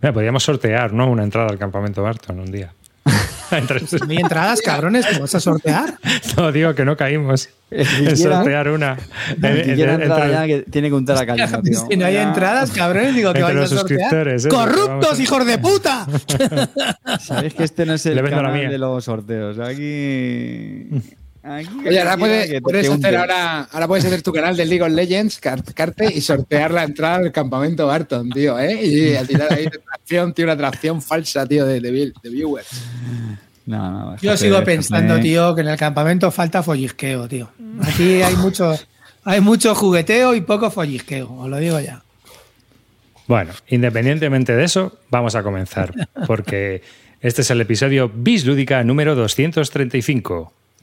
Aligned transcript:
Mira, 0.00 0.12
podríamos 0.12 0.42
sortear, 0.42 0.92
¿no? 0.92 1.10
Una 1.10 1.24
entrada 1.24 1.48
al 1.50 1.58
campamento 1.58 2.02
Barton 2.02 2.40
un 2.40 2.50
día. 2.50 2.72
¿No 3.50 4.10
hay 4.10 4.16
entradas, 4.16 4.60
cabrones? 4.62 5.06
¿Cómo 5.06 5.20
vas 5.20 5.34
a 5.34 5.40
sortear? 5.40 5.94
No, 6.36 6.52
digo 6.52 6.74
que 6.74 6.84
no 6.84 6.96
caímos 6.96 7.50
en 7.70 8.16
sortear 8.16 8.68
una. 8.68 8.96
El 9.42 9.62
que 9.64 9.76
ya 9.76 10.46
que 10.46 10.64
tiene 10.70 10.88
que 10.88 10.94
untar 10.94 11.18
a 11.18 11.26
caña, 11.26 11.60
tío. 11.60 11.86
Si 11.88 11.96
no 11.96 12.06
hay 12.06 12.16
entradas, 12.16 12.70
cabrones, 12.70 13.14
digo 13.14 13.32
que 13.32 13.42
vais 13.42 13.58
a 13.58 13.66
sortear. 13.66 14.28
¿eh? 14.28 14.36
¡Corruptos, 14.48 15.20
hijos 15.20 15.44
de 15.44 15.58
puta! 15.58 16.06
Sabéis 17.20 17.54
que 17.54 17.64
este 17.64 17.84
no 17.84 17.94
es 17.94 18.06
el 18.06 18.16
la 18.16 18.30
canal 18.30 18.70
de 18.70 18.78
los 18.78 19.04
sorteos. 19.04 19.58
Aquí... 19.58 20.88
aquí 21.42 21.68
Oye, 21.88 21.98
ahora 22.00 22.16
puedes, 22.16 22.88
hacer 22.88 23.16
ahora, 23.16 23.62
ahora 23.72 23.86
puedes 23.88 24.04
hacer 24.04 24.22
tu 24.22 24.32
canal 24.32 24.56
de 24.56 24.64
League 24.66 24.82
of 24.82 24.90
Legends, 24.90 25.38
car- 25.38 25.62
Carte, 25.74 26.12
y 26.14 26.20
sortear 26.20 26.70
la 26.72 26.84
entrada 26.84 27.16
al 27.16 27.32
campamento 27.32 27.86
Barton, 27.86 28.30
tío, 28.30 28.58
¿eh? 28.58 28.84
Y 28.84 29.14
a 29.16 29.24
tirar 29.24 29.52
ahí 29.52 29.66
atracción, 29.66 30.32
tío, 30.34 30.44
una 30.46 30.52
atracción 30.54 31.00
falsa, 31.02 31.46
tío, 31.46 31.64
de, 31.66 31.80
de, 31.80 31.90
de 31.90 32.30
viewers. 32.30 32.68
No, 33.66 33.90
no, 33.90 34.16
Yo 34.18 34.36
sigo 34.36 34.62
pensando, 34.64 35.18
tío, 35.20 35.54
que 35.54 35.60
en 35.60 35.68
el 35.68 35.76
campamento 35.78 36.30
falta 36.30 36.62
follisqueo, 36.62 37.28
tío. 37.28 37.50
Aquí 37.82 38.20
hay 38.22 38.34
mucho, 38.36 38.76
hay 39.24 39.40
mucho 39.40 39.74
jugueteo 39.74 40.34
y 40.34 40.40
poco 40.40 40.70
follisqueo, 40.70 41.32
os 41.32 41.48
lo 41.48 41.56
digo 41.58 41.78
ya. 41.80 42.02
Bueno, 43.28 43.52
independientemente 43.68 44.56
de 44.56 44.64
eso, 44.64 44.98
vamos 45.08 45.36
a 45.36 45.42
comenzar. 45.44 45.92
Porque 46.26 46.82
este 47.20 47.42
es 47.42 47.50
el 47.50 47.60
episodio 47.60 48.10
Bis 48.12 48.44
Lúdica 48.44 48.82
número 48.82 49.14
235. 49.14 50.52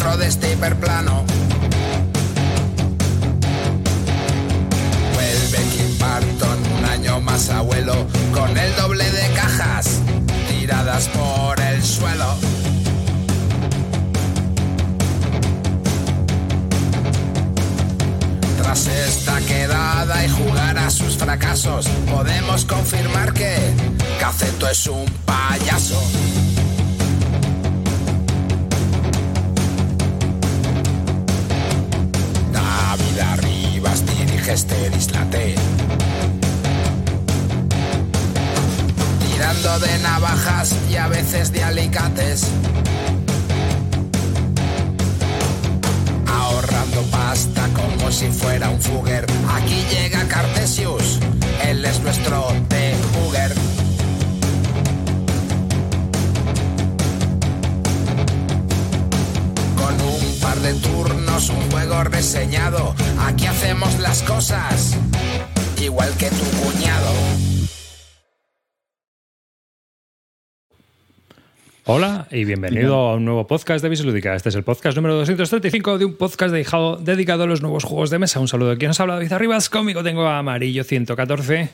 Dentro 0.00 0.16
de 0.16 0.28
este 0.28 0.52
hiperplano. 0.52 1.24
Vuelve 5.12 5.58
Kim 5.72 5.98
Barton, 5.98 6.58
un 6.78 6.84
año 6.86 7.20
más 7.20 7.50
abuelo, 7.50 8.06
con 8.32 8.56
el 8.56 8.74
doble 8.76 9.04
de 9.10 9.28
cajas 9.34 10.00
tiradas 10.48 11.06
por 11.08 11.60
el 11.60 11.84
suelo. 11.84 12.34
Tras 18.62 18.86
esta 18.86 19.38
quedada 19.40 20.24
y 20.24 20.30
jugar 20.30 20.78
a 20.78 20.90
sus 20.90 21.18
fracasos, 21.18 21.86
podemos 22.10 22.64
confirmar 22.64 23.34
que 23.34 23.54
Caceto 24.18 24.66
es 24.66 24.86
un 24.86 25.04
payaso. 25.26 26.00
David 32.80 33.18
Arribas 33.20 34.04
dirige 34.06 34.52
este 34.52 34.90
dislate. 34.90 35.54
Tirando 39.22 39.78
de 39.80 39.98
navajas 39.98 40.74
y 40.90 40.96
a 40.96 41.06
veces 41.08 41.52
de 41.52 41.62
alicates. 41.62 42.46
ahorrando 46.26 47.02
pasta 47.10 47.68
como 47.74 48.10
si 48.10 48.28
fuera 48.30 48.70
un 48.70 48.80
fugger. 48.80 49.26
Aquí 49.56 49.84
llega 49.90 50.26
Cartesius, 50.26 51.18
él 51.68 51.84
es 51.84 52.00
nuestro 52.00 52.46
debugger. 52.68 52.89
De 60.62 60.74
turnos, 60.74 61.48
un 61.48 61.70
juego 61.70 62.04
reseñado, 62.04 62.94
aquí 63.18 63.46
hacemos 63.46 63.98
las 63.98 64.22
cosas 64.22 64.96
igual 65.80 66.12
que 66.18 66.28
tu 66.28 66.44
cuñado. 66.60 67.10
Hola 71.86 72.26
y 72.30 72.44
bienvenido 72.44 72.94
a 72.94 73.14
un 73.14 73.24
nuevo 73.24 73.46
podcast 73.46 73.82
de 73.82 73.88
Bis 73.88 74.04
Lúdica. 74.04 74.34
Este 74.34 74.50
es 74.50 74.54
el 74.54 74.62
podcast 74.62 74.96
número 74.96 75.14
235 75.16 75.98
de 75.98 76.04
un 76.04 76.14
podcast 76.16 76.52
dedicado, 76.52 76.96
dedicado 76.96 77.44
a 77.44 77.46
los 77.46 77.62
nuevos 77.62 77.84
juegos 77.84 78.10
de 78.10 78.18
mesa. 78.18 78.38
Un 78.38 78.48
saludo 78.48 78.70
de 78.70 78.76
quien 78.78 78.90
os 78.90 79.00
habla, 79.00 79.14
David 79.14 79.32
Arribas. 79.32 79.70
Conmigo 79.70 80.02
tengo 80.02 80.26
a 80.26 80.38
Amarillo 80.38 80.84
114. 80.84 81.70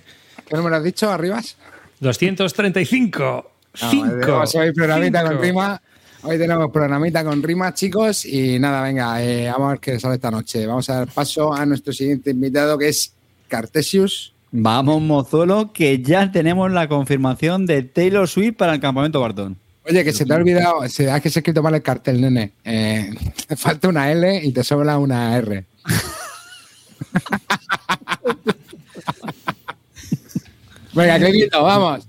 ¿Qué 0.48 0.56
número 0.56 0.76
has 0.76 0.84
dicho, 0.84 1.10
Arribas? 1.10 1.56
235. 2.00 3.50
No, 3.82 3.90
Cinco. 3.90 4.08
tenemos 4.20 4.54
hoy 4.54 4.72
programita 4.72 5.24
con 5.24 5.40
rima. 5.40 5.82
Hoy 6.22 6.38
tenemos 6.38 6.70
programita 6.70 7.24
con 7.24 7.42
rimas, 7.42 7.74
chicos. 7.74 8.24
Y 8.24 8.58
nada, 8.58 8.82
venga, 8.82 9.22
eh, 9.22 9.50
vamos 9.50 9.66
a 9.66 9.70
ver 9.72 9.80
qué 9.80 10.00
sale 10.00 10.14
esta 10.16 10.30
noche. 10.30 10.66
Vamos 10.66 10.88
a 10.90 10.96
dar 10.96 11.08
paso 11.08 11.52
a 11.52 11.64
nuestro 11.66 11.92
siguiente 11.92 12.30
invitado, 12.30 12.78
que 12.78 12.88
es 12.88 13.12
Cartesius. 13.48 14.32
Vamos, 14.50 15.02
mozuelo, 15.02 15.72
que 15.72 16.02
ya 16.02 16.32
tenemos 16.32 16.72
la 16.72 16.88
confirmación 16.88 17.66
de 17.66 17.82
Taylor 17.82 18.28
Swift 18.28 18.56
para 18.56 18.74
el 18.74 18.80
campamento 18.80 19.20
Barton. 19.20 19.56
Oye, 19.88 20.02
que 20.02 20.12
se 20.12 20.24
te 20.24 20.32
ha 20.32 20.36
olvidado, 20.36 20.88
se, 20.88 21.14
es 21.14 21.22
que 21.22 21.30
se 21.30 21.38
ha 21.38 21.40
escrito 21.40 21.62
mal 21.62 21.74
el 21.74 21.82
cartel, 21.82 22.20
nene. 22.20 22.54
Eh, 22.64 23.14
te 23.46 23.54
falta 23.56 23.88
una 23.88 24.10
L 24.10 24.44
y 24.44 24.50
te 24.52 24.64
sobra 24.64 24.98
una 24.98 25.36
R. 25.36 25.64
Venga, 30.94 31.18
Clemito, 31.18 31.62
vamos. 31.62 32.08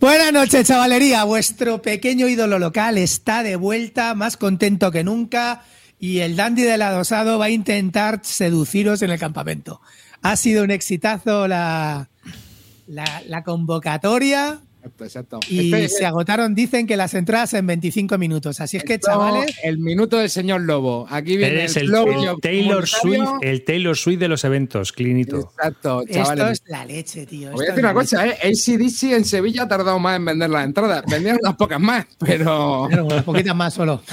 Buenas 0.00 0.32
noches, 0.32 0.66
chavalería. 0.66 1.24
Vuestro 1.24 1.80
pequeño 1.80 2.28
ídolo 2.28 2.58
local 2.58 2.98
está 2.98 3.42
de 3.42 3.56
vuelta, 3.56 4.14
más 4.14 4.36
contento 4.36 4.90
que 4.90 5.04
nunca. 5.04 5.62
Y 5.98 6.18
el 6.18 6.36
dandy 6.36 6.62
del 6.62 6.82
adosado 6.82 7.38
va 7.38 7.46
a 7.46 7.50
intentar 7.50 8.20
seduciros 8.22 9.02
en 9.02 9.10
el 9.10 9.18
campamento. 9.18 9.80
Ha 10.20 10.36
sido 10.36 10.64
un 10.64 10.70
exitazo 10.70 11.46
la, 11.48 12.08
la, 12.86 13.22
la 13.26 13.44
convocatoria 13.44 14.60
Exacto, 14.84 15.04
exacto. 15.04 15.40
y 15.48 15.66
Este 15.72 15.84
es 15.84 15.96
se 15.96 16.04
agotaron, 16.06 16.54
dicen 16.54 16.86
que 16.86 16.96
las 16.96 17.14
entradas 17.14 17.54
en 17.54 17.66
25 17.66 18.18
minutos. 18.18 18.60
Así 18.60 18.76
es 18.76 18.84
que, 18.84 18.94
esto, 18.94 19.06
chavales, 19.10 19.54
El 19.62 19.78
minuto 19.78 20.18
del 20.18 20.28
señor 20.28 20.60
Lobo. 20.60 21.06
Aquí 21.08 21.36
viene 21.38 21.64
el, 21.64 21.76
el, 21.76 21.86
flow 21.88 22.08
el 22.08 22.24
yo- 22.24 22.36
Taylor 22.40 22.86
Swift, 22.86 23.28
el 23.40 23.64
Taylor 23.64 23.96
Swift 23.96 24.18
de 24.18 24.28
los 24.28 24.44
eventos, 24.44 24.92
Clinito. 24.92 25.38
Exacto, 25.56 26.02
esto 26.02 26.12
chavales. 26.12 26.60
es 26.64 26.70
la 26.70 26.84
leche, 26.84 27.24
tío. 27.26 27.50
Voy 27.52 27.60
a 27.64 27.68
esto 27.70 27.72
decir 27.76 27.84
una 27.84 27.94
cosa, 27.94 28.26
¿eh? 28.26 28.36
ACDC 28.42 29.02
en 29.14 29.24
Sevilla 29.24 29.62
ha 29.62 29.68
tardado 29.68 29.98
más 29.98 30.16
en 30.16 30.24
vender 30.26 30.50
las 30.50 30.64
entradas. 30.66 31.02
Vendieron 31.10 31.38
unas 31.42 31.56
pocas 31.56 31.80
más, 31.80 32.04
pero. 32.18 32.88
leche. 32.88 33.00
Unas 33.02 33.22
poquitas 33.24 33.56
más 33.56 33.72
solo. 33.74 34.02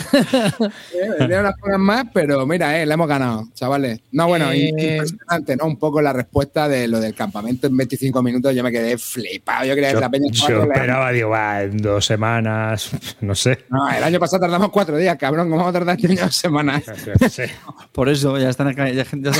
Eh, 0.93 1.09
vendieron 1.19 1.45
unas 1.45 1.59
pocas 1.59 1.79
más, 1.79 2.05
pero 2.13 2.45
mira, 2.45 2.79
eh, 2.81 2.85
le 2.85 2.93
hemos 2.93 3.07
ganado, 3.07 3.47
chavales. 3.53 3.99
No, 4.11 4.27
bueno, 4.27 4.51
Eh, 4.51 4.69
impresionante, 4.69 5.55
¿no? 5.55 5.65
Un 5.65 5.77
poco 5.77 6.01
la 6.01 6.13
respuesta 6.13 6.67
de 6.67 6.88
lo 6.88 6.99
del 6.99 7.13
campamento 7.15 7.67
en 7.67 7.75
25 7.77 8.21
minutos. 8.21 8.53
Yo 8.55 8.63
me 8.63 8.71
quedé 8.71 8.97
flipado. 8.97 9.65
Yo 9.65 9.73
creía 9.73 9.93
que 9.93 9.99
la 9.99 10.09
peña 10.09 10.27
yo 10.31 10.60
troleando. 10.63 10.73
esperaba, 10.73 11.11
digo, 11.11 11.29
va, 11.29 11.63
en 11.63 11.77
dos 11.77 12.05
semanas, 12.05 12.91
no 13.22 13.35
sé. 13.35 13.66
No, 13.69 13.89
el 13.89 14.03
año 14.03 14.19
pasado 14.19 14.41
tardamos 14.41 14.69
cuatro 14.69 14.97
días, 14.97 15.17
cabrón. 15.17 15.49
¿Cómo 15.49 15.57
vamos 15.57 15.69
a 15.69 15.79
tardar 15.79 15.97
año 15.97 16.22
dos 16.22 16.35
semanas? 16.35 16.83
No 17.22 17.29
sé. 17.29 17.51
Por 17.91 18.09
eso 18.09 18.38
ya 18.38 18.49
están, 18.49 18.75
ya, 18.75 18.89
ya 18.89 19.01
están 19.01 19.21
De 19.21 19.31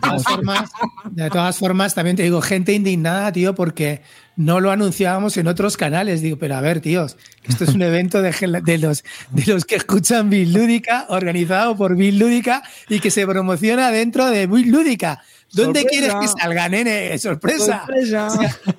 todas, 0.00 0.24
formas, 0.24 0.70
de 1.10 1.30
todas 1.30 1.58
formas, 1.58 1.94
también 1.94 2.16
te 2.16 2.22
digo, 2.22 2.40
gente 2.40 2.72
indignada, 2.72 3.30
tío, 3.32 3.54
porque 3.54 4.02
no 4.36 4.60
lo 4.60 4.70
anunciábamos 4.70 5.36
en 5.36 5.48
otros 5.48 5.76
canales. 5.76 6.22
Digo, 6.22 6.38
pero 6.38 6.56
a 6.56 6.60
ver, 6.60 6.80
tíos, 6.80 7.16
esto 7.44 7.64
es 7.64 7.74
un 7.74 7.82
evento 7.82 8.22
de, 8.22 8.32
de 8.64 8.78
los, 8.78 9.04
de 9.30 9.52
los 9.52 9.64
que 9.64 9.76
escuchan 9.76 10.30
Bill 10.30 10.52
Lúdica, 10.52 11.06
organizado 11.08 11.76
por 11.76 11.96
Bill 11.96 12.18
Lúdica 12.18 12.62
y 12.88 13.00
que 13.00 13.10
se 13.10 13.26
promociona 13.26 13.90
dentro 13.90 14.26
de 14.26 14.46
Bill 14.46 14.70
Lúdica. 14.70 15.22
¿Dónde 15.52 15.80
¡Sorpresa! 15.80 15.88
quieres 15.88 16.14
que 16.34 16.40
salga, 16.40 16.68
nene? 16.68 17.18
¡Sorpresa! 17.18 17.84
O 18.02 18.06
sea, 18.06 18.28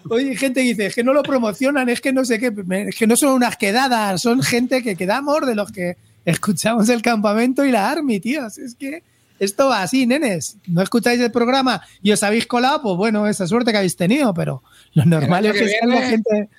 oye, 0.10 0.36
gente 0.36 0.62
que 0.62 0.68
dice, 0.70 0.86
es 0.88 0.96
que 0.96 1.04
no 1.04 1.14
lo 1.14 1.24
promocionan, 1.24 1.90
es 1.90 2.00
que 2.02 2.14
no 2.14 2.26
sé 2.26 2.40
qué, 2.40 2.54
es 2.88 2.96
que 2.96 3.08
no 3.08 3.16
son 3.16 3.34
unas 3.34 3.58
quedadas, 3.58 4.22
son 4.22 4.42
gente 4.44 4.84
que 4.84 4.96
quedamos 4.96 5.46
de 5.48 5.56
los 5.56 5.72
que 5.72 5.98
escuchamos 6.26 6.88
el 6.90 7.02
campamento 7.02 7.66
y 7.66 7.72
la 7.72 7.90
Army, 7.90 8.20
tíos. 8.20 8.58
Es 8.58 8.76
que 8.76 9.02
esto 9.40 9.68
va 9.70 9.82
así, 9.82 10.06
nenes. 10.06 10.58
No 10.68 10.82
escucháis 10.82 11.20
el 11.22 11.32
programa 11.32 11.82
y 12.04 12.12
os 12.12 12.22
habéis 12.24 12.46
colado, 12.46 12.82
pues 12.84 12.98
bueno, 12.98 13.26
esa 13.28 13.48
suerte 13.48 13.72
que 13.72 13.78
habéis 13.78 13.96
tenido, 13.96 14.34
pero 14.34 14.62
lo 14.94 15.06
normal 15.06 15.46
es 15.48 15.54
que, 15.54 15.60
que 15.66 15.80
salga 15.80 16.02
gente. 16.10 16.50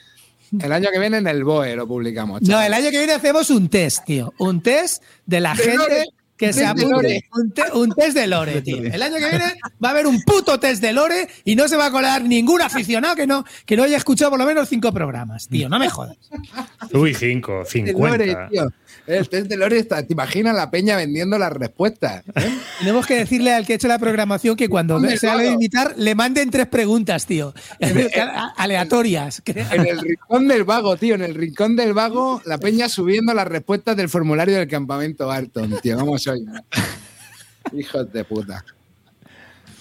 El 0.60 0.72
año 0.72 0.88
que 0.92 0.98
viene 0.98 1.18
en 1.18 1.28
el 1.28 1.44
BOE 1.44 1.76
lo 1.76 1.86
publicamos. 1.86 2.42
No, 2.42 2.48
chavales. 2.48 2.66
el 2.68 2.74
año 2.74 2.90
que 2.90 2.98
viene 2.98 3.12
hacemos 3.12 3.50
un 3.50 3.68
test, 3.68 4.04
tío. 4.04 4.34
Un 4.38 4.60
test 4.60 5.02
de 5.24 5.40
la 5.40 5.54
De 5.54 5.74
no- 5.76 5.82
gente 5.84 6.06
que 6.40 6.52
se 6.54 6.64
apunte 6.64 7.24
un, 7.34 7.50
te- 7.52 7.70
un 7.74 7.90
test 7.92 8.16
de 8.16 8.26
lore, 8.26 8.62
tío. 8.62 8.78
El 8.82 9.02
año 9.02 9.16
que 9.16 9.28
viene 9.28 9.54
va 9.84 9.88
a 9.88 9.90
haber 9.92 10.06
un 10.06 10.22
puto 10.22 10.58
test 10.58 10.80
de 10.80 10.92
lore 10.94 11.28
y 11.44 11.54
no 11.54 11.68
se 11.68 11.76
va 11.76 11.86
a 11.86 11.90
colar 11.90 12.22
ningún 12.24 12.62
aficionado 12.62 13.14
que 13.14 13.26
no, 13.26 13.44
que 13.66 13.76
no 13.76 13.82
haya 13.82 13.98
escuchado 13.98 14.30
por 14.30 14.40
lo 14.40 14.46
menos 14.46 14.66
cinco 14.68 14.90
programas, 14.90 15.48
tío. 15.48 15.68
No 15.68 15.78
me 15.78 15.90
jodas. 15.90 16.16
Uy, 16.94 17.14
5, 17.14 17.64
de 17.74 17.92
Lore, 17.92 18.24
50. 18.24 18.48
tío. 18.48 18.72
El 19.06 19.28
test 19.28 19.48
de 19.48 19.56
Lore 19.56 19.78
está. 19.78 20.02
¿Te 20.02 20.12
imaginas 20.12 20.54
la 20.54 20.70
peña 20.70 20.96
vendiendo 20.96 21.38
las 21.38 21.52
respuestas? 21.52 22.22
¿eh? 22.34 22.58
Tenemos 22.78 23.06
que 23.06 23.16
decirle 23.16 23.52
al 23.52 23.66
que 23.66 23.72
ha 23.72 23.76
hecho 23.76 23.88
la 23.88 23.98
programación 23.98 24.56
que 24.56 24.68
cuando 24.68 24.96
Hombre, 24.96 25.16
se 25.16 25.28
haga 25.28 25.40
claro. 25.40 25.52
invitar 25.52 25.94
le 25.96 26.14
manden 26.14 26.50
tres 26.50 26.66
preguntas, 26.66 27.26
tío. 27.26 27.52
Aleatorias. 28.56 29.42
En 29.46 29.86
el 29.86 30.00
rincón 30.00 30.48
del 30.48 30.64
vago, 30.64 30.96
tío. 30.96 31.14
En 31.14 31.22
el 31.22 31.34
rincón 31.34 31.76
del 31.76 31.92
vago, 31.92 32.40
la 32.44 32.58
peña 32.58 32.88
subiendo 32.88 33.34
las 33.34 33.48
respuestas 33.48 33.96
del 33.96 34.08
formulario 34.08 34.56
del 34.56 34.68
campamento 34.68 35.26
Barton, 35.26 35.78
tío. 35.82 35.98
¿Cómo 35.98 36.18
soy? 36.18 36.44
Hijos 37.72 38.12
de 38.12 38.24
puta. 38.24 38.64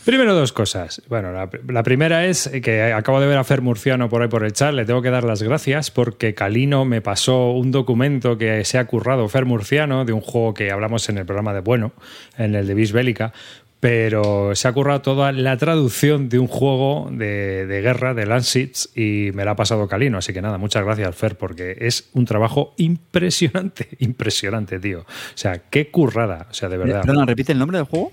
Primero 0.10 0.34
dos 0.34 0.54
cosas. 0.54 1.04
Bueno, 1.08 1.32
la, 1.32 1.52
la 1.68 1.84
primera 1.84 2.26
es 2.26 2.50
que 2.64 2.82
acabo 2.94 3.22
de 3.22 3.28
ver 3.28 3.38
a 3.38 3.44
Fer 3.44 3.62
Murciano 3.62 4.10
por 4.10 4.24
ahí 4.24 4.28
por 4.28 4.44
el 4.44 4.54
chat. 4.54 4.74
Le 4.74 4.84
tengo 4.84 5.04
que 5.04 5.12
dar 5.12 5.24
las 5.24 5.44
gracias 5.44 5.92
porque 5.92 6.34
Calino 6.34 6.84
me 6.84 7.00
pasó 7.00 7.52
un 7.52 7.70
documento 7.70 8.36
que 8.36 8.66
se 8.66 8.80
ha 8.80 8.88
currado 8.88 9.30
Fer 9.30 9.46
Murciano 9.46 10.06
de 10.06 10.14
un 10.14 10.22
juego 10.22 10.56
que 10.56 10.72
hablamos 10.72 11.08
en 11.10 11.20
el 11.20 11.28
programa 11.28 11.54
de 11.54 11.60
Bueno, 11.60 11.92
en 12.40 12.56
el 12.56 12.66
de 12.66 12.74
Bis 12.74 12.92
Bélica. 12.92 13.34
Pero 13.80 14.56
se 14.56 14.68
ha 14.68 14.74
currado 14.74 15.02
toda 15.02 15.32
la 15.32 15.56
traducción 15.58 16.28
de 16.28 16.40
un 16.40 16.48
juego 16.48 17.08
de, 17.12 17.68
de 17.68 17.82
guerra, 17.84 18.16
de 18.16 18.26
Lancets, 18.26 18.90
y 18.96 19.30
me 19.36 19.46
la 19.46 19.52
ha 19.52 19.56
pasado 19.56 19.88
Calino. 19.88 20.18
Así 20.18 20.34
que 20.34 20.42
nada, 20.42 20.58
muchas 20.58 20.84
gracias, 20.86 21.16
Fer, 21.16 21.38
porque 21.38 21.78
es 21.82 22.10
un 22.14 22.26
trabajo 22.26 22.74
impresionante, 22.78 23.90
impresionante, 24.00 24.80
tío. 24.80 25.02
O 25.02 25.06
sea, 25.36 25.62
qué 25.70 25.92
currada, 25.92 26.48
o 26.50 26.54
sea, 26.56 26.68
de 26.68 26.78
verdad. 26.78 27.04
Perdona, 27.04 27.28
repite 27.28 27.52
el 27.52 27.60
nombre 27.60 27.78
del 27.78 27.86
juego. 27.86 28.12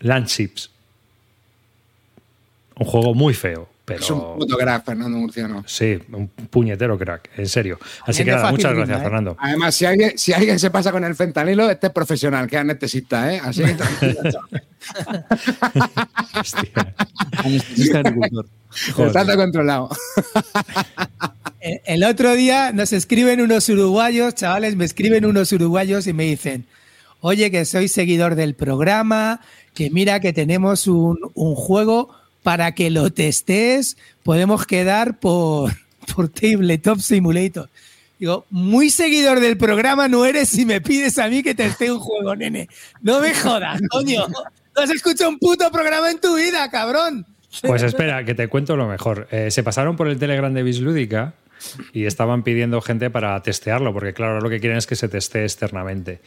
Landships. 0.00 0.71
Un 2.78 2.86
juego 2.86 3.14
muy 3.14 3.34
feo, 3.34 3.68
pero. 3.84 4.00
Es 4.00 4.10
un 4.10 4.38
puto 4.38 4.56
crack, 4.56 4.84
Fernando 4.84 5.18
Murciano. 5.18 5.62
Sí, 5.66 5.98
un 6.12 6.28
puñetero 6.28 6.98
crack, 6.98 7.30
en 7.36 7.48
serio. 7.48 7.78
Así 8.06 8.24
que 8.24 8.30
nada, 8.32 8.50
muchas 8.50 8.74
gracias, 8.74 8.98
¿eh? 9.00 9.02
Fernando. 9.02 9.36
Además, 9.38 9.74
si 9.74 9.84
alguien, 9.84 10.16
si 10.18 10.32
alguien 10.32 10.58
se 10.58 10.70
pasa 10.70 10.90
con 10.92 11.04
el 11.04 11.14
fentanilo, 11.14 11.70
este 11.70 11.88
es 11.88 11.92
profesional, 11.92 12.46
que 12.48 12.56
es 12.56 12.60
anestesista, 12.60 13.32
¿eh? 13.34 13.40
Así 13.42 13.62
que 13.62 13.74
tranquilo, 13.74 14.20
chaval. 14.30 14.64
Hostia. 16.40 16.94
Anestesista 17.44 17.98
agricultor. 18.00 18.46
Está 19.06 19.36
controlado. 19.36 19.90
El- 21.60 21.80
El 21.84 22.04
otro 22.04 22.34
día 22.34 22.72
nos 22.72 22.92
escriben 22.92 23.40
unos 23.40 23.68
uruguayos, 23.68 24.34
chavales, 24.34 24.74
me 24.76 24.84
escriben 24.84 25.24
unos 25.24 25.52
uruguayos 25.52 26.06
y 26.06 26.12
me 26.12 26.24
dicen, 26.24 26.66
oye, 27.20 27.50
que 27.50 27.64
soy 27.64 27.86
seguidor 27.88 28.34
del 28.34 28.54
programa, 28.54 29.40
que 29.74 29.90
mira 29.90 30.18
que 30.20 30.32
tenemos 30.32 30.86
un, 30.88 31.18
un 31.34 31.54
juego 31.54 32.14
para 32.42 32.72
que 32.72 32.90
lo 32.90 33.10
testes, 33.10 33.96
podemos 34.22 34.66
quedar 34.66 35.18
por, 35.18 35.72
por 36.14 36.28
Tabletop 36.28 36.98
Simulator. 36.98 37.68
Digo, 38.18 38.46
muy 38.50 38.90
seguidor 38.90 39.40
del 39.40 39.56
programa 39.56 40.06
no 40.06 40.24
eres 40.24 40.48
si 40.48 40.64
me 40.64 40.80
pides 40.80 41.18
a 41.18 41.28
mí 41.28 41.42
que 41.42 41.56
teste 41.56 41.90
un 41.90 41.98
juego, 41.98 42.36
nene. 42.36 42.68
No 43.00 43.20
me 43.20 43.34
jodas, 43.34 43.80
coño. 43.90 44.28
No 44.28 44.82
has 44.82 44.90
escuchado 44.90 45.28
un 45.28 45.40
puto 45.40 45.68
programa 45.72 46.08
en 46.08 46.20
tu 46.20 46.36
vida, 46.36 46.70
cabrón. 46.70 47.26
Pues 47.62 47.82
espera, 47.82 48.24
que 48.24 48.34
te 48.34 48.46
cuento 48.46 48.76
lo 48.76 48.86
mejor. 48.86 49.26
Eh, 49.32 49.50
se 49.50 49.62
pasaron 49.62 49.96
por 49.96 50.08
el 50.08 50.18
Telegram 50.18 50.54
de 50.54 50.62
Bislúdica 50.62 51.34
y 51.92 52.06
estaban 52.06 52.44
pidiendo 52.44 52.80
gente 52.80 53.10
para 53.10 53.42
testearlo, 53.42 53.92
porque 53.92 54.14
claro, 54.14 54.40
lo 54.40 54.48
que 54.48 54.60
quieren 54.60 54.78
es 54.78 54.86
que 54.86 54.94
se 54.94 55.08
teste 55.08 55.42
externamente. 55.42 56.20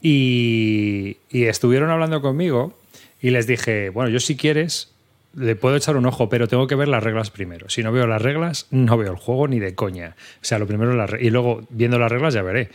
Y, 0.00 1.16
y 1.28 1.46
estuvieron 1.46 1.90
hablando 1.90 2.22
conmigo 2.22 2.78
y 3.20 3.30
les 3.30 3.48
dije, 3.48 3.90
bueno, 3.90 4.10
yo 4.10 4.20
si 4.20 4.36
quieres 4.36 4.91
le 5.34 5.56
puedo 5.56 5.76
echar 5.76 5.96
un 5.96 6.06
ojo, 6.06 6.28
pero 6.28 6.48
tengo 6.48 6.66
que 6.66 6.74
ver 6.74 6.88
las 6.88 7.02
reglas 7.02 7.30
primero. 7.30 7.68
Si 7.68 7.82
no 7.82 7.92
veo 7.92 8.06
las 8.06 8.20
reglas, 8.22 8.66
no 8.70 8.96
veo 8.96 9.10
el 9.12 9.16
juego 9.18 9.48
ni 9.48 9.58
de 9.60 9.74
coña. 9.74 10.14
O 10.36 10.44
sea, 10.44 10.58
lo 10.58 10.66
primero 10.66 10.94
las 10.94 11.10
y 11.20 11.30
luego 11.30 11.62
viendo 11.70 11.98
las 11.98 12.10
reglas 12.12 12.34
ya 12.34 12.42
veré. 12.42 12.70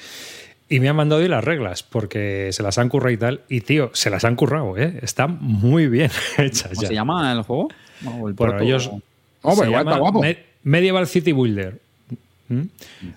Y 0.70 0.80
me 0.82 0.90
han 0.90 0.96
mandado 0.98 1.22
hoy 1.22 1.30
las 1.30 1.44
reglas 1.44 1.84
porque 1.84 2.50
se 2.52 2.62
las 2.62 2.78
han 2.78 2.90
currado 2.90 3.12
y 3.12 3.18
tal. 3.18 3.42
Y 3.48 3.62
tío, 3.62 3.90
se 3.94 4.10
las 4.10 4.26
han 4.26 4.36
currado, 4.36 4.78
¿eh? 4.78 5.00
Están 5.02 5.38
muy 5.42 5.88
bien 5.88 6.12
hechas 6.38 6.70
¿Cómo 6.70 6.82
ya. 6.82 6.88
se 6.90 6.94
llama 6.94 7.32
el 7.32 7.42
juego? 7.44 7.70
O 8.20 8.28
el 8.28 8.34
Bueno, 8.34 8.60
ellos. 8.60 8.90
Oh, 9.44 9.56
pero 9.58 9.72
llama 9.72 9.92
está 9.92 10.00
guapo. 10.02 10.22
Me- 10.22 10.38
Medieval 10.64 11.08
City 11.08 11.32
Builder. 11.32 11.80
¿Mm? 12.50 12.62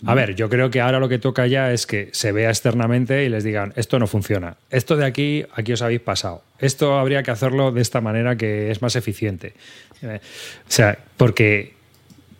A 0.06 0.14
ver, 0.14 0.34
yo 0.34 0.48
creo 0.48 0.70
que 0.70 0.80
ahora 0.80 0.98
lo 0.98 1.08
que 1.08 1.18
toca 1.18 1.46
ya 1.46 1.72
es 1.72 1.86
que 1.86 2.08
se 2.12 2.32
vea 2.32 2.50
externamente 2.50 3.24
y 3.24 3.28
les 3.28 3.44
digan, 3.44 3.72
esto 3.76 3.98
no 3.98 4.06
funciona. 4.06 4.56
Esto 4.70 4.96
de 4.96 5.06
aquí, 5.06 5.44
aquí 5.54 5.72
os 5.72 5.82
habéis 5.82 6.00
pasado. 6.00 6.42
Esto 6.58 6.98
habría 6.98 7.22
que 7.22 7.30
hacerlo 7.30 7.72
de 7.72 7.80
esta 7.80 8.00
manera 8.00 8.36
que 8.36 8.70
es 8.70 8.82
más 8.82 8.96
eficiente. 8.96 9.54
O 10.02 10.18
sea, 10.68 10.98
porque 11.16 11.74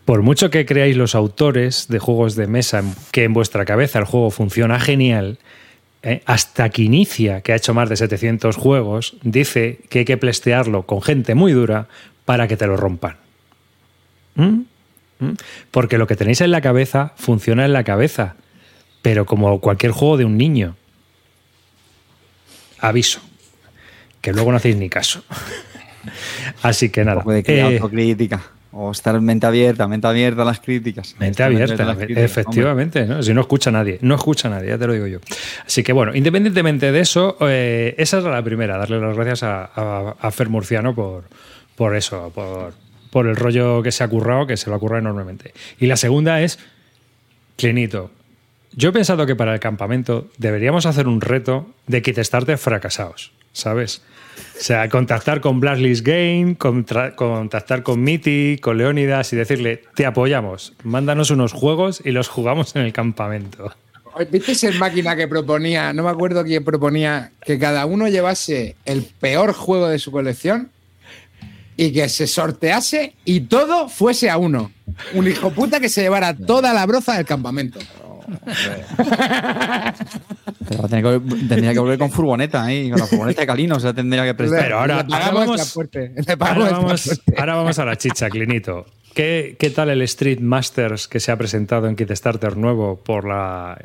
por 0.04 0.22
mucho 0.22 0.50
que 0.50 0.66
creáis 0.66 0.96
los 0.96 1.14
autores 1.14 1.87
de 1.88 1.98
juegos 1.98 2.34
de 2.34 2.46
mesa 2.46 2.82
que 3.12 3.25
en 3.25 3.32
vuestra 3.32 3.64
cabeza 3.64 4.00
el 4.00 4.04
juego 4.04 4.31
funciona 4.31 4.81
genial, 4.81 5.38
eh, 6.02 6.22
hasta 6.25 6.70
que 6.70 6.82
inicia, 6.82 7.42
que 7.42 7.52
ha 7.52 7.56
hecho 7.56 7.75
más 7.75 7.88
de 7.88 7.96
700 7.96 8.56
juegos, 8.56 9.16
dice 9.22 9.81
que 9.88 10.00
hay 10.00 10.04
que 10.04 10.16
plestearlo 10.16 10.87
con 10.87 11.02
gente 11.02 11.34
muy 11.34 11.52
dura 11.52 11.88
para 12.25 12.48
que 12.48 12.56
te 12.56 12.66
lo 12.66 12.76
rompan. 12.76 13.16
¿Mm? 14.34 14.60
¿Mm? 15.20 15.31
Porque 15.70 15.99
lo 15.99 16.06
que 16.06 16.17
tenéis 16.17 16.40
en 16.40 16.50
la 16.50 16.61
cabeza 16.61 17.12
funciona 17.17 17.64
en 17.64 17.72
la 17.72 17.84
cabeza, 17.84 18.34
pero 19.02 19.25
como 19.26 19.61
cualquier 19.61 19.93
juego 19.93 20.17
de 20.17 20.25
un 20.25 20.37
niño. 20.37 20.75
Aviso, 22.78 23.20
que 24.20 24.32
luego 24.32 24.50
no 24.50 24.56
hacéis 24.56 24.76
ni 24.76 24.88
caso. 24.88 25.22
Así 26.62 26.88
que 26.90 27.00
Un 27.02 27.06
nada. 27.08 27.19
poco 27.20 27.32
de 27.32 27.43
eh, 27.46 27.62
autocrítica. 27.62 28.40
O 28.72 28.93
estar 28.93 29.20
mente 29.20 29.46
abierta, 29.46 29.88
mente 29.88 30.06
abierta 30.06 30.43
a 30.43 30.44
las 30.44 30.61
críticas. 30.61 31.17
Mente 31.19 31.43
abierta, 31.43 31.96
críticas, 31.96 32.23
efectivamente, 32.25 33.05
¿no? 33.05 33.20
si 33.20 33.34
no 33.34 33.40
escucha 33.40 33.73
nadie, 33.73 33.99
no 34.00 34.14
escucha 34.14 34.49
nadie, 34.49 34.69
ya 34.69 34.78
te 34.78 34.87
lo 34.87 34.93
digo 34.93 35.08
yo. 35.08 35.19
Así 35.66 35.82
que 35.82 35.93
bueno, 35.93 36.14
independientemente 36.14 36.93
de 36.93 37.00
eso, 37.00 37.37
eh, 37.40 37.96
esa 37.99 38.19
era 38.19 38.31
la 38.31 38.43
primera, 38.44 38.78
darle 38.78 39.00
las 39.00 39.16
gracias 39.16 39.43
a, 39.43 39.64
a- 39.75 40.14
a 40.20 40.31
Fer 40.31 40.49
Murciano 40.50 40.94
por, 40.94 41.25
por 41.75 41.96
eso, 41.96 42.31
por, 42.32 42.73
por 43.11 43.27
el 43.27 43.37
rollo 43.37 43.83
que 43.83 43.93
se 43.93 44.05
ha 44.05 44.09
currado, 44.09 44.47
que 44.47 44.57
se 44.57 44.71
lo 44.71 44.77
ha 44.77 44.79
currado 44.79 45.01
enormemente. 45.01 45.53
Y 45.79 45.87
la 45.87 45.97
segunda 45.97 46.41
es, 46.41 46.59
Clinito, 47.57 48.11
yo 48.73 48.91
he 48.91 48.93
pensado 48.93 49.27
que 49.27 49.37
para 49.37 49.53
el 49.53 49.61
campamento 49.61 50.29
deberíamos 50.39 50.87
hacer 50.87 51.09
un 51.09 51.21
reto 51.21 51.67
de 51.87 52.03
kit 52.03 52.19
starter 52.19 52.57
fracasados, 52.57 53.33
¿sabes? 53.53 54.03
O 54.59 54.62
sea, 54.62 54.89
contactar 54.89 55.41
con 55.41 55.59
Blacklist 55.61 56.07
Game, 56.07 56.57
contactar 56.57 57.83
con 57.83 58.02
Miti, 58.02 58.59
con 58.61 58.79
Leónidas 58.79 59.33
y 59.33 59.37
decirle, 59.37 59.83
te 59.95 60.07
apoyamos, 60.07 60.75
mándanos 60.85 61.31
unos 61.31 61.52
juegos 61.52 62.00
y 62.05 62.12
los 62.12 62.29
jugamos 62.29 62.76
en 62.76 62.83
el 62.83 62.93
campamento. 62.93 63.75
¿Viste 64.31 64.67
el 64.67 64.79
máquina 64.79 65.17
que 65.17 65.29
proponía? 65.29 65.93
No 65.93 66.05
me 66.05 66.11
acuerdo 66.11 66.45
quién 66.45 66.64
proponía 66.64 67.33
que 67.45 67.59
cada 67.59 67.87
uno 67.87 68.09
llevase 68.09 68.76
el 68.85 69.02
peor 69.02 69.52
juego 69.52 69.88
de 69.88 69.99
su 69.99 70.11
colección 70.11 70.71
y 71.82 71.92
que 71.92 72.08
se 72.10 72.26
sortease 72.26 73.14
y 73.25 73.40
todo 73.40 73.88
fuese 73.88 74.28
a 74.28 74.37
uno. 74.37 74.70
Un 75.14 75.26
hijo 75.28 75.50
puta 75.50 75.80
que 75.80 75.88
se 75.88 76.02
llevara 76.02 76.37
toda 76.37 76.75
la 76.75 76.84
broza 76.84 77.14
del 77.16 77.25
campamento. 77.25 77.78
Pero 80.68 80.88
tendría 80.88 81.02
que, 81.18 81.20
tendría 81.49 81.72
que 81.72 81.78
volver 81.78 81.99
con 81.99 82.10
furgoneta 82.10 82.64
ahí, 82.64 82.90
con 82.90 83.00
la 83.00 83.06
furgoneta 83.06 83.40
de 83.40 83.46
Calino, 83.46 83.76
o 83.76 83.80
sea, 83.80 83.92
tendría 83.94 84.25
que 84.25 84.34
prestar. 84.34 84.60
Pero 84.62 84.78
ahora- 84.78 85.06
ahora 85.10 85.30
vamos- 85.30 85.76
Ahora 86.38 86.68
vamos, 86.70 87.20
ahora 87.38 87.54
vamos 87.54 87.78
a 87.78 87.84
la 87.87 87.96
chicha, 87.96 88.28
Clinito. 88.28 88.84
¿Qué, 89.14 89.56
¿Qué 89.58 89.70
tal 89.70 89.88
el 89.90 90.02
Street 90.02 90.40
Masters 90.40 91.08
que 91.08 91.18
se 91.18 91.32
ha 91.32 91.37
presentado 91.37 91.88
en 91.88 91.96
Kickstarter 91.96 92.56
nuevo 92.56 92.96
por 93.02 93.26
la 93.26 93.78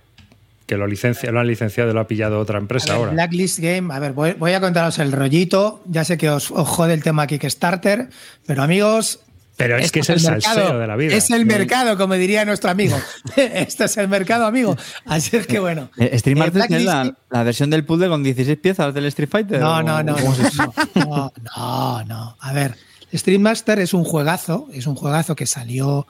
que 0.65 0.77
lo 0.77 0.88
licencia, 0.88 1.31
lo 1.31 1.39
han 1.39 1.48
licenciado 1.48 1.91
y 1.91 1.93
lo 1.93 2.00
ha 2.00 2.07
pillado 2.07 2.39
otra 2.39 2.57
empresa 2.57 2.88
ver, 2.93 2.95
ahora? 2.98 3.12
Blacklist 3.12 3.60
Game, 3.60 3.93
a 3.93 4.00
ver, 4.00 4.13
voy, 4.13 4.34
voy 4.34 4.53
a 4.53 4.60
contaros 4.62 4.98
el 5.00 5.12
rollito. 5.12 5.81
Ya 5.86 6.03
sé 6.03 6.17
que 6.17 6.29
os, 6.29 6.50
os 6.51 6.67
jode 6.67 6.93
el 6.93 7.03
tema 7.03 7.27
Kickstarter, 7.27 8.10
pero 8.45 8.63
amigos. 8.63 9.19
Pero 9.57 9.77
es 9.77 9.89
que 9.91 10.01
es 10.01 10.10
el 10.10 10.22
mercado, 10.22 10.41
salseo 10.41 10.79
de 10.79 10.88
la 10.88 10.95
vida. 10.98 11.15
Es 11.15 11.29
el 11.29 11.45
mercado, 11.45 11.98
como 11.98 12.15
diría 12.15 12.43
nuestro 12.43 12.69
amigo. 12.72 12.98
Esto 13.38 13.86
es 13.86 13.95
el 13.95 14.10
mercado, 14.10 14.45
amigo. 14.45 14.75
Así 15.05 15.38
es 15.38 15.48
que 15.48 15.60
bueno. 15.60 15.89
Eh, 15.98 16.10
Eh, 16.22 16.36
Master 16.36 16.62
es 16.63 16.69
Blacklist- 16.69 16.84
la, 16.84 17.15
la 17.29 17.43
versión 17.43 17.69
del 17.69 17.86
puzzle 17.86 18.10
con 18.10 18.22
16 18.22 18.57
piezas 18.57 18.93
del 18.93 19.05
Street 19.05 19.29
Fighter. 19.29 19.62
No, 19.62 19.77
¿o 19.77 19.81
no, 19.84 20.03
no, 20.03 20.15
cómo 20.17 20.36
se- 20.36 20.43
no, 20.57 20.74
no, 20.95 21.34
no, 21.55 22.03
no. 22.03 22.38
A 22.41 22.51
ver, 22.51 22.75
Street 23.13 23.39
Master 23.39 23.79
es 23.79 23.93
un 23.93 24.03
juegazo, 24.03 24.67
es 24.74 24.88
un 24.88 24.95
juegazo 24.95 25.38
que 25.38 25.45
salió 25.45 26.05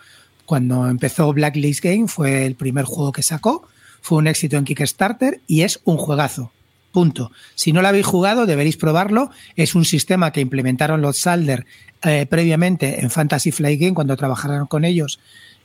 cuando 0.45 0.87
empezó 0.87 1.31
Blacklist 1.31 1.83
Game, 1.83 2.07
fue 2.07 2.47
el 2.47 2.55
primer 2.55 2.85
juego 2.85 3.11
que 3.11 3.21
sacó, 3.21 3.67
fue 4.05 4.19
un 4.19 4.27
éxito 4.27 4.55
en 4.55 4.65
Kickstarter 4.65 5.41
y 5.47 5.61
es 5.61 5.79
un 5.83 5.97
juegazo. 5.97 6.51
Punto. 6.91 7.31
Si 7.55 7.73
no 7.73 7.81
lo 7.81 7.87
habéis 7.87 8.05
jugado, 8.05 8.45
deberéis 8.45 8.77
probarlo. 8.77 9.31
Es 9.55 9.73
un 9.73 9.83
sistema 9.83 10.31
que 10.31 10.41
implementaron 10.41 11.01
los 11.01 11.17
Salder 11.17 11.65
eh, 12.03 12.27
previamente 12.29 13.01
en 13.01 13.09
Fantasy 13.09 13.51
Flight 13.51 13.81
Game 13.81 13.95
cuando 13.95 14.15
trabajaron 14.15 14.67
con 14.67 14.85
ellos 14.85 15.19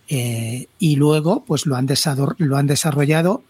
eh, 0.09 0.69
y 0.79 0.97
luego 0.97 1.45
pues 1.45 1.67
lo 1.67 1.77
han, 1.77 1.87
lo 2.39 2.57
han 2.57 2.67
desarrollado 2.67 3.45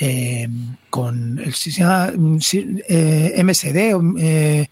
eh, 0.00 0.48
con 0.90 1.38
el 1.38 1.54
sistema 1.54 2.10
MSD 2.10 3.76
eh, 4.18 4.68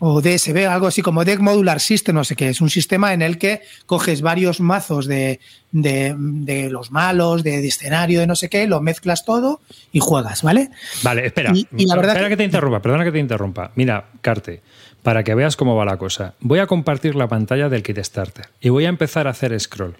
o 0.00 0.20
DSB, 0.20 0.66
algo 0.68 0.86
así 0.86 1.02
como 1.02 1.24
Deck 1.24 1.40
Modular 1.40 1.80
System, 1.80 2.14
no 2.14 2.24
sé 2.24 2.36
qué. 2.36 2.48
Es 2.48 2.60
un 2.60 2.70
sistema 2.70 3.12
en 3.12 3.22
el 3.22 3.38
que 3.38 3.62
coges 3.86 4.22
varios 4.22 4.60
mazos 4.60 5.06
de, 5.06 5.40
de, 5.72 6.68
los 6.70 6.90
malos, 6.90 7.42
de, 7.42 7.66
escenario, 7.66 8.20
de 8.20 8.26
no 8.26 8.36
sé 8.36 8.48
qué, 8.48 8.66
lo 8.66 8.80
mezclas 8.80 9.24
todo 9.24 9.60
y 9.92 10.00
juegas, 10.00 10.42
¿vale? 10.42 10.70
Vale, 11.02 11.26
espera. 11.26 11.52
Y, 11.54 11.86
la 11.86 11.96
verdad 11.96 12.12
espera 12.12 12.28
que... 12.28 12.36
te 12.36 12.44
interrumpa, 12.44 12.80
perdona 12.80 13.04
que 13.04 13.12
te 13.12 13.18
interrumpa. 13.18 13.72
Mira, 13.74 14.06
Carte, 14.20 14.62
para 15.02 15.24
que 15.24 15.34
veas 15.34 15.56
cómo 15.56 15.74
va 15.74 15.84
la 15.84 15.96
cosa. 15.96 16.34
Voy 16.40 16.60
a 16.60 16.66
compartir 16.66 17.16
la 17.16 17.28
pantalla 17.28 17.68
del 17.68 17.82
kit 17.82 17.98
starter 17.98 18.46
y 18.60 18.68
voy 18.68 18.84
a 18.84 18.88
empezar 18.88 19.26
a 19.26 19.30
hacer 19.30 19.58
scroll. 19.58 19.96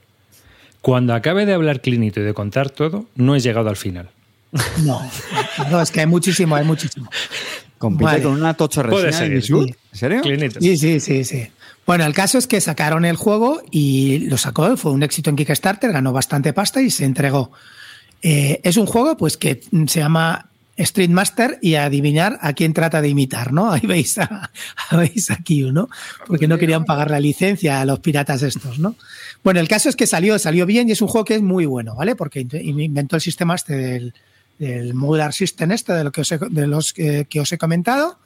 Cuando 0.80 1.14
acabe 1.14 1.44
de 1.44 1.54
hablar 1.54 1.80
Clinito 1.80 2.20
y 2.20 2.24
de 2.24 2.34
contar 2.34 2.70
todo, 2.70 3.06
no 3.16 3.34
he 3.34 3.40
llegado 3.40 3.68
al 3.68 3.76
final. 3.76 4.10
No, 4.84 5.02
no, 5.70 5.82
es 5.82 5.90
que 5.90 6.00
hay 6.00 6.06
muchísimo, 6.06 6.56
hay 6.56 6.64
muchísimo. 6.64 7.10
Compite 7.78 8.22
con 8.22 8.32
una 8.32 8.54
tocha 8.54 8.82
recién. 8.82 9.32
¿En 9.32 9.42
serio? 9.92 10.22
Sí, 10.60 10.76
sí, 10.76 11.00
sí, 11.00 11.24
sí. 11.24 11.48
Bueno, 11.86 12.04
el 12.04 12.12
caso 12.12 12.36
es 12.36 12.46
que 12.46 12.60
sacaron 12.60 13.04
el 13.04 13.16
juego 13.16 13.62
y 13.70 14.18
lo 14.28 14.36
sacó, 14.36 14.76
fue 14.76 14.92
un 14.92 15.02
éxito 15.02 15.30
en 15.30 15.36
Kickstarter, 15.36 15.90
ganó 15.90 16.12
bastante 16.12 16.52
pasta 16.52 16.82
y 16.82 16.90
se 16.90 17.04
entregó. 17.04 17.50
Eh, 18.20 18.60
es 18.62 18.76
un 18.76 18.86
juego 18.86 19.16
pues 19.16 19.36
que 19.36 19.62
se 19.86 20.00
llama 20.00 20.50
Street 20.76 21.10
Master 21.10 21.58
y 21.62 21.76
adivinar 21.76 22.38
a 22.42 22.52
quién 22.52 22.74
trata 22.74 23.00
de 23.00 23.08
imitar, 23.08 23.52
¿no? 23.52 23.72
Ahí 23.72 23.82
veis 23.84 24.18
a, 24.18 24.50
veis 24.92 25.30
aquí 25.30 25.62
uno, 25.62 25.88
porque 26.26 26.46
no 26.46 26.58
querían 26.58 26.84
pagar 26.84 27.10
la 27.10 27.20
licencia 27.20 27.80
a 27.80 27.84
los 27.84 28.00
piratas 28.00 28.42
estos, 28.42 28.78
¿no? 28.78 28.94
Bueno, 29.42 29.60
el 29.60 29.68
caso 29.68 29.88
es 29.88 29.96
que 29.96 30.06
salió, 30.06 30.38
salió 30.38 30.66
bien 30.66 30.88
y 30.88 30.92
es 30.92 31.00
un 31.00 31.08
juego 31.08 31.24
que 31.24 31.36
es 31.36 31.42
muy 31.42 31.64
bueno, 31.64 31.94
¿vale? 31.94 32.16
Porque 32.16 32.40
inventó 32.40 33.16
el 33.16 33.22
sistema 33.22 33.54
este 33.54 33.76
del, 33.76 34.14
del 34.58 34.94
Modular 34.94 35.32
System 35.32 35.72
este, 35.72 35.92
de, 35.92 36.04
lo 36.04 36.12
que 36.12 36.22
os 36.22 36.32
he, 36.32 36.38
de 36.38 36.66
los 36.66 36.92
que, 36.92 37.40
os 37.40 37.52
he 37.52 37.58
comentado. 37.58 38.18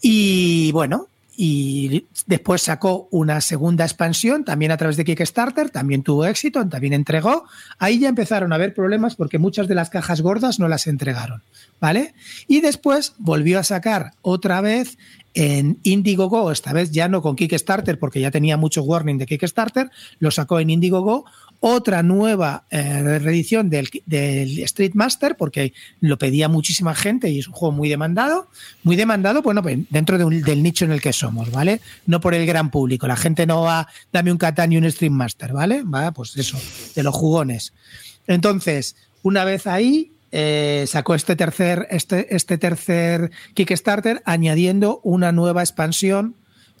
Y 0.00 0.70
bueno, 0.72 1.08
y 1.36 2.06
después 2.26 2.62
sacó 2.62 3.08
una 3.10 3.40
segunda 3.40 3.84
expansión 3.84 4.44
también 4.44 4.70
a 4.70 4.76
través 4.76 4.96
de 4.96 5.04
Kickstarter, 5.04 5.70
también 5.70 6.02
tuvo 6.02 6.26
éxito, 6.26 6.66
también 6.68 6.92
entregó. 6.92 7.44
Ahí 7.78 7.98
ya 7.98 8.08
empezaron 8.08 8.52
a 8.52 8.56
haber 8.56 8.74
problemas 8.74 9.16
porque 9.16 9.38
muchas 9.38 9.66
de 9.66 9.74
las 9.74 9.90
cajas 9.90 10.20
gordas 10.20 10.60
no 10.60 10.68
las 10.68 10.86
entregaron, 10.86 11.42
¿vale? 11.80 12.14
Y 12.46 12.60
después 12.60 13.14
volvió 13.18 13.58
a 13.58 13.64
sacar 13.64 14.12
otra 14.22 14.60
vez 14.60 14.96
en 15.34 15.80
Indiegogo, 15.82 16.52
esta 16.52 16.72
vez 16.72 16.92
ya 16.92 17.08
no 17.08 17.20
con 17.20 17.34
Kickstarter 17.34 17.98
porque 17.98 18.20
ya 18.20 18.30
tenía 18.30 18.56
mucho 18.56 18.84
warning 18.84 19.18
de 19.18 19.26
Kickstarter, 19.26 19.90
lo 20.20 20.30
sacó 20.30 20.60
en 20.60 20.70
Indiegogo 20.70 21.24
otra 21.60 22.02
nueva 22.02 22.64
eh, 22.70 23.18
reedición 23.18 23.70
del, 23.70 23.88
Street 24.64 24.92
Master, 24.94 25.36
porque 25.36 25.72
lo 26.00 26.18
pedía 26.18 26.48
muchísima 26.48 26.94
gente 26.94 27.30
y 27.30 27.38
es 27.38 27.48
un 27.48 27.54
juego 27.54 27.72
muy 27.72 27.88
demandado. 27.88 28.48
Muy 28.82 28.96
demandado, 28.96 29.42
bueno, 29.42 29.62
dentro 29.90 30.18
del 30.18 30.62
nicho 30.62 30.84
en 30.84 30.92
el 30.92 31.00
que 31.00 31.12
somos, 31.12 31.50
¿vale? 31.50 31.80
No 32.06 32.20
por 32.20 32.34
el 32.34 32.46
gran 32.46 32.70
público. 32.70 33.06
La 33.06 33.16
gente 33.16 33.46
no 33.46 33.62
va, 33.62 33.88
dame 34.12 34.32
un 34.32 34.38
Catán 34.38 34.72
y 34.72 34.76
un 34.76 34.84
Street 34.84 35.10
Master, 35.10 35.52
¿vale? 35.52 35.82
Va, 35.82 36.12
pues 36.12 36.36
eso, 36.36 36.58
de 36.94 37.02
los 37.02 37.14
jugones. 37.14 37.72
Entonces, 38.26 38.96
una 39.22 39.44
vez 39.44 39.66
ahí, 39.66 40.12
eh, 40.32 40.84
sacó 40.88 41.14
este 41.14 41.36
tercer, 41.36 41.86
este, 41.90 42.34
este 42.34 42.58
tercer 42.58 43.30
Kickstarter 43.54 44.20
añadiendo 44.24 45.00
una 45.04 45.30
nueva 45.30 45.62
expansión 45.62 46.34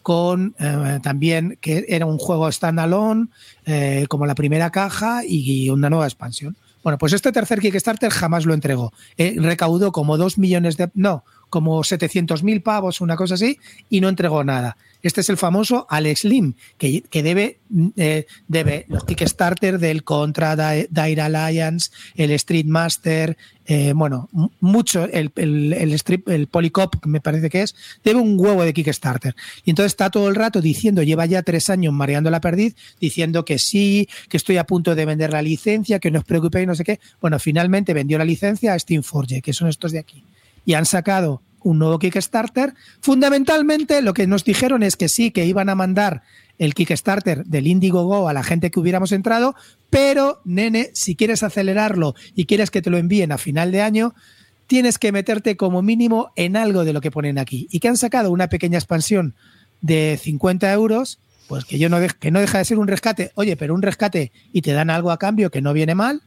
con 0.04 0.54
eh, 0.60 1.00
también 1.02 1.56
que 1.62 1.86
era 1.88 2.04
un 2.04 2.18
juego 2.18 2.52
standalone, 2.52 3.28
eh, 3.64 4.04
como 4.10 4.26
la 4.26 4.34
primera 4.34 4.70
caja 4.70 5.22
y, 5.26 5.70
una 5.70 5.88
nueva 5.88 6.04
expansión. 6.04 6.56
Bueno, 6.82 6.98
pues 6.98 7.14
este 7.14 7.32
tercer 7.32 7.60
Kickstarter 7.60 8.12
jamás 8.12 8.44
lo 8.44 8.52
entregó. 8.52 8.92
Eh, 9.16 9.36
recaudó 9.38 9.92
como 9.92 10.18
dos 10.18 10.36
millones 10.36 10.76
de... 10.76 10.90
No, 10.92 11.24
como 11.54 11.84
700.000 11.84 12.64
pavos, 12.64 13.00
una 13.00 13.14
cosa 13.14 13.34
así, 13.34 13.60
y 13.88 14.00
no 14.00 14.08
entregó 14.08 14.42
nada. 14.42 14.76
Este 15.02 15.20
es 15.20 15.28
el 15.28 15.36
famoso 15.36 15.86
Alex 15.88 16.24
Lim, 16.24 16.54
que, 16.78 17.02
que 17.02 17.22
debe, 17.22 17.60
eh, 17.96 18.26
debe 18.48 18.86
los 18.88 19.04
Kickstarter 19.04 19.78
del 19.78 20.02
Contra, 20.02 20.56
Dire 20.56 21.20
Alliance, 21.20 21.92
el 22.16 22.32
Street 22.32 22.66
Master, 22.66 23.36
eh, 23.66 23.92
bueno, 23.94 24.28
mucho, 24.58 25.04
el, 25.04 25.30
el, 25.36 25.74
el, 25.74 25.96
el 26.26 26.46
Polycop, 26.48 27.06
me 27.06 27.20
parece 27.20 27.48
que 27.50 27.62
es, 27.62 27.76
debe 28.02 28.18
un 28.18 28.34
huevo 28.36 28.64
de 28.64 28.72
Kickstarter. 28.72 29.36
Y 29.64 29.70
entonces 29.70 29.92
está 29.92 30.10
todo 30.10 30.28
el 30.28 30.34
rato 30.34 30.60
diciendo, 30.60 31.04
lleva 31.04 31.24
ya 31.26 31.44
tres 31.44 31.70
años 31.70 31.92
mareando 31.92 32.32
la 32.32 32.40
perdiz, 32.40 32.74
diciendo 32.98 33.44
que 33.44 33.60
sí, 33.60 34.08
que 34.28 34.38
estoy 34.38 34.56
a 34.56 34.64
punto 34.64 34.96
de 34.96 35.04
vender 35.04 35.30
la 35.30 35.40
licencia, 35.40 36.00
que 36.00 36.10
no 36.10 36.18
os 36.18 36.24
preocupéis, 36.24 36.66
no 36.66 36.74
sé 36.74 36.82
qué. 36.82 36.98
Bueno, 37.20 37.38
finalmente 37.38 37.94
vendió 37.94 38.18
la 38.18 38.24
licencia 38.24 38.74
a 38.74 38.78
Steamforge, 38.80 39.40
que 39.40 39.52
son 39.52 39.68
estos 39.68 39.92
de 39.92 40.00
aquí 40.00 40.24
y 40.64 40.74
han 40.74 40.86
sacado 40.86 41.42
un 41.64 41.78
nuevo 41.78 41.98
Kickstarter. 41.98 42.74
Fundamentalmente 43.00 44.02
lo 44.02 44.14
que 44.14 44.26
nos 44.26 44.44
dijeron 44.44 44.82
es 44.82 44.96
que 44.96 45.08
sí, 45.08 45.30
que 45.30 45.46
iban 45.46 45.68
a 45.68 45.74
mandar 45.74 46.22
el 46.58 46.74
Kickstarter 46.74 47.44
del 47.44 47.66
Indiegogo 47.66 48.28
a 48.28 48.32
la 48.32 48.44
gente 48.44 48.70
que 48.70 48.78
hubiéramos 48.78 49.10
entrado, 49.12 49.56
pero 49.90 50.40
nene, 50.44 50.90
si 50.92 51.16
quieres 51.16 51.42
acelerarlo 51.42 52.14
y 52.34 52.44
quieres 52.44 52.70
que 52.70 52.82
te 52.82 52.90
lo 52.90 52.98
envíen 52.98 53.32
a 53.32 53.38
final 53.38 53.72
de 53.72 53.82
año, 53.82 54.14
tienes 54.66 54.98
que 54.98 55.10
meterte 55.10 55.56
como 55.56 55.82
mínimo 55.82 56.30
en 56.36 56.56
algo 56.56 56.84
de 56.84 56.92
lo 56.92 57.00
que 57.00 57.10
ponen 57.10 57.38
aquí. 57.38 57.66
Y 57.70 57.80
que 57.80 57.88
han 57.88 57.96
sacado 57.96 58.30
una 58.30 58.48
pequeña 58.48 58.78
expansión 58.78 59.34
de 59.80 60.18
50 60.22 60.72
euros, 60.72 61.18
pues 61.48 61.64
que, 61.64 61.78
yo 61.78 61.88
no 61.88 61.98
que 62.20 62.30
no 62.30 62.40
deja 62.40 62.58
de 62.58 62.64
ser 62.64 62.78
un 62.78 62.88
rescate, 62.88 63.32
oye, 63.34 63.56
pero 63.56 63.74
un 63.74 63.82
rescate 63.82 64.32
y 64.52 64.62
te 64.62 64.72
dan 64.72 64.90
algo 64.90 65.10
a 65.10 65.18
cambio 65.18 65.50
que 65.50 65.60
no 65.60 65.72
viene 65.72 65.94
mal, 65.94 66.22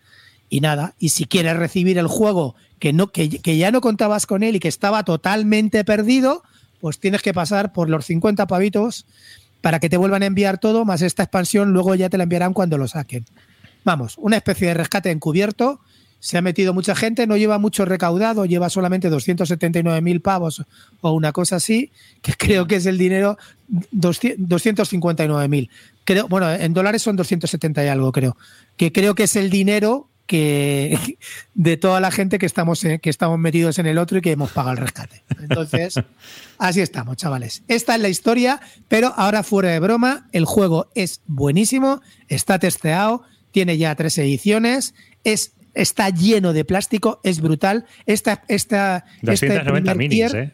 y 0.49 0.61
nada, 0.61 0.95
y 0.97 1.09
si 1.09 1.25
quieres 1.25 1.57
recibir 1.57 1.97
el 1.97 2.07
juego 2.07 2.55
que, 2.79 2.93
no, 2.93 3.07
que, 3.07 3.57
ya 3.57 3.71
no 3.71 3.81
contabas 3.81 4.25
con 4.25 4.43
él 4.43 4.55
y 4.55 4.59
que 4.59 4.67
estaba 4.67 5.03
totalmente 5.03 5.83
perdido, 5.83 6.43
pues 6.79 6.99
tienes 6.99 7.21
que 7.21 7.33
pasar 7.33 7.73
por 7.73 7.89
los 7.89 8.05
50 8.05 8.47
pavitos 8.47 9.05
para 9.61 9.79
que 9.79 9.89
te 9.89 9.97
vuelvan 9.97 10.23
a 10.23 10.27
enviar 10.27 10.59
todo, 10.59 10.85
más 10.85 11.01
esta 11.01 11.23
expansión 11.23 11.73
luego 11.73 11.95
ya 11.95 12.09
te 12.09 12.17
la 12.17 12.23
enviarán 12.23 12.53
cuando 12.53 12.77
lo 12.77 12.87
saquen. 12.87 13.25
Vamos, 13.83 14.15
una 14.17 14.37
especie 14.37 14.67
de 14.67 14.73
rescate 14.75 15.11
encubierto. 15.11 15.79
Se 16.19 16.37
ha 16.37 16.41
metido 16.41 16.73
mucha 16.73 16.95
gente, 16.95 17.27
no 17.27 17.37
lleva 17.37 17.59
mucho 17.59 17.85
recaudado, 17.85 18.45
lleva 18.45 18.69
solamente 18.69 19.09
279.000 19.09 20.21
pavos 20.21 20.63
o 21.01 21.11
una 21.11 21.31
cosa 21.31 21.57
así, 21.57 21.91
que 22.21 22.33
creo 22.37 22.67
que 22.67 22.77
es 22.77 22.85
el 22.85 22.97
dinero 22.97 23.37
259.000. 23.95 25.69
Creo, 26.03 26.27
bueno, 26.27 26.51
en 26.51 26.73
dólares 26.73 27.01
son 27.01 27.15
270 27.15 27.85
y 27.85 27.87
algo, 27.87 28.11
creo. 28.11 28.35
Que 28.77 28.91
creo 28.91 29.15
que 29.15 29.23
es 29.23 29.35
el 29.35 29.49
dinero 29.49 30.09
que 30.27 31.17
de 31.55 31.77
toda 31.77 31.99
la 31.99 32.11
gente 32.11 32.37
que 32.37 32.45
estamos, 32.45 32.83
eh, 32.83 32.99
que 32.99 33.09
estamos 33.09 33.39
metidos 33.39 33.79
en 33.79 33.87
el 33.87 33.97
otro 33.97 34.19
y 34.19 34.21
que 34.21 34.31
hemos 34.31 34.51
pagado 34.51 34.73
el 34.73 34.77
rescate. 34.77 35.23
Entonces, 35.41 35.95
así 36.59 36.81
estamos, 36.81 37.17
chavales. 37.17 37.63
Esta 37.67 37.95
es 37.95 38.01
la 38.01 38.09
historia, 38.09 38.61
pero 38.87 39.13
ahora 39.15 39.41
fuera 39.41 39.69
de 39.71 39.79
broma, 39.79 40.27
el 40.33 40.45
juego 40.45 40.91
es 40.93 41.21
buenísimo, 41.25 42.01
está 42.27 42.59
testeado, 42.59 43.23
tiene 43.51 43.77
ya 43.77 43.95
tres 43.95 44.17
ediciones, 44.19 44.93
es 45.23 45.53
está 45.73 46.09
lleno 46.09 46.53
de 46.53 46.65
plástico, 46.65 47.19
es 47.23 47.39
brutal. 47.39 47.85
Esta, 48.05 48.43
esta, 48.47 49.05
290 49.21 49.91
este 49.91 49.97
minis, 49.97 50.33
¿eh? 50.33 50.53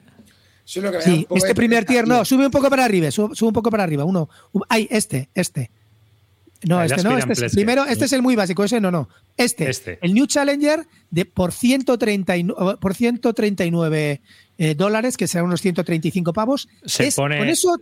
Sí, 0.66 1.28
este 1.36 1.56
primer 1.56 1.84
tier, 1.84 2.08
no, 2.08 2.24
sube 2.24 2.46
un 2.46 2.52
poco 2.52 2.70
para 2.70 2.86
arriba, 2.86 3.12
sube, 3.12 3.36
sube 3.36 3.48
un 3.50 3.54
poco 3.54 3.70
para 3.70 3.84
arriba. 3.84 4.06
Uno, 4.06 4.30
ay, 4.70 4.88
este, 4.90 5.30
este. 5.34 5.72
No, 6.66 6.82
este 6.82 7.04
no, 7.04 7.18
este 7.18 7.46
es, 7.46 7.54
primero, 7.54 7.86
este 7.86 8.06
es 8.06 8.14
el 8.14 8.22
muy 8.22 8.36
básico, 8.36 8.64
ese 8.64 8.80
no, 8.80 8.92
no. 8.92 9.10
Este, 9.38 9.70
este. 9.70 10.00
el 10.02 10.14
New 10.14 10.26
Challenger 10.28 10.86
de 11.10 11.26
por 11.26 11.52
139, 11.52 12.78
por 12.80 12.94
139 12.94 14.22
eh, 14.58 14.76
dólares, 14.76 15.18
que 15.18 15.28
serán 15.28 15.48
unos 15.48 15.62
135 15.62 16.32
pavos. 16.32 16.70
Se 16.86 17.12
pone 17.12 17.38
con, 17.38 17.50
eso, 17.50 17.76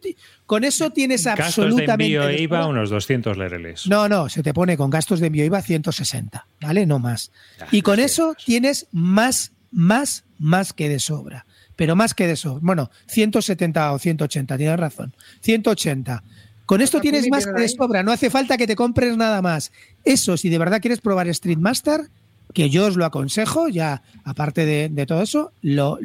con 0.46 0.64
eso 0.64 0.90
tienes 0.92 1.28
absolutamente. 1.28 1.86
Gastos 1.86 1.98
de 1.98 2.34
envío 2.34 2.44
IVA 2.44 2.68
unos 2.68 2.90
200 2.90 3.38
lereles. 3.38 3.88
No, 3.88 4.08
no, 4.08 4.30
se 4.30 4.42
te 4.42 4.54
pone 4.54 4.78
con 4.78 4.90
gastos 4.90 5.20
de 5.20 5.28
envío 5.28 5.46
IVA 5.46 5.62
160, 5.62 6.48
¿vale? 6.62 6.86
No 6.86 7.00
más. 7.00 7.32
y 7.72 7.82
con 7.82 8.00
eso 8.00 8.36
tienes 8.46 8.88
más, 8.92 9.52
más, 9.72 10.24
más 10.40 10.74
que 10.74 10.90
de 10.90 11.00
sobra. 11.00 11.46
Pero 11.76 11.96
más 11.96 12.14
que 12.14 12.28
de 12.28 12.36
sobra. 12.36 12.60
Bueno, 12.62 12.92
170 13.08 13.94
o 13.94 14.00
180, 14.00 14.58
tienes 14.58 14.80
razón. 14.80 15.16
180 15.42 16.24
con 16.72 16.80
esto 16.80 17.02
tienes 17.02 17.28
más 17.30 17.46
que 17.46 17.52
de 17.52 17.68
sobra, 17.68 18.02
no 18.02 18.14
hace 18.14 18.30
falta 18.30 18.56
que 18.56 18.66
te 18.66 18.78
compres 18.78 19.18
nada 19.18 19.42
más. 19.42 19.74
Eso, 20.06 20.38
si 20.38 20.48
de 20.48 20.58
verdad 20.58 20.80
quieres 20.80 21.02
probar 21.02 21.28
Street 21.28 21.58
Master, 21.58 22.10
que 22.54 22.70
yo 22.70 22.86
os 22.86 22.96
lo 22.96 23.04
aconsejo, 23.04 23.68
ya 23.68 24.04
aparte 24.24 24.66
de, 24.66 25.06
todo 25.06 25.22
eso, 25.22 25.52
lo, 25.62 26.00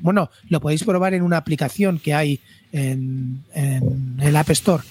bueno, 0.00 0.28
lo 0.48 0.60
podéis 0.60 0.82
probar 0.82 1.14
en 1.14 1.22
una 1.22 1.36
aplicación 1.36 2.00
que 2.00 2.12
hay 2.12 2.40
en, 2.72 3.44
el 4.18 4.34
App 4.34 4.50
Store, 4.50 4.82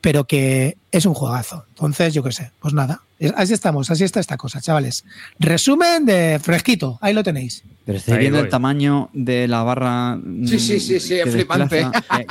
pero 0.00 0.24
que 0.24 0.78
es 0.90 1.04
un 1.04 1.12
juegazo. 1.12 1.66
Entonces, 1.68 2.14
yo 2.14 2.22
qué 2.22 2.32
sé, 2.32 2.50
pues 2.58 2.72
nada, 2.72 3.02
así 3.36 3.52
estamos, 3.52 3.90
así 3.90 4.04
está 4.04 4.20
esta 4.20 4.36
cosa, 4.36 4.60
chavales. 4.60 5.04
Resumen 5.38 6.04
de 6.04 6.40
fresquito, 6.42 6.98
ahí 7.00 7.14
lo 7.14 7.22
tenéis. 7.22 7.62
Pero 7.84 7.98
estoy 7.98 8.18
viendo 8.18 8.38
el 8.38 8.48
tamaño 8.48 9.10
de 9.12 9.48
la 9.48 9.64
barra. 9.64 10.16
Sí, 10.46 10.60
sí, 10.60 10.78
sí, 10.78 11.00
sí, 11.00 11.14
es 11.14 11.32
flipante. 11.32 11.84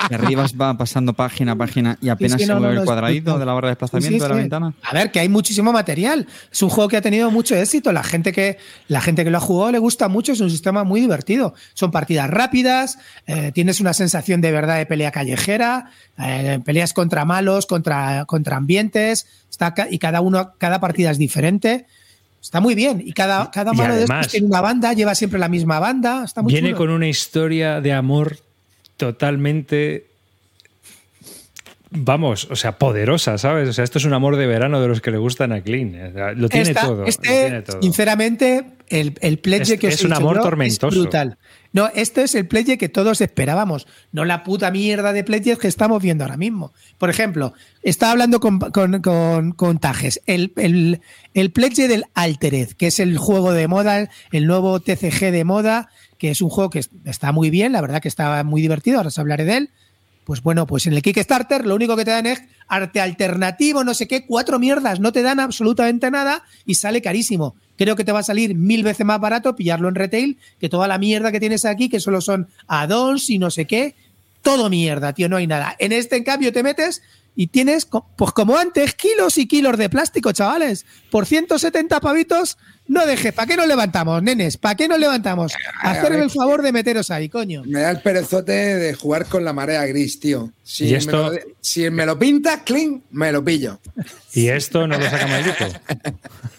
Que, 0.07 0.15
arriba 0.15 0.45
va 0.59 0.77
pasando 0.77 1.13
página 1.13 1.53
a 1.53 1.55
página 1.57 1.97
y 2.01 2.07
apenas 2.07 2.41
se 2.41 2.55
mueve 2.55 2.79
el 2.79 2.85
cuadradito 2.85 3.37
de 3.37 3.45
la 3.45 3.53
barra 3.53 3.67
de 3.67 3.71
desplazamiento 3.71 4.23
de 4.23 4.29
la 4.29 4.35
ventana. 4.35 4.73
A 4.81 4.93
ver, 4.93 5.11
que 5.11 5.19
hay 5.19 5.27
muchísimo 5.27 5.73
material. 5.73 6.25
Es 6.51 6.61
un 6.61 6.69
juego 6.69 6.89
que 6.89 6.95
ha 6.95 7.01
tenido 7.01 7.31
mucho 7.31 7.55
éxito. 7.55 7.91
La 7.91 8.03
gente 8.03 8.31
que, 8.31 8.57
la 8.87 9.01
gente 9.01 9.25
que 9.25 9.29
lo 9.29 9.39
ha 9.39 9.41
jugado 9.41 9.73
le 9.73 9.79
gusta 9.79 10.07
mucho. 10.07 10.31
Es 10.31 10.39
un 10.39 10.49
sistema 10.49 10.85
muy 10.85 11.01
divertido. 11.01 11.53
Son 11.73 11.91
partidas 11.91 12.29
rápidas, 12.29 12.97
eh, 13.27 13.51
tienes 13.53 13.81
una 13.81 13.93
sensación 13.93 14.39
de 14.39 14.51
verdad 14.51 14.77
de 14.77 14.85
pelea 14.85 15.11
callejera, 15.11 15.91
eh, 16.17 16.59
peleas 16.63 16.93
contra 16.93 17.25
malos, 17.25 17.65
contra, 17.65 18.23
contra 18.25 18.55
ambientes. 18.55 19.27
Está, 19.49 19.73
y 19.89 19.99
cada 19.99 20.21
uno, 20.21 20.53
cada 20.57 20.79
partida 20.81 21.11
es 21.11 21.17
diferente. 21.17 21.85
Está 22.41 22.59
muy 22.59 22.75
bien. 22.75 23.01
Y 23.05 23.13
cada, 23.13 23.49
cada 23.51 23.71
malo 23.71 23.95
de 23.95 24.03
estos 24.03 24.27
tiene 24.27 24.47
una 24.47 24.59
banda, 24.59 24.91
lleva 24.91 25.15
siempre 25.15 25.39
la 25.39 25.47
misma 25.47 25.79
banda. 25.79 26.23
Está 26.25 26.41
muy 26.41 26.51
viene 26.51 26.73
con 26.73 26.89
una 26.89 27.07
historia 27.07 27.79
de 27.79 27.93
amor 27.93 28.39
totalmente. 28.97 30.10
Vamos, 31.93 32.47
o 32.49 32.55
sea, 32.55 32.77
poderosa, 32.77 33.37
¿sabes? 33.37 33.67
O 33.67 33.73
sea, 33.73 33.83
esto 33.83 33.97
es 33.97 34.05
un 34.05 34.13
amor 34.13 34.37
de 34.37 34.47
verano 34.47 34.81
de 34.81 34.87
los 34.87 35.01
que 35.01 35.11
le 35.11 35.17
gustan 35.17 35.51
a 35.51 35.61
Clean. 35.61 36.13
Lo 36.39 36.47
tiene, 36.47 36.73
todo, 36.73 37.05
este, 37.05 37.65
Sinceramente, 37.81 38.63
el, 38.87 39.15
el 39.19 39.39
pledge 39.39 39.77
que 39.77 39.89
es 39.89 40.01
un 40.05 40.13
amor 40.13 40.41
tormentoso. 40.41 40.87
es 40.87 41.01
brutal. 41.01 41.37
No, 41.73 41.89
este 41.93 42.23
es 42.23 42.35
el 42.35 42.47
pledge 42.47 42.77
que 42.77 42.87
todos 42.87 43.19
esperábamos, 43.19 43.87
no 44.13 44.23
la 44.23 44.43
puta 44.43 44.71
mierda 44.71 45.11
de 45.11 45.25
pledges 45.25 45.57
que 45.57 45.67
estamos 45.67 46.01
viendo 46.01 46.23
ahora 46.23 46.37
mismo. 46.37 46.71
Por 46.97 47.09
ejemplo, 47.09 47.53
estaba 47.83 48.13
hablando 48.13 48.39
con, 48.39 48.59
con, 48.61 49.79
Tajes, 49.79 50.21
el, 50.27 50.53
el, 50.55 51.01
el 51.33 51.51
pledge 51.51 51.89
del 51.89 52.05
Altered, 52.13 52.69
que 52.69 52.87
es 52.87 53.01
el 53.01 53.17
juego 53.17 53.51
de 53.51 53.67
moda, 53.67 54.09
el 54.31 54.47
nuevo 54.47 54.79
TCG 54.79 55.31
de 55.31 55.43
moda, 55.43 55.89
que 56.17 56.31
es 56.31 56.41
un 56.41 56.49
juego 56.49 56.69
que 56.69 56.83
está 57.03 57.33
muy 57.33 57.49
bien, 57.49 57.73
la 57.73 57.81
verdad 57.81 58.01
que 58.01 58.07
estaba 58.07 58.43
muy 58.45 58.61
divertido, 58.61 58.97
ahora 58.97 59.09
os 59.09 59.19
hablaré 59.19 59.43
de 59.43 59.57
él. 59.57 59.69
Pues 60.31 60.43
bueno, 60.43 60.65
pues 60.65 60.87
en 60.87 60.93
el 60.93 61.01
Kickstarter 61.01 61.65
lo 61.65 61.75
único 61.75 61.97
que 61.97 62.05
te 62.05 62.11
dan 62.11 62.25
es 62.25 62.41
arte 62.69 63.01
alternativo, 63.01 63.83
no 63.83 63.93
sé 63.93 64.07
qué, 64.07 64.25
cuatro 64.25 64.59
mierdas, 64.59 65.01
no 65.01 65.11
te 65.11 65.23
dan 65.23 65.41
absolutamente 65.41 66.09
nada 66.09 66.43
y 66.65 66.75
sale 66.75 67.01
carísimo. 67.01 67.53
Creo 67.77 67.97
que 67.97 68.05
te 68.05 68.13
va 68.13 68.19
a 68.19 68.23
salir 68.23 68.55
mil 68.55 68.81
veces 68.81 69.05
más 69.05 69.19
barato 69.19 69.57
pillarlo 69.57 69.89
en 69.89 69.95
retail 69.95 70.37
que 70.57 70.69
toda 70.69 70.87
la 70.87 70.97
mierda 70.97 71.33
que 71.33 71.41
tienes 71.41 71.65
aquí, 71.65 71.89
que 71.89 71.99
solo 71.99 72.21
son 72.21 72.47
add-ons 72.67 73.29
y 73.29 73.39
no 73.39 73.51
sé 73.51 73.65
qué. 73.65 73.93
Todo 74.41 74.69
mierda, 74.69 75.11
tío, 75.11 75.27
no 75.27 75.35
hay 75.35 75.47
nada. 75.47 75.75
En 75.79 75.91
este, 75.91 76.15
en 76.15 76.23
cambio, 76.23 76.53
te 76.53 76.63
metes 76.63 77.01
y 77.35 77.47
tienes, 77.47 77.87
pues 78.17 78.31
como 78.31 78.57
antes, 78.57 78.93
kilos 78.93 79.37
y 79.37 79.47
kilos 79.47 79.77
de 79.77 79.89
plástico, 79.89 80.31
chavales. 80.31 80.85
Por 81.09 81.25
170 81.25 81.99
pavitos, 81.99 82.57
no 82.87 83.05
dejes. 83.05 83.33
¿Para 83.33 83.47
qué 83.47 83.55
nos 83.55 83.67
levantamos, 83.67 84.21
nenes? 84.21 84.57
¿Para 84.57 84.75
qué 84.75 84.87
nos 84.87 84.99
levantamos? 84.99 85.53
Hacerme 85.81 86.23
el 86.23 86.29
favor 86.29 86.61
de 86.61 86.71
meteros 86.71 87.09
ahí, 87.09 87.29
coño. 87.29 87.63
Me 87.65 87.81
da 87.81 87.91
el 87.91 88.01
perezote 88.01 88.51
de 88.51 88.93
jugar 88.93 89.27
con 89.27 89.45
la 89.45 89.53
marea 89.53 89.85
gris, 89.85 90.19
tío. 90.19 90.51
Si, 90.63 90.91
me, 90.91 90.99
lo, 91.05 91.31
si 91.61 91.89
me 91.89 92.05
lo 92.05 92.19
pintas, 92.19 92.61
clean, 92.63 93.01
me 93.11 93.31
lo 93.31 93.43
pillo. 93.43 93.79
¿Y 94.33 94.49
esto 94.49 94.87
no 94.87 94.97
lo 94.97 95.09
saca 95.09 95.27
maldito? 95.27 95.65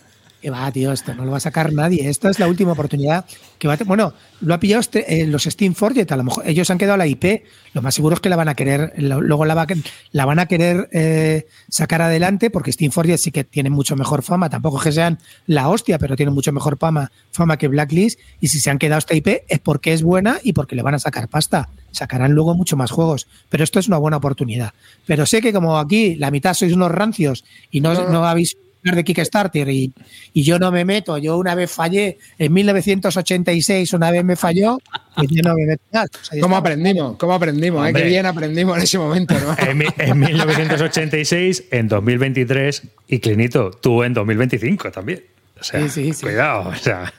Que 0.43 0.51
va, 0.51 0.73
tío, 0.73 0.91
esto 0.91 1.15
no 1.15 1.25
lo 1.25 1.31
va 1.31 1.37
a 1.37 1.41
sacar 1.41 1.73
nadie. 1.73 2.09
Esta 2.09 2.29
es 2.29 2.41
la 2.41 2.49
última 2.49 2.73
oportunidad 2.73 3.25
que 3.61 3.69
va 3.69 3.75
a 3.75 3.79
Bueno, 3.85 4.13
lo 4.41 4.55
ha 4.55 4.59
pillado 4.59 4.81
este, 4.81 5.23
eh, 5.23 5.27
los 5.29 5.45
Steam 5.45 5.73
Forget, 5.75 6.11
a 6.11 6.17
lo 6.17 6.25
mejor 6.25 6.43
ellos 6.49 6.69
han 6.69 6.79
quedado 6.79 6.97
la 6.97 7.07
IP. 7.07 7.45
Lo 7.75 7.81
más 7.81 7.95
seguro 7.95 8.17
es 8.17 8.21
que 8.21 8.29
la 8.29 8.35
van 8.35 8.49
a 8.49 8.57
querer, 8.57 8.93
luego 8.97 9.45
la, 9.45 9.67
la 10.11 10.25
van 10.25 10.39
a 10.41 10.47
querer 10.47 10.89
eh, 10.91 11.47
sacar 11.69 12.03
adelante, 12.03 12.51
porque 12.51 12.73
Steam 12.73 12.91
Forget 12.91 13.19
sí 13.19 13.31
que 13.31 13.45
tiene 13.45 13.71
mucho 13.71 13.95
mejor 13.95 14.25
fama. 14.25 14.51
Tampoco 14.51 14.81
que 14.81 14.91
sean 14.91 15.21
la 15.47 15.69
hostia, 15.69 15.97
pero 16.01 16.17
tienen 16.17 16.35
mucho 16.35 16.51
mejor 16.51 16.77
fama, 16.77 17.13
fama 17.31 17.57
que 17.57 17.69
Blacklist. 17.69 18.19
Y 18.41 18.49
si 18.49 18.59
se 18.59 18.69
han 18.69 18.79
quedado 18.79 18.99
esta 18.99 19.15
IP 19.15 19.45
es 19.47 19.61
porque 19.61 19.93
es 19.93 20.03
buena 20.03 20.41
y 20.43 20.55
porque 20.55 20.75
le 20.75 20.83
van 20.83 20.95
a 20.95 20.99
sacar 20.99 21.29
pasta. 21.29 21.69
Sacarán 21.93 22.33
luego 22.33 22.57
mucho 22.57 22.77
más 22.77 22.91
juegos. 22.91 23.29
Pero 23.49 23.63
esto 23.63 23.79
es 23.79 23.87
una 23.87 23.99
buena 23.99 24.17
oportunidad. 24.17 24.73
Pero 25.07 25.25
sé 25.25 25.41
que 25.41 25.53
como 25.53 25.79
aquí 25.79 26.17
la 26.17 26.33
mitad 26.33 26.55
sois 26.55 26.73
unos 26.73 26.91
rancios 26.91 27.45
y 27.71 27.81
no, 27.81 27.95
no, 27.95 28.09
no 28.09 28.27
habéis 28.27 28.57
de 28.83 29.05
Kickstarter 29.05 29.69
y, 29.69 29.93
y, 30.33 30.43
yo 30.43 30.59
no 30.59 30.73
me 30.73 30.85
meto. 30.85 31.17
Yo 31.19 31.39
una 31.39 31.55
vez 31.55 31.71
fallé 31.71 32.19
en 32.39 32.53
1986, 32.53 33.93
una 33.93 34.11
vez 34.11 34.25
me 34.25 34.35
falló, 34.35 34.79
pues 35.15 35.29
yo 35.31 35.43
no 35.43 35.55
me 35.55 35.67
meto 35.67 35.83
¿Cómo 36.41 36.57
aprendimos? 36.57 37.17
¿Cómo 37.17 37.35
aprendimos? 37.35 37.89
¿Eh? 37.89 37.93
Qué 37.93 38.05
bien 38.05 38.27
aprendimos 38.27 38.77
en 38.77 38.83
ese 38.83 38.99
momento. 38.99 39.35
¿no? 39.39 39.55
en, 39.59 40.19
1986, 40.19 41.65
en 41.71 41.89
2023 41.89 42.83
y 43.09 43.21
Clinito, 43.21 43.71
tú 43.71 44.03
en 44.03 44.15
2025 44.15 44.91
también. 44.91 45.23
O 45.61 45.65
sea, 45.65 45.87
cuidado. 46.21 46.71
O 46.71 46.75
sea, 46.75 47.13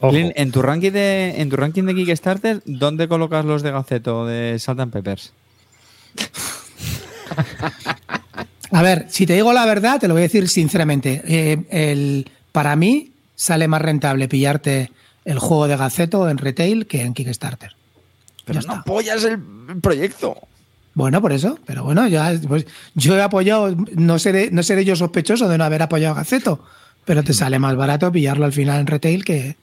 en 0.00 0.50
tu 0.50 0.62
ranking 0.62 0.90
de 0.90 1.40
en 1.40 1.48
tu 1.48 1.56
ranking 1.56 1.84
de 1.84 1.94
Kickstarter, 1.94 2.60
¿dónde 2.64 3.06
colocas 3.06 3.44
los 3.44 3.62
de 3.62 3.70
Gaceto 3.70 4.26
de 4.26 4.58
Salt 4.58 4.92
Peppers? 4.92 5.32
A 8.72 8.82
ver, 8.82 9.06
si 9.10 9.26
te 9.26 9.34
digo 9.34 9.52
la 9.52 9.66
verdad, 9.66 10.00
te 10.00 10.08
lo 10.08 10.14
voy 10.14 10.22
a 10.22 10.24
decir 10.24 10.48
sinceramente. 10.48 11.22
Eh, 11.26 11.62
el, 11.70 12.30
para 12.52 12.74
mí 12.74 13.12
sale 13.34 13.68
más 13.68 13.82
rentable 13.82 14.28
pillarte 14.28 14.90
el 15.24 15.38
juego 15.38 15.68
de 15.68 15.76
Gaceto 15.76 16.28
en 16.28 16.38
retail 16.38 16.86
que 16.86 17.02
en 17.02 17.12
Kickstarter. 17.12 17.76
Pero 18.44 18.60
no 18.62 18.74
apoyas 18.74 19.24
el 19.24 19.38
proyecto. 19.80 20.36
Bueno, 20.94 21.20
por 21.20 21.32
eso, 21.32 21.58
pero 21.66 21.84
bueno, 21.84 22.06
ya, 22.08 22.32
pues, 22.48 22.66
yo 22.94 23.16
he 23.16 23.22
apoyado, 23.22 23.74
no 23.94 24.18
seré, 24.18 24.50
no 24.50 24.62
seré 24.62 24.84
yo 24.84 24.96
sospechoso 24.96 25.48
de 25.48 25.56
no 25.56 25.64
haber 25.64 25.82
apoyado 25.82 26.14
a 26.14 26.18
Gaceto, 26.18 26.64
pero 27.04 27.22
te 27.22 27.32
sale 27.32 27.58
más 27.58 27.76
barato 27.76 28.12
pillarlo 28.12 28.44
al 28.44 28.52
final 28.52 28.80
en 28.80 28.86
retail 28.86 29.24
que, 29.24 29.56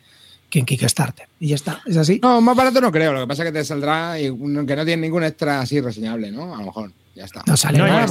que 0.50 0.60
en 0.60 0.66
Kickstarter. 0.66 1.28
Y 1.40 1.50
ya 1.50 1.56
está, 1.56 1.82
es 1.86 1.98
así. 1.98 2.20
No, 2.22 2.42
más 2.42 2.56
barato 2.56 2.82
no 2.82 2.92
creo, 2.92 3.14
lo 3.14 3.22
que 3.22 3.28
pasa 3.28 3.44
es 3.44 3.50
que 3.50 3.60
te 3.60 3.66
saldrá 3.66 4.20
y 4.20 4.26
que 4.26 4.76
no 4.76 4.86
tiene 4.86 4.98
ningún 4.98 5.24
extra 5.24 5.62
así 5.62 5.80
reseñable, 5.82 6.32
¿no? 6.32 6.56
A 6.56 6.60
lo 6.60 6.66
mejor, 6.66 6.92
ya 7.16 7.26
está. 7.26 7.44
No 7.46 7.58
sale 7.58 7.78
nada, 7.80 8.08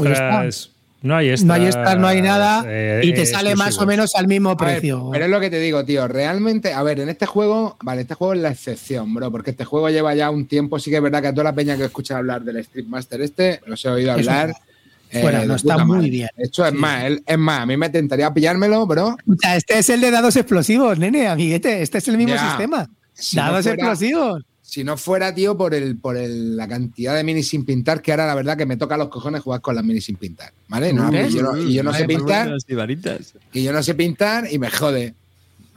no 1.01 1.17
hay 1.17 1.33
no 1.45 1.55
hay 1.55 1.71
no 1.99 2.09
hay 2.09 2.23
nada 2.23 2.65
eh, 2.67 3.03
y 3.05 3.15
te 3.15 3.25
sale 3.25 3.55
más 3.55 3.79
o 3.79 3.87
menos 3.87 4.17
al 4.17 4.27
mismo 4.27 4.57
precio. 4.57 5.11
pero 5.13 5.27
es 5.27 5.31
lo 5.31 5.39
que 5.39 5.49
te 5.49 5.61
digo, 5.61 5.85
tío. 5.85 6.09
Realmente, 6.09 6.73
a 6.73 6.83
ver, 6.83 6.99
en 7.01 7.09
este 7.09 7.27
juego, 7.27 7.77
vale, 7.83 8.03
este 8.03 8.15
juego 8.15 8.35
es 8.35 8.41
la 8.41 8.51
excepción, 8.51 9.15
bro, 9.15 9.31
porque 9.31 9.53
este 9.53 9.65
juego 9.65 9.89
lleva 9.91 10.15
ya 10.15 10.31
un 10.31 10.47
tiempo. 10.47 10.79
Sí 10.79 10.91
que 10.91 10.97
es 10.97 11.03
verdad 11.03 11.23
que 11.23 11.29
a 11.29 11.33
toda 11.33 11.45
la 11.45 11.55
peña 11.55 11.77
que 11.77 11.85
escucha 11.85 12.19
hablar 12.19 12.43
del 12.43 12.57
Street 12.59 12.87
Master 12.87 13.21
este, 13.21 13.61
los 13.67 13.85
he 13.85 13.89
oído 13.89 14.13
hablar. 14.13 14.55
Bueno, 15.13 15.43
eh, 15.43 15.47
no 15.47 15.55
está 15.55 15.85
muy 15.85 16.11
bien. 16.11 16.29
Esto 16.37 16.67
es 16.67 16.75
más, 16.75 17.05
es 17.25 17.39
más, 17.39 17.61
a 17.61 17.67
mí 17.67 17.77
me 17.77 17.89
tentaría 17.91 18.35
pillármelo, 18.35 18.85
bro. 18.87 19.17
Este 19.55 19.79
es 19.79 19.89
el 19.91 20.01
de 20.01 20.11
dados 20.11 20.37
explosivos, 20.37 20.99
nene, 20.99 21.29
amiguete. 21.29 21.81
Este 21.81 21.99
es 21.99 22.09
el 22.09 22.19
mismo 22.19 22.37
sistema. 22.37 22.91
dados 23.35 23.67
explosivos 23.67 24.48
si 24.69 24.85
no 24.85 24.99
fuera, 24.99 25.35
tío, 25.35 25.57
por 25.57 25.73
el, 25.73 25.97
por 25.97 26.15
la 26.15 26.69
cantidad 26.69 27.15
de 27.15 27.25
minis 27.25 27.49
sin 27.49 27.65
pintar, 27.65 28.03
que 28.03 28.11
ahora 28.11 28.27
la 28.27 28.35
verdad 28.35 28.55
que 28.55 28.67
me 28.67 28.77
toca 28.77 28.99
los 28.99 29.09
cojones 29.09 29.41
jugar 29.41 29.63
con 29.63 29.75
las 29.75 29.83
minis 29.83 30.05
sin 30.05 30.17
pintar. 30.17 30.53
¿Vale? 30.69 30.93
No, 30.93 31.11
y 31.11 31.31
yo 31.31 31.43
no, 31.43 31.57
y 31.57 31.73
yo 31.73 31.83
no 31.83 31.95
sé 31.95 32.05
pintar. 32.05 32.55
Y 33.55 33.63
yo 33.63 33.73
no 33.73 33.83
sé 33.83 33.95
pintar 33.95 34.47
y 34.53 34.59
me 34.59 34.71
jode. 34.71 35.15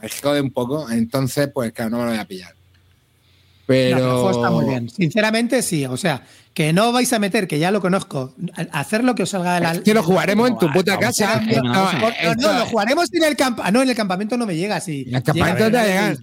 Me 0.02 0.10
jode 0.10 0.42
un 0.42 0.50
poco. 0.50 0.90
Entonces, 0.90 1.48
pues 1.48 1.72
claro, 1.72 1.92
no 1.92 1.96
me 2.00 2.04
lo 2.04 2.10
voy 2.10 2.18
a 2.18 2.28
pillar. 2.28 2.54
Pero. 3.72 3.96
el 3.96 4.02
juego 4.02 4.30
está 4.30 4.50
muy 4.50 4.64
bien. 4.66 4.88
Sinceramente, 4.88 5.62
sí. 5.62 5.86
O 5.86 5.96
sea, 5.96 6.22
que 6.54 6.72
no 6.72 6.92
vais 6.92 7.12
a 7.12 7.18
meter, 7.18 7.48
que 7.48 7.58
ya 7.58 7.70
lo 7.70 7.80
conozco, 7.80 8.34
hacer 8.72 9.04
lo 9.04 9.14
que 9.14 9.22
os 9.22 9.30
salga 9.30 9.54
de 9.54 9.60
la. 9.60 9.72
Es 9.72 9.80
que 9.80 9.94
lo 9.94 10.02
jugaremos 10.02 10.50
en 10.50 10.58
tu 10.58 10.70
puta 10.70 10.98
casa. 10.98 11.40
No, 11.62 12.58
lo 12.58 12.66
jugaremos 12.66 13.12
en 13.12 13.24
el 13.24 13.36
campamento. 13.36 13.62
Ah, 13.64 13.70
no, 13.70 13.82
en 13.82 13.88
el 13.88 13.96
campamento 13.96 14.36
no 14.36 14.46
me 14.46 14.56
llega. 14.56 14.80
Si 14.80 15.06
el 15.10 15.22
campamento 15.22 15.70
te 15.70 15.78
llega. 15.78 16.14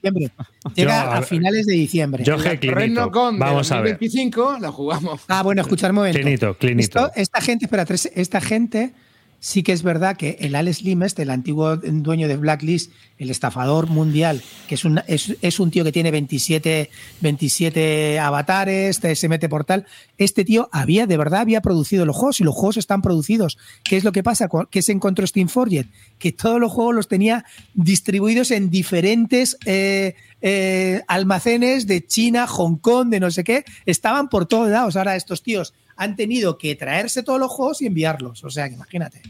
Llega 0.76 1.18
a, 1.18 1.22
finales 1.24 1.66
de 1.66 1.74
diciembre. 1.74 2.24
Yo, 2.24 2.38
Clinito. 2.38 3.10
Vamos 3.12 3.72
a 3.72 3.82
ver. 3.82 3.98
25 3.98 4.58
lo 4.62 4.72
jugamos. 4.72 5.22
Ah, 5.28 5.42
bueno, 5.44 5.62
escuchar 5.62 5.92
un 5.92 5.98
momento. 5.98 6.20
Clinito, 6.20 6.58
Clinito. 6.58 7.12
esta 7.16 7.42
gente, 7.42 7.66
espera, 7.66 7.86
esta 8.16 8.42
gente 8.42 8.94
sí 9.40 9.64
que 9.64 9.72
es 9.72 9.84
verdad 9.84 10.18
que 10.18 10.38
el 10.40 10.56
Alex 10.56 10.84
Limes, 10.84 11.18
el 11.18 11.30
antiguo 11.30 11.78
dueño 11.78 12.28
de 12.28 12.38
Blacklist, 12.38 12.92
el 13.18 13.30
estafador 13.30 13.88
mundial, 13.88 14.42
que 14.68 14.76
es 14.76 14.86
un, 14.86 15.02
es, 15.08 15.60
un 15.60 15.72
tío 15.72 15.84
que 15.84 15.92
tiene 15.92 16.12
27, 16.12 16.90
27 17.22 18.20
avatares, 18.20 19.00
se 19.14 19.30
mete 19.30 19.50
por 19.50 19.66
tal, 19.66 19.86
este 20.18 20.46
tío 20.46 20.70
había, 20.72 21.06
de 21.08 21.18
verdad, 21.18 21.42
había 21.42 21.62
producido 21.62 22.06
los 22.06 22.16
juegos 22.16 22.40
y 22.40 22.44
los 22.44 22.56
juegos 22.56 22.78
están 22.78 23.02
producidos. 23.02 23.58
¿Qué 23.84 23.98
es 23.98 24.04
lo 24.04 24.12
que 24.12 24.24
pasa? 24.24 24.50
¿Qué 24.70 24.82
se 24.82 24.92
encontró 24.92 25.26
Steam 25.28 25.48
Forget? 25.48 25.88
Que 26.18 26.32
todos 26.32 26.60
los 26.60 26.72
juegos 26.72 26.96
los 26.96 27.08
tenía 27.08 27.46
distribuidos 27.74 28.52
en 28.52 28.70
diferentes 28.70 29.58
eh, 29.66 30.16
eh, 30.42 31.02
almacenes 31.08 31.88
de 31.88 32.06
China, 32.06 32.48
Hong 32.48 32.78
Kong, 32.78 33.10
de 33.10 33.20
no 33.20 33.32
sé 33.32 33.44
qué, 33.44 33.66
estaban 33.86 34.30
por 34.30 34.46
todos 34.46 34.70
lados. 34.70 34.96
Ahora 34.96 35.16
estos 35.16 35.44
tíos 35.44 35.74
han 36.00 36.16
tenido 36.16 36.58
que 36.58 36.76
traerse 36.76 37.24
todos 37.24 37.40
los 37.42 37.52
juegos 37.52 37.82
y 37.82 37.88
enviarlos. 37.88 38.44
O 38.46 38.50
sea, 38.50 38.70
que 38.70 38.76
imagínate. 38.76 39.22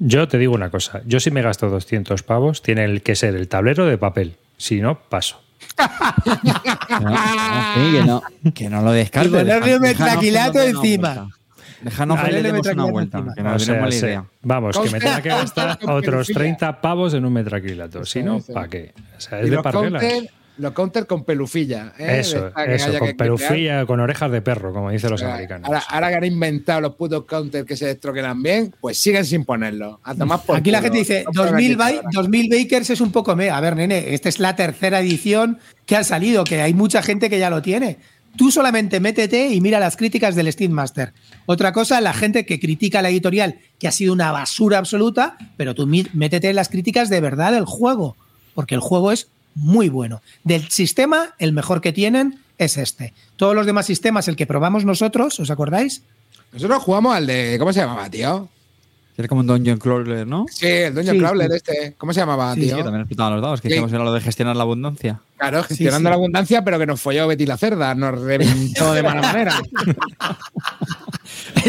Yo 0.00 0.26
te 0.26 0.38
digo 0.38 0.52
una 0.54 0.70
cosa, 0.70 1.02
yo 1.06 1.20
si 1.20 1.30
me 1.30 1.40
gasto 1.40 1.70
200 1.70 2.22
pavos, 2.24 2.62
tiene 2.62 3.00
que 3.00 3.14
ser 3.14 3.34
el 3.36 3.48
tablero 3.48 3.86
de 3.86 3.96
papel. 3.96 4.36
Si 4.58 4.80
no, 4.80 4.98
paso. 4.98 5.40
que, 7.74 8.02
no, 8.04 8.22
que 8.52 8.68
no 8.68 8.82
lo 8.82 8.90
descartes. 8.90 9.32
Y 9.32 9.36
ponerle 9.36 9.76
un 9.76 9.82
metraquilato 9.82 10.60
encima. 10.60 11.28
Déjanos 11.80 12.18
Ahí 12.18 12.26
que 12.26 12.32
le 12.32 12.42
demos 12.42 12.66
una 12.66 12.84
vuelta, 12.86 13.24
que 13.34 13.40
O 13.40 13.44
nos 13.44 13.62
sea, 13.62 13.90
sí. 13.90 13.98
idea. 13.98 14.24
Vamos, 14.42 14.76
que 14.78 14.90
me 14.90 14.98
tenga 14.98 15.22
que 15.22 15.28
gastar 15.28 15.78
otros 15.82 16.26
pelufilla. 16.26 16.38
30 16.40 16.80
pavos 16.80 17.14
en 17.14 17.24
un 17.24 17.32
metraquilato. 17.32 18.04
Si 18.04 18.22
no. 18.22 18.40
¿para 18.40 18.68
qué? 18.68 18.92
O 19.16 19.20
sea, 19.20 19.40
es 19.40 19.50
de 19.50 19.62
parguelas. 19.62 20.02
Counter, 20.56 20.62
los 20.62 20.72
counter 20.72 21.06
con 21.06 21.24
pelufilla. 21.24 21.92
¿eh? 21.98 22.18
Eso, 22.20 22.48
eso, 22.66 22.88
con 22.90 22.98
crear. 22.98 23.16
pelufilla, 23.16 23.86
con 23.86 24.00
orejas 24.00 24.30
de 24.30 24.42
perro, 24.42 24.72
como 24.72 24.90
dicen 24.90 25.10
los 25.10 25.22
Ahora, 25.22 25.34
americanos. 25.34 25.66
Ahora, 25.68 25.82
ahora 25.88 26.08
que 26.10 26.14
han 26.16 26.24
inventado 26.24 26.80
los 26.80 26.94
putos 26.94 27.24
counters 27.24 27.66
que 27.66 27.76
se 27.76 27.86
destroquelan 27.86 28.42
bien, 28.42 28.74
pues 28.80 28.98
siguen 28.98 29.24
sin 29.24 29.44
ponerlo. 29.44 30.00
A 30.02 30.14
tomar 30.14 30.40
por 30.42 30.56
Aquí 30.56 30.70
la 30.70 30.80
gente 30.82 30.98
dice, 30.98 31.24
No 31.26 31.32
pongan 31.32 31.52
2000, 31.52 31.66
aquí 31.72 31.76
Ba- 31.76 31.86
ahora. 31.98 32.08
2000 32.12 32.48
Bakers 32.64 32.90
es 32.90 33.00
un 33.00 33.12
poco 33.12 33.36
me. 33.36 33.50
A 33.50 33.60
ver, 33.60 33.76
nene, 33.76 34.14
esta 34.14 34.28
es 34.28 34.38
la 34.38 34.56
tercera 34.56 35.00
edición 35.00 35.58
que 35.86 35.96
ha 35.96 36.04
salido, 36.04 36.44
que 36.44 36.60
hay 36.62 36.74
mucha 36.74 37.02
gente 37.02 37.30
que 37.30 37.38
ya 37.38 37.50
lo 37.50 37.62
tiene. 37.62 37.98
Tú 38.36 38.50
solamente 38.50 39.00
métete 39.00 39.48
y 39.48 39.62
mira 39.62 39.80
las 39.80 39.96
críticas 39.96 40.34
del 40.34 40.52
Steam 40.52 40.70
Master. 40.70 41.14
Otra 41.46 41.72
cosa, 41.72 42.02
la 42.02 42.12
gente 42.12 42.44
que 42.44 42.60
critica 42.60 43.00
la 43.00 43.08
editorial, 43.08 43.60
que 43.78 43.88
ha 43.88 43.92
sido 43.92 44.12
una 44.12 44.30
basura 44.30 44.76
absoluta, 44.76 45.38
pero 45.56 45.74
tú 45.74 45.86
métete 45.86 46.50
en 46.50 46.56
las 46.56 46.68
críticas 46.68 47.08
de 47.08 47.20
verdad 47.22 47.52
del 47.52 47.64
juego, 47.64 48.14
porque 48.54 48.74
el 48.74 48.82
juego 48.82 49.10
es 49.10 49.28
muy 49.56 49.88
bueno. 49.88 50.22
Del 50.44 50.68
sistema, 50.70 51.34
el 51.38 51.52
mejor 51.52 51.80
que 51.80 51.92
tienen 51.92 52.38
es 52.58 52.76
este. 52.76 53.12
Todos 53.34 53.56
los 53.56 53.66
demás 53.66 53.86
sistemas, 53.86 54.28
el 54.28 54.36
que 54.36 54.46
probamos 54.46 54.84
nosotros, 54.84 55.40
¿os 55.40 55.50
acordáis? 55.50 56.02
Nosotros 56.52 56.80
jugamos 56.82 57.16
al 57.16 57.26
de. 57.26 57.56
¿Cómo 57.58 57.72
se 57.72 57.80
llamaba, 57.80 58.08
tío? 58.08 58.48
Era 59.18 59.28
como 59.28 59.40
un 59.40 59.46
Dungeon 59.46 59.78
Crawler, 59.78 60.26
¿no? 60.26 60.44
Sí, 60.50 60.66
el 60.66 60.94
Dungeon 60.94 61.16
Sí, 61.16 61.20
Crawler 61.22 61.50
sí. 61.50 61.56
este. 61.56 61.94
¿Cómo 61.96 62.12
se 62.12 62.20
llamaba, 62.20 62.54
Sí, 62.54 62.60
Sí, 62.60 62.66
tío? 62.68 62.76
que 62.76 62.82
también 62.84 63.00
explotaban 63.00 63.32
los 63.32 63.42
dados, 63.42 63.60
que 63.62 63.68
Sí. 63.68 63.74
hicimos 63.74 63.90
era 63.92 64.04
lo 64.04 64.12
de 64.12 64.20
gestionar 64.20 64.54
la 64.56 64.62
abundancia. 64.62 65.20
Claro, 65.38 65.62
gestionando 65.64 66.08
sí. 66.08 66.10
la 66.10 66.14
abundancia, 66.16 66.62
pero 66.64 66.78
que 66.78 66.86
nos 66.86 67.00
folló 67.00 67.26
Betty 67.26 67.46
la 67.46 67.56
cerda, 67.56 67.94
nos 67.94 68.20
reventó 68.20 68.92
de 68.92 69.02
mala 69.02 69.22
manera. 69.22 69.54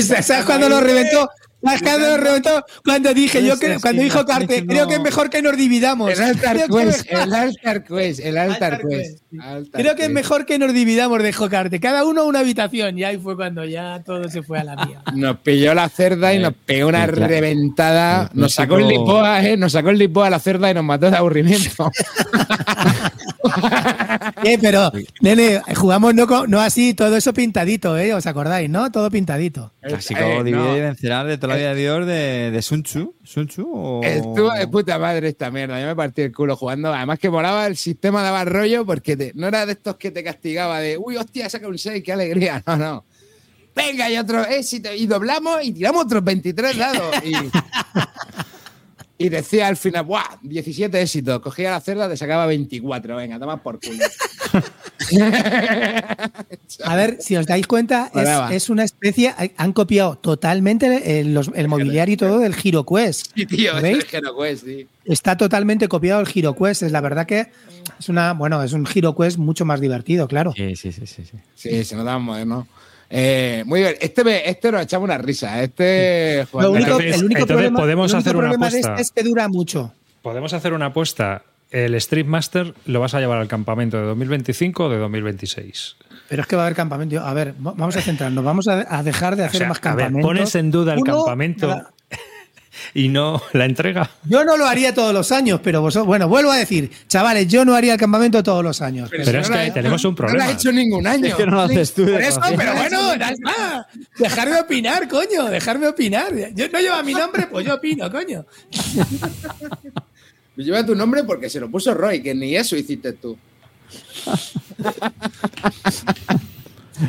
¿Sabes 0.02 0.46
cuando 0.46 0.70
nos 0.70 0.84
reventó? 0.84 1.30
¿Sabes 1.64 1.82
cuando 1.82 2.08
nos 2.12 2.20
reventó? 2.20 2.66
Cuando 2.86 3.14
dije, 3.14 3.44
yo 3.44 3.58
creo, 3.58 3.80
cuando 3.82 4.02
dijo 4.04 4.24
Carte, 4.26 4.66
creo 4.66 4.88
que 4.88 4.94
es 4.94 5.02
mejor 5.02 5.30
que 5.30 5.42
nos 5.42 5.58
dividamos. 5.58 6.12
El 6.12 6.22
Altar 6.22 6.56
que- 6.58 6.68
Quest, 6.68 7.06
el 7.12 7.34
Altar 7.34 7.84
Quest, 7.84 8.20
el 8.20 8.38
Altar 8.38 8.74
Altar 8.74 8.88
Quest. 8.88 9.02
Quest, 9.12 9.24
sí. 9.32 9.38
Altar 9.42 9.82
Creo 9.82 9.96
que 9.96 10.04
es 10.04 10.10
mejor 10.12 10.46
que 10.46 10.60
nos 10.60 10.72
dividamos, 10.72 11.22
dijo 11.24 11.50
Carte. 11.50 11.80
Cada 11.80 12.06
uno 12.06 12.26
una 12.26 12.40
habitación. 12.40 12.98
Y 13.00 13.04
ahí 13.04 13.18
fue 13.18 13.36
cuando 13.36 13.66
ya 13.66 14.02
todo 14.06 14.30
se 14.30 14.44
fue 14.44 14.60
a 14.60 14.64
la 14.64 14.76
mía. 14.86 15.02
Nos 15.16 15.38
pilló 15.40 15.74
la 15.74 15.90
cerda 15.90 16.34
y 16.34 16.38
Eh, 16.38 16.42
nos 16.42 16.54
pegó 16.54 16.90
una 16.90 17.08
reventada. 17.08 18.30
Nos 18.34 18.54
sacó 18.54 18.78
el 18.78 18.88
lipoa, 18.88 19.44
¿eh? 19.44 19.58
Nos 19.58 19.72
sacó 19.72 19.90
el 19.90 19.98
lipoa 19.98 20.28
a 20.28 20.30
la 20.30 20.40
cerda 20.40 20.70
y 20.70 20.74
nos 20.76 20.84
mató 20.84 21.10
de 21.10 21.18
aburrimiento. 21.18 21.92
Eh, 24.44 24.58
pero, 24.62 24.92
nene, 25.22 25.62
jugamos 25.76 26.14
no, 26.14 26.26
no 26.48 26.60
así, 26.62 26.94
todo 26.94 27.16
eso 27.18 27.34
pintadito, 27.34 27.98
¿eh? 27.98 28.14
¿Os 28.14 28.26
acordáis, 28.28 28.70
no? 28.70 28.92
Todo 28.92 29.10
pintadito. 29.10 29.74
Clásico 29.82 30.20
Eh, 30.22 30.44
divide 30.44 30.64
no. 30.64 30.78
y 30.78 30.82
vencerá 30.82 31.24
de 31.24 31.38
toda 31.38 31.54
la 31.54 31.60
vida 31.60 31.74
de 31.74 31.82
Dios 31.82 32.06
de, 32.06 32.52
de 32.52 32.62
Sun 32.62 32.84
Tzu. 32.84 33.16
¿Sun 33.24 33.48
Tzu 33.48 33.68
o...? 33.74 34.04
Estuvo 34.04 34.52
de 34.54 34.68
puta 34.68 35.00
madre 35.00 35.30
esta 35.30 35.50
mierda. 35.50 35.80
Yo 35.82 35.88
me 35.88 35.96
partí 35.96 36.22
el 36.22 36.32
culo 36.34 36.56
jugando. 36.56 36.94
Además 36.94 37.20
que 37.20 37.30
moraba, 37.30 37.66
el 37.68 37.78
sistema 37.78 38.22
daba 38.22 38.46
rollo 38.46 38.86
porque 38.86 39.18
te- 39.18 39.32
no 39.36 39.48
era 39.48 39.66
de 39.66 39.72
estos 39.74 39.96
que 39.98 40.12
te 40.12 40.24
castigaba 40.24 40.80
de, 40.80 40.98
uy, 40.98 41.18
hostia, 41.18 41.50
saca 41.50 41.68
un 41.68 41.78
6, 41.78 42.04
qué 42.04 42.14
alegría. 42.14 42.62
No, 42.68 42.76
no. 42.78 43.06
Venga, 43.76 44.10
y 44.10 44.18
otro 44.18 44.44
éxito. 44.44 44.92
Y 44.94 45.06
doblamos 45.06 45.64
y 45.64 45.72
tiramos 45.72 46.06
otros 46.06 46.24
23 46.24 46.78
dados. 46.78 47.16
Y, 47.24 47.32
y 49.18 49.30
decía 49.30 49.68
al 49.68 49.78
final, 49.78 50.06
¡buah! 50.06 50.24
17 50.42 51.02
éxitos. 51.02 51.40
Cogía 51.42 51.72
la 51.72 51.82
cerda, 51.82 52.08
te 52.10 52.16
sacaba 52.18 52.46
24. 52.46 53.16
Venga, 53.16 53.40
toma 53.40 53.62
por 53.64 53.80
culo. 53.80 54.04
A 56.84 56.96
ver, 56.96 57.18
si 57.20 57.36
os 57.36 57.46
dais 57.46 57.66
cuenta, 57.68 58.12
es, 58.14 58.30
es 58.64 58.70
una 58.70 58.84
especie. 58.84 59.34
Han 59.58 59.74
copiado 59.74 60.18
totalmente 60.18 61.20
el, 61.20 61.34
los- 61.34 61.52
el 61.56 61.68
mobiliario 61.68 62.14
y 62.14 62.18
todo 62.18 62.40
del 62.40 62.56
Hero 62.62 62.86
Quest. 62.86 63.28
Sí, 63.36 63.46
tío, 63.46 63.78
es 63.78 64.06
que 64.06 64.22
no 64.22 64.36
Quest, 64.38 64.66
sí. 64.66 64.88
Está 65.06 65.38
totalmente 65.38 65.88
copiado 65.88 66.22
el 66.22 66.28
Hero 66.34 66.56
Quest. 66.56 66.84
Es 66.84 66.92
la 66.92 67.02
verdad 67.02 67.26
que 67.26 67.48
es 68.00 68.10
una, 68.10 68.34
bueno, 68.34 68.62
es 68.64 68.74
un 68.74 68.88
Hero 68.94 69.16
Quest 69.16 69.38
mucho 69.38 69.66
más 69.66 69.80
divertido, 69.80 70.28
claro. 70.28 70.54
Sí, 70.56 70.76
sí, 70.76 70.92
sí, 70.92 71.08
sí. 71.08 71.24
sí. 71.26 71.38
Sí, 71.56 71.84
se 71.84 71.96
notaba 71.96 72.20
moderno. 72.20 72.68
Eh, 73.10 73.64
muy 73.66 73.82
bien. 73.82 73.96
Este, 74.02 74.50
este 74.50 74.72
nos 74.72 74.82
echamos 74.82 75.06
una 75.06 75.18
risa. 75.18 75.62
Este. 75.64 76.46
Lo 76.54 76.72
único, 76.72 76.92
Entonces- 76.92 77.16
el 77.16 77.26
único 77.26 77.42
entonces 77.42 77.46
problema, 77.48 77.80
podemos 77.80 78.12
el 78.12 78.16
único 78.16 78.30
hacer 78.30 78.36
una 78.36 78.44
problema 78.50 78.70
de 78.70 78.78
apuesta. 78.80 78.92
este 78.92 79.02
es 79.02 79.12
que 79.12 79.24
dura 79.30 79.48
mucho. 79.48 79.94
Podemos 80.22 80.54
hacer 80.54 80.74
una 80.74 80.88
apuesta. 80.88 81.44
El 81.70 81.96
Street 81.96 82.26
Master 82.26 82.74
lo 82.86 83.00
vas 83.02 83.14
a 83.14 83.20
llevar 83.20 83.40
al 83.40 83.48
campamento 83.50 83.98
de 83.98 84.04
2025 84.04 84.86
o 84.86 84.90
de 84.90 84.98
2026. 84.98 85.98
Pero 86.30 86.42
es 86.42 86.48
que 86.48 86.56
va 86.56 86.64
a 86.64 86.66
haber 86.66 86.76
campamento. 86.76 87.20
A 87.20 87.34
ver, 87.34 87.54
va- 87.56 87.74
vamos 87.76 87.96
a 87.98 88.02
centrarnos. 88.02 88.44
Vamos 88.44 88.68
a, 88.68 89.04
dejar 89.04 89.36
de 89.36 89.44
O 89.44 89.46
hacer 89.46 89.60
sea, 89.60 89.68
más 89.70 89.78
a 89.78 89.96
ver, 89.96 90.06
campamentos. 90.06 90.28
pones 90.28 90.56
en 90.56 90.72
duda 90.72 90.94
el 90.94 91.00
Uno, 91.00 91.18
campamento 91.18 91.68
cada- 91.68 91.92
y 92.94 93.08
no 93.10 93.42
la 93.54 93.66
entrega. 93.66 94.10
Yo 94.26 94.44
no 94.46 94.58
lo 94.58 94.66
haría 94.66 94.94
todos 94.94 95.14
los 95.14 95.32
años, 95.32 95.60
pero 95.64 95.82
vosotros, 95.82 96.08
bueno, 96.08 96.28
vuelvo 96.28 96.52
a 96.52 96.58
decir, 96.58 96.92
chavales, 97.08 97.48
yo 97.48 97.66
no 97.66 97.76
haría 97.76 97.94
el 97.94 98.00
campamento 98.00 98.42
todos 98.44 98.64
los 98.64 98.82
años. 98.82 99.10
Pero 99.10 99.40
es 99.40 99.50
no 99.50 99.56
que 99.56 99.72
tenemos 99.72 100.04
un 100.06 100.10
No 100.10 100.12
lo 100.12 100.16
problema. 100.28 100.46
ha 100.46 100.52
hecho 100.52 100.72
ningún 100.72 101.06
año. 101.08 101.26
Es 101.28 101.36
que 101.36 101.46
no 101.46 101.52
lo 101.56 101.62
haces 101.62 101.94
tú. 101.94 102.04
Por 102.06 102.18
de 102.18 102.28
eso, 102.28 102.42
pero 102.56 102.74
bueno, 102.76 103.14
está. 103.14 103.88
Dejarme 104.18 104.60
opinar, 104.60 105.08
coño, 105.08 105.46
dejarme 105.46 105.88
opinar. 105.88 106.34
Yo 106.54 106.68
no 106.70 106.80
lleva 106.80 107.04
mi 107.04 107.14
nombre, 107.14 107.48
pues 107.52 107.66
yo 107.66 107.76
opino, 107.76 108.12
coño. 108.12 108.46
Lleva 110.58 110.84
tu 110.84 110.96
nombre 110.96 111.24
porque 111.24 111.52
se 111.52 111.60
lo 111.60 111.70
puso 111.70 111.94
Roy, 111.94 112.22
que 112.24 112.34
ni 112.34 112.56
eso 112.56 112.76
hiciste 112.76 113.14
tú. 113.14 113.38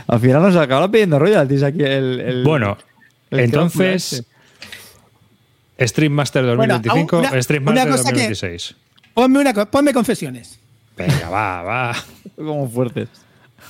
Al 0.07 0.21
final 0.21 0.43
nos 0.43 0.57
acaba 0.57 0.91
pidiendo 0.91 1.19
royalties 1.19 1.63
aquí 1.63 1.83
el... 1.83 2.21
el- 2.21 2.45
Bueno, 2.45 2.77
el 3.31 3.41
entonces. 3.41 4.25
Stream 5.81 6.13
Master 6.13 6.45
Bueno, 6.57 6.75
2025, 6.75 7.17
aún 7.17 7.27
una- 7.27 7.43
Stream 7.43 7.63
una 7.63 7.73
Master 7.73 7.91
cosa 7.91 8.03
que- 8.13 8.29
2026. 8.29 8.77
Ponme, 9.15 9.39
una, 9.41 9.53
ponme 9.71 9.93
confesiones. 9.93 10.59
Venga, 10.97 11.29
va, 11.29 11.63
va. 11.63 11.97
Como 12.37 12.69
fuertes. 12.69 13.09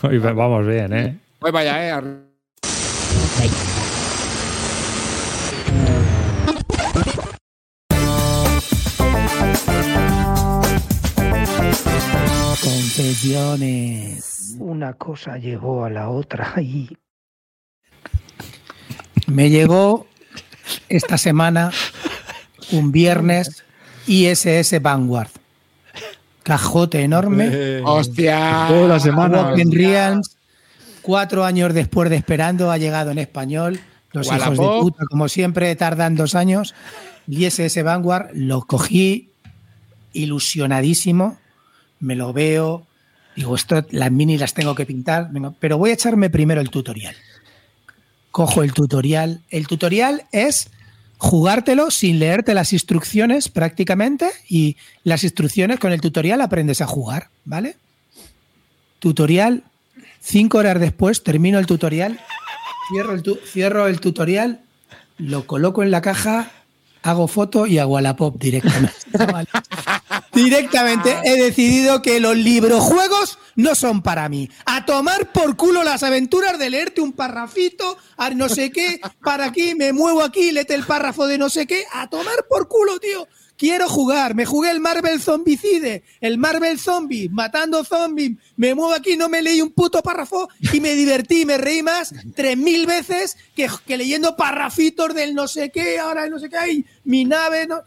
Hoy 0.02 0.18
vamos 0.18 0.66
bien, 0.66 0.92
¿eh? 0.92 1.18
Voy 1.40 1.52
para 1.52 1.74
allá, 1.76 1.98
eh. 1.98 2.02
Confesiones. 13.28 14.56
Una 14.58 14.94
cosa 14.94 15.38
llegó 15.38 15.84
a 15.84 15.90
la 15.90 16.08
otra 16.10 16.54
y. 16.60 16.88
Me 19.26 19.50
llegó 19.50 20.06
esta 20.88 21.18
semana, 21.18 21.70
un 22.72 22.92
viernes, 22.92 23.64
ISS 24.06 24.80
Vanguard. 24.80 25.30
Cajote 26.42 27.02
enorme. 27.02 27.80
¡Hostia! 27.84 28.66
Toda 28.68 28.88
la 28.88 29.00
semana. 29.00 29.54
Cuatro 31.02 31.44
años 31.44 31.74
después 31.74 32.10
de 32.10 32.16
esperando, 32.16 32.70
ha 32.70 32.78
llegado 32.78 33.10
en 33.10 33.18
español. 33.18 33.80
Los 34.12 34.26
hijos 34.26 34.58
de 34.58 34.66
puta, 34.80 35.04
como 35.10 35.28
siempre, 35.28 35.74
tardan 35.76 36.16
dos 36.16 36.34
años. 36.34 36.74
Y 37.26 37.44
ese 37.44 37.82
Vanguard 37.82 38.30
lo 38.32 38.62
cogí 38.62 39.30
ilusionadísimo. 40.12 41.38
Me 42.00 42.14
lo 42.14 42.32
veo. 42.32 42.86
Digo, 43.36 43.54
esto, 43.54 43.84
las 43.90 44.10
mini 44.10 44.38
las 44.38 44.54
tengo 44.54 44.74
que 44.74 44.86
pintar. 44.86 45.30
Pero 45.60 45.78
voy 45.78 45.90
a 45.90 45.94
echarme 45.94 46.30
primero 46.30 46.60
el 46.60 46.70
tutorial. 46.70 47.14
Cojo 48.30 48.62
el 48.62 48.72
tutorial. 48.72 49.42
El 49.50 49.66
tutorial 49.66 50.24
es 50.32 50.68
jugártelo 51.16 51.90
sin 51.90 52.18
leerte 52.18 52.54
las 52.54 52.72
instrucciones 52.72 53.48
prácticamente 53.48 54.30
y 54.48 54.76
las 55.02 55.24
instrucciones 55.24 55.80
con 55.80 55.92
el 55.92 56.00
tutorial 56.00 56.40
aprendes 56.40 56.80
a 56.80 56.86
jugar, 56.86 57.28
¿vale? 57.44 57.76
Tutorial, 59.00 59.64
cinco 60.20 60.58
horas 60.58 60.78
después 60.80 61.22
termino 61.24 61.58
el 61.58 61.66
tutorial, 61.66 62.20
cierro 62.92 63.14
el, 63.14 63.22
tu- 63.22 63.38
cierro 63.46 63.86
el 63.88 64.00
tutorial, 64.00 64.60
lo 65.18 65.46
coloco 65.46 65.82
en 65.82 65.90
la 65.90 66.00
caja, 66.02 66.50
hago 67.02 67.26
foto 67.28 67.66
y 67.66 67.78
hago 67.78 67.96
a 67.96 68.02
la 68.02 68.14
pop 68.16 68.36
directamente. 68.38 68.92
Directamente 70.44 71.16
he 71.24 71.36
decidido 71.36 72.00
que 72.00 72.20
los 72.20 72.36
librojuegos 72.36 73.40
no 73.56 73.74
son 73.74 74.02
para 74.02 74.28
mí. 74.28 74.48
A 74.66 74.86
tomar 74.86 75.32
por 75.32 75.56
culo 75.56 75.82
las 75.82 76.04
aventuras 76.04 76.60
de 76.60 76.70
leerte 76.70 77.00
un 77.00 77.12
parrafito, 77.12 77.98
a 78.16 78.30
no 78.30 78.48
sé 78.48 78.70
qué, 78.70 79.00
para 79.20 79.46
aquí, 79.46 79.74
me 79.74 79.92
muevo 79.92 80.22
aquí, 80.22 80.52
léete 80.52 80.74
el 80.74 80.84
párrafo 80.84 81.26
de 81.26 81.38
no 81.38 81.50
sé 81.50 81.66
qué. 81.66 81.84
A 81.92 82.08
tomar 82.08 82.46
por 82.48 82.68
culo, 82.68 83.00
tío. 83.00 83.26
Quiero 83.56 83.88
jugar. 83.88 84.36
Me 84.36 84.46
jugué 84.46 84.70
el 84.70 84.78
Marvel 84.78 85.20
Zombicide, 85.20 86.04
el 86.20 86.38
Marvel 86.38 86.78
Zombie, 86.78 87.28
matando 87.28 87.82
zombies. 87.82 88.36
Me 88.56 88.76
muevo 88.76 88.92
aquí, 88.92 89.16
no 89.16 89.28
me 89.28 89.42
leí 89.42 89.60
un 89.60 89.72
puto 89.72 90.00
párrafo 90.00 90.48
y 90.72 90.80
me 90.80 90.94
divertí, 90.94 91.44
me 91.44 91.58
reí 91.58 91.82
más 91.82 92.14
tres 92.36 92.56
mil 92.56 92.86
veces 92.86 93.36
que, 93.56 93.68
leyendo 93.96 94.36
parrafitos 94.36 95.12
del 95.12 95.34
no 95.34 95.48
sé 95.48 95.70
qué, 95.70 95.98
ahora 95.98 96.28
no 96.28 96.38
sé 96.38 96.48
qué 96.48 96.56
hay, 96.56 96.86
mi 97.02 97.24
nave, 97.24 97.66
no 97.66 97.82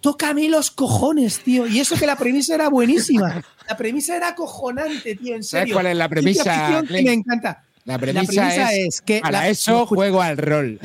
toca 0.00 0.30
a 0.30 0.34
mí 0.34 0.48
los 0.48 0.70
cojones, 0.70 1.40
tío. 1.40 1.66
Y 1.66 1.80
eso 1.80 1.96
que 1.96 2.06
la 2.06 2.16
premisa 2.16 2.54
era 2.54 2.68
buenísima. 2.68 3.42
La 3.68 3.76
premisa 3.76 4.16
era 4.16 4.28
acojonante, 4.28 5.14
tío, 5.16 5.34
en 5.34 5.42
¿Sabes 5.44 5.72
cuál 5.72 5.86
es 5.86 5.96
la 5.96 6.08
premisa, 6.08 6.82
que 6.88 7.02
me 7.02 7.12
encanta. 7.12 7.64
La 7.84 7.98
premisa, 7.98 8.26
premisa 8.26 8.72
es, 8.74 8.86
es 8.96 9.00
que 9.00 9.20
para 9.20 9.40
la- 9.40 9.48
eso 9.48 9.86
juego 9.86 10.20
al 10.20 10.36
rol. 10.36 10.78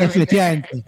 Efectivamente. 0.00 0.84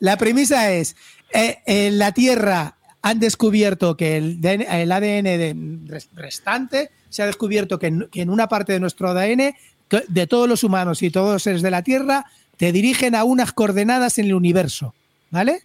La 0.00 0.16
premisa 0.16 0.70
es, 0.72 0.94
eh, 1.32 1.58
en 1.66 1.98
la 1.98 2.12
Tierra 2.12 2.76
han 3.02 3.18
descubierto 3.20 3.96
que 3.96 4.16
el, 4.16 4.40
DN 4.40 4.66
el 4.82 4.92
ADN 4.92 5.24
de- 5.38 5.56
restante 6.14 6.90
se 7.08 7.22
ha 7.22 7.26
descubierto 7.26 7.78
que 7.78 7.86
en, 7.86 8.08
que 8.12 8.20
en 8.22 8.30
una 8.30 8.48
parte 8.48 8.72
de 8.74 8.80
nuestro 8.80 9.08
ADN, 9.08 9.54
de 10.08 10.26
todos 10.26 10.48
los 10.48 10.62
humanos 10.64 11.02
y 11.02 11.10
todos 11.10 11.32
los 11.32 11.42
seres 11.42 11.62
de 11.62 11.70
la 11.70 11.82
Tierra, 11.82 12.26
te 12.58 12.72
dirigen 12.72 13.14
a 13.14 13.24
unas 13.24 13.52
coordenadas 13.52 14.18
en 14.18 14.26
el 14.26 14.34
universo, 14.34 14.94
¿vale? 15.30 15.62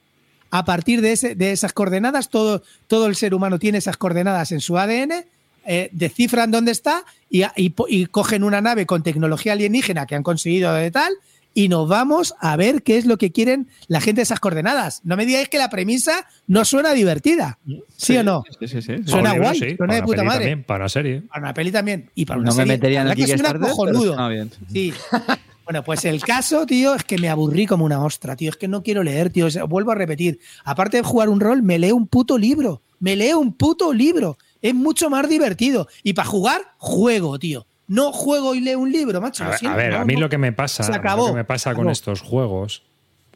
A 0.56 0.66
partir 0.66 1.02
de, 1.02 1.14
ese- 1.14 1.34
de 1.34 1.52
esas 1.52 1.74
coordenadas, 1.74 2.30
todo, 2.30 2.62
todo 2.88 3.08
el 3.08 3.16
ser 3.16 3.34
humano 3.34 3.58
tiene 3.58 3.80
esas 3.80 3.98
coordenadas 3.98 4.52
en 4.52 4.62
su 4.62 4.78
ADN, 4.78 5.26
eh, 5.66 5.90
descifran 5.94 6.52
dónde 6.52 6.72
está 6.72 7.06
y, 7.30 7.44
y 7.56 8.06
cogen 8.06 8.44
una 8.44 8.62
nave 8.62 8.86
con 8.86 9.02
tecnología 9.02 9.54
alienígena 9.54 10.06
que 10.06 10.14
han 10.16 10.22
conseguido 10.22 10.72
de 10.74 10.92
tal 10.92 11.14
y 11.56 11.70
nos 11.70 11.88
vamos 11.88 12.34
a 12.40 12.56
ver 12.56 12.84
qué 12.84 12.98
es 12.98 13.06
lo 13.06 13.18
que 13.18 13.32
quieren 13.32 13.68
la 13.88 14.00
gente 14.02 14.20
de 14.20 14.24
esas 14.24 14.40
coordenadas. 14.40 15.02
No 15.04 15.16
me 15.18 15.26
digáis 15.26 15.50
que 15.50 15.58
la 15.58 15.70
premisa 15.70 16.28
no 16.48 16.66
suena 16.66 16.94
divertida. 16.94 17.58
¿Sí, 17.98 18.18
o 18.18 18.24
no? 18.24 18.44
Sí, 18.60 18.68
sí, 18.68 18.82
sí. 18.82 18.94
Para 18.94 19.08
Suena 19.08 19.30
libro, 19.34 19.48
guay, 19.48 19.60
sí, 19.60 19.76
suena 19.76 19.78
para 19.78 19.94
de 19.94 19.98
una 20.00 20.06
puta 20.06 20.18
peli 20.18 20.28
madre. 20.28 20.40
también, 20.46 20.64
para 20.66 20.84
una 20.84 20.90
serie. 20.90 21.22
Para 21.22 21.42
una 21.42 21.54
peli 21.54 21.72
también. 21.72 22.10
Y 22.14 22.26
para 22.26 22.40
una 22.42 22.50
No 22.52 22.56
me 22.58 22.66
metería 22.66 23.02
en 23.02 23.08
La 23.08 23.16
que 23.16 23.26
suena 23.28 23.52
pero 23.54 23.60
cojonudo. 23.68 24.04
suena 24.14 24.30
bien. 24.30 24.52
Sí. 24.72 24.94
Bueno, 25.66 25.84
pues 25.84 26.04
el 26.06 26.22
caso, 26.22 26.66
tío, 26.66 26.94
es 26.96 27.04
que 27.04 27.18
me 27.18 27.30
aburrí 27.30 27.66
como 27.66 27.86
una 27.86 28.04
ostra, 28.04 28.36
tío. 28.36 28.50
Es 28.50 28.58
que 28.58 28.68
no 28.68 28.84
quiero 28.84 29.04
leer, 29.04 29.30
tío. 29.30 29.48
Vuelvo 29.68 29.92
a 29.92 29.96
repetir. 29.96 30.40
Aparte 30.66 30.98
de 30.98 31.04
jugar 31.04 31.30
un 31.30 31.40
rol, 31.40 31.64
me 31.64 31.80
leo 31.80 31.96
un 31.96 32.08
puto 32.08 32.38
libro. 32.38 32.82
Me 33.00 33.16
leo 33.16 33.40
un 33.40 33.54
puto 33.54 33.94
libro. 33.94 34.38
Es 34.62 34.74
mucho 34.74 35.10
más 35.10 35.28
divertido. 35.30 35.88
Y 36.04 36.14
para 36.14 36.28
jugar, 36.28 36.62
juego, 36.78 37.40
tío. 37.40 37.66
No 37.88 38.12
juego 38.12 38.56
y 38.56 38.62
leo 38.62 38.80
un 38.80 38.92
libro, 38.92 39.22
macho. 39.22 39.44
A 39.44 39.50
ver, 39.50 39.60
siento, 39.60 39.74
a, 39.74 39.78
ver, 39.78 39.94
no, 39.94 40.00
a 40.00 40.06
mí 40.06 40.16
lo 40.16 40.30
que 40.30 40.38
me 40.38 40.52
pasa, 40.52 40.84
Se 40.84 40.92
lo 40.92 41.28
que 41.28 41.34
me 41.34 41.44
pasa 41.44 41.74
con 41.74 41.90
estos 41.90 42.22
juegos, 42.22 42.84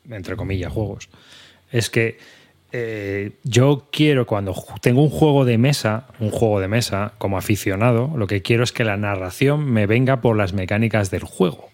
entre 0.09 0.35
comillas, 0.35 0.71
juegos, 0.71 1.09
es 1.71 1.89
que 1.89 2.17
eh, 2.71 3.31
yo 3.43 3.87
quiero 3.91 4.25
cuando 4.25 4.55
tengo 4.81 5.01
un 5.01 5.09
juego 5.09 5.45
de 5.45 5.57
mesa, 5.57 6.07
un 6.19 6.31
juego 6.31 6.59
de 6.59 6.67
mesa 6.67 7.13
como 7.17 7.37
aficionado, 7.37 8.11
lo 8.15 8.27
que 8.27 8.41
quiero 8.41 8.63
es 8.63 8.71
que 8.71 8.83
la 8.83 8.97
narración 8.97 9.65
me 9.71 9.85
venga 9.85 10.21
por 10.21 10.35
las 10.35 10.53
mecánicas 10.53 11.09
del 11.09 11.23
juego, 11.23 11.69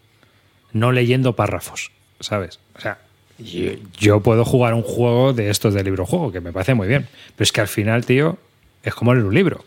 no 0.73 0.91
leyendo 0.91 1.35
párrafos, 1.35 1.91
¿sabes? 2.19 2.59
O 2.77 2.81
sea, 2.81 2.97
yo, 3.39 3.71
yo 3.97 4.19
puedo 4.21 4.43
jugar 4.45 4.73
un 4.73 4.83
juego 4.83 5.33
de 5.33 5.49
estos 5.49 5.73
de 5.73 5.83
libro 5.83 6.05
juego 6.05 6.31
que 6.31 6.41
me 6.41 6.51
parece 6.51 6.73
muy 6.73 6.87
bien, 6.87 7.07
pero 7.35 7.43
es 7.43 7.51
que 7.51 7.61
al 7.61 7.67
final, 7.67 8.05
tío, 8.05 8.37
es 8.83 8.93
como 8.93 9.13
leer 9.13 9.25
un 9.25 9.33
libro. 9.33 9.63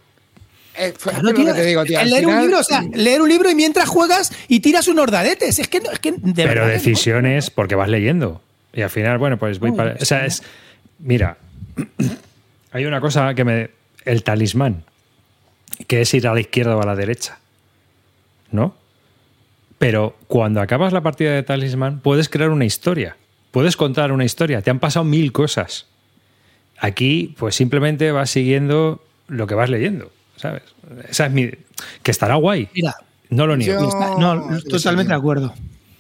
Eh, 0.79 0.93
fue- 0.99 1.13
Claro, 1.13 1.29
es 1.29 1.33
lo 1.35 1.43
tío, 1.43 1.55
que 1.55 1.61
te 1.61 1.67
digo, 1.67 1.85
tío. 1.85 1.99
al 1.99 2.11
leer 2.11 2.27
un 2.27 2.41
libro, 2.43 2.59
o 2.59 2.63
sea, 2.63 2.83
leer 2.93 3.23
un 3.23 3.29
libro 3.31 3.51
y 3.51 3.55
mientras 3.55 3.89
juegas 3.89 4.31
y 4.49 4.61
tiras 4.61 4.89
unos 4.89 5.11
dadetes. 5.11 5.59
Es 5.59 5.69
que, 5.69 5.81
no- 5.81 5.91
es 5.91 5.99
que 6.01 6.13
de 6.13 6.19
pero 6.35 6.49
verdad, 6.49 6.67
¿no? 6.67 6.73
decisiones 6.73 7.49
porque 7.51 7.75
vas 7.75 7.89
leyendo. 7.89 8.43
Y 8.75 8.83
al 8.83 8.91
final, 8.91 9.17
bueno, 9.17 9.39
pues 9.39 9.59
voy 9.59 9.71
Uy, 9.71 9.77
para. 9.77 9.95
O 9.99 10.05
sea, 10.05 10.27
es. 10.27 10.43
Mira, 10.99 11.39
hay 12.73 12.85
una 12.85 13.01
cosa 13.01 13.35
que 13.35 13.45
me. 13.45 13.71
El 14.05 14.23
talismán, 14.23 14.85
que 15.89 16.03
es 16.03 16.13
ir 16.15 16.29
a 16.29 16.35
la 16.35 16.41
izquierda 16.41 16.77
o 16.77 16.83
a 16.83 16.87
la 16.87 16.95
derecha. 16.95 17.39
¿No? 18.53 18.75
Pero 19.79 20.17
cuando 20.27 20.61
acabas 20.61 20.93
la 20.93 21.03
partida 21.03 21.33
de 21.33 21.43
talismán, 21.43 22.01
puedes 22.01 22.29
crear 22.29 22.51
una 22.51 22.65
historia. 22.65 23.17
Puedes 23.51 23.77
contar 23.77 24.13
una 24.13 24.25
historia. 24.25 24.63
Te 24.63 24.71
han 24.71 24.79
pasado 24.81 25.05
mil 25.05 25.33
cosas. 25.33 25.87
Aquí, 26.79 27.35
pues 27.39 27.55
simplemente 27.55 28.13
vas 28.13 28.31
siguiendo 28.31 29.03
lo 29.29 29.47
que 29.47 29.55
vas 29.55 29.71
leyendo. 29.71 30.11
¿Sabes? 30.37 30.63
Esa 31.09 31.27
es 31.27 31.33
mi. 31.33 31.51
Que 32.03 32.11
estará 32.11 32.35
guay. 32.37 32.69
Mira, 32.75 32.95
No 33.31 33.47
lo 33.47 33.57
niego. 33.57 33.81
Yo- 33.81 33.89
Está- 33.89 34.15
No, 34.19 34.61
totalmente 34.69 35.13
de 35.13 35.19
acuerdo. 35.19 35.55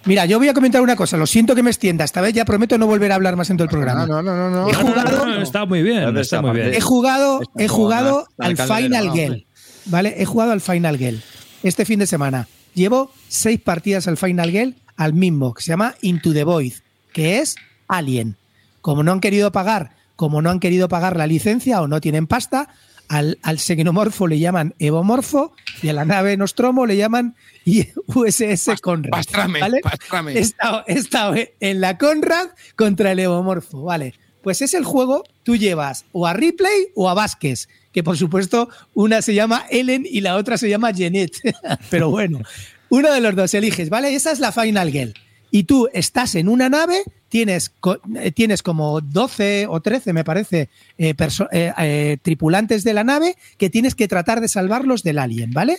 Mira, 0.04 0.24
yo 0.26 0.38
voy 0.38 0.48
a 0.48 0.54
comentar 0.54 0.80
una 0.82 0.94
cosa. 0.94 1.16
Lo 1.16 1.26
siento 1.26 1.54
que 1.56 1.62
me 1.64 1.70
extienda. 1.70 2.04
Esta 2.04 2.20
vez 2.20 2.32
ya 2.32 2.44
prometo 2.44 2.78
no 2.78 2.86
volver 2.86 3.10
a 3.10 3.16
hablar 3.16 3.34
más 3.36 3.50
en 3.50 3.56
todo 3.56 3.64
el 3.64 3.70
programa. 3.70 4.06
No, 4.06 4.22
no, 4.22 4.36
no, 4.36 4.50
no. 4.50 4.68
He 4.68 4.72
no. 4.72 4.78
jugado- 4.78 5.24
No, 5.26 5.34
no, 5.34 5.42
está 5.42 5.64
muy 5.66 5.82
bien. 5.82 6.02
¿Dónde 6.04 6.20
Está 6.20 6.36
está? 6.36 6.46
muy 6.46 6.56
bien. 6.60 6.72
He 6.74 6.80
jugado, 6.80 7.40
he 7.58 7.66
jugado 7.68 8.26
al 8.38 8.56
Final. 8.56 9.08
Gale. 9.08 9.46
¿Vale? 9.86 10.14
He 10.18 10.24
jugado 10.24 10.52
al 10.52 10.60
Final 10.60 10.96
Gale 10.98 11.18
este 11.62 11.84
fin 11.84 11.98
de 11.98 12.06
semana. 12.06 12.46
Llevo 12.76 13.10
seis 13.28 13.58
partidas 13.58 14.06
al 14.06 14.18
Final 14.18 14.52
Gale 14.52 14.74
al 14.96 15.14
mismo, 15.14 15.54
que 15.54 15.62
se 15.62 15.68
llama 15.68 15.94
Into 16.02 16.34
the 16.34 16.44
Void, 16.44 16.74
que 17.14 17.38
es 17.38 17.56
Alien. 17.88 18.36
Como 18.82 19.02
no 19.02 19.12
han 19.12 19.20
querido 19.20 19.50
pagar, 19.50 19.96
como 20.14 20.42
no 20.42 20.50
han 20.50 20.60
querido 20.60 20.86
pagar 20.86 21.16
la 21.16 21.26
licencia 21.26 21.80
o 21.80 21.88
no 21.88 22.02
tienen 22.02 22.26
pasta, 22.26 22.68
al, 23.08 23.38
al 23.42 23.58
xenomorfo 23.60 24.26
le 24.26 24.38
llaman 24.38 24.74
Evomorfo 24.78 25.54
y 25.80 25.88
a 25.88 25.94
la 25.94 26.04
nave 26.04 26.36
Nostromo 26.36 26.84
le 26.84 26.98
llaman 26.98 27.34
USS 28.08 28.78
Conrad. 28.82 29.10
Pastrame, 29.10 29.60
¿vale? 29.60 29.80
pastrame. 29.82 30.32
He 30.32 30.40
estado, 30.40 30.84
he 30.86 30.92
estado 30.92 31.34
en 31.60 31.80
la 31.80 31.96
Conrad 31.96 32.48
contra 32.76 33.12
el 33.12 33.20
Evomorfo, 33.20 33.84
vale. 33.84 34.12
Pues 34.42 34.60
es 34.60 34.74
el 34.74 34.84
juego, 34.84 35.24
tú 35.44 35.56
llevas 35.56 36.04
o 36.12 36.26
a 36.26 36.34
Ripley 36.34 36.88
o 36.94 37.08
a 37.08 37.14
Vázquez, 37.14 37.68
que 37.96 38.04
por 38.04 38.18
supuesto 38.18 38.68
una 38.92 39.22
se 39.22 39.34
llama 39.34 39.64
Ellen 39.70 40.06
y 40.06 40.20
la 40.20 40.36
otra 40.36 40.58
se 40.58 40.68
llama 40.68 40.90
Jeanette. 40.90 41.40
Pero 41.90 42.10
bueno, 42.10 42.42
uno 42.90 43.10
de 43.10 43.22
los 43.22 43.34
dos 43.34 43.54
eliges, 43.54 43.88
¿vale? 43.88 44.14
Esa 44.14 44.32
es 44.32 44.38
la 44.38 44.52
Final 44.52 44.92
Girl. 44.92 45.14
Y 45.50 45.64
tú 45.64 45.88
estás 45.94 46.34
en 46.34 46.50
una 46.50 46.68
nave, 46.68 47.04
tienes, 47.30 47.72
eh, 48.16 48.32
tienes 48.32 48.62
como 48.62 49.00
12 49.00 49.68
o 49.70 49.80
13, 49.80 50.12
me 50.12 50.24
parece, 50.24 50.68
eh, 50.98 51.14
eh, 51.50 52.18
tripulantes 52.20 52.84
de 52.84 52.92
la 52.92 53.02
nave 53.02 53.34
que 53.56 53.70
tienes 53.70 53.94
que 53.94 54.08
tratar 54.08 54.42
de 54.42 54.48
salvarlos 54.48 55.02
del 55.02 55.18
alien, 55.18 55.52
¿vale? 55.52 55.78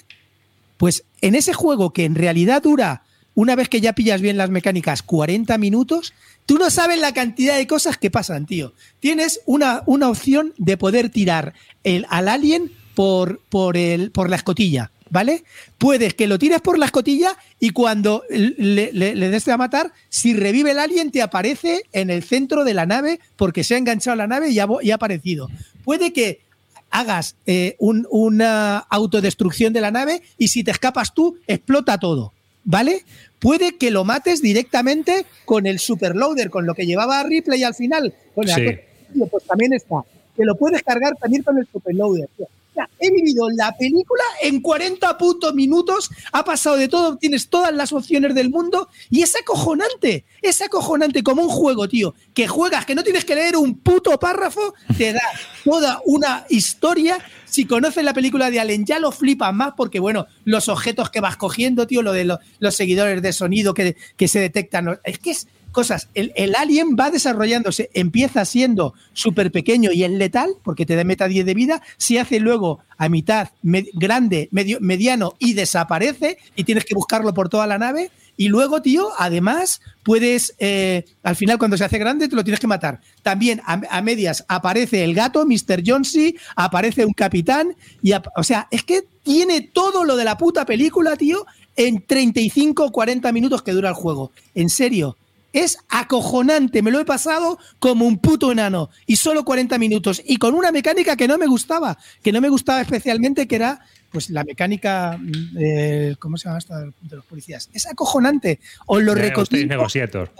Pues 0.77 1.03
en 1.21 1.35
ese 1.35 1.53
juego 1.53 1.93
que 1.93 2.05
en 2.05 2.15
realidad 2.15 2.63
dura, 2.63 3.03
una 3.35 3.55
vez 3.55 3.69
que 3.69 3.79
ya 3.79 3.93
pillas 3.93 4.21
bien 4.21 4.37
las 4.37 4.49
mecánicas, 4.49 5.03
40 5.03 5.55
minutos, 5.59 6.15
tú 6.47 6.57
no 6.57 6.71
sabes 6.71 6.99
la 6.99 7.13
cantidad 7.13 7.57
de 7.57 7.67
cosas 7.67 7.99
que 7.99 8.09
pasan, 8.09 8.47
tío. 8.47 8.73
Tienes 8.99 9.41
una, 9.45 9.83
una 9.85 10.09
opción 10.09 10.55
de 10.57 10.77
poder 10.77 11.11
tirar 11.11 11.53
el, 11.95 12.05
al 12.09 12.27
alien 12.27 12.71
por, 12.95 13.39
por, 13.49 13.77
el, 13.77 14.11
por 14.11 14.29
la 14.29 14.35
escotilla, 14.37 14.91
¿vale? 15.09 15.43
Puedes 15.77 16.13
que 16.15 16.27
lo 16.27 16.39
tires 16.39 16.61
por 16.61 16.77
la 16.79 16.85
escotilla 16.87 17.37
y 17.59 17.69
cuando 17.69 18.23
le, 18.29 18.91
le, 18.91 19.15
le 19.15 19.29
des 19.29 19.47
a 19.47 19.57
matar, 19.57 19.93
si 20.09 20.33
revive 20.33 20.71
el 20.71 20.79
alien, 20.79 21.11
te 21.11 21.21
aparece 21.21 21.83
en 21.93 22.09
el 22.09 22.23
centro 22.23 22.63
de 22.63 22.73
la 22.73 22.85
nave 22.85 23.19
porque 23.35 23.63
se 23.63 23.75
ha 23.75 23.77
enganchado 23.77 24.13
a 24.13 24.17
la 24.17 24.27
nave 24.27 24.49
y 24.49 24.59
ha, 24.59 24.65
vo- 24.67 24.79
y 24.81 24.91
ha 24.91 24.95
aparecido. 24.95 25.47
Puede 25.83 26.11
que 26.13 26.41
hagas 26.89 27.35
eh, 27.45 27.75
un- 27.79 28.07
una 28.09 28.77
autodestrucción 28.79 29.73
de 29.73 29.81
la 29.81 29.91
nave 29.91 30.21
y 30.37 30.47
si 30.47 30.63
te 30.63 30.71
escapas 30.71 31.13
tú, 31.13 31.37
explota 31.45 31.99
todo, 31.99 32.33
¿vale? 32.63 33.03
Puede 33.39 33.77
que 33.77 33.91
lo 33.91 34.03
mates 34.03 34.41
directamente 34.41 35.25
con 35.45 35.67
el 35.67 35.77
superloader, 35.79 36.49
con 36.49 36.65
lo 36.65 36.73
que 36.73 36.87
llevaba 36.87 37.21
Ripley 37.23 37.63
al 37.63 37.75
final. 37.75 38.13
Con 38.33 38.47
la 38.47 38.55
Sí. 38.55 38.65
cosa- 38.65 38.77
tío, 39.13 39.27
pues 39.27 39.43
también 39.45 39.73
está. 39.73 39.97
Que 40.37 40.45
lo 40.45 40.55
puedes 40.55 40.81
cargar 40.83 41.15
también 41.17 41.43
con 41.43 41.57
el 41.57 41.67
superloader. 41.71 42.29
tío. 42.37 42.45
O 42.45 42.73
sea, 42.77 42.87
he 42.99 43.09
vivido 43.11 43.49
la 43.49 43.75
película 43.75 44.21
en 44.43 44.61
40 44.61 45.17
putos 45.17 45.51
minutos, 45.55 46.11
ha 46.31 46.45
pasado 46.45 46.75
de 46.77 46.87
todo, 46.87 47.17
tienes 47.17 47.49
todas 47.49 47.73
las 47.73 47.91
opciones 47.91 48.35
del 48.35 48.51
mundo 48.51 48.87
y 49.09 49.23
es 49.23 49.35
acojonante, 49.35 50.25
es 50.43 50.61
acojonante 50.61 51.23
como 51.23 51.41
un 51.41 51.49
juego, 51.49 51.89
tío, 51.89 52.13
que 52.35 52.47
juegas, 52.47 52.85
que 52.85 52.93
no 52.93 53.03
tienes 53.03 53.25
que 53.25 53.33
leer 53.33 53.57
un 53.57 53.79
puto 53.79 54.19
párrafo, 54.19 54.75
te 54.95 55.11
da 55.11 55.21
toda 55.63 56.01
una 56.05 56.45
historia. 56.49 57.17
Si 57.45 57.65
conoces 57.65 58.03
la 58.03 58.13
película 58.13 58.51
de 58.51 58.59
Allen, 58.59 58.85
ya 58.85 58.99
lo 58.99 59.11
flipas 59.11 59.51
más 59.55 59.73
porque, 59.75 59.99
bueno, 59.99 60.27
los 60.43 60.69
objetos 60.69 61.09
que 61.09 61.19
vas 61.19 61.35
cogiendo, 61.35 61.87
tío, 61.87 62.03
lo 62.03 62.13
de 62.13 62.25
lo- 62.25 62.39
los 62.59 62.75
seguidores 62.75 63.23
de 63.23 63.33
sonido 63.33 63.73
que, 63.73 63.95
que 64.15 64.27
se 64.27 64.39
detectan, 64.39 64.99
es 65.03 65.17
que 65.17 65.31
es 65.31 65.47
cosas. 65.71 66.09
El, 66.13 66.31
el 66.35 66.55
alien 66.55 66.95
va 66.99 67.11
desarrollándose, 67.11 67.89
empieza 67.93 68.45
siendo 68.45 68.93
súper 69.13 69.51
pequeño 69.51 69.91
y 69.91 70.03
es 70.03 70.11
letal, 70.11 70.51
porque 70.63 70.85
te 70.85 70.95
da 70.95 71.03
meta 71.03 71.27
10 71.27 71.45
de 71.45 71.53
vida, 71.53 71.81
se 71.97 72.19
hace 72.19 72.39
luego 72.39 72.79
a 72.97 73.09
mitad 73.09 73.49
grande, 73.61 74.49
medio, 74.51 74.79
mediano 74.81 75.35
y 75.39 75.53
desaparece 75.53 76.37
y 76.55 76.63
tienes 76.63 76.85
que 76.85 76.95
buscarlo 76.95 77.33
por 77.33 77.49
toda 77.49 77.67
la 77.67 77.77
nave. 77.77 78.11
Y 78.39 78.49
luego, 78.49 78.83
tío, 78.83 79.09
además, 79.17 79.81
puedes, 80.03 80.53
eh, 80.59 81.05
al 81.23 81.35
final 81.35 81.57
cuando 81.57 81.75
se 81.75 81.85
hace 81.85 81.97
grande, 81.97 82.27
te 82.27 82.35
lo 82.35 82.43
tienes 82.43 82.59
que 82.59 82.67
matar. 82.67 83.01
También 83.23 83.61
a, 83.65 84.01
medias 84.01 84.45
aparece 84.47 85.03
el 85.03 85.15
gato, 85.15 85.43
Mr. 85.45 85.81
Jonesy, 85.83 86.35
aparece 86.55 87.03
un 87.03 87.13
capitán, 87.13 87.75
y 88.03 88.11
o 88.13 88.43
sea, 88.43 88.67
es 88.69 88.83
que 88.83 89.03
tiene 89.23 89.61
todo 89.61 90.03
lo 90.03 90.15
de 90.15 90.23
la 90.23 90.37
puta 90.37 90.65
película, 90.65 91.15
tío, 91.15 91.47
en 91.75 92.05
35 92.05 92.85
o 92.85 92.91
40 92.91 93.31
minutos 93.31 93.63
que 93.63 93.71
dura 93.71 93.89
el 93.89 93.95
juego. 93.95 94.31
En 94.53 94.69
serio, 94.69 95.17
es 95.53 95.77
acojonante, 95.89 96.81
me 96.81 96.91
lo 96.91 96.99
he 96.99 97.05
pasado 97.05 97.57
como 97.79 98.05
un 98.05 98.19
puto 98.19 98.51
enano 98.51 98.89
y 99.05 99.15
solo 99.15 99.43
40 99.43 99.77
minutos 99.77 100.21
y 100.25 100.37
con 100.37 100.53
una 100.53 100.71
mecánica 100.71 101.15
que 101.15 101.27
no 101.27 101.37
me 101.37 101.47
gustaba, 101.47 101.97
que 102.21 102.31
no 102.31 102.41
me 102.41 102.49
gustaba 102.49 102.81
especialmente, 102.81 103.47
que 103.47 103.55
era 103.55 103.79
pues 104.11 104.29
la 104.29 104.43
mecánica, 104.43 105.17
mm, 105.19 105.57
eh, 105.59 106.15
¿cómo 106.19 106.37
se 106.37 106.45
llama 106.45 106.59
esta 106.59 106.79
de 106.81 107.15
los 107.15 107.25
policías? 107.25 107.69
Es 107.73 107.85
acojonante, 107.87 108.59
os 108.85 109.01
lo 109.01 109.13
De 109.13 109.21
recomiendo 109.21 109.41
Hostage 109.41 109.65
Negotiator. 109.67 110.31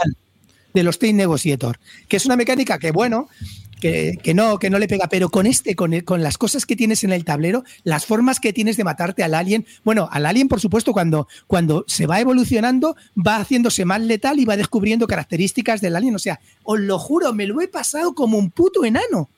de 0.73 0.83
los 0.83 0.99
Team 0.99 1.15
Negotiator, 1.15 1.79
que 2.07 2.17
es 2.17 2.25
una 2.25 2.35
mecánica 2.35 2.77
que, 2.77 2.91
bueno, 2.91 3.29
que, 3.79 4.17
que 4.21 4.33
no, 4.33 4.59
que 4.59 4.69
no 4.69 4.79
le 4.79 4.87
pega, 4.87 5.07
pero 5.07 5.29
con 5.29 5.45
este, 5.47 5.75
con, 5.75 5.93
el- 5.93 6.03
con 6.03 6.23
las 6.23 6.37
cosas 6.37 6.65
que 6.65 6.75
tienes 6.75 7.03
en 7.03 7.11
el 7.13 7.23
tablero, 7.25 7.63
las 7.83 8.05
formas 8.05 8.39
que 8.39 8.53
tienes 8.53 8.77
de 8.77 8.83
matarte 8.83 9.23
al 9.23 9.33
alien, 9.33 9.65
bueno, 9.83 10.09
al 10.11 10.25
alien, 10.25 10.47
por 10.47 10.59
supuesto, 10.59 10.93
cuando, 10.93 11.27
cuando 11.47 11.85
se 11.87 12.05
va 12.07 12.19
evolucionando, 12.19 12.95
va 13.15 13.37
haciéndose 13.37 13.85
más 13.85 14.01
letal 14.01 14.39
y 14.39 14.45
va 14.45 14.57
descubriendo 14.57 15.07
características 15.07 15.79
del 15.81 15.95
alien. 15.95 16.15
O 16.15 16.19
sea, 16.19 16.39
os 16.63 16.79
lo 16.79 16.97
juro, 16.99 17.33
me 17.33 17.45
lo 17.47 17.61
he 17.61 17.67
pasado 17.67 18.13
como 18.15 18.37
un 18.37 18.49
puto 18.51 18.83
enano. 18.85 19.29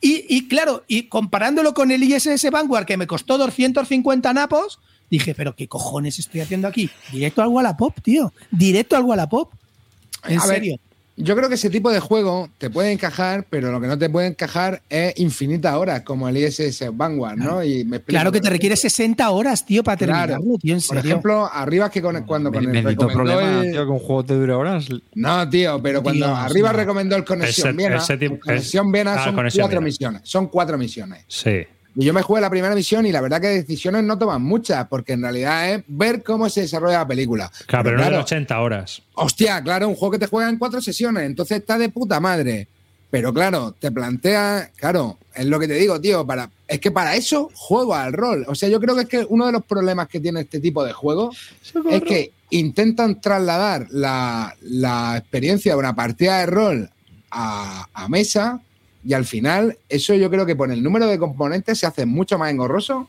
Y, 0.00 0.24
y 0.28 0.48
claro, 0.48 0.84
y 0.86 1.04
comparándolo 1.04 1.72
con 1.72 1.90
el 1.90 2.02
ISS 2.02 2.50
Vanguard, 2.50 2.84
que 2.84 2.96
me 2.96 3.06
costó 3.06 3.38
250 3.38 4.32
napos, 4.34 4.78
dije, 5.10 5.34
pero 5.34 5.54
¿qué 5.56 5.66
cojones 5.68 6.18
estoy 6.18 6.40
haciendo 6.42 6.68
aquí? 6.68 6.90
Directo 7.12 7.40
al 7.42 7.48
Wallapop, 7.48 7.98
tío. 8.02 8.32
Directo 8.50 8.96
al 8.96 9.04
Wallapop. 9.04 9.50
En 10.26 10.40
A 10.40 10.46
ver, 10.46 10.56
serio. 10.56 10.78
Yo 11.16 11.36
creo 11.36 11.48
que 11.48 11.54
ese 11.54 11.70
tipo 11.70 11.92
de 11.92 12.00
juego 12.00 12.48
te 12.58 12.70
puede 12.70 12.90
encajar, 12.90 13.46
pero 13.48 13.70
lo 13.70 13.80
que 13.80 13.86
no 13.86 13.96
te 13.96 14.10
puede 14.10 14.26
encajar 14.26 14.82
es 14.88 15.16
infinitas 15.20 15.74
horas, 15.74 16.02
como 16.02 16.28
el 16.28 16.36
ISS 16.36 16.86
Vanguard, 16.92 17.36
¿no? 17.36 17.62
Y 17.62 17.84
me. 17.84 18.00
Claro 18.00 18.32
que 18.32 18.40
te 18.40 18.50
requiere 18.50 18.74
60 18.74 19.30
horas, 19.30 19.64
tío, 19.64 19.84
para 19.84 19.96
Claro. 19.96 20.32
terminarlo, 20.32 20.58
tío, 20.58 20.74
en 20.74 20.80
Por 20.82 20.98
ejemplo, 20.98 21.48
arriba 21.52 21.88
que 21.88 22.02
con, 22.02 22.20
cuando 22.24 22.50
con 22.50 22.64
el 22.64 22.96
problema, 22.96 23.62
el- 23.62 23.70
tío, 23.70 23.84
que 23.86 23.92
un 23.92 23.98
juego 24.00 24.24
te 24.24 24.34
dure 24.34 24.52
horas. 24.54 24.86
No, 25.14 25.48
tío, 25.48 25.80
pero 25.80 26.02
cuando 26.02 26.26
Dios, 26.26 26.38
arriba 26.38 26.72
no. 26.72 26.78
recomendó 26.78 27.16
el 27.16 27.24
Conexión 27.24 27.76
Viena, 27.76 28.02
Conexión 28.44 28.90
Viena 28.90 29.14
ah, 29.14 29.24
son 29.24 29.36
cuatro 29.36 29.80
misiones. 29.80 30.22
Son 30.24 30.48
cuatro 30.48 30.76
misiones. 30.76 31.24
Sí. 31.28 31.64
Y 31.96 32.04
yo 32.04 32.12
me 32.12 32.22
jugué 32.22 32.40
la 32.40 32.50
primera 32.50 32.74
misión 32.74 33.06
y 33.06 33.12
la 33.12 33.20
verdad 33.20 33.40
que 33.40 33.48
decisiones 33.48 34.02
no 34.02 34.18
toman 34.18 34.42
muchas, 34.42 34.86
porque 34.88 35.12
en 35.12 35.22
realidad 35.22 35.74
es 35.74 35.84
ver 35.86 36.22
cómo 36.22 36.48
se 36.48 36.62
desarrolla 36.62 36.98
la 36.98 37.06
película. 37.06 37.50
Claro, 37.66 37.84
pero 37.84 37.96
no 37.96 38.02
claro, 38.02 38.20
80 38.22 38.60
horas. 38.60 39.02
Hostia, 39.14 39.62
claro, 39.62 39.88
un 39.88 39.94
juego 39.94 40.12
que 40.12 40.18
te 40.18 40.26
juega 40.26 40.48
en 40.48 40.58
cuatro 40.58 40.80
sesiones, 40.80 41.24
entonces 41.24 41.58
está 41.58 41.78
de 41.78 41.88
puta 41.90 42.18
madre. 42.18 42.66
Pero 43.10 43.32
claro, 43.32 43.76
te 43.78 43.92
plantea, 43.92 44.72
claro, 44.74 45.18
es 45.32 45.46
lo 45.46 45.60
que 45.60 45.68
te 45.68 45.74
digo, 45.74 46.00
tío, 46.00 46.26
para, 46.26 46.50
es 46.66 46.80
que 46.80 46.90
para 46.90 47.14
eso 47.14 47.48
juego 47.54 47.94
al 47.94 48.12
rol. 48.12 48.44
O 48.48 48.56
sea, 48.56 48.68
yo 48.68 48.80
creo 48.80 48.96
que 48.96 49.02
es 49.02 49.08
que 49.08 49.26
uno 49.28 49.46
de 49.46 49.52
los 49.52 49.64
problemas 49.64 50.08
que 50.08 50.18
tiene 50.18 50.40
este 50.40 50.58
tipo 50.58 50.84
de 50.84 50.92
juegos 50.92 51.36
es 51.90 52.02
que 52.02 52.32
intentan 52.50 53.20
trasladar 53.20 53.86
la, 53.90 54.56
la 54.62 55.16
experiencia 55.16 55.72
de 55.72 55.78
una 55.78 55.94
partida 55.94 56.40
de 56.40 56.46
rol 56.46 56.90
a, 57.30 57.86
a 57.94 58.08
mesa 58.08 58.60
y 59.06 59.12
al 59.14 59.24
final 59.24 59.78
eso 59.88 60.14
yo 60.14 60.30
creo 60.30 60.46
que 60.46 60.56
por 60.56 60.70
el 60.72 60.82
número 60.82 61.06
de 61.06 61.18
componentes 61.18 61.78
se 61.78 61.86
hace 61.86 62.06
mucho 62.06 62.38
más 62.38 62.50
engorroso 62.50 63.08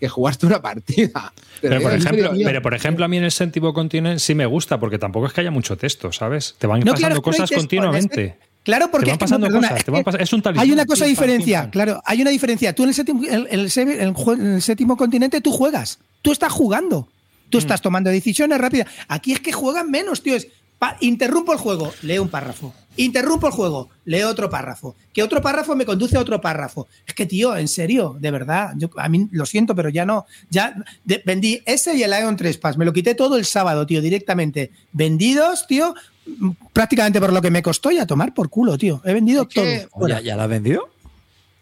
que 0.00 0.08
jugarte 0.08 0.46
una 0.46 0.62
partida. 0.62 1.32
Pero 1.60 1.80
por, 1.80 1.92
ejemplo, 1.92 2.30
pero 2.44 2.62
por 2.62 2.74
ejemplo, 2.74 3.04
a 3.04 3.08
mí 3.08 3.16
en 3.16 3.24
el 3.24 3.32
séptimo 3.32 3.74
continente 3.74 4.20
sí 4.20 4.34
me 4.34 4.46
gusta, 4.46 4.78
porque 4.78 4.98
tampoco 4.98 5.26
es 5.26 5.32
que 5.32 5.40
haya 5.40 5.50
mucho 5.50 5.76
texto, 5.76 6.12
¿sabes? 6.12 6.54
Te 6.58 6.66
van 6.68 6.80
No, 6.80 6.92
pasando 6.92 6.98
claro, 7.00 7.14
es 7.14 7.18
no 7.18 7.22
cosas 7.22 7.50
continuamente. 7.50 8.24
es 8.24 8.34
Claro, 8.64 8.90
porque 8.90 9.06
te 9.06 9.10
van 9.10 9.14
es 9.14 9.18
que, 9.18 9.24
pasando 9.24 9.46
no, 9.46 9.52
perdona, 9.54 9.68
cosas, 9.68 9.78
es 9.78 9.84
te 9.84 9.90
van 9.90 10.04
que 10.04 10.10
pas- 10.10 10.20
es 10.20 10.32
un 10.32 10.42
talismán. 10.42 10.66
hay 10.66 10.72
una 10.72 10.84
cosa 10.86 11.04
diferencia, 11.06 11.70
claro, 11.70 12.02
hay 12.04 12.20
una 12.20 12.30
diferencia. 12.30 12.74
Tú 12.74 12.82
en 12.82 12.90
el 12.90 12.94
séptimo, 12.94 13.22
el 13.24 13.46
en 13.50 14.46
el 14.54 14.62
séptimo 14.62 14.96
continente 14.96 15.40
tú 15.40 15.50
juegas, 15.52 15.98
tú 16.22 16.32
estás 16.32 16.52
jugando, 16.52 17.02
Mm. 17.46 17.50
tú 17.50 17.58
estás 17.58 17.80
tomando 17.80 18.10
decisiones 18.10 18.58
rápidas. 18.58 18.88
Aquí 19.08 19.32
es 19.32 19.40
que 19.40 19.52
juegan 19.52 19.90
menos, 19.90 20.22
tío. 20.22 20.36
Es, 20.36 20.48
interrumpo 21.00 21.52
el 21.52 21.58
juego, 21.58 21.92
leo 22.02 22.22
un 22.22 22.28
párrafo. 22.28 22.72
Interrumpo 22.96 23.46
el 23.46 23.52
juego, 23.52 23.90
leo 24.04 24.28
otro 24.28 24.50
párrafo. 24.50 24.96
Que 25.12 25.22
otro 25.22 25.40
párrafo 25.40 25.76
me 25.76 25.84
conduce 25.86 26.16
a 26.16 26.20
otro 26.20 26.40
párrafo. 26.40 26.88
Es 27.06 27.14
que, 27.14 27.26
tío, 27.26 27.56
en 27.56 27.68
serio, 27.68 28.16
de 28.18 28.30
verdad, 28.32 28.72
yo 28.76 28.90
a 28.96 29.08
mí 29.08 29.28
lo 29.30 29.46
siento, 29.46 29.74
pero 29.74 29.88
ya 29.88 30.04
no. 30.04 30.26
Ya 30.50 30.74
de- 31.04 31.22
vendí 31.24 31.62
ese 31.64 31.94
y 31.94 32.02
el 32.02 32.10
Ion 32.12 32.36
Trespass. 32.36 32.76
Me 32.76 32.84
lo 32.84 32.92
quité 32.92 33.14
todo 33.14 33.36
el 33.36 33.44
sábado, 33.44 33.86
tío, 33.86 34.00
directamente. 34.02 34.72
Vendidos, 34.92 35.66
tío, 35.68 35.94
prácticamente 36.72 37.20
por 37.20 37.32
lo 37.32 37.40
que 37.42 37.50
me 37.50 37.62
costó 37.62 37.90
y 37.90 37.98
a 37.98 38.06
tomar 38.06 38.34
por 38.34 38.48
culo, 38.50 38.76
tío. 38.78 39.00
He 39.04 39.12
vendido 39.14 39.42
Es 39.42 39.48
que- 39.48 39.88
todo. 39.92 40.08
¿Ya, 40.08 40.20
¿Ya 40.20 40.36
la 40.36 40.44
has 40.44 40.50
vendido? 40.50 40.88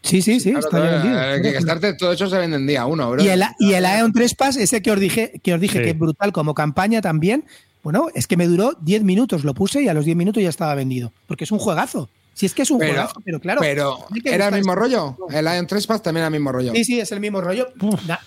Sí, 0.02 0.22
sí, 0.22 0.38
sí, 0.38 0.50
Claro, 0.52 0.66
está 0.66 0.78
claro, 0.78 1.32
vendido. 1.32 1.52
Kickstarter, 1.52 1.96
todo 1.96 2.12
eso 2.12 2.28
se 2.28 2.38
vende 2.38 2.56
en 2.56 2.66
día 2.66 2.86
uno, 2.86 3.10
bro. 3.10 3.22
Y 3.24 3.28
el, 3.28 3.42
y 3.58 3.72
el 3.72 3.84
Aeon 3.84 4.12
3 4.12 4.34
Pass, 4.36 4.56
ese 4.56 4.80
que 4.80 4.92
os 4.92 5.00
dije, 5.00 5.40
que 5.42 5.52
os 5.54 5.60
dije 5.60 5.78
Sí. 5.78 5.84
que 5.84 5.90
es 5.90 5.98
brutal 5.98 6.32
como 6.32 6.54
campaña 6.54 7.00
también, 7.00 7.44
bueno, 7.86 8.08
es 8.16 8.26
que 8.26 8.36
me 8.36 8.48
duró 8.48 8.72
10 8.80 9.04
minutos, 9.04 9.44
lo 9.44 9.54
puse 9.54 9.80
y 9.80 9.86
a 9.86 9.94
los 9.94 10.04
10 10.04 10.16
minutos 10.16 10.42
ya 10.42 10.48
estaba 10.48 10.74
vendido. 10.74 11.12
Porque 11.28 11.44
es 11.44 11.52
un 11.52 11.60
juegazo. 11.60 12.08
Si 12.34 12.44
es 12.44 12.52
que 12.52 12.62
es 12.62 12.70
un 12.72 12.80
Pero- 12.80 12.94
juegazo, 12.94 13.20
pero 13.24 13.38
claro. 13.38 13.60
Pero, 13.60 13.96
¿era 14.24 14.48
el 14.48 14.54
mismo 14.56 14.72
este 14.72 14.80
rollo? 14.80 15.12
juego. 15.12 15.30
El 15.30 15.44
Iron 15.46 15.68
Trespass 15.68 16.02
también 16.02 16.22
era 16.22 16.26
el 16.26 16.32
mismo 16.32 16.50
rollo. 16.50 16.72
Sí, 16.74 16.84
sí, 16.84 16.98
es 16.98 17.12
el 17.12 17.20
mismo 17.20 17.40
rollo, 17.40 17.68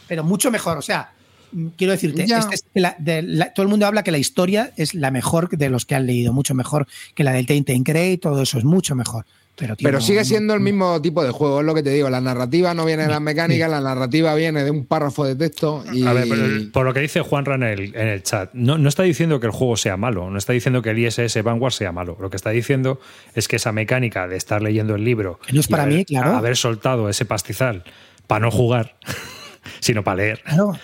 pero 0.07 0.23
mucho 0.23 0.49
mejor. 0.49 0.77
O 0.77 0.81
sea, 0.81 1.11
mm, 1.51 1.67
quiero 1.75 1.91
decirte, 1.91 2.23
este 2.23 2.55
es 2.55 2.63
la- 2.73 2.95
de 2.99 3.21
la- 3.21 3.51
todo 3.53 3.63
el 3.63 3.69
mundo 3.69 3.85
habla 3.85 4.01
que 4.01 4.11
la 4.11 4.17
historia 4.17 4.71
es 4.77 4.93
la 4.95 5.11
mejor 5.11 5.49
de 5.49 5.69
los 5.69 5.85
que 5.85 5.95
han 5.95 6.05
leído, 6.05 6.31
mucho 6.31 6.53
mejor 6.55 6.87
que 7.13 7.25
la 7.25 7.33
del 7.33 7.45
Tainted 7.45 7.75
Grey, 7.83 8.17
todo 8.17 8.41
eso 8.41 8.57
es 8.59 8.63
mucho 8.63 8.95
mejor. 8.95 9.25
Pero, 9.59 9.75
tío, 9.75 9.85
Pero 9.85 9.97
no- 9.99 10.03
sigue 10.05 10.23
siendo 10.25 10.53
el 10.53 10.61
mismo 10.61 11.01
tipo 11.01 11.23
de 11.23 11.31
juego, 11.31 11.59
es 11.59 11.65
lo 11.65 11.75
que 11.75 11.83
te 11.83 11.89
digo. 11.89 12.09
La 12.09 12.21
narrativa 12.21 12.73
no 12.73 12.85
viene 12.85 13.03
de 13.03 13.09
las 13.09 13.21
mecánicas, 13.29 13.69
la 13.69 13.81
narrativa 13.81 14.33
viene 14.35 14.63
de 14.63 14.71
un 14.71 14.85
párrafo 14.85 15.25
de 15.25 15.35
texto. 15.35 15.83
Y... 15.93 16.07
A 16.07 16.13
ver, 16.13 16.25
pero 16.29 16.45
el- 16.45 16.71
por 16.71 16.85
lo 16.85 16.93
que 16.93 17.01
dice 17.01 17.21
Juan 17.21 17.45
en 17.51 17.63
el, 17.63 17.95
en 17.95 18.07
el 18.07 18.23
chat, 18.23 18.49
no, 18.53 18.77
no 18.77 18.87
está 18.89 19.03
diciendo 19.03 19.39
que 19.39 19.47
el 19.47 19.51
juego 19.51 19.75
sea 19.77 19.97
malo, 19.97 20.29
no 20.29 20.37
está 20.37 20.53
diciendo 20.53 20.81
que 20.81 20.91
el 20.91 20.99
ISS 20.99 21.43
Vanguard 21.43 21.73
sea 21.73 21.91
malo. 21.91 22.17
Lo 22.19 22.29
que 22.29 22.37
está 22.37 22.49
diciendo 22.51 22.99
es 23.35 23.47
que 23.47 23.57
esa 23.57 23.71
mecánica 23.71 24.27
de 24.27 24.37
estar 24.37 24.61
leyendo 24.61 24.95
el 24.95 25.03
libro 25.03 25.39
Que 25.45 25.53
no 25.53 25.59
es 25.59 25.67
y 25.67 25.69
para 25.71 25.83
haber, 25.83 25.95
mí, 25.95 26.05
claro. 26.05 26.35
haber 26.37 26.55
soltado 26.55 27.09
ese 27.09 27.25
pastizal 27.25 27.83
para 28.27 28.41
no 28.45 28.51
jugar, 28.51 28.95
sino 29.79 30.03
para 30.03 30.17
leer, 30.17 30.41
Claro. 30.43 30.77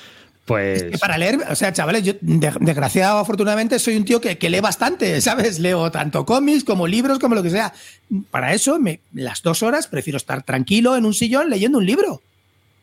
Pues 0.46 0.84
Que 0.84 0.98
para 1.00 1.18
leer, 1.18 1.40
o 1.50 1.56
sea, 1.56 1.74
chavales, 1.74 2.04
yo 2.04 2.14
de- 2.22 2.54
desgraciado 2.60 3.18
afortunadamente 3.18 3.80
soy 3.80 3.96
un 3.98 4.06
tío 4.06 4.22
que, 4.22 4.38
que 4.38 4.50
lee 4.50 4.60
bastante, 4.60 5.20
¿sabes? 5.22 5.60
Leo 5.60 5.92
tanto 5.92 6.26
cómics 6.26 6.64
como 6.64 6.86
libros, 6.88 7.18
como 7.20 7.34
lo 7.36 7.42
que 7.44 7.50
sea. 7.50 7.74
Para 8.32 8.54
eso, 8.54 8.80
me, 8.80 9.00
las 9.14 9.42
dos 9.42 9.64
horas 9.64 9.88
prefiero 9.88 10.18
estar 10.18 10.44
tranquilo 10.44 10.96
en 10.96 11.06
un 11.06 11.14
sillón 11.14 11.50
leyendo 11.50 11.80
un 11.80 11.86
libro. 11.86 12.22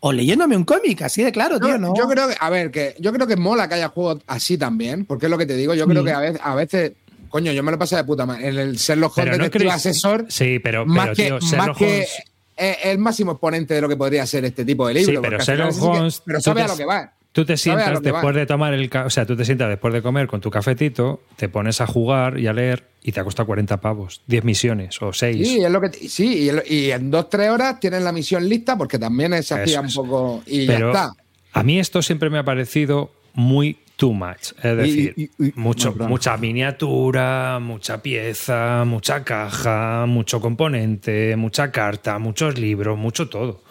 O 0.05 0.13
leyéndome 0.13 0.57
un 0.57 0.65
cómic, 0.65 1.03
así 1.03 1.23
de 1.23 1.31
claro, 1.31 1.61
tío, 1.61 1.79
¿no? 1.79 1.95
yo 1.97 2.09
creo 2.09 2.27
que, 2.29 2.35
a 2.41 2.51
ver, 2.51 2.73
que 2.73 2.97
yo 2.99 3.13
creo 3.13 3.29
que 3.29 3.37
mola 3.37 3.69
que 3.69 3.75
haya 3.77 3.89
juegos 3.91 4.21
así 4.27 4.59
también, 4.59 5.05
porque 5.05 5.27
es 5.27 5.31
lo 5.31 5.39
que 5.39 5.47
te 5.47 5.55
digo. 5.55 5.75
Yo 5.75 5.87
creo 5.87 6.03
Mm. 6.03 6.07
que 6.07 6.13
a 6.13 6.19
veces, 6.19 6.41
a 6.43 6.55
veces, 6.57 6.93
coño, 7.29 7.53
yo 7.53 7.63
me 7.63 7.71
lo 7.71 7.79
pasé 7.79 7.95
de 7.95 8.03
puta 8.03 8.27
madre. 8.27 8.49
En 8.49 8.59
el 8.59 8.75
Sherlock 8.77 9.17
Holmes 9.17 9.39
no 9.39 9.45
Detective 9.45 9.71
Asesor, 9.71 10.27
Sí, 10.29 10.59
pero, 10.59 10.85
más 10.85 11.05
pero 11.11 11.15
que, 11.17 11.25
tío, 11.27 11.35
más 11.37 11.45
Sherlock 11.49 11.79
que 11.79 11.85
Holmes- 11.85 12.09
es 12.57 12.77
el 12.83 12.99
máximo 12.99 13.31
exponente 13.31 13.75
de 13.75 13.81
lo 13.81 13.89
que 13.89 13.97
podría 13.97 14.27
ser 14.27 14.45
este 14.45 14.65
tipo 14.65 14.89
de 14.89 14.95
libro. 14.95 15.13
Sí, 15.13 15.19
pero 15.23 15.39
Sherlock 15.39 15.71
sí 15.71 15.79
que- 15.81 15.87
Holmes, 15.87 16.23
pero 16.27 16.41
sabe 16.41 16.63
a 16.63 16.67
lo 16.67 16.77
que 16.77 16.85
va. 16.85 17.13
Tú 17.33 17.45
te 17.47 17.57
sientas 17.57 18.03
después 18.03 18.35
de 18.35 18.45
tomar 18.45 18.75
el, 18.75 18.91
ca- 18.91 19.07
o 19.07 19.11
sea, 19.11 19.25
tú 19.25 19.35
te 19.37 19.45
sientas 19.47 19.69
después 19.71 19.95
de 19.95 20.03
comer 20.03 20.27
con 20.27 20.41
tu 20.43 20.51
cafetito, 20.51 21.23
te 21.37 21.49
pones 21.49 21.81
a 21.81 21.87
jugar 21.87 22.39
y 22.39 22.47
a 22.47 22.53
leer 22.53 22.85
y 23.03 23.13
te 23.13 23.21
ha 23.21 23.25
costado 23.25 23.47
40 23.47 23.81
pavos, 23.81 24.21
10 24.27 24.45
misiones 24.45 25.01
o 25.01 25.13
6. 25.15 25.49
Sí, 25.49 25.65
es 25.65 25.71
lo 25.71 25.81
que 25.81 25.91
sí 26.09 26.51
y, 26.69 26.91
en 26.91 27.11
dos, 27.11 27.31
tres 27.31 27.49
horas 27.49 27.81
tienes 27.81 28.03
la 28.03 28.13
misión 28.13 28.47
lista 28.49 28.77
porque 28.77 28.99
también 28.99 29.33
se 29.43 29.55
hacía 29.55 29.65
Eso 29.65 29.81
un 29.81 29.87
es. 29.87 29.95
poco 29.97 30.43
y 30.47 30.67
Pero 30.67 30.93
ya 30.93 31.05
está. 31.07 31.13
a 31.55 31.63
mí 31.63 31.79
esto 31.81 32.03
siempre 32.03 32.29
me 32.29 32.37
ha 32.39 32.45
parecido 32.45 33.11
muy 33.33 33.79
too 33.97 34.13
much. 34.13 34.53
Es 34.63 34.77
decir, 34.77 35.15
y- 35.17 35.31
y- 35.43 35.53
mucho, 35.57 35.95
no, 35.97 36.09
mucha 36.09 36.37
miniatura, 36.37 37.59
mucha 37.61 38.03
pieza, 38.03 38.85
mucha 38.87 39.25
caja, 39.25 40.05
mucho 40.07 40.41
componente, 40.41 41.35
mucha 41.37 41.71
carta, 41.73 42.19
muchos 42.19 42.59
libros, 42.59 42.99
mucho 42.99 43.29
todo. 43.29 43.63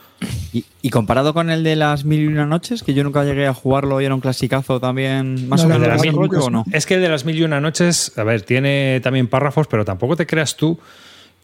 Y, 0.53 0.65
y 0.81 0.89
comparado 0.89 1.33
con 1.33 1.49
el 1.49 1.63
de 1.63 1.75
las 1.75 2.03
mil 2.05 2.21
y 2.21 2.27
una 2.27 2.45
noches, 2.45 2.83
que 2.83 2.93
yo 2.93 3.03
nunca 3.03 3.23
llegué 3.23 3.47
a 3.47 3.53
jugarlo 3.53 4.01
y 4.01 4.05
era 4.05 4.13
un 4.13 4.21
clasicazo 4.21 4.79
también, 4.79 5.47
más 5.49 5.61
No, 5.61 5.65
o 5.65 5.69
no, 5.69 5.75
menos 5.75 5.75
El 5.75 5.81
de 5.81 5.85
de 5.87 5.87
las 5.87 6.01
ese 6.01 6.07
mil- 6.11 6.15
rollo 6.29 6.45
o 6.45 6.49
no. 6.49 6.65
Es 6.71 6.85
que 6.85 6.95
el 6.95 7.01
de 7.01 7.09
las 7.09 7.25
mil 7.25 7.37
y 7.37 7.43
una 7.43 7.59
noches, 7.61 8.11
a 8.17 8.23
ver, 8.23 8.41
tiene 8.41 8.99
también 9.01 9.27
párrafos, 9.27 9.67
pero 9.67 9.85
tampoco 9.85 10.15
te 10.15 10.25
creas 10.27 10.57
tú 10.57 10.79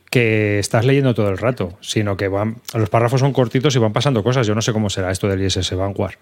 que 0.10 0.60
estás 0.60 0.86
leyendo 0.86 1.14
todo 1.14 1.30
el 1.30 1.38
rato, 1.38 1.78
sino 1.82 2.16
que 2.18 2.28
van, 2.28 2.58
los 2.74 2.90
párrafos 2.90 3.20
son 3.20 3.34
cortitos 3.34 3.76
y 3.76 3.80
van 3.80 3.94
pasando 3.94 4.24
cosas. 4.24 4.48
Yo 4.48 4.56
no 4.56 4.62
sé 4.62 4.72
cómo 4.74 4.90
será 4.90 5.12
esto 5.12 5.28
del 5.28 5.42
ISS 5.42 5.76
Vanguard. 5.76 6.16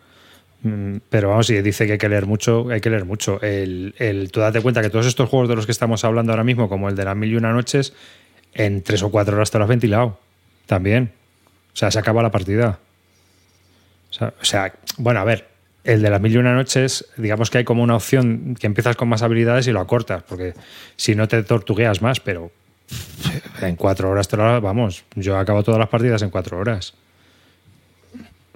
Mm, 0.63 0.97
Pero 1.09 1.29
vamos, 1.29 1.47
si 1.47 1.61
dice 1.61 1.85
que 1.85 1.93
hay 1.93 1.97
que 1.97 2.09
leer 2.09 2.25
mucho, 2.25 2.67
hay 2.69 2.81
que 2.81 2.89
leer 2.89 3.05
mucho. 3.05 3.39
El, 3.41 3.93
el- 3.99 4.31
tú 4.31 4.39
date 4.39 4.61
cuenta 4.61 4.81
que 4.81 4.89
todos 4.89 5.05
estos 5.05 5.29
juegos 5.29 5.49
de 5.49 5.55
los 5.55 5.65
que 5.65 5.71
estamos 5.71 6.03
hablando 6.03 6.31
ahora 6.31 6.43
mismo, 6.43 6.69
como 6.69 6.89
el 6.89 6.95
de 6.95 7.05
las 7.05 7.15
mil 7.15 7.31
y 7.31 7.35
una 7.35 7.51
noches, 7.53 7.93
en 8.53 8.81
tres 8.81 9.03
o 9.03 9.11
cuatro 9.11 9.35
horas 9.35 9.51
te 9.51 9.57
lo 9.57 9.65
has 9.65 9.69
ventilado. 9.69 10.19
También. 10.65 11.11
O 11.75 11.77
sea, 11.77 11.91
se 11.91 11.99
acaba 11.99 12.23
la 12.23 12.31
partida. 12.31 12.79
O 14.21 14.45
sea, 14.45 14.73
bueno, 14.97 15.19
a 15.19 15.25
ver, 15.25 15.49
el 15.83 16.01
de 16.01 16.09
las 16.09 16.21
mil 16.21 16.33
y 16.33 16.37
una 16.37 16.53
noches, 16.53 17.05
digamos 17.17 17.49
que 17.49 17.57
hay 17.57 17.63
como 17.65 17.83
una 17.83 17.97
opción 17.97 18.55
que 18.57 18.65
empiezas 18.65 18.95
con 18.95 19.09
más 19.09 19.21
habilidades 19.23 19.67
y 19.67 19.73
lo 19.73 19.81
acortas, 19.81 20.23
porque 20.23 20.53
si 20.95 21.15
no 21.15 21.27
te 21.27 21.43
tortugueas 21.43 22.01
más, 22.01 22.21
pero 22.21 22.49
en 23.61 23.75
cuatro 23.75 24.09
horas 24.09 24.29
te 24.29 24.37
lo 24.37 24.61
vamos, 24.61 25.03
yo 25.15 25.37
acabo 25.37 25.63
todas 25.63 25.79
las 25.79 25.89
partidas 25.89 26.21
en 26.21 26.29
cuatro 26.29 26.57
horas. 26.57 26.93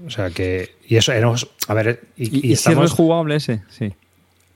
O 0.05 0.10
sea 0.10 0.29
que, 0.29 0.75
y 0.88 0.95
eso, 0.95 1.12
a 1.67 1.73
ver, 1.73 1.99
y, 2.15 2.23
¿Y, 2.23 2.27
y 2.27 2.38
y 2.38 2.41
si 2.41 2.51
es 2.53 2.60
estamos, 2.60 2.91
rejugable 2.91 3.36
ese? 3.36 3.63
Sí. 3.69 3.93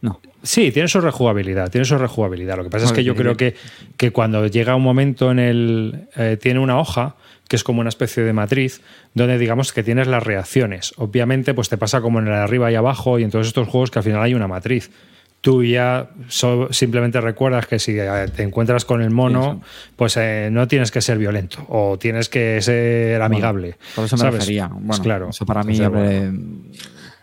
No. 0.04 0.20
Sí, 0.44 0.72
tiene 0.74 0.90
su 0.90 1.00
rejugabilidad, 1.00 1.72
tiene 1.72 1.86
su 1.86 1.98
rejugabilidad. 1.98 2.58
Lo 2.58 2.64
que 2.66 2.70
pasa 2.70 2.86
es 2.86 2.92
que 2.92 3.06
yo 3.06 3.16
creo 3.16 3.38
que, 3.38 3.56
que 3.98 4.12
cuando 4.12 4.46
llega 4.48 4.76
un 4.76 4.84
momento 4.84 5.32
en 5.32 5.40
el... 5.40 6.08
eh, 6.18 6.38
tiene 6.40 6.60
una 6.60 6.78
hoja 6.78 7.16
que 7.48 7.56
es 7.56 7.64
como 7.64 7.80
una 7.80 7.88
especie 7.90 8.22
de 8.24 8.34
matriz 8.34 8.82
donde 9.14 9.38
digamos 9.38 9.72
que 9.72 9.82
tienes 9.82 10.08
las 10.08 10.22
reacciones. 10.22 10.94
Obviamente 10.98 11.54
pues 11.54 11.70
te 11.70 11.78
pasa 11.78 12.02
como 12.02 12.20
en 12.20 12.28
el 12.28 12.34
arriba 12.34 12.70
y 12.70 12.76
abajo 12.76 13.18
y 13.18 13.24
en 13.24 13.32
todos 13.32 13.48
estos 13.48 13.68
juegos 13.70 13.92
que 13.92 14.00
al 14.00 14.04
final 14.04 14.22
hay 14.22 14.34
una 14.34 14.48
matriz. 14.48 14.92
tú 15.40 15.64
ya 15.64 16.10
so- 16.28 16.68
simplemente 16.72 17.22
recuerdas 17.22 17.66
que 17.68 17.80
si 17.80 17.98
eh, 17.98 18.28
te 18.36 18.44
encuentras 18.44 18.84
con 18.86 19.02
el 19.02 19.10
mono, 19.12 19.62
pues 19.96 20.18
eh, 20.18 20.50
no 20.52 20.68
tienes 20.68 20.92
que 20.92 21.00
ser 21.02 21.18
violento 21.18 21.66
o 21.70 21.98
tienes 21.98 22.28
que 22.28 22.62
ser 22.62 23.22
amigable. 23.22 23.76
Por 23.96 24.06
eso 24.06 24.16
me 24.18 24.22
¿sabes? 24.22 24.36
refería. 24.36 24.68
Bueno, 24.68 25.02
claro. 25.04 25.30
Eso 25.30 25.46
para 25.46 25.64
mí 25.64 25.78
Entonces, 25.78 25.88
hombre, 25.88 26.30
bueno. 26.30 26.64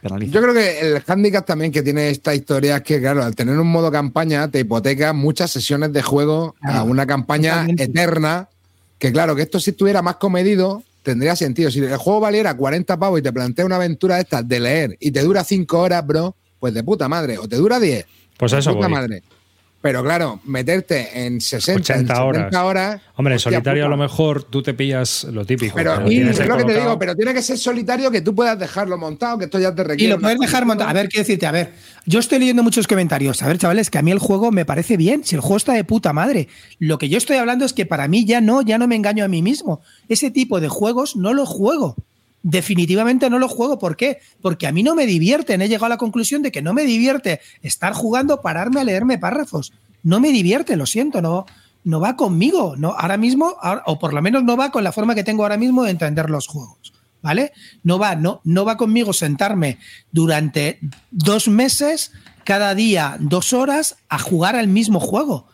Penaliza. 0.01 0.33
Yo 0.33 0.43
creo 0.43 0.55
que 0.55 0.81
el 0.81 1.01
hándicap 1.03 1.47
también 1.47 1.73
que 1.73 1.83
tiene 1.83 2.11
esta 2.11 2.35
historia 2.35 2.77
es 2.77 2.83
que, 2.83 3.01
claro, 3.01 3.23
al 3.23 3.35
tener 3.35 3.59
un 3.59 3.69
modo 3.69 3.91
campaña, 3.91 4.49
te 4.49 4.61
hipoteca 4.61 5.13
muchas 5.13 5.51
sesiones 5.51 5.93
de 5.93 6.03
juego 6.03 6.55
a 6.63 6.83
una 6.83 7.07
campaña 7.07 7.53
totalmente. 7.53 7.83
eterna. 7.85 8.49
Que, 8.99 9.13
claro, 9.13 9.35
que 9.35 9.43
esto 9.43 9.59
si 9.61 9.71
estuviera 9.71 10.03
más 10.03 10.17
comedido, 10.17 10.83
tendría 11.03 11.35
sentido. 11.37 11.71
Si 11.71 11.79
el 11.79 11.97
juego 11.97 12.21
valiera 12.21 12.55
40 12.55 12.99
pavos 12.99 13.19
y 13.21 13.23
te 13.23 13.33
plantea 13.33 13.65
una 13.65 13.77
aventura 13.77 14.17
de 14.17 14.23
estas 14.23 14.47
de 14.47 14.61
leer 14.61 14.97
y 15.01 15.11
te 15.11 15.23
dura 15.23 15.43
5 15.45 15.79
horas, 15.79 16.07
bro, 16.07 16.35
pues 16.59 16.75
de 16.75 16.85
puta 16.85 17.09
madre. 17.09 17.39
O 17.39 17.49
te 17.49 17.57
dura 17.57 17.81
10. 17.81 18.05
Pues 18.37 18.53
de 18.53 18.59
eso 18.59 18.73
puta 18.75 18.89
voy. 18.89 18.95
madre. 18.95 19.23
Pero 19.83 20.03
claro, 20.05 20.41
meterte 20.45 21.25
en 21.27 21.41
60, 21.41 21.81
80 21.81 21.93
en 21.95 22.07
70 22.07 22.25
horas. 22.25 22.55
horas. 22.55 23.01
Hombre, 23.17 23.35
en 23.35 23.41
solitario 23.41 23.83
puta. 23.85 23.87
a 23.87 23.97
lo 23.97 23.97
mejor 23.97 24.43
tú 24.43 24.63
te 24.63 24.75
pillas 24.75 25.25
lo 25.25 25.47
típico. 25.47 25.75
Pero, 25.75 25.95
pero 25.97 26.11
y 26.13 26.21
es 26.21 26.47
lo 26.47 26.57
que 26.59 26.65
te 26.65 26.75
digo, 26.75 26.99
pero 26.99 27.17
tiene 27.17 27.33
que 27.33 27.41
ser 27.41 27.57
solitario 27.57 28.11
que 28.11 28.21
tú 28.21 28.35
puedas 28.35 28.59
dejarlo 28.59 28.99
montado, 28.99 29.39
que 29.39 29.47
esto 29.47 29.59
ya 29.59 29.75
te 29.75 29.81
Y 29.81 29.85
requiere. 29.87 30.15
lo 30.15 30.21
puedes 30.21 30.39
dejar 30.39 30.67
montado. 30.67 30.91
A 30.91 30.93
ver, 30.93 31.09
quiero 31.09 31.23
decirte, 31.23 31.47
a 31.47 31.53
ver, 31.53 31.73
yo 32.05 32.19
estoy 32.19 32.41
leyendo 32.41 32.63
muchos 32.63 32.87
comentarios. 32.87 33.43
A 33.43 33.47
ver, 33.49 33.57
chavales, 33.57 33.89
que 33.89 33.97
a 33.97 34.03
mí 34.03 34.11
el 34.11 34.19
juego 34.19 34.51
me 34.53 34.67
parece 34.67 34.99
bien. 34.99 35.25
Si 35.25 35.35
el 35.35 35.41
juego 35.41 35.57
está 35.57 35.73
de 35.73 35.85
puta 35.85 36.13
madre. 36.13 36.49
Lo 36.79 36.99
que 36.99 37.09
yo 37.09 37.17
estoy 37.17 37.39
hablando 37.39 37.65
es 37.65 37.73
que 37.73 37.87
para 37.87 38.07
mí 38.07 38.27
ya 38.27 38.43
no, 38.43 38.61
ya 38.61 38.77
no 38.77 38.87
me 38.87 38.97
engaño 38.97 39.25
a 39.25 39.29
mí 39.29 39.41
mismo. 39.41 39.81
Ese 40.11 40.31
tipo 40.31 40.61
de 40.61 40.69
juegos 40.69 41.17
no 41.17 41.33
los 41.33 41.49
juego. 41.49 41.97
Definitivamente 42.43 43.29
no 43.29 43.39
los 43.39 43.53
juego. 43.53 43.79
¿Por 43.79 43.97
qué? 43.97 44.19
Porque 44.41 44.67
a 44.67 44.73
mí 44.73 44.83
no 44.83 44.95
me 44.95 45.07
divierten. 45.07 45.61
He 45.61 45.69
llegado 45.69 45.87
a 45.87 45.91
la 45.91 45.97
conclusión 45.99 46.43
de 46.43 46.51
que 46.51 46.63
no 46.63 46.73
me 46.73 46.85
divierte 46.85 47.41
estar 47.63 47.93
jugando, 47.93 48.41
pararme 48.41 48.81
a 48.81 48.85
leerme 48.85 49.19
párrafos. 49.19 49.73
No 50.03 50.21
me 50.21 50.33
divierte, 50.33 50.77
lo 50.77 50.87
siento, 50.87 51.21
no, 51.21 51.45
no 51.85 52.01
va 52.01 52.17
conmigo. 52.17 52.77
No, 52.77 52.93
ahora 52.93 53.19
mismo, 53.19 53.57
o 53.85 53.99
por 53.99 54.15
lo 54.15 54.23
menos 54.23 54.43
no 54.45 54.57
va 54.57 54.71
con 54.71 54.85
la 54.85 54.93
forma 54.93 55.15
que 55.15 55.25
tengo 55.25 55.43
ahora 55.43 55.59
mismo 55.59 55.85
de 55.85 55.91
entender 55.91 56.31
los 56.31 56.47
juegos. 56.47 56.95
¿Vale? 57.23 57.53
No 57.83 57.99
va, 57.99 58.17
no, 58.17 58.41
no 58.45 58.65
va 58.65 58.79
conmigo 58.79 59.13
sentarme 59.13 59.79
durante 60.11 60.79
dos 61.11 61.49
meses, 61.49 62.13
cada 62.45 62.75
día 62.75 63.19
dos 63.21 63.53
horas, 63.53 63.97
a 64.09 64.19
jugar 64.19 64.57
al 64.57 64.69
mismo 64.69 65.01
juego. 65.01 65.50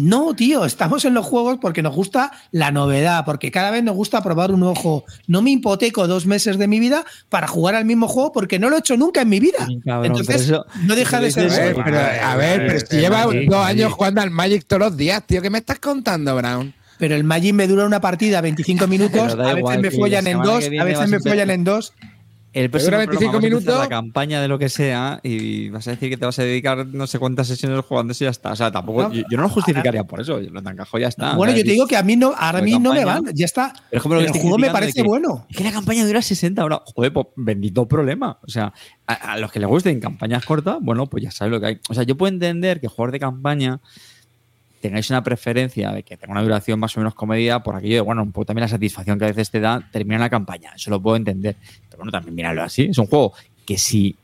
No, 0.00 0.32
tío, 0.34 0.64
estamos 0.64 1.04
en 1.04 1.12
los 1.12 1.26
juegos 1.26 1.58
porque 1.60 1.82
nos 1.82 1.92
gusta 1.92 2.30
la 2.52 2.70
novedad, 2.70 3.24
porque 3.24 3.50
cada 3.50 3.72
vez 3.72 3.82
nos 3.82 3.96
gusta 3.96 4.22
probar 4.22 4.52
un 4.52 4.60
nuevo 4.60 4.76
juego. 4.76 5.04
No 5.26 5.42
me 5.42 5.50
hipoteco 5.50 6.06
dos 6.06 6.24
meses 6.24 6.56
de 6.56 6.68
mi 6.68 6.78
vida 6.78 7.04
para 7.28 7.48
jugar 7.48 7.74
al 7.74 7.84
mismo 7.84 8.06
juego 8.06 8.30
porque 8.30 8.60
no 8.60 8.70
lo 8.70 8.76
he 8.76 8.78
hecho 8.78 8.96
nunca 8.96 9.22
en 9.22 9.28
mi 9.28 9.40
vida. 9.40 9.66
Cabrón, 9.84 10.06
Entonces, 10.06 10.42
eso- 10.42 10.64
no 10.84 10.94
deja 10.94 11.20
de 11.20 11.26
eso 11.26 11.40
ser 11.40 11.48
dices- 11.50 11.58
A 11.58 11.64
ver, 11.64 11.84
pero, 11.84 11.98
a 11.98 12.36
ver, 12.36 12.66
pero 12.68 12.80
si 12.86 12.96
llevas 12.96 13.26
Magic, 13.26 13.50
dos 13.50 13.58
Magic. 13.60 13.70
años 13.80 13.92
jugando 13.92 14.20
al 14.20 14.30
Magic 14.30 14.64
todos 14.68 14.80
los 14.80 14.96
días, 14.96 15.22
tío, 15.26 15.42
¿qué 15.42 15.50
me 15.50 15.58
estás 15.58 15.80
contando, 15.80 16.36
Brown? 16.36 16.72
Pero 16.98 17.16
el 17.16 17.24
Magic 17.24 17.54
me 17.54 17.66
dura 17.66 17.84
una 17.84 18.00
partida 18.00 18.40
25 18.40 18.86
minutos, 18.88 19.32
a 19.32 19.36
veces 19.36 19.58
igual, 19.58 19.80
me 19.80 19.90
follan 19.90 20.24
la 20.24 20.30
en 20.30 20.42
dos, 20.42 20.64
a 20.80 20.84
veces 20.84 21.08
me 21.08 21.18
follan 21.20 21.50
en 21.50 21.64
dos. 21.64 21.92
El 22.58 22.70
próximo 22.70 22.96
dura 22.96 22.98
25 22.98 23.30
programa 23.30 23.32
vamos 23.32 23.44
a 23.44 23.48
minutos. 23.66 23.78
la 23.78 23.88
campaña 23.88 24.40
de 24.42 24.48
lo 24.48 24.58
que 24.58 24.68
sea 24.68 25.20
y 25.22 25.68
vas 25.70 25.86
a 25.88 25.92
decir 25.92 26.10
que 26.10 26.16
te 26.16 26.24
vas 26.26 26.38
a 26.38 26.42
dedicar 26.42 26.86
no 26.86 27.06
sé 27.06 27.18
cuántas 27.18 27.46
sesiones 27.48 27.84
jugando 27.84 28.12
eso 28.12 28.24
y 28.24 28.26
ya 28.26 28.30
está. 28.30 28.52
O 28.52 28.56
sea, 28.56 28.70
tampoco. 28.70 29.02
No, 29.04 29.12
yo, 29.12 29.22
yo 29.30 29.36
no 29.36 29.44
lo 29.44 29.48
justificaría 29.48 30.04
por 30.04 30.20
eso. 30.20 30.40
Yo 30.40 30.50
lo 30.50 30.62
te 30.62 30.68
encajo 30.70 30.98
ya 30.98 31.08
está. 31.08 31.34
bueno, 31.34 31.52
yo 31.54 31.62
te 31.62 31.70
digo 31.70 31.86
que 31.86 31.96
a 31.96 32.02
mí 32.02 32.16
no, 32.16 32.34
ahora 32.36 32.58
a 32.58 32.62
mí 32.62 32.78
no 32.78 32.92
me 32.92 33.04
van, 33.04 33.24
ya 33.34 33.44
está. 33.44 33.72
Pero 33.90 34.02
como 34.02 34.16
el 34.16 34.28
juego 34.30 34.58
me 34.58 34.70
parece 34.70 34.92
que- 34.94 35.02
bueno. 35.02 35.46
Es 35.50 35.56
que 35.56 35.64
la 35.64 35.72
campaña 35.72 36.06
dura 36.06 36.20
60 36.22 36.64
horas. 36.64 36.80
Joder, 36.94 37.12
pues 37.12 37.26
bendito 37.36 37.86
problema. 37.88 38.38
O 38.42 38.48
sea, 38.50 38.72
a, 39.06 39.12
a 39.32 39.38
los 39.38 39.50
que 39.52 39.60
les 39.60 39.68
gusten 39.68 40.00
campañas 40.00 40.44
cortas, 40.44 40.78
bueno, 40.80 41.06
pues 41.06 41.22
ya 41.24 41.30
sabes 41.30 41.52
lo 41.52 41.60
que 41.60 41.66
hay. 41.66 41.80
O 41.88 41.94
sea, 41.94 42.02
yo 42.02 42.16
puedo 42.16 42.32
entender 42.32 42.80
que 42.80 42.88
jugador 42.88 43.12
de 43.12 43.20
campaña 43.20 43.80
tengáis 44.80 45.10
una 45.10 45.22
preferencia 45.22 45.92
de 45.92 46.02
que 46.02 46.16
tenga 46.16 46.32
una 46.32 46.42
duración 46.42 46.78
más 46.78 46.96
o 46.96 47.00
menos 47.00 47.14
comedida 47.14 47.62
por 47.62 47.76
aquello 47.76 47.96
de, 47.96 48.00
bueno, 48.00 48.22
un 48.22 48.32
poco 48.32 48.46
también 48.46 48.62
la 48.62 48.68
satisfacción 48.68 49.18
que 49.18 49.24
a 49.24 49.28
veces 49.28 49.50
te 49.50 49.60
da 49.60 49.82
terminar 49.92 50.20
la 50.20 50.30
campaña. 50.30 50.72
Eso 50.74 50.90
lo 50.90 51.00
puedo 51.00 51.16
entender. 51.16 51.56
Pero 51.88 51.98
bueno, 51.98 52.12
también 52.12 52.34
míralo 52.34 52.62
así. 52.62 52.88
Es 52.90 52.98
un 52.98 53.06
juego 53.06 53.32
que 53.66 53.78
si 53.78 54.16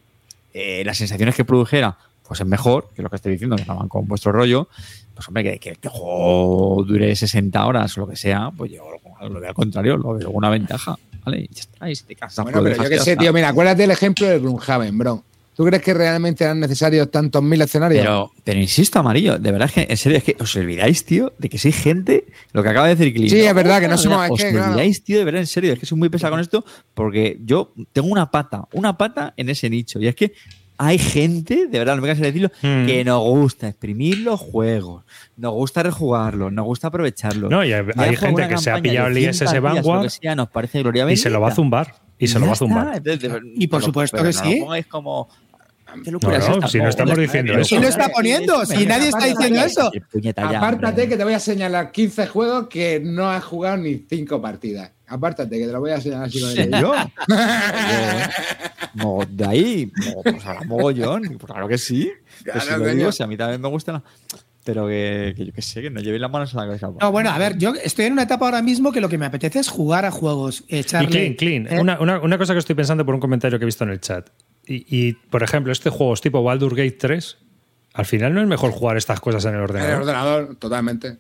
eh, 0.53 0.83
las 0.85 0.99
sensaciones 0.99 1.35
que 1.35 1.45
produjera 1.45 1.97
pues 2.27 2.41
es 2.41 2.47
mejor 2.47 2.89
que 2.97 3.03
lo 3.03 3.11
que 3.11 3.17
estoy 3.17 3.33
diciendo, 3.33 3.57
que 3.57 3.67
no 3.67 3.77
van 3.77 3.89
con 3.89 4.07
vuestro 4.07 4.33
rollo, 4.33 4.69
pues 5.15 5.29
hombre, 5.29 5.45
que, 5.45 5.59
que, 5.59 5.77
que 5.77 5.89
el 5.89 5.95
juego 5.95 6.83
dure 6.85 7.15
60 7.15 7.67
horas 7.67 7.97
o 7.99 8.01
lo 8.01 8.09
que 8.09 8.17
sea, 8.17 8.51
pues 8.57 8.73
yo 8.73 8.85
lo, 8.91 9.29
lo 9.29 9.41
veo 9.41 9.49
al 9.51 9.55
contrario, 9.55 9.97
lo 9.97 10.15
veo 10.15 10.31
una 10.31 10.49
ventaja. 10.49 10.97
¿Vale? 11.25 11.41
Y 11.41 11.55
ya 11.55 11.61
está. 11.61 11.91
Y 11.91 11.95
si 11.95 12.05
te 12.05 12.17
cansas, 12.17 12.45
Bueno, 12.45 12.61
pues 12.61 12.77
pero 12.77 12.85
yo 12.85 12.91
qué 12.91 12.99
sé, 12.99 13.17
tío, 13.17 13.33
mira, 13.33 13.49
acuérdate 13.49 13.83
del 13.83 13.91
ejemplo 13.91 14.27
del 14.27 14.41
Gloomhaven, 14.41 14.99
bro. 14.99 15.23
¿Tú 15.55 15.65
crees 15.65 15.83
que 15.83 15.95
realmente 15.95 16.43
eran 16.45 16.59
necesarios 16.61 17.11
tantos 17.11 17.43
mil 17.43 17.61
escenarios? 17.63 18.01
Pero, 18.03 18.33
pero 18.43 18.59
insisto, 18.61 18.99
amarillo, 18.99 19.39
de 19.39 19.53
verdad 19.53 19.69
es 19.69 19.75
que, 19.75 19.87
en 19.93 19.97
serio, 19.97 20.19
es 20.19 20.25
que 20.25 20.37
os 20.41 20.55
olvidáis, 20.57 21.05
tío, 21.05 21.33
de 21.39 21.49
que 21.49 21.59
soy 21.59 21.71
gente, 21.73 22.25
lo 22.53 22.63
que 22.63 22.69
acaba 22.71 22.89
de 22.89 22.97
decir 22.97 23.15
Clint. 23.15 23.31
Sí, 23.31 23.41
es 23.41 23.55
verdad 23.55 23.81
que 23.81 23.89
no 23.89 23.97
somos- 23.97 24.31
Os 24.31 24.41
que, 24.41 24.51
claro. 24.51 24.73
olvidáis, 24.73 25.05
tío, 25.05 25.19
de 25.19 25.25
verdad, 25.25 25.41
en 25.43 25.47
serio, 25.47 25.73
es 25.73 25.79
que 25.79 25.87
soy 25.87 25.97
muy 25.99 26.09
pesado 26.09 26.33
con 26.33 26.41
esto, 26.41 26.65
porque 26.93 27.39
yo 27.45 27.73
tengo 27.93 28.09
una 28.09 28.31
pata, 28.31 28.65
una 28.73 28.97
pata 28.99 29.33
en 29.37 29.49
ese 29.49 29.71
nicho. 29.71 30.01
Y 30.01 30.09
es 30.09 30.15
que 30.17 30.33
hay 30.77 30.99
gente, 30.99 31.69
de 31.69 31.79
verdad, 31.79 31.95
no 31.95 32.03
me 32.03 32.09
cansaré 32.09 32.33
de 32.33 32.41
decirlo, 32.41 32.51
Hmm. 32.61 32.87
que 32.87 33.05
nos 33.05 33.21
gusta 33.23 33.69
exprimir 33.69 34.19
los 34.19 34.41
juegos, 34.41 35.05
nos 35.37 35.53
gusta 35.53 35.85
rejugarlos, 35.85 36.53
nos 36.53 36.65
gusta 36.65 36.89
aprovecharlos. 36.89 37.49
No, 37.49 37.65
y 37.65 37.73
hay- 37.73 37.85
gente 38.17 38.49
que 38.49 38.59
se 38.59 38.73
ha 38.73 38.81
pillado 38.83 39.07
de 39.09 39.13
el 39.27 39.35
100 39.35 39.47
ISS 39.49 39.61
Vanguard 39.61 40.11
nos 40.37 40.49
parece 40.49 40.83
gloria 40.83 41.09
y 41.09 41.17
se 41.17 41.31
lo 41.31 41.41
va 41.41 41.49
a 41.51 41.55
zumbar. 41.55 41.95
Y 42.19 42.27
se 42.29 42.39
lo 42.39 42.47
va 42.47 42.53
a 42.53 42.57
zumbar. 42.57 43.03
Y 43.57 43.67
por 43.69 43.83
supuesto 43.83 44.17
pero 44.17 44.31
que 44.31 44.37
no 44.37 44.43
sí. 44.45 44.59
Lo 44.59 44.65
pongáis 44.67 44.87
como. 44.87 45.29
¿Qué 46.03 46.11
No, 46.11 46.15
locura 46.19 46.39
es 46.39 46.49
no, 46.49 46.55
esta? 46.55 46.69
si 46.69 46.79
no 46.79 46.89
estamos 46.89 47.17
diciendo 47.19 47.53
eso. 47.55 47.69
¿Quién 47.69 47.83
lo 47.83 47.89
está 47.89 48.09
poniendo? 48.09 48.65
Si 48.67 48.87
nadie 48.87 49.09
está 49.09 49.27
diciendo 49.27 49.61
eso. 49.65 49.91
Apártate 50.37 51.09
que 51.09 51.17
te 51.17 51.25
voy 51.25 51.35
a 51.35 51.39
señalar 51.41 51.93
15 51.93 52.27
juegos 52.27 52.69
que 52.69 53.01
no 53.01 53.31
has 53.31 53.45
jugado 53.45 53.77
ni 53.79 54.05
5 54.09 54.41
partidas. 54.43 54.91
Apártate 55.07 55.59
que 55.59 55.67
te 55.67 55.73
lo 55.73 55.81
voy 55.81 55.91
a 55.93 56.01
señalar 56.01 56.27
así 56.27 56.41
con 56.41 56.51
el. 56.59 56.71
¿Yo? 56.81 56.95
Mo- 58.95 59.25
de 59.29 59.45
ahí, 59.47 59.93
pues 60.23 60.47
ahora 60.47 60.63
mogollón. 60.65 61.23
Pues 61.39 61.53
Claro 61.53 61.69
que 61.69 61.79
sí. 61.79 62.11
Que 62.45 62.61
si 62.61 62.71
lo 62.71 62.87
digo, 62.87 63.13
si 63.13 63.23
a 63.23 63.27
mí 63.27 63.37
también 63.37 63.61
me 63.61 63.69
gusta. 63.69 63.93
la- 63.93 64.03
Pero 64.65 64.87
que, 64.87 65.35
que 65.37 65.47
yo 65.47 65.53
que 65.53 65.61
sé, 65.63 65.83
que 65.83 65.91
no 65.91 66.01
llevéis 66.01 66.21
las 66.23 66.31
manos 66.31 66.55
a 66.55 66.59
la 66.59 66.67
cabeza. 66.67 66.91
No, 67.01 67.13
bueno, 67.13 67.31
a 67.31 67.39
ver, 67.39 67.59
yo 67.59 67.75
estoy 67.83 68.07
en 68.07 68.15
una 68.15 68.23
etapa 68.23 68.47
ahora 68.47 68.63
mismo 68.63 68.93
que 68.93 69.01
lo 69.01 69.09
que 69.09 69.19
me 69.19 69.27
apetece 69.27 69.59
es 69.59 69.69
jugar 69.69 70.05
a 70.07 70.11
juegos. 70.11 70.65
Y 70.69 70.79
Echarle, 70.79 71.11
clean, 71.11 71.35
clean. 71.35 71.67
¿eh? 71.71 71.81
Una, 71.81 72.01
una- 72.01 72.21
una 72.21 72.39
cosa 72.39 72.53
que 72.55 72.61
estoy 72.61 72.75
pensando 72.75 73.05
por 73.05 73.15
un 73.15 73.21
comentario 73.21 73.59
que 73.59 73.65
he 73.65 73.67
visto 73.67 73.85
en 73.85 73.91
el 73.91 74.01
chat. 74.01 74.31
Y, 74.67 74.87
y, 74.89 75.13
por 75.13 75.43
ejemplo, 75.43 75.73
este 75.73 75.91
juego 75.91 76.15
es 76.15 76.21
tipo 76.21 76.43
Baldur 76.43 76.75
Gate 76.75 76.93
3. 76.99 77.37
Al 77.95 78.07
final 78.07 78.35
no 78.35 78.41
es 78.41 78.47
mejor 78.49 78.71
jugar 78.73 78.97
estas 78.97 79.21
cosas 79.21 79.45
en 79.45 79.51
el 79.51 79.57
En 79.57 79.61
el 79.61 79.65
ordenador. 79.71 80.01
ordenador, 80.01 80.57
totalmente. 80.57 81.19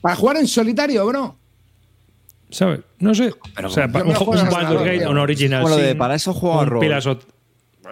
Para 0.00 0.16
jugar 0.16 0.36
en 0.36 0.46
solitario, 0.46 1.06
bro. 1.06 1.36
¿Sabes? 2.50 2.80
No 2.98 3.14
sé. 3.14 3.32
Pero 3.56 3.68
o 3.68 3.70
sea, 3.70 3.86
yo 3.86 3.92
pa- 3.92 4.04
me 4.04 4.10
un, 4.10 4.14
Baldur 4.14 4.28
ordenador, 4.36 4.84
Gate, 4.84 4.98
tío. 4.98 5.10
un 5.10 5.18
Original 5.18 5.64
de 5.76 5.88
Sin, 5.90 5.98
para 5.98 6.14
eso 6.14 6.34
juego 6.34 6.64
rol. 6.66 6.80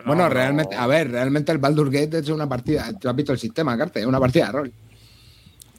Bueno, 0.07 0.29
realmente, 0.29 0.75
a 0.77 0.87
ver, 0.87 1.11
realmente 1.11 1.53
el 1.53 1.59
Baldur 1.59 1.91
Gate 1.91 2.19
es 2.19 2.29
una 2.29 2.49
partida. 2.49 2.93
Tú 2.99 3.09
has 3.09 3.17
visto 3.17 3.33
el 3.33 3.39
sistema, 3.39 3.77
Carte, 3.79 4.01
es 4.01 4.07
una 4.07 4.21
partida 4.21 4.47
de 4.47 4.53
rol. 4.53 4.73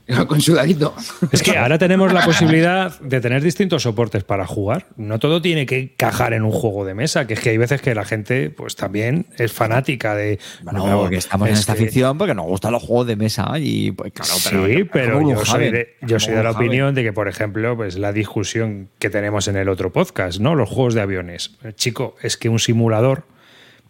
Con 0.27 0.41
su 0.41 0.53
dadito. 0.53 0.93
Es 1.31 1.41
que 1.41 1.57
ahora 1.57 1.77
tenemos 1.77 2.11
la 2.11 2.25
posibilidad 2.25 2.99
de 2.99 3.21
tener 3.21 3.41
distintos 3.41 3.83
soportes 3.83 4.23
para 4.23 4.45
jugar. 4.45 4.87
No 4.97 5.19
todo 5.19 5.41
tiene 5.41 5.65
que 5.65 5.79
encajar 5.79 6.33
en 6.33 6.43
un 6.43 6.51
juego 6.51 6.85
de 6.85 6.93
mesa, 6.93 7.25
que 7.25 7.35
es 7.35 7.39
que 7.39 7.51
hay 7.51 7.57
veces 7.57 7.81
que 7.81 7.95
la 7.95 8.03
gente 8.03 8.49
pues 8.49 8.75
también 8.75 9.27
es 9.37 9.53
fanática 9.53 10.15
de... 10.15 10.39
Bueno, 10.63 10.85
no, 10.85 11.01
porque 11.01 11.17
estamos 11.17 11.47
en 11.47 11.53
es 11.53 11.61
esta 11.61 11.75
ficción 11.75 12.17
porque 12.17 12.33
nos 12.33 12.45
gustan 12.45 12.73
los 12.73 12.83
juegos 12.83 13.07
de 13.07 13.15
mesa 13.15 13.51
y 13.57 13.91
pues 13.91 14.11
claro, 14.11 14.33
sí, 14.33 14.83
pero 14.91 15.21
yo 15.27 15.45
soy, 15.45 15.71
de, 15.71 15.95
yo 16.01 16.19
soy 16.19 16.33
de 16.33 16.43
la 16.43 16.51
opinión 16.51 16.93
de 16.95 17.03
que, 17.03 17.13
por 17.13 17.27
ejemplo, 17.27 17.75
pues 17.75 17.97
la 17.97 18.11
discusión 18.11 18.89
que 18.99 19.09
tenemos 19.09 19.47
en 19.47 19.55
el 19.55 19.69
otro 19.69 19.93
podcast, 19.93 20.39
¿no? 20.39 20.55
Los 20.55 20.69
juegos 20.69 20.93
de 20.95 21.01
aviones. 21.01 21.51
Chico, 21.75 22.15
es 22.21 22.37
que 22.37 22.49
un 22.49 22.59
simulador 22.59 23.23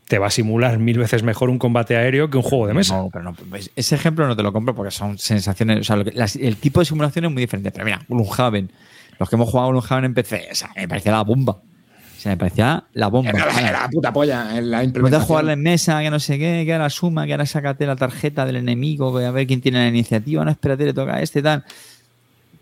te 0.08 0.20
va 0.20 0.28
a 0.28 0.30
simular 0.30 0.78
mil 0.80 0.97
veces 0.99 1.24
mejor 1.24 1.49
un 1.49 1.58
combate 1.58 1.95
aéreo 1.95 2.30
que 2.30 2.38
un 2.38 2.43
juego 2.43 2.68
de 2.68 2.74
mesa. 2.74 2.97
No, 2.97 3.10
pero 3.12 3.24
no, 3.24 3.34
pues, 3.34 3.72
ese 3.76 3.95
ejemplo 3.95 4.28
no 4.28 4.36
te 4.36 4.43
lo 4.43 4.51
compro 4.54 4.76
porque 4.76 4.91
son 4.91 5.18
sensaciones. 5.18 5.80
O 5.80 5.84
sea, 5.84 5.95
lo 5.95 6.06
que- 6.06 6.12
las- 6.12 6.36
el 6.36 6.58
tipo 6.58 6.80
de 6.82 6.86
simulación 6.86 7.26
es 7.26 7.32
muy 7.32 7.41
diferente. 7.41 7.72
Pero 7.72 7.86
mira, 7.86 8.01
Gloomhaven, 8.08 8.72
los 9.20 9.30
que 9.30 9.36
hemos 9.36 9.49
jugado 9.49 9.70
a 9.70 9.72
Gloomhaven 9.72 10.06
en 10.06 10.14
PC, 10.14 10.47
o 10.51 10.56
sea, 10.56 10.70
me 10.76 10.88
parecía 10.88 11.12
la 11.14 11.24
bomba. 11.24 11.54
O 11.54 12.20
sea, 12.24 12.32
me 12.34 12.38
parecía 12.38 12.84
la 12.93 13.08
bomba. 13.08 13.32
Era 13.32 13.45
la, 13.45 13.62
era 13.70 13.82
la 13.82 13.89
puta 13.89 14.14
polla 14.14 14.58
en 14.58 14.70
la 14.72 14.78
Puedes 14.78 14.88
implementación. 14.88 15.28
jugarla 15.28 15.54
en 15.54 15.62
mesa, 15.62 16.01
que 16.01 16.10
no 16.10 16.20
sé 16.20 16.38
qué, 16.39 16.64
que 16.66 16.74
ahora 16.74 16.89
suma, 16.89 17.26
que 17.26 17.34
ahora 17.34 17.45
sácate 17.45 17.86
la 17.86 17.95
tarjeta 17.97 18.45
del 18.45 18.56
enemigo, 18.58 19.18
que 19.18 19.26
a 19.26 19.32
ver 19.32 19.45
quién 19.47 19.60
tiene 19.62 19.80
la 19.80 19.88
iniciativa, 19.88 20.45
no, 20.45 20.51
espérate, 20.51 20.86
le 20.86 20.93
toca 20.93 21.16
a 21.16 21.22
este, 21.22 21.41
tal. 21.41 21.66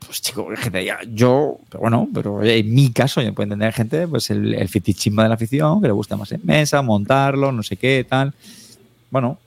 Pues 0.06 0.22
chico, 0.22 0.52
es 0.52 0.60
que 0.60 0.72
te 0.72 0.80
diga, 0.80 1.00
yo, 1.08 1.60
pero 1.70 1.82
bueno, 1.82 2.10
pero 2.14 2.44
en 2.44 2.74
mi 2.74 2.92
caso, 2.92 3.22
yo 3.22 3.34
puedo 3.34 3.46
entender 3.46 3.72
gente, 3.72 4.08
pues 4.08 4.30
el, 4.32 4.54
el 4.56 4.68
fetichismo 4.68 5.22
de 5.22 5.30
la 5.30 5.36
afición, 5.36 5.80
que 5.82 5.88
le 5.88 5.94
gusta 5.94 6.18
más 6.18 6.32
en 6.32 6.42
mesa, 6.44 6.82
montarlo, 6.82 7.52
no 7.52 7.64
sé 7.64 7.78
qué, 7.78 8.06
tal. 8.08 8.34
Bueno, 9.12 9.40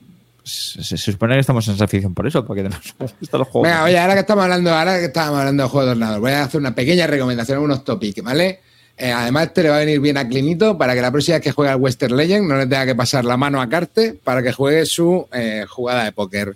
pues, 0.45 0.77
se, 0.79 0.97
se 0.97 1.11
supone 1.11 1.33
que 1.33 1.39
estamos 1.39 1.67
en 1.67 1.73
esa 1.73 1.85
afición 1.85 2.13
por 2.13 2.27
eso, 2.27 2.45
porque 2.45 2.63
nos 2.99 3.15
gustan 3.19 3.39
los 3.39 3.47
juegos. 3.47 3.67
Venga, 3.67 3.83
oye, 3.83 3.97
ahora 3.97 4.13
que 4.13 4.19
estamos 4.19 4.43
hablando, 4.43 4.73
ahora 4.73 4.99
que 4.99 5.05
estamos 5.05 5.39
hablando 5.39 5.63
de 5.63 5.69
juegos 5.69 5.87
de 5.87 5.91
ordenador, 5.91 6.19
voy 6.21 6.31
a 6.31 6.43
hacer 6.43 6.61
una 6.61 6.75
pequeña 6.75 7.07
recomendación, 7.07 7.59
unos 7.59 7.83
topics, 7.83 8.21
¿vale? 8.21 8.59
Eh, 8.97 9.11
además, 9.11 9.53
te 9.53 9.63
le 9.63 9.69
va 9.69 9.77
a 9.77 9.79
venir 9.79 9.99
bien 9.99 10.17
a 10.17 10.27
Clinito 10.27 10.77
para 10.77 10.93
que 10.93 11.01
la 11.01 11.11
próxima 11.11 11.37
vez 11.37 11.43
que 11.43 11.51
juegue 11.51 11.71
al 11.71 11.81
Western 11.81 12.15
Legend 12.15 12.47
no 12.47 12.57
le 12.57 12.67
tenga 12.67 12.85
que 12.85 12.95
pasar 12.95 13.25
la 13.25 13.37
mano 13.37 13.59
a 13.59 13.67
Carte 13.67 14.13
para 14.23 14.43
que 14.43 14.53
juegue 14.53 14.85
su 14.85 15.27
eh, 15.33 15.65
jugada 15.67 16.03
de 16.03 16.11
póker. 16.11 16.55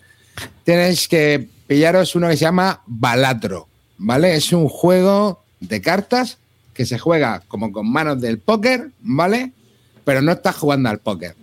Tienes 0.63 1.07
que 1.07 1.49
pillaros 1.65 2.15
uno 2.15 2.29
que 2.29 2.37
se 2.37 2.45
llama 2.45 2.81
Balatro, 2.85 3.68
¿vale? 3.99 4.35
Es 4.35 4.51
un 4.51 4.67
juego 4.67 5.43
de 5.59 5.79
cartas 5.81 6.37
que 6.73 6.85
se 6.85 6.97
juega 6.97 7.43
como 7.47 7.71
con 7.71 7.87
manos 7.91 8.19
del 8.19 8.39
póker, 8.39 8.89
¿vale? 9.01 9.51
Pero 10.03 10.21
no 10.21 10.31
estás 10.31 10.55
jugando 10.55 10.89
al 10.89 10.97
póker. 10.99 11.35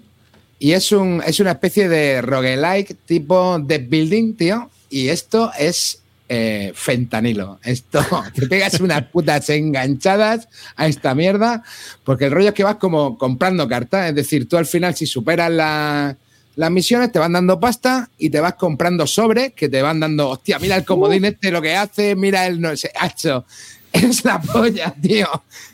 Y 0.59 0.73
es, 0.73 0.91
un, 0.91 1.23
es 1.25 1.39
una 1.39 1.53
especie 1.53 1.89
de 1.89 2.23
roguelike 2.23 2.97
tipo 3.05 3.59
de 3.59 3.79
building, 3.79 4.35
tío. 4.35 4.71
Y 4.89 5.09
esto 5.09 5.53
es 5.59 6.01
eh, 6.29 6.73
fentanilo. 6.75 7.61
Esto, 7.63 8.05
te 8.35 8.47
pegas 8.47 8.81
unas 8.81 9.03
putas 9.05 9.49
enganchadas 9.51 10.49
a 10.75 10.87
esta 10.89 11.15
mierda, 11.15 11.63
porque 12.05 12.25
el 12.25 12.31
rollo 12.33 12.49
es 12.49 12.55
que 12.55 12.65
vas 12.65 12.77
como 12.77 13.19
comprando 13.19 13.69
cartas. 13.69 14.09
Es 14.09 14.15
decir, 14.15 14.49
tú 14.49 14.57
al 14.57 14.67
final, 14.67 14.95
si 14.97 15.07
superas 15.07 15.51
la- 15.53 16.17
las 16.57 16.71
misiones, 16.71 17.13
te 17.13 17.19
van 17.19 17.33
dando 17.33 17.61
pasta 17.61 18.09
y 18.19 18.31
te 18.31 18.41
vas 18.41 18.55
comprando 18.55 19.07
sobres 19.07 19.53
que 19.53 19.69
te 19.69 19.83
van 19.83 20.01
dando, 20.01 20.31
hostia, 20.31 20.59
mira 20.59 20.77
el 20.77 20.85
comodín 20.85 21.27
este 21.27 21.51
lo 21.51 21.63
que 21.63 21.77
hace, 21.77 22.17
mira 22.17 22.47
el 22.47 22.61
no 22.61 22.77
sé, 22.77 22.91
hacho. 22.99 23.45
Es 23.93 24.27
la 24.27 24.39
polla, 24.43 24.95
tío. 25.01 25.27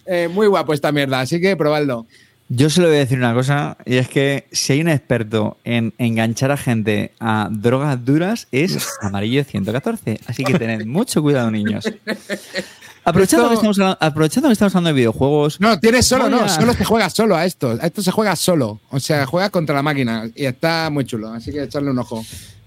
Eh, 0.07 0.29
muy 0.29 0.47
guapo 0.47 0.73
esta 0.73 0.93
mierda, 0.93 1.21
así 1.21 1.41
que 1.41 1.57
probadlo. 1.57 2.07
Yo 2.49 2.71
solo 2.71 2.89
voy 2.89 2.97
a 2.97 3.01
decir 3.01 3.19
una 3.19 3.35
cosa, 3.35 3.79
y 3.85 3.97
es 3.97 4.09
que 4.09 4.47
si 4.53 4.75
hay 4.75 4.83
un 4.83 4.89
experto 4.89 5.57
en 5.65 5.95
enganchar 5.99 6.53
a 6.53 6.57
gente 6.57 7.13
a 7.19 7.49
drogas 7.51 8.05
duras, 8.05 8.47
es 8.53 8.91
Amarillo 9.01 9.43
114. 9.43 10.21
Así 10.27 10.45
que 10.45 10.59
tened 10.59 10.85
mucho 10.85 11.23
cuidado, 11.23 11.51
niños. 11.51 11.85
Aprovechando, 13.05 13.45
Esto- 13.47 13.51
que, 13.51 13.55
estamos 13.55 13.79
hablando, 13.79 13.99
aprovechando 14.01 14.49
que 14.49 14.53
estamos 14.53 14.75
hablando 14.77 14.89
de 14.89 14.95
videojuegos, 15.01 15.61
No, 15.61 15.79
tienes 15.81 16.07
solo, 16.07 16.29
no, 16.29 16.43
a- 16.43 16.49
solo 16.49 16.73
se 16.73 16.85
juega 16.85 17.11
solo 17.11 17.37
a 17.37 17.45
esto. 17.45 17.77
A 17.81 17.87
esto 17.87 18.01
se 18.03 18.11
juega 18.13 18.37
solo. 18.37 18.79
O 18.91 19.01
sea, 19.01 19.27
juegas 19.27 19.51
contra 19.51 19.75
la 19.75 19.83
máquina 19.83 20.29
y 20.35 20.45
está 20.45 20.89
muy 20.91 21.05
chulo. 21.05 21.33
Así 21.33 21.51
que 21.51 21.63
echarle 21.65 21.91
un 21.91 21.99
ojo. 21.99 22.23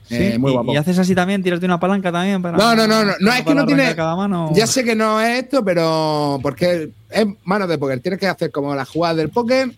¿sí? 0.08 0.16
Eh, 0.16 0.38
muy 0.38 0.52
y, 0.52 0.54
guapo. 0.54 0.74
y 0.74 0.78
haces 0.78 1.00
así 1.00 1.16
también, 1.16 1.42
tirarte 1.42 1.66
una 1.66 1.80
palanca 1.80 2.12
también 2.12 2.42
para. 2.42 2.58
No, 2.58 2.76
no, 2.76 2.86
no, 2.86 3.04
no, 3.06 3.14
no, 3.20 3.32
es 3.34 3.42
que 3.44 3.56
no 3.56 3.66
tiene. 3.66 3.96
mano. 3.96 4.52
Ya 4.54 4.68
sé 4.68 4.84
que 4.84 4.94
no 4.96 5.20
es 5.22 5.44
esto, 5.44 5.64
pero 5.64 6.38
porque 6.44 6.90
es 7.10 7.26
mano 7.46 7.66
de 7.66 7.78
póker. 7.78 8.00
Tienes 8.02 8.20
que 8.20 8.28
hacer 8.28 8.52
como 8.52 8.76
la 8.76 8.84
jugada 8.86 9.16
del 9.16 9.30
póker, 9.30 9.72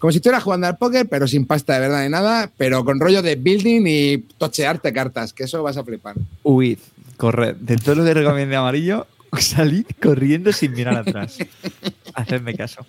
como 0.00 0.10
si 0.10 0.18
estuvieras 0.18 0.42
jugando 0.42 0.66
al 0.66 0.76
póker, 0.76 1.06
pero 1.08 1.28
sin 1.28 1.46
pasta 1.46 1.74
de 1.74 1.80
verdad 1.80 2.02
ni 2.02 2.08
nada, 2.10 2.50
pero 2.56 2.84
con 2.84 2.98
rollo 2.98 3.22
de 3.22 3.36
building 3.36 3.82
y 3.86 4.18
tochearte 4.38 4.92
cartas, 4.92 5.32
que 5.32 5.44
eso 5.44 5.62
vas 5.62 5.76
a 5.76 5.84
flipar. 5.84 6.16
Huid, 6.42 6.78
corred. 7.16 7.54
De 7.56 7.76
todo 7.76 7.94
lo 7.94 8.04
que 8.04 8.12
recomiende 8.12 8.56
Amarillo, 8.56 9.06
salid 9.38 9.86
corriendo 10.00 10.52
sin 10.52 10.72
mirar 10.72 10.96
atrás. 10.96 11.38
Hacedme 12.14 12.54
caso. 12.54 12.84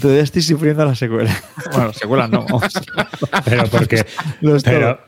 Todavía 0.00 0.22
estoy 0.22 0.40
sufriendo 0.40 0.84
la 0.84 0.94
secuela. 0.94 1.30
Bueno, 1.72 1.92
secuela 1.92 2.26
no. 2.26 2.46
Pero 3.44 3.64
porque, 3.66 4.06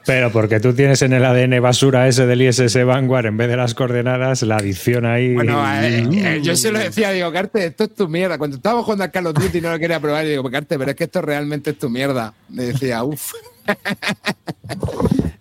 pero, 0.04 0.30
porque 0.30 0.60
tú 0.60 0.74
tienes 0.74 1.00
en 1.02 1.14
el 1.14 1.24
ADN 1.24 1.62
basura 1.62 2.06
ese 2.06 2.26
del 2.26 2.42
ISS 2.42 2.84
Vanguard, 2.84 3.26
en 3.26 3.36
vez 3.36 3.48
de 3.48 3.56
las 3.56 3.74
coordenadas, 3.74 4.42
la 4.42 4.56
adicción 4.56 5.06
ahí. 5.06 5.34
Bueno, 5.34 5.64
eh, 5.80 6.06
eh, 6.12 6.40
yo 6.42 6.54
se 6.54 6.70
lo 6.70 6.78
decía, 6.78 7.10
digo, 7.10 7.32
Carte, 7.32 7.66
esto 7.66 7.84
es 7.84 7.94
tu 7.94 8.06
mierda. 8.06 8.36
Cuando 8.36 8.58
estábamos 8.58 8.84
jugando 8.84 9.04
al 9.04 9.10
Call 9.10 9.26
of 9.28 9.34
Duty 9.34 9.60
no 9.62 9.70
lo 9.70 9.78
quería 9.78 9.98
probar, 9.98 10.26
y 10.26 10.30
digo, 10.30 10.48
Carte, 10.50 10.78
pero 10.78 10.90
es 10.90 10.96
que 10.96 11.04
esto 11.04 11.22
realmente 11.22 11.70
es 11.70 11.78
tu 11.78 11.88
mierda. 11.88 12.34
Le 12.50 12.64
decía, 12.66 13.02
uff. 13.02 13.32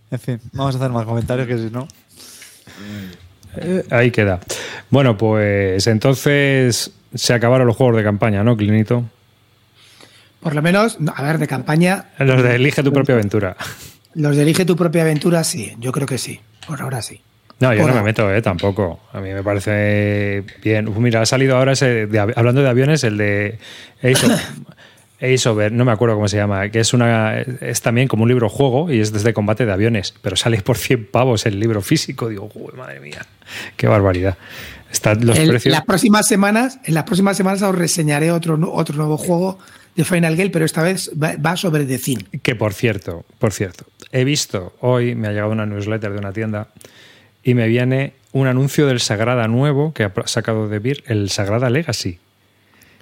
En 0.09 0.19
fin, 0.19 0.39
vamos 0.53 0.75
a 0.75 0.77
hacer 0.77 0.91
más 0.91 1.05
comentarios 1.05 1.47
que 1.47 1.57
si 1.57 1.69
no. 1.69 1.87
Eh, 3.57 3.83
ahí 3.89 4.11
queda. 4.11 4.39
Bueno, 4.89 5.17
pues 5.17 5.85
entonces 5.87 6.91
se 7.13 7.33
acabaron 7.33 7.67
los 7.67 7.75
juegos 7.75 7.97
de 7.97 8.03
campaña, 8.03 8.43
¿no, 8.43 8.55
Clinito? 8.57 9.03
Por 10.39 10.55
lo 10.55 10.61
menos, 10.61 10.99
no, 10.99 11.13
a 11.15 11.21
ver, 11.21 11.37
de 11.37 11.47
campaña, 11.47 12.05
Los 12.17 12.41
de 12.41 12.55
Elige 12.55 12.81
tu 12.83 12.91
propia 12.91 13.15
aventura. 13.15 13.55
los 14.15 14.35
de 14.35 14.41
Elige 14.43 14.65
tu 14.65 14.75
propia 14.75 15.03
aventura, 15.03 15.43
sí, 15.43 15.73
yo 15.79 15.91
creo 15.91 16.07
que 16.07 16.17
sí. 16.17 16.39
Por 16.65 16.81
ahora 16.81 17.01
sí. 17.01 17.21
No, 17.59 17.71
yo 17.75 17.87
no 17.87 17.93
me 17.93 18.01
meto, 18.01 18.33
eh, 18.33 18.41
tampoco. 18.41 18.99
A 19.13 19.19
mí 19.21 19.29
me 19.31 19.43
parece 19.43 20.43
bien. 20.63 20.87
Uf, 20.87 20.97
mira, 20.97 21.21
ha 21.21 21.25
salido 21.27 21.57
ahora 21.57 21.73
ese, 21.73 22.07
de 22.07 22.19
hablando 22.19 22.63
de 22.63 22.69
aviones, 22.69 23.03
el 23.03 23.17
de 23.17 23.59
Ace 24.01 24.25
of- 24.25 24.41
Ace 25.21 25.47
Over, 25.47 25.71
no 25.71 25.85
me 25.85 25.91
acuerdo 25.91 26.15
cómo 26.15 26.27
se 26.27 26.37
llama, 26.37 26.69
que 26.69 26.79
es 26.79 26.93
una 26.93 27.39
es 27.41 27.81
también 27.81 28.07
como 28.07 28.23
un 28.23 28.29
libro 28.29 28.49
juego 28.49 28.91
y 28.91 28.99
es 28.99 29.11
desde 29.13 29.33
combate 29.33 29.65
de 29.65 29.71
aviones, 29.71 30.13
pero 30.21 30.35
sale 30.35 30.61
por 30.61 30.77
100 30.77 31.07
pavos 31.11 31.45
el 31.45 31.59
libro 31.59 31.81
físico. 31.81 32.27
Digo, 32.29 32.49
"Joder, 32.49 32.75
madre 32.75 32.99
mía, 32.99 33.25
qué 33.77 33.87
barbaridad. 33.87 34.37
Están 34.91 35.25
los 35.25 35.37
El- 35.37 35.49
precios. 35.49 35.71
las 35.71 35.85
próximas 35.85 36.27
semanas, 36.27 36.79
en 36.83 36.93
las 36.95 37.03
próximas 37.03 37.37
semanas 37.37 37.61
os 37.61 37.75
reseñaré 37.75 38.31
otro, 38.31 38.59
otro 38.73 38.95
nuevo 38.97 39.17
juego 39.17 39.57
de 39.95 40.03
Final 40.03 40.35
Gale, 40.35 40.49
pero 40.49 40.65
esta 40.65 40.81
vez 40.83 41.11
va, 41.21 41.35
va 41.37 41.55
sobre 41.55 41.85
The 41.85 41.97
Thing. 41.99 42.17
Que 42.41 42.55
por 42.55 42.73
cierto, 42.73 43.23
por 43.39 43.53
cierto, 43.53 43.85
he 44.11 44.23
visto 44.25 44.73
hoy, 44.81 45.15
me 45.15 45.27
ha 45.27 45.31
llegado 45.31 45.51
una 45.51 45.65
newsletter 45.65 46.11
de 46.11 46.17
una 46.17 46.33
tienda 46.33 46.67
y 47.43 47.53
me 47.53 47.67
viene 47.67 48.13
un 48.33 48.47
anuncio 48.47 48.85
del 48.87 48.99
Sagrada 48.99 49.47
nuevo 49.47 49.93
que 49.93 50.03
ha 50.03 50.11
sacado 50.25 50.67
de 50.67 50.79
Beer, 50.79 51.03
el 51.07 51.29
Sagrada 51.29 51.69
Legacy. 51.69 52.19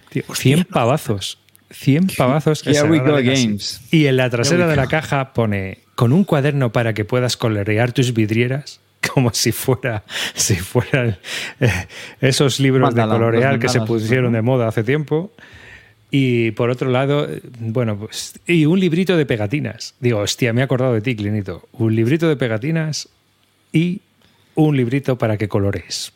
Tío, 0.10 0.24
100 0.34 0.64
pavazos. 0.66 1.38
100 1.72 2.08
pavazos. 2.18 2.66
el 2.66 2.76
Here 2.76 2.90
we 2.90 2.98
Sagrada 2.98 3.12
go 3.12 3.18
Legacy. 3.18 3.46
games. 3.48 3.82
Y 3.92 4.06
en 4.08 4.18
la 4.18 4.30
trasera 4.30 4.68
de 4.68 4.76
la 4.76 4.88
caja 4.88 5.34
pone 5.34 5.80
con 5.96 6.14
un 6.14 6.24
cuaderno 6.24 6.72
para 6.72 6.94
que 6.94 7.06
puedas 7.06 7.38
colorear 7.38 7.92
tus 7.92 8.14
vidrieras. 8.14 8.80
Como 9.14 9.34
si 9.34 9.52
fuera, 9.52 10.04
si 10.34 10.56
fueran 10.56 11.18
eh, 11.60 11.72
esos 12.20 12.60
libros 12.60 12.90
Mandala, 12.90 13.14
de 13.14 13.20
colorear 13.20 13.60
que 13.60 13.70
se 13.70 13.82
pusieron 13.82 14.34
de 14.34 14.42
moda 14.42 14.68
hace 14.68 14.84
tiempo. 14.84 15.32
Y 16.12 16.52
por 16.52 16.70
otro 16.70 16.90
lado, 16.90 17.30
eh, 17.30 17.42
bueno, 17.60 17.98
pues. 17.98 18.40
Y 18.48 18.66
un 18.66 18.80
librito 18.80 19.16
de 19.16 19.26
pegatinas. 19.26 19.96
Digo, 20.00 20.20
hostia, 20.20 20.54
me 20.54 20.62
he 20.62 20.64
acordado 20.64 20.94
de 20.94 21.02
ti, 21.02 21.16
Clinito. 21.16 21.70
Un 21.74 21.96
librito 21.96 22.28
de 22.28 22.36
pegatinas 22.36 23.10
y 23.72 24.02
un 24.56 24.76
librito 24.76 25.18
para 25.18 25.38
que 25.38 25.48
colores. 25.48 26.12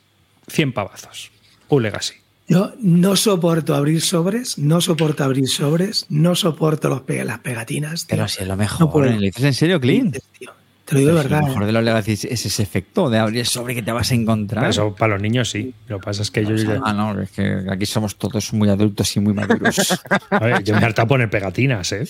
100 0.47 0.73
pavazos. 0.73 1.31
Un 1.69 1.83
legacy. 1.83 2.15
Yo 2.47 2.73
no 2.79 3.15
soporto 3.15 3.73
abrir 3.73 4.01
sobres, 4.01 4.57
no 4.57 4.81
soporto 4.81 5.23
abrir 5.23 5.47
sobres, 5.47 6.05
no 6.09 6.35
soporto 6.35 6.89
los 6.89 7.01
pe- 7.01 7.23
las 7.23 7.39
pegatinas. 7.39 8.05
tío. 8.05 8.17
Pero 8.17 8.27
si 8.27 8.41
es 8.41 8.47
lo 8.47 8.55
No 8.55 8.57
mejor. 8.61 8.91
puedo. 8.91 9.11
¿Lo 9.11 9.19
dices 9.21 9.43
en 9.45 9.53
serio, 9.53 9.79
Clint? 9.79 10.17
Tío, 10.37 10.51
Te 10.85 10.95
lo 10.95 10.99
digo 10.99 11.11
de 11.11 11.17
verdad. 11.17 11.39
Lo 11.41 11.47
mejor 11.47 11.63
¿eh? 11.63 11.65
de 11.67 11.71
los 11.71 11.83
legacies 11.83 12.25
es 12.25 12.45
ese 12.45 12.61
efecto 12.61 13.09
de 13.09 13.17
abrir 13.17 13.39
el 13.39 13.45
sobre 13.45 13.73
que 13.73 13.81
te 13.81 13.91
vas 13.93 14.11
a 14.11 14.15
encontrar. 14.15 14.69
Eso 14.69 14.93
para 14.93 15.13
los 15.13 15.21
niños 15.21 15.49
sí. 15.49 15.73
Lo 15.87 15.99
que 15.99 16.05
pasa 16.05 16.23
es 16.23 16.29
que 16.31 16.43
yo, 16.45 16.55
ya- 16.55 16.81
Ah, 16.83 16.91
no, 16.91 17.21
es 17.21 17.31
que 17.31 17.63
aquí 17.71 17.85
somos 17.85 18.17
todos 18.17 18.51
muy 18.51 18.67
adultos 18.67 19.15
y 19.15 19.21
muy 19.21 19.33
maduros. 19.33 19.97
a 20.29 20.39
ver, 20.39 20.61
yo 20.63 20.75
me 20.75 20.81
he 20.81 20.85
hartado 20.85 21.07
poner 21.07 21.29
pegatinas, 21.29 21.89
¿eh? 21.93 22.05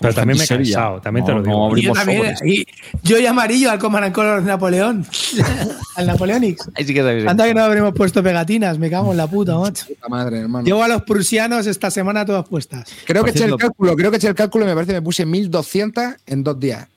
Pero 0.00 0.12
también 0.12 0.38
me 0.38 0.44
he 0.44 0.48
cansado, 0.48 1.00
también 1.00 1.24
te 1.24 1.32
No, 1.32 1.38
lo 1.38 1.44
digo. 1.44 1.68
no, 1.70 1.78
Y 1.78 1.82
yo 1.82 1.92
también, 1.92 2.34
y 2.44 2.66
yo 3.04 3.18
y 3.18 3.26
amarillo 3.26 3.70
al 3.70 3.78
Command 3.78 4.06
and 4.06 4.14
Color 4.14 4.40
de 4.40 4.46
Napoleón. 4.48 5.06
al 5.96 6.06
Napoleonix. 6.08 6.68
Ahí 6.74 6.84
sí 6.84 6.92
que. 6.94 7.24
Anda 7.28 7.46
que 7.46 7.54
no 7.54 7.62
habremos 7.62 7.94
puesto 7.94 8.22
pegatinas, 8.24 8.78
me 8.78 8.90
cago 8.90 9.12
en 9.12 9.18
la 9.18 9.28
puta, 9.28 9.56
macho. 9.56 9.86
Puta 9.86 10.08
madre, 10.08 10.40
hermano. 10.40 10.64
Llevo 10.66 10.82
a 10.82 10.88
los 10.88 11.02
prusianos 11.02 11.66
esta 11.68 11.92
semana 11.92 12.26
todas 12.26 12.48
puestas. 12.48 12.90
creo 13.06 13.22
que 13.22 13.30
Por 13.32 13.36
eché 13.40 13.44
el 13.48 13.56
cálculo, 13.56 13.94
creo 13.94 14.10
que 14.10 14.16
eché 14.16 14.26
el 14.28 14.34
cálculo 14.34 14.64
y 14.64 14.68
me 14.68 14.74
parece 14.74 14.92
que 14.92 14.98
me 15.00 15.04
puse 15.04 15.24
1200 15.24 16.14
en 16.26 16.42
dos 16.42 16.58
días. 16.58 16.88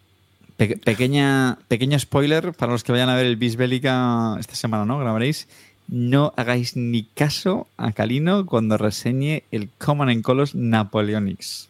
Pe- 0.59 0.75
pequeña, 0.77 1.57
pequeño 1.69 1.97
spoiler 1.97 2.51
para 2.51 2.71
los 2.73 2.83
que 2.83 2.91
vayan 2.91 3.07
a 3.09 3.15
ver 3.15 3.25
el 3.25 3.37
Bis 3.37 3.55
Bélica 3.55 4.35
esta 4.39 4.55
semana, 4.55 4.83
¿no? 4.85 4.99
Grabaréis. 4.99 5.47
No 5.87 6.33
hagáis 6.35 6.75
ni 6.75 7.03
caso 7.03 7.67
a 7.77 7.93
Calino 7.93 8.45
cuando 8.45 8.77
reseñe 8.77 9.43
el 9.51 9.69
Common 9.77 10.09
en 10.09 10.21
Colos 10.21 10.53
Napoleonics. 10.55 11.69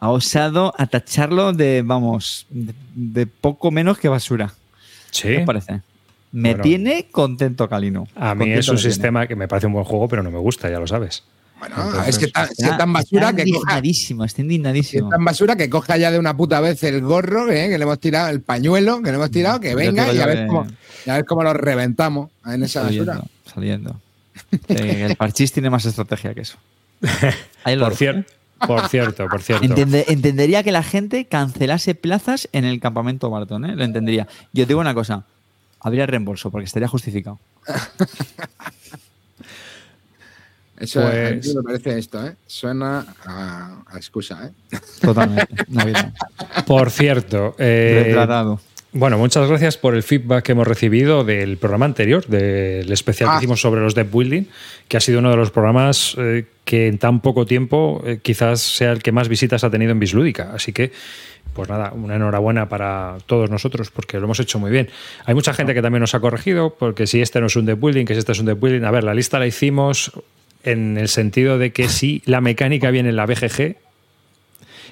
Ha 0.00 0.10
osado 0.10 0.74
a 0.78 0.86
tacharlo 0.86 1.52
de, 1.52 1.82
vamos, 1.84 2.46
de, 2.50 2.74
de 2.94 3.26
poco 3.26 3.70
menos 3.72 3.98
que 3.98 4.08
basura. 4.08 4.52
Sí. 5.10 5.28
¿Qué 5.28 5.38
os 5.38 5.46
parece? 5.46 5.80
Me 6.30 6.50
Bueno. 6.50 6.62
tiene 6.62 7.06
contento 7.10 7.68
Calino. 7.70 8.06
A 8.14 8.34
mí 8.34 8.40
Contento 8.40 8.60
es 8.60 8.68
un 8.68 8.76
tiene. 8.76 8.90
sistema 8.92 9.26
que 9.26 9.34
me 9.34 9.48
parece 9.48 9.66
un 9.66 9.72
buen 9.72 9.84
juego, 9.86 10.06
pero 10.08 10.22
no 10.22 10.30
me 10.30 10.38
gusta, 10.38 10.70
ya 10.70 10.78
lo 10.78 10.86
sabes. 10.86 11.24
Bueno, 11.58 11.74
Entonces, 11.76 12.08
es 12.08 12.18
que 12.18 12.24
está, 12.26 12.46
si 12.46 12.64
es 12.64 12.76
tan 12.78 12.92
basura 12.92 13.30
está 13.30 13.36
que 13.36 13.50
coja, 13.50 13.58
indignadísimo, 13.58 14.24
está 14.24 14.36
si 14.36 14.40
es 14.42 14.44
indignadísimo. 14.44 15.08
tan 15.08 15.24
basura 15.24 15.56
que 15.56 15.68
coja 15.68 15.96
ya 15.96 16.10
de 16.10 16.18
una 16.18 16.36
puta 16.36 16.60
vez 16.60 16.82
el 16.84 17.00
gorro, 17.02 17.50
¿eh? 17.50 17.68
que 17.68 17.78
le 17.78 17.82
hemos 17.84 17.98
tirado, 17.98 18.28
el 18.28 18.40
pañuelo 18.42 19.02
que 19.02 19.10
le 19.10 19.16
hemos 19.16 19.30
tirado, 19.30 19.58
que 19.60 19.70
Yo 19.70 19.76
venga 19.76 20.12
y 20.12 20.20
a 20.20 20.26
ver, 20.26 20.38
que- 20.42 20.46
cómo, 20.46 20.66
y 21.06 21.10
a 21.10 21.14
ver 21.14 21.24
cómo 21.24 21.42
lo 21.42 21.52
reventamos 21.54 22.30
en 22.46 22.62
esa 22.62 22.82
basura. 22.82 23.22
Saliendo. 23.52 24.00
Eh, 24.68 25.06
el 25.10 25.16
parchís 25.16 25.50
tiene 25.52 25.68
más 25.68 25.84
estrategia 25.84 26.32
que 26.32 26.42
eso. 26.42 26.56
Ahí 27.64 27.74
lo 27.76 27.86
Por, 27.86 27.96
cier- 27.96 28.24
por 28.66 28.88
cierto, 28.88 29.26
por 29.28 29.42
cierto. 29.42 29.64
Entende- 29.64 30.04
entendería 30.08 30.62
que 30.62 30.70
la 30.72 30.82
gente 30.84 31.24
cancelase 31.24 31.94
plazas 31.96 32.48
en 32.52 32.64
el 32.64 32.78
campamento 32.80 33.30
Barton, 33.30 33.64
¿eh? 33.64 33.74
Lo 33.76 33.84
entendería. 33.84 34.26
Yo 34.52 34.64
te 34.64 34.68
digo 34.68 34.80
una 34.80 34.94
cosa. 34.94 35.24
Habría 35.80 36.06
reembolso 36.06 36.50
porque 36.50 36.66
estaría 36.66 36.88
justificado. 36.88 37.38
Eso 40.78 41.00
Pues- 41.02 41.46
a 41.46 41.48
mí 41.50 41.54
me 41.56 41.62
parece 41.62 41.98
esto, 41.98 42.24
¿eh? 42.26 42.36
Suena 42.46 43.04
a, 43.26 43.82
a 43.86 43.96
excusa, 43.96 44.46
¿eh? 44.46 44.76
Totalmente. 45.00 45.54
Navidad. 45.68 46.12
Por 46.66 46.90
cierto, 46.90 47.54
eh, 47.58 48.02
Retratado. 48.06 48.60
Bueno, 48.92 49.18
muchas 49.18 49.46
gracias 49.48 49.76
por 49.76 49.94
el 49.94 50.02
feedback 50.02 50.44
que 50.44 50.52
hemos 50.52 50.66
recibido 50.66 51.22
del 51.22 51.58
programa 51.58 51.84
anterior, 51.84 52.26
del 52.26 52.90
especial 52.90 53.28
que 53.28 53.34
Ah. 53.34 53.38
hicimos 53.38 53.60
sobre 53.60 53.82
los 53.82 53.94
dev 53.94 54.10
building, 54.10 54.44
que 54.88 54.96
ha 54.96 55.00
sido 55.00 55.18
uno 55.18 55.30
de 55.30 55.36
los 55.36 55.50
programas 55.50 56.14
eh, 56.18 56.46
que 56.64 56.86
en 56.88 56.96
tan 56.98 57.20
poco 57.20 57.44
tiempo 57.44 58.02
eh, 58.06 58.18
quizás 58.22 58.60
sea 58.60 58.92
el 58.92 59.02
que 59.02 59.12
más 59.12 59.28
visitas 59.28 59.62
ha 59.62 59.70
tenido 59.70 59.92
en 59.92 59.98
Bislúdica. 60.00 60.52
Así 60.54 60.72
que, 60.72 60.90
pues 61.52 61.68
nada, 61.68 61.92
una 61.92 62.16
enhorabuena 62.16 62.68
para 62.70 63.18
todos 63.26 63.50
nosotros 63.50 63.90
porque 63.90 64.16
lo 64.18 64.24
hemos 64.24 64.40
hecho 64.40 64.58
muy 64.58 64.70
bien. 64.70 64.88
Hay 65.26 65.34
mucha 65.34 65.52
gente 65.52 65.74
que 65.74 65.82
también 65.82 66.00
nos 66.00 66.14
ha 66.14 66.20
corregido, 66.20 66.74
porque 66.78 67.06
si 67.06 67.20
este 67.20 67.40
no 67.42 67.48
es 67.48 67.56
un 67.56 67.66
dev 67.66 67.78
building, 67.78 68.06
que 68.06 68.14
si 68.14 68.20
este 68.20 68.32
es 68.32 68.38
un 68.40 68.46
dev 68.46 68.58
building. 68.58 68.84
A 68.84 68.90
ver, 68.90 69.04
la 69.04 69.12
lista 69.12 69.38
la 69.38 69.46
hicimos 69.46 70.12
en 70.62 70.98
el 70.98 71.08
sentido 71.08 71.58
de 71.58 71.72
que 71.72 71.88
si 71.88 72.22
la 72.24 72.40
mecánica 72.40 72.90
viene 72.90 73.10
en 73.10 73.16
la 73.16 73.26
BGG, 73.26 73.76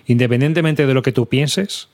independientemente 0.06 0.86
de 0.86 0.94
lo 0.94 1.02
que 1.02 1.12
tú 1.12 1.26
pienses, 1.26 1.88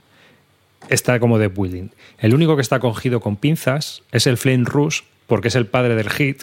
está 0.88 1.18
como 1.20 1.38
de 1.38 1.48
building. 1.48 1.88
El 2.18 2.34
único 2.34 2.56
que 2.56 2.62
está 2.62 2.78
cogido 2.78 3.20
con 3.20 3.36
pinzas 3.36 4.02
es 4.12 4.26
el 4.26 4.36
Flame 4.36 4.64
Rush, 4.64 5.00
porque 5.26 5.48
es 5.48 5.54
el 5.54 5.66
padre 5.66 5.94
del 5.94 6.10
hit. 6.10 6.42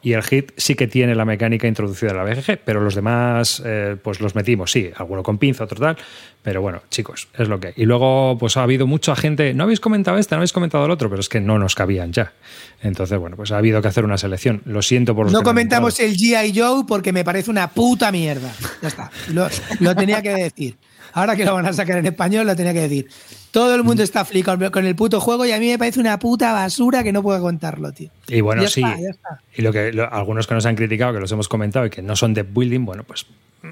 Y 0.00 0.12
el 0.12 0.22
hit 0.22 0.52
sí 0.56 0.76
que 0.76 0.86
tiene 0.86 1.14
la 1.16 1.24
mecánica 1.24 1.66
introducida 1.66 2.10
en 2.10 2.16
la 2.16 2.24
BGG, 2.24 2.60
pero 2.64 2.80
los 2.80 2.94
demás, 2.94 3.60
eh, 3.66 3.96
pues 4.00 4.20
los 4.20 4.34
metimos, 4.36 4.70
sí, 4.70 4.90
alguno 4.96 5.24
con 5.24 5.38
pinza, 5.38 5.64
otro 5.64 5.80
tal. 5.80 5.96
Pero 6.42 6.62
bueno, 6.62 6.82
chicos, 6.88 7.28
es 7.36 7.48
lo 7.48 7.58
que 7.58 7.68
hay. 7.68 7.72
Y 7.76 7.84
luego, 7.84 8.38
pues 8.38 8.56
ha 8.56 8.62
habido 8.62 8.86
mucha 8.86 9.16
gente. 9.16 9.52
No 9.54 9.64
habéis 9.64 9.80
comentado 9.80 10.16
este, 10.18 10.36
no 10.36 10.38
habéis 10.38 10.52
comentado 10.52 10.84
el 10.84 10.90
otro, 10.92 11.10
pero 11.10 11.20
es 11.20 11.28
que 11.28 11.40
no 11.40 11.58
nos 11.58 11.74
cabían 11.74 12.12
ya. 12.12 12.32
Entonces, 12.80 13.18
bueno, 13.18 13.36
pues 13.36 13.50
ha 13.50 13.58
habido 13.58 13.82
que 13.82 13.88
hacer 13.88 14.04
una 14.04 14.18
selección. 14.18 14.62
Lo 14.64 14.82
siento 14.82 15.16
por 15.16 15.26
los 15.26 15.32
No 15.32 15.40
que 15.40 15.44
comentamos 15.44 15.98
el 15.98 16.16
G.I. 16.16 16.58
Joe 16.58 16.84
porque 16.86 17.12
me 17.12 17.24
parece 17.24 17.50
una 17.50 17.68
puta 17.68 18.12
mierda. 18.12 18.52
Ya 18.80 18.88
está. 18.88 19.10
Lo, 19.32 19.48
lo 19.80 19.96
tenía 19.96 20.22
que 20.22 20.32
decir. 20.34 20.76
Ahora 21.12 21.36
que 21.36 21.44
lo 21.44 21.54
van 21.54 21.66
a 21.66 21.72
sacar 21.72 21.98
en 21.98 22.06
español, 22.06 22.46
lo 22.46 22.54
tenía 22.56 22.72
que 22.72 22.80
decir. 22.82 23.08
Todo 23.50 23.74
el 23.74 23.82
mundo 23.82 24.02
está 24.02 24.24
flipado 24.24 24.70
con 24.70 24.84
el 24.86 24.94
puto 24.94 25.20
juego 25.20 25.46
y 25.46 25.52
a 25.52 25.58
mí 25.58 25.68
me 25.68 25.78
parece 25.78 26.00
una 26.00 26.18
puta 26.18 26.52
basura 26.52 27.02
que 27.02 27.12
no 27.12 27.22
puedo 27.22 27.40
contarlo, 27.40 27.92
tío. 27.92 28.10
Y 28.28 28.40
bueno, 28.40 28.62
Ya 28.62 28.68
sí. 28.68 28.82
está, 28.82 29.00
ya 29.00 29.10
está. 29.10 29.40
Y 29.56 29.62
lo 29.62 29.72
que 29.72 29.92
lo- 29.92 30.12
algunos 30.12 30.46
que 30.46 30.54
nos 30.54 30.66
han 30.66 30.76
criticado, 30.76 31.14
que 31.14 31.20
los 31.20 31.32
hemos 31.32 31.48
comentado 31.48 31.86
y 31.86 31.90
que 31.90 32.02
no 32.02 32.14
son 32.16 32.34
de 32.34 32.42
building, 32.42 32.84
bueno, 32.84 33.04
pues 33.04 33.26
mm, 33.62 33.68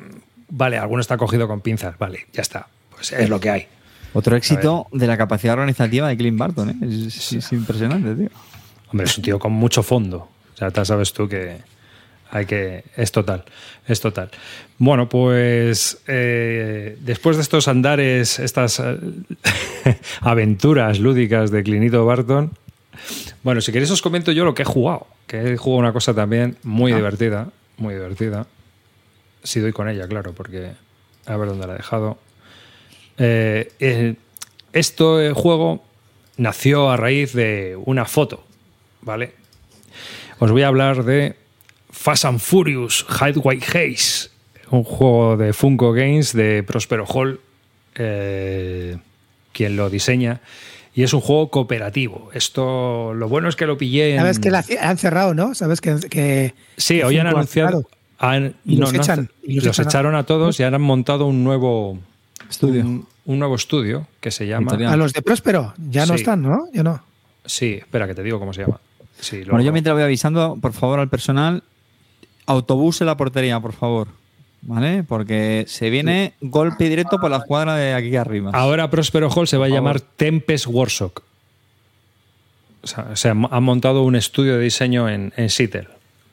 vale, 0.51 0.79
alguno 0.79 1.01
está 1.01 1.17
cogido 1.17 1.47
con 1.47 1.61
pinzas, 1.61 1.99
vale, 1.99 2.27
ya 2.33 2.43
está. 2.43 2.67
Pues 2.95 3.13
es 3.13 3.29
lo 3.29 3.39
que 3.39 3.51
hay. 3.51 3.67
Otro 4.15 4.35
éxito 4.35 4.87
de 4.93 5.07
la 5.07 5.19
capacidad 5.19 5.53
organizativa 5.55 6.09
de 6.09 6.17
Clint 6.17 6.39
Barton, 6.39 6.71
¿eh? 6.71 7.07
Es, 7.09 7.33
es 7.35 7.53
impresionante, 7.53 8.15
tío. 8.15 8.31
Hombre, 8.91 9.05
es 9.07 9.19
un 9.19 9.25
tío 9.25 9.39
con 9.39 9.53
mucho 9.53 9.83
fondo. 9.83 10.31
O 10.55 10.57
sea, 10.57 10.73
ya 10.73 10.85
sabes 10.87 11.13
tú 11.13 11.29
que 11.29 11.59
hay 12.31 12.47
que. 12.47 12.85
Es 12.97 13.13
total. 13.13 13.45
Es 13.87 14.01
total. 14.01 14.31
Bueno, 14.79 15.09
pues 15.09 15.99
eh, 16.07 16.99
después 17.01 17.37
de 17.37 17.43
estos 17.43 17.67
andares, 17.69 18.39
estas 18.39 18.81
eh, 18.81 18.99
aventuras 20.21 20.99
lúdicas 20.99 21.51
de 21.51 21.63
Clinito 21.63 22.05
Barton. 22.05 22.53
Bueno, 23.43 23.61
si 23.61 23.73
queréis 23.73 23.91
os 23.91 24.03
comento 24.03 24.33
yo 24.33 24.45
lo 24.45 24.55
que 24.55 24.63
he 24.63 24.67
jugado. 24.67 25.07
Que 25.27 25.53
he 25.53 25.57
jugado 25.57 25.81
una 25.81 25.93
cosa 25.93 26.15
también 26.15 26.57
muy 26.63 26.93
divertida. 26.93 27.49
Muy 27.79 27.95
divertida. 27.95 28.47
Si 29.43 29.61
doy 29.61 29.73
con 29.73 29.89
ella, 29.89 30.07
claro, 30.09 30.33
porque. 30.33 30.73
A 31.27 31.37
ver 31.37 31.49
dónde 31.49 31.67
la 31.67 31.75
he 31.75 31.77
dejado. 31.79 32.19
Eh, 33.19 33.73
eh, 33.81 34.15
este 34.73 35.33
juego 35.33 35.83
nació 36.37 36.91
a 36.91 36.97
raíz 36.97 37.33
de 37.33 37.79
una 37.85 38.05
foto, 38.05 38.45
¿vale? 39.01 39.33
Os 40.39 40.51
voy 40.51 40.63
a 40.63 40.69
hablar 40.69 41.05
de 41.05 41.35
Fast 41.91 42.27
and 42.27 42.41
Furious 42.41 43.07
Highway 43.09 43.59
Haze, 43.61 44.29
un 44.71 44.85
juego 44.85 45.37
de 45.37 45.53
Funko 45.53 45.93
Games 45.93 46.33
de 46.33 46.63
Prospero 46.63 47.05
Hall, 47.07 47.41
eh, 47.95 48.97
quien 49.53 49.77
lo 49.77 49.91
diseña. 49.91 50.41
Y 50.95 51.03
es 51.03 51.13
un 51.13 51.21
juego 51.21 51.51
cooperativo. 51.51 52.31
Esto, 52.33 53.13
lo 53.15 53.29
bueno 53.29 53.49
es 53.49 53.57
que 53.57 53.67
lo 53.67 53.77
pillé 53.77 54.15
en... 54.15 54.21
Sabes 54.21 54.39
que 54.39 54.51
la 54.51 54.65
han 54.81 54.97
cerrado, 54.97 55.35
¿no? 55.35 55.55
Sabes 55.55 55.81
que. 55.83 55.97
que 56.11 56.55
Sí, 56.79 56.99
que 56.99 57.05
hoy 57.05 57.19
han 57.19 57.27
anunciado... 57.27 57.69
cerrado. 57.69 57.89
han- 58.19 58.55
Y 58.65 58.77
los 58.77 58.93
no, 58.93 58.97
no, 58.99 59.03
echan, 59.05 59.31
y 59.43 59.57
los 59.57 59.65
los 59.67 59.77
echan 59.79 59.87
a- 59.87 59.89
echaron 59.91 60.15
a 60.15 60.23
todos 60.25 60.59
y 60.59 60.63
ahora 60.63 60.77
han 60.77 60.83
montado 60.83 61.27
un 61.27 61.45
nuevo 61.45 61.99
Estudio. 62.49 62.83
Un, 62.83 63.07
un 63.27 63.39
nuevo 63.39 63.57
estudio 63.57 64.07
que 64.21 64.31
se 64.31 64.47
llama. 64.47 64.73
A 64.73 64.97
los 64.97 65.13
de 65.13 65.21
Próspero, 65.21 65.75
ya 65.91 66.07
no 66.07 66.15
Sí. 66.15 66.21
están, 66.21 66.43
¿no? 66.43 66.67
Ya 66.73 66.83
no. 66.83 67.03
Sí, 67.45 67.75
espera 67.75 68.07
que 68.07 68.15
te 68.15 68.23
digo 68.23 68.39
cómo 68.39 68.53
se 68.55 68.63
llama. 68.63 68.81
Sí, 69.21 69.43
Bueno, 69.45 69.63
yo 69.63 69.73
mientras 69.73 69.95
voy 69.95 70.03
avisando, 70.03 70.57
por 70.61 70.73
favor, 70.73 70.99
al 71.01 71.09
personal, 71.09 71.63
autobús 72.47 73.01
en 73.01 73.09
la 73.09 73.17
portería, 73.17 73.59
por 73.61 73.73
favor. 73.73 74.09
¿Vale? 74.67 75.05
Porque 75.05 75.65
se 75.69 75.91
viene 75.91 76.33
golpe 76.41 76.89
directo 76.89 77.21
por 77.21 77.31
la 77.31 77.41
cuadra 77.41 77.77
de 77.77 77.95
aquí 77.95 78.17
arriba. 78.17 78.51
Ahora 78.53 78.91
Prospero 78.91 79.31
Hall 79.31 79.47
se 79.47 79.57
va 79.57 79.67
a 79.67 79.69
llamar 79.69 80.01
Tempest. 80.01 80.67
O 80.67 80.89
sea, 82.83 83.07
o 83.13 83.17
sea, 83.17 83.31
han 83.31 83.63
montado 83.63 84.03
un 84.03 84.17
estudio 84.17 84.57
de 84.57 84.65
diseño 84.65 85.09
en, 85.09 85.33
en 85.37 85.51
Seattle 85.51 85.89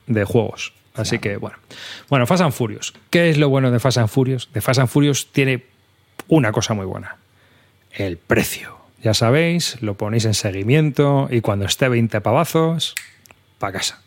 de 0.08 0.24
juegos. 0.26 0.74
Así 0.96 1.20
que, 1.20 1.38
bueno. 1.38 1.58
Bueno, 2.10 2.26
Fast 2.26 2.42
and 2.42 2.54
Furious. 2.54 2.94
¿Qué 3.12 3.30
es 3.30 3.38
lo 3.38 3.50
bueno 3.50 3.70
de 3.72 3.80
Fast 3.80 4.00
and 4.00 4.10
Furious? 4.10 4.50
De 4.52 4.62
Fast 4.62 4.80
and 4.80 4.90
Furious 4.90 5.28
tiene 5.32 5.66
una 6.28 6.52
cosa 6.52 6.74
muy 6.74 6.86
buena. 6.86 7.18
El 7.92 8.18
precio. 8.18 8.78
Ya 9.04 9.14
sabéis, 9.14 9.82
lo 9.82 9.96
ponéis 9.96 10.26
en 10.26 10.34
seguimiento 10.34 11.28
y 11.30 11.42
cuando 11.42 11.66
esté 11.66 11.90
20 11.90 12.22
pavazos, 12.22 12.96
para 13.60 13.74
casa. 13.74 14.03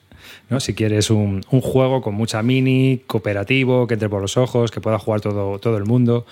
¿No? 0.49 0.61
Si 0.61 0.75
quieres 0.75 1.11
un, 1.11 1.45
un 1.51 1.61
juego 1.61 2.03
con 2.03 2.15
mucha 2.15 2.43
mini, 2.43 3.03
cooperativo, 3.07 3.87
que 3.87 3.95
entre 3.95 4.09
por 4.09 4.21
los 4.21 4.37
ojos, 4.37 4.71
que 4.71 4.81
pueda 4.81 4.99
jugar 4.99 5.21
todo, 5.21 5.59
todo 5.59 5.77
el 5.77 5.85
mundo. 5.85 6.27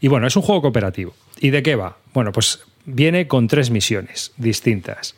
Y 0.00 0.08
bueno, 0.08 0.26
es 0.26 0.36
un 0.36 0.42
juego 0.42 0.62
cooperativo. 0.62 1.14
¿Y 1.40 1.50
de 1.50 1.62
qué 1.62 1.76
va? 1.76 1.96
Bueno, 2.12 2.32
pues 2.32 2.60
viene 2.84 3.26
con 3.26 3.48
tres 3.48 3.70
misiones 3.70 4.32
distintas. 4.36 5.16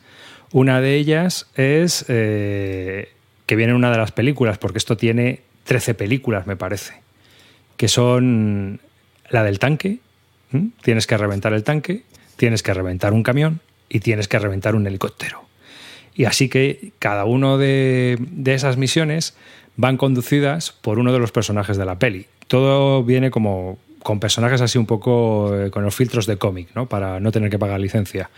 Una 0.51 0.81
de 0.81 0.95
ellas 0.95 1.47
es 1.55 2.05
eh, 2.07 3.09
que 3.45 3.55
viene 3.55 3.71
en 3.71 3.77
una 3.77 3.91
de 3.91 3.97
las 3.97 4.11
películas, 4.11 4.57
porque 4.57 4.79
esto 4.79 4.97
tiene 4.97 5.41
13 5.65 5.93
películas, 5.93 6.47
me 6.47 6.55
parece, 6.55 7.01
que 7.77 7.87
son 7.87 8.81
la 9.29 9.43
del 9.43 9.59
tanque, 9.59 9.99
tienes 10.81 11.05
que 11.05 11.17
reventar 11.17 11.53
el 11.53 11.63
tanque, 11.63 12.03
tienes 12.35 12.63
que 12.63 12.73
reventar 12.73 13.13
un 13.13 13.21
camión 13.21 13.61
y 13.87 13.99
tienes 13.99 14.27
que 14.27 14.39
reventar 14.39 14.75
un 14.75 14.87
helicóptero. 14.87 15.48
Y 16.15 16.25
así 16.25 16.49
que 16.49 16.91
cada 16.99 17.25
una 17.25 17.57
de, 17.57 18.17
de 18.19 18.53
esas 18.53 18.77
misiones 18.77 19.35
van 19.77 19.97
conducidas 19.97 20.71
por 20.71 20.99
uno 20.99 21.13
de 21.13 21.19
los 21.19 21.31
personajes 21.31 21.77
de 21.77 21.85
la 21.85 21.97
peli. 21.99 22.25
Todo 22.47 23.03
viene 23.03 23.31
como 23.31 23.77
con 24.03 24.19
personajes 24.19 24.61
así 24.61 24.77
un 24.77 24.85
poco 24.85 25.55
eh, 25.55 25.71
con 25.71 25.83
los 25.83 25.95
filtros 25.95 26.25
de 26.25 26.37
cómic, 26.37 26.69
¿no? 26.75 26.87
Para 26.87 27.19
no 27.19 27.31
tener 27.31 27.49
que 27.49 27.59
pagar 27.59 27.79
licencia. 27.79 28.29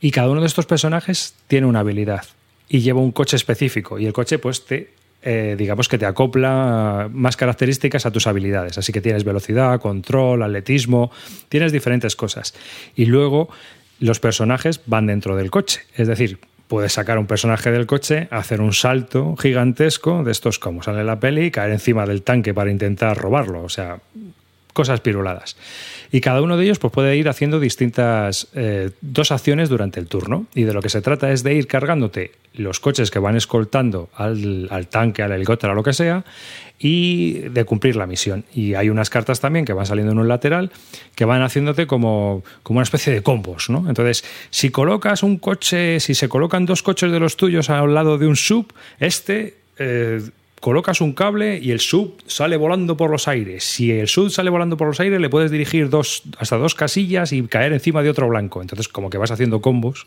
Y 0.00 0.10
cada 0.10 0.30
uno 0.30 0.40
de 0.40 0.46
estos 0.46 0.66
personajes 0.66 1.34
tiene 1.46 1.66
una 1.66 1.80
habilidad 1.80 2.24
y 2.68 2.80
lleva 2.80 3.00
un 3.00 3.12
coche 3.12 3.36
específico. 3.36 3.98
Y 3.98 4.06
el 4.06 4.12
coche, 4.12 4.38
pues, 4.38 4.64
te, 4.66 4.90
eh, 5.22 5.56
digamos 5.58 5.88
que 5.88 5.98
te 5.98 6.06
acopla 6.06 7.08
más 7.12 7.36
características 7.36 8.06
a 8.06 8.12
tus 8.12 8.26
habilidades. 8.26 8.78
Así 8.78 8.92
que 8.92 9.00
tienes 9.00 9.24
velocidad, 9.24 9.80
control, 9.80 10.42
atletismo, 10.42 11.10
tienes 11.48 11.72
diferentes 11.72 12.14
cosas. 12.14 12.54
Y 12.94 13.06
luego 13.06 13.48
los 13.98 14.20
personajes 14.20 14.80
van 14.86 15.06
dentro 15.06 15.34
del 15.36 15.50
coche. 15.50 15.80
Es 15.96 16.06
decir, 16.06 16.38
puedes 16.68 16.92
sacar 16.92 17.18
un 17.18 17.26
personaje 17.26 17.70
del 17.70 17.86
coche, 17.86 18.28
hacer 18.30 18.60
un 18.60 18.72
salto 18.72 19.36
gigantesco 19.36 20.22
de 20.22 20.32
estos 20.32 20.58
como 20.58 20.82
sale 20.82 21.02
la 21.02 21.18
peli, 21.18 21.46
y 21.46 21.50
caer 21.50 21.72
encima 21.72 22.06
del 22.06 22.22
tanque 22.22 22.54
para 22.54 22.70
intentar 22.70 23.16
robarlo. 23.16 23.62
O 23.62 23.68
sea, 23.68 23.98
cosas 24.72 25.00
piruladas. 25.00 25.56
Y 26.10 26.20
cada 26.20 26.42
uno 26.42 26.56
de 26.56 26.64
ellos 26.64 26.78
pues, 26.78 26.92
puede 26.92 27.16
ir 27.16 27.28
haciendo 27.28 27.60
distintas 27.60 28.48
eh, 28.54 28.90
dos 29.00 29.30
acciones 29.32 29.68
durante 29.68 30.00
el 30.00 30.06
turno. 30.06 30.46
Y 30.54 30.64
de 30.64 30.72
lo 30.72 30.82
que 30.82 30.88
se 30.88 31.02
trata 31.02 31.30
es 31.30 31.42
de 31.42 31.54
ir 31.54 31.66
cargándote 31.66 32.32
los 32.54 32.80
coches 32.80 33.10
que 33.10 33.18
van 33.18 33.36
escoltando 33.36 34.08
al, 34.14 34.68
al 34.70 34.88
tanque, 34.88 35.22
al 35.22 35.32
helicóptero, 35.32 35.72
a 35.72 35.76
lo 35.76 35.82
que 35.82 35.92
sea, 35.92 36.24
y 36.78 37.40
de 37.40 37.64
cumplir 37.64 37.96
la 37.96 38.06
misión. 38.06 38.44
Y 38.54 38.74
hay 38.74 38.88
unas 38.88 39.10
cartas 39.10 39.40
también 39.40 39.64
que 39.64 39.72
van 39.72 39.86
saliendo 39.86 40.12
en 40.12 40.18
un 40.18 40.28
lateral 40.28 40.70
que 41.14 41.24
van 41.24 41.42
haciéndote 41.42 41.86
como, 41.86 42.42
como 42.62 42.78
una 42.78 42.84
especie 42.84 43.12
de 43.12 43.22
combos. 43.22 43.70
¿no? 43.70 43.88
Entonces, 43.88 44.24
si 44.50 44.70
colocas 44.70 45.22
un 45.22 45.38
coche, 45.38 46.00
si 46.00 46.14
se 46.14 46.28
colocan 46.28 46.66
dos 46.66 46.82
coches 46.82 47.12
de 47.12 47.20
los 47.20 47.36
tuyos 47.36 47.70
al 47.70 47.94
lado 47.94 48.18
de 48.18 48.26
un 48.26 48.36
sub, 48.36 48.72
este 48.98 49.56
eh, 49.78 50.20
colocas 50.60 51.00
un 51.00 51.12
cable 51.12 51.58
y 51.58 51.70
el 51.70 51.80
sub 51.80 52.16
sale 52.26 52.56
volando 52.56 52.96
por 52.96 53.10
los 53.10 53.28
aires. 53.28 53.64
Si 53.64 53.90
el 53.90 54.08
sub 54.08 54.30
sale 54.30 54.50
volando 54.50 54.76
por 54.76 54.88
los 54.88 55.00
aires, 55.00 55.20
le 55.20 55.28
puedes 55.28 55.50
dirigir 55.50 55.88
dos, 55.90 56.22
hasta 56.38 56.56
dos 56.56 56.74
casillas 56.74 57.32
y 57.32 57.42
caer 57.46 57.72
encima 57.72 58.02
de 58.02 58.10
otro 58.10 58.28
blanco. 58.28 58.60
Entonces, 58.60 58.88
como 58.88 59.10
que 59.10 59.18
vas 59.18 59.30
haciendo 59.30 59.60
combos, 59.60 60.06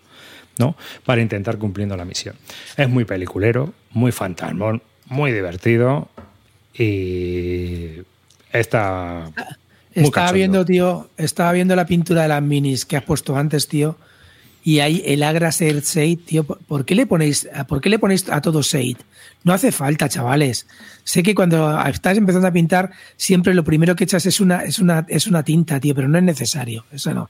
¿no? 0.58 0.76
Para 1.06 1.22
intentar 1.22 1.58
cumpliendo 1.58 1.96
la 1.98 2.06
misión. 2.06 2.36
Es 2.78 2.90
muy 2.90 3.06
peliculero, 3.06 3.74
muy 3.92 4.12
fantasmón, 4.12 4.82
muy 5.06 5.32
divertido 5.32 6.10
y 6.74 8.02
está. 8.52 9.32
muy 9.96 10.06
Estaba 10.06 10.12
cachondo. 10.12 10.34
viendo, 10.34 10.66
tío, 10.66 11.10
estaba 11.18 11.52
viendo 11.52 11.76
la 11.76 11.86
pintura 11.86 12.24
de 12.24 12.28
las 12.30 12.42
minis 12.42 12.86
que 12.86 12.98
has 12.98 13.04
puesto 13.04 13.36
antes, 13.36 13.68
tío. 13.68 13.98
Y 14.64 14.80
ahí 14.80 15.02
el 15.06 15.24
Agra 15.24 15.52
Ser 15.52 15.82
Seid, 15.82 16.20
tío, 16.20 16.44
¿por- 16.44 16.60
¿por 16.60 16.86
qué 16.86 16.94
le 16.96 17.06
ponéis, 17.08 17.48
por 17.68 17.82
qué 17.82 17.90
le 17.90 17.98
ponéis 18.00 18.30
a 18.30 18.42
todo 18.42 18.62
Seid? 18.64 18.98
No 19.44 19.54
hace 19.54 19.72
falta, 19.72 20.08
chavales. 20.08 20.68
Sé 21.04 21.24
que 21.24 21.34
cuando 21.34 21.80
estás 21.88 22.18
empezando 22.18 22.48
a 22.48 22.52
pintar, 22.52 22.92
siempre 23.18 23.54
lo 23.56 23.64
primero 23.64 23.96
que 23.96 24.04
echas 24.04 24.26
es 24.28 24.40
una, 24.40 24.64
es 24.64 24.78
una, 24.78 25.06
es 25.10 25.26
una 25.26 25.42
tinta, 25.44 25.80
tío, 25.80 25.96
pero 25.96 26.08
no 26.08 26.18
es 26.20 26.24
necesario. 26.24 26.86
Eso 26.92 27.14
no. 27.14 27.30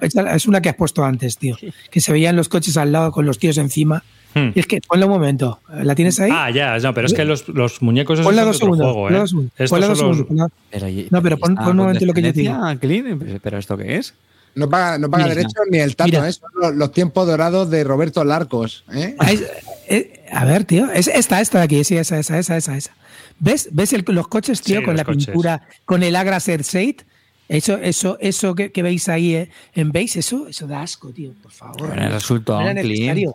Es 0.00 0.46
una 0.46 0.62
que 0.62 0.68
has 0.70 0.76
puesto 0.76 1.04
antes, 1.04 1.36
tío. 1.36 1.56
Que 1.90 2.00
se 2.00 2.12
veían 2.12 2.36
los 2.36 2.48
coches 2.48 2.76
al 2.76 2.92
lado 2.92 3.10
con 3.12 3.26
los 3.26 3.38
tíos 3.38 3.58
encima. 3.58 4.02
Hmm. 4.34 4.50
Y 4.54 4.60
es 4.60 4.66
que, 4.66 4.80
ponle 4.80 5.04
un 5.04 5.10
momento. 5.12 5.60
¿La 5.82 5.94
tienes 5.94 6.18
ahí? 6.20 6.30
Ah, 6.32 6.50
ya, 6.50 6.78
no, 6.78 6.94
pero 6.94 7.06
es 7.08 7.12
que 7.14 7.24
los, 7.24 7.46
los 7.48 7.82
muñecos 7.82 8.18
esos 8.20 8.24
son 8.34 8.36
dos 8.36 8.44
de 8.44 8.48
otro 8.50 8.58
segundos. 8.58 8.84
juego, 8.86 9.02
ponle 9.04 9.16
¿eh? 9.16 9.20
dos 9.20 9.30
segundos, 9.30 9.52
Estos 9.54 9.70
ponle 9.70 9.86
dos 9.86 9.98
son 9.98 10.08
los- 10.08 10.16
segundos, 10.18 10.48
ponle- 10.50 10.70
Pero, 10.70 11.08
No, 11.10 11.22
pero 11.22 11.38
pon- 11.38 11.52
¿está 11.52 11.64
pon 11.64 11.70
un 11.72 11.76
momento 11.76 12.06
lo 12.06 12.12
que 12.14 12.22
yo? 12.22 12.32
¿Pero- 12.80 13.40
¿Pero 13.42 13.58
esto 13.58 13.76
qué 13.76 13.96
es? 13.96 14.14
No 14.54 14.68
paga, 14.68 14.98
no 14.98 15.10
paga 15.10 15.28
derecho 15.28 15.60
ni 15.70 15.78
el 15.78 15.96
tato, 15.96 16.10
mira. 16.10 16.28
¿eh? 16.28 16.32
Son 16.32 16.48
los, 16.60 16.74
los 16.74 16.92
tiempos 16.92 17.26
dorados 17.26 17.70
de 17.70 17.82
Roberto 17.84 18.24
Larcos. 18.24 18.84
¿eh? 18.92 19.16
Ah, 19.18 19.32
es- 19.32 19.42
eh, 19.88 20.24
a 20.32 20.44
ver, 20.44 20.64
tío. 20.64 20.90
Es 20.92 21.08
esta, 21.08 21.40
esta 21.40 21.58
de 21.58 21.64
aquí. 21.64 21.84
Sí, 21.84 21.96
esa, 21.96 22.18
esa, 22.18 22.38
esa, 22.38 22.56
esa. 22.56 22.76
esa. 22.76 22.92
¿Ves, 23.40 23.68
¿Ves 23.72 23.92
el- 23.92 24.04
los 24.08 24.28
coches, 24.28 24.62
tío, 24.62 24.78
Sí, 24.80 24.84
con 24.84 24.96
la 24.96 25.04
coches. 25.04 25.26
pintura, 25.26 25.62
con 25.84 26.02
el 26.02 26.14
Agra 26.16 26.38
Serseit? 26.40 27.02
Eso, 27.48 27.76
eso, 27.76 28.16
eso 28.20 28.54
que, 28.54 28.72
que 28.72 28.82
veis 28.82 29.08
ahí 29.08 29.34
eh, 29.34 29.50
en 29.74 29.92
base, 29.92 30.20
eso, 30.20 30.46
eso 30.48 30.66
da 30.66 30.80
asco, 30.82 31.10
tío, 31.10 31.32
por 31.42 31.52
favor. 31.52 31.92
En 31.92 32.02
el 32.04 32.12
resultado, 32.12 32.60
No. 32.62 33.34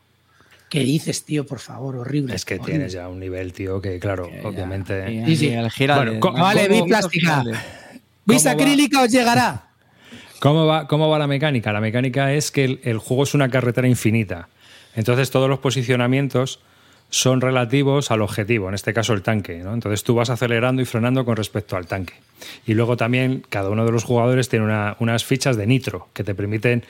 ¿Qué 0.70 0.80
dices, 0.82 1.24
tío? 1.26 1.46
Por 1.46 1.60
favor, 1.60 1.96
horrible. 1.98 2.36
Es 2.36 2.46
que 2.46 2.56
horrible. 2.56 2.72
tienes 2.74 2.94
ya 2.94 3.08
un 3.08 3.20
nivel, 3.20 3.54
tío, 3.54 3.82
que 3.82 4.00
claro, 4.00 4.30
obviamente. 4.44 5.26
Sí, 5.26 5.36
sí. 5.36 5.48
el 5.50 5.70
Giralde. 5.72 6.20
Bueno, 6.20 6.38
Vale, 6.42 6.68
¿Cómo- 6.68 6.84
vi 6.84 6.90
plástica. 6.90 7.42
Giralde? 7.42 7.58
¿Veis 8.26 8.44
¿Cómo 8.44 8.56
va? 8.56 8.62
acrílica 8.62 9.02
os 9.02 9.12
llegará? 9.12 9.69
¿Cómo 10.40 10.66
va, 10.66 10.88
¿Cómo 10.88 11.10
va 11.10 11.20
la 11.20 11.28
mecánica? 11.28 11.74
La 11.74 11.82
mecánica 11.82 12.34
es 12.34 12.52
que 12.52 12.64
el, 12.66 12.80
el 12.84 12.98
juego 12.98 13.24
es 13.24 13.34
una 13.34 13.50
carretera 13.50 13.88
infinita. 13.88 14.48
Entonces 14.96 15.32
todos 15.32 15.50
los 15.50 15.60
posicionamientos 15.60 16.60
son 17.10 17.42
relativos 17.42 18.12
al 18.12 18.22
objetivo, 18.22 18.70
en 18.70 18.76
este 18.76 18.94
caso 18.94 19.14
el 19.14 19.22
tanque. 19.24 19.58
¿no? 19.58 19.74
Entonces 19.74 20.04
tú 20.04 20.16
vas 20.16 20.30
acelerando 20.30 20.82
y 20.82 20.86
frenando 20.86 21.26
con 21.26 21.36
respecto 21.36 21.76
al 21.76 21.88
tanque. 21.88 22.14
Y 22.66 22.74
luego 22.74 22.98
también 22.98 23.44
cada 23.50 23.70
uno 23.70 23.86
de 23.86 23.92
los 23.92 24.04
jugadores 24.04 24.48
tiene 24.48 24.66
una- 24.66 24.96
unas 25.00 25.26
fichas 25.26 25.58
de 25.58 25.68
nitro 25.68 26.08
que 26.14 26.24
te 26.24 26.36
permiten, 26.36 26.84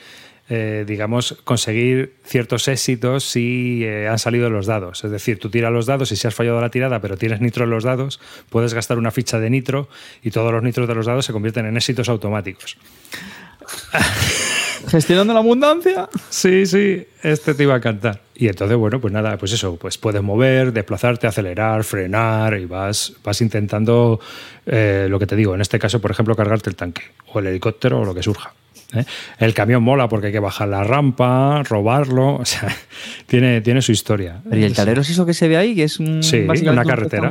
eh, 0.52 0.84
digamos, 0.84 1.36
conseguir 1.44 2.16
ciertos 2.24 2.66
éxitos 2.66 3.22
si 3.22 3.84
eh, 3.84 4.08
han 4.08 4.18
salido 4.18 4.50
los 4.50 4.66
dados. 4.66 5.04
Es 5.04 5.10
decir, 5.12 5.38
tú 5.38 5.48
tiras 5.48 5.72
los 5.72 5.86
dados 5.86 6.10
y 6.10 6.16
si 6.16 6.26
has 6.26 6.34
fallado 6.34 6.60
la 6.60 6.70
tirada 6.70 7.00
pero 7.00 7.16
tienes 7.16 7.40
nitro 7.40 7.64
en 7.64 7.70
los 7.70 7.84
dados, 7.84 8.18
puedes 8.48 8.74
gastar 8.74 8.98
una 8.98 9.12
ficha 9.12 9.38
de 9.38 9.48
nitro 9.48 9.88
y 10.24 10.32
todos 10.32 10.52
los 10.52 10.64
nitros 10.64 10.88
de 10.88 10.96
los 10.96 11.06
dados 11.06 11.24
se 11.24 11.32
convierten 11.32 11.66
en 11.66 11.76
éxitos 11.76 12.08
automáticos. 12.08 12.76
Gestionando 14.88 15.34
la 15.34 15.38
abundancia. 15.38 16.08
Sí, 16.30 16.66
sí, 16.66 17.06
este 17.22 17.54
te 17.54 17.62
iba 17.62 17.76
a 17.76 17.80
cantar. 17.80 18.22
Y 18.34 18.48
entonces, 18.48 18.76
bueno, 18.76 19.00
pues 19.00 19.12
nada, 19.12 19.38
pues 19.38 19.52
eso, 19.52 19.76
pues 19.76 19.98
puedes 19.98 20.20
mover, 20.20 20.72
desplazarte, 20.72 21.28
acelerar, 21.28 21.84
frenar 21.84 22.58
y 22.58 22.64
vas, 22.64 23.12
vas 23.22 23.40
intentando 23.40 24.18
eh, 24.66 25.06
lo 25.08 25.20
que 25.20 25.26
te 25.26 25.36
digo, 25.36 25.54
en 25.54 25.60
este 25.60 25.78
caso, 25.78 26.00
por 26.00 26.10
ejemplo, 26.10 26.34
cargarte 26.34 26.70
el 26.70 26.76
tanque 26.76 27.02
o 27.32 27.38
el 27.38 27.46
helicóptero 27.46 28.00
o 28.00 28.04
lo 28.04 28.14
que 28.14 28.24
surja. 28.24 28.52
¿Eh? 28.94 29.04
El 29.38 29.54
camión 29.54 29.82
mola 29.82 30.08
porque 30.08 30.28
hay 30.28 30.32
que 30.32 30.38
bajar 30.40 30.68
la 30.68 30.84
rampa, 30.84 31.62
robarlo, 31.62 32.36
o 32.36 32.44
sea, 32.44 32.68
tiene, 33.26 33.60
tiene 33.60 33.82
su 33.82 33.92
historia. 33.92 34.40
¿y 34.52 34.62
el 34.64 34.74
tablero 34.74 35.00
es 35.02 35.10
eso 35.10 35.26
que 35.26 35.34
se 35.34 35.48
ve 35.48 35.56
ahí? 35.56 35.74
Que 35.74 35.84
es 35.84 35.98
un, 36.00 36.22
Sí, 36.22 36.38
una 36.72 36.82
un 36.82 36.88
carretera. 36.88 37.22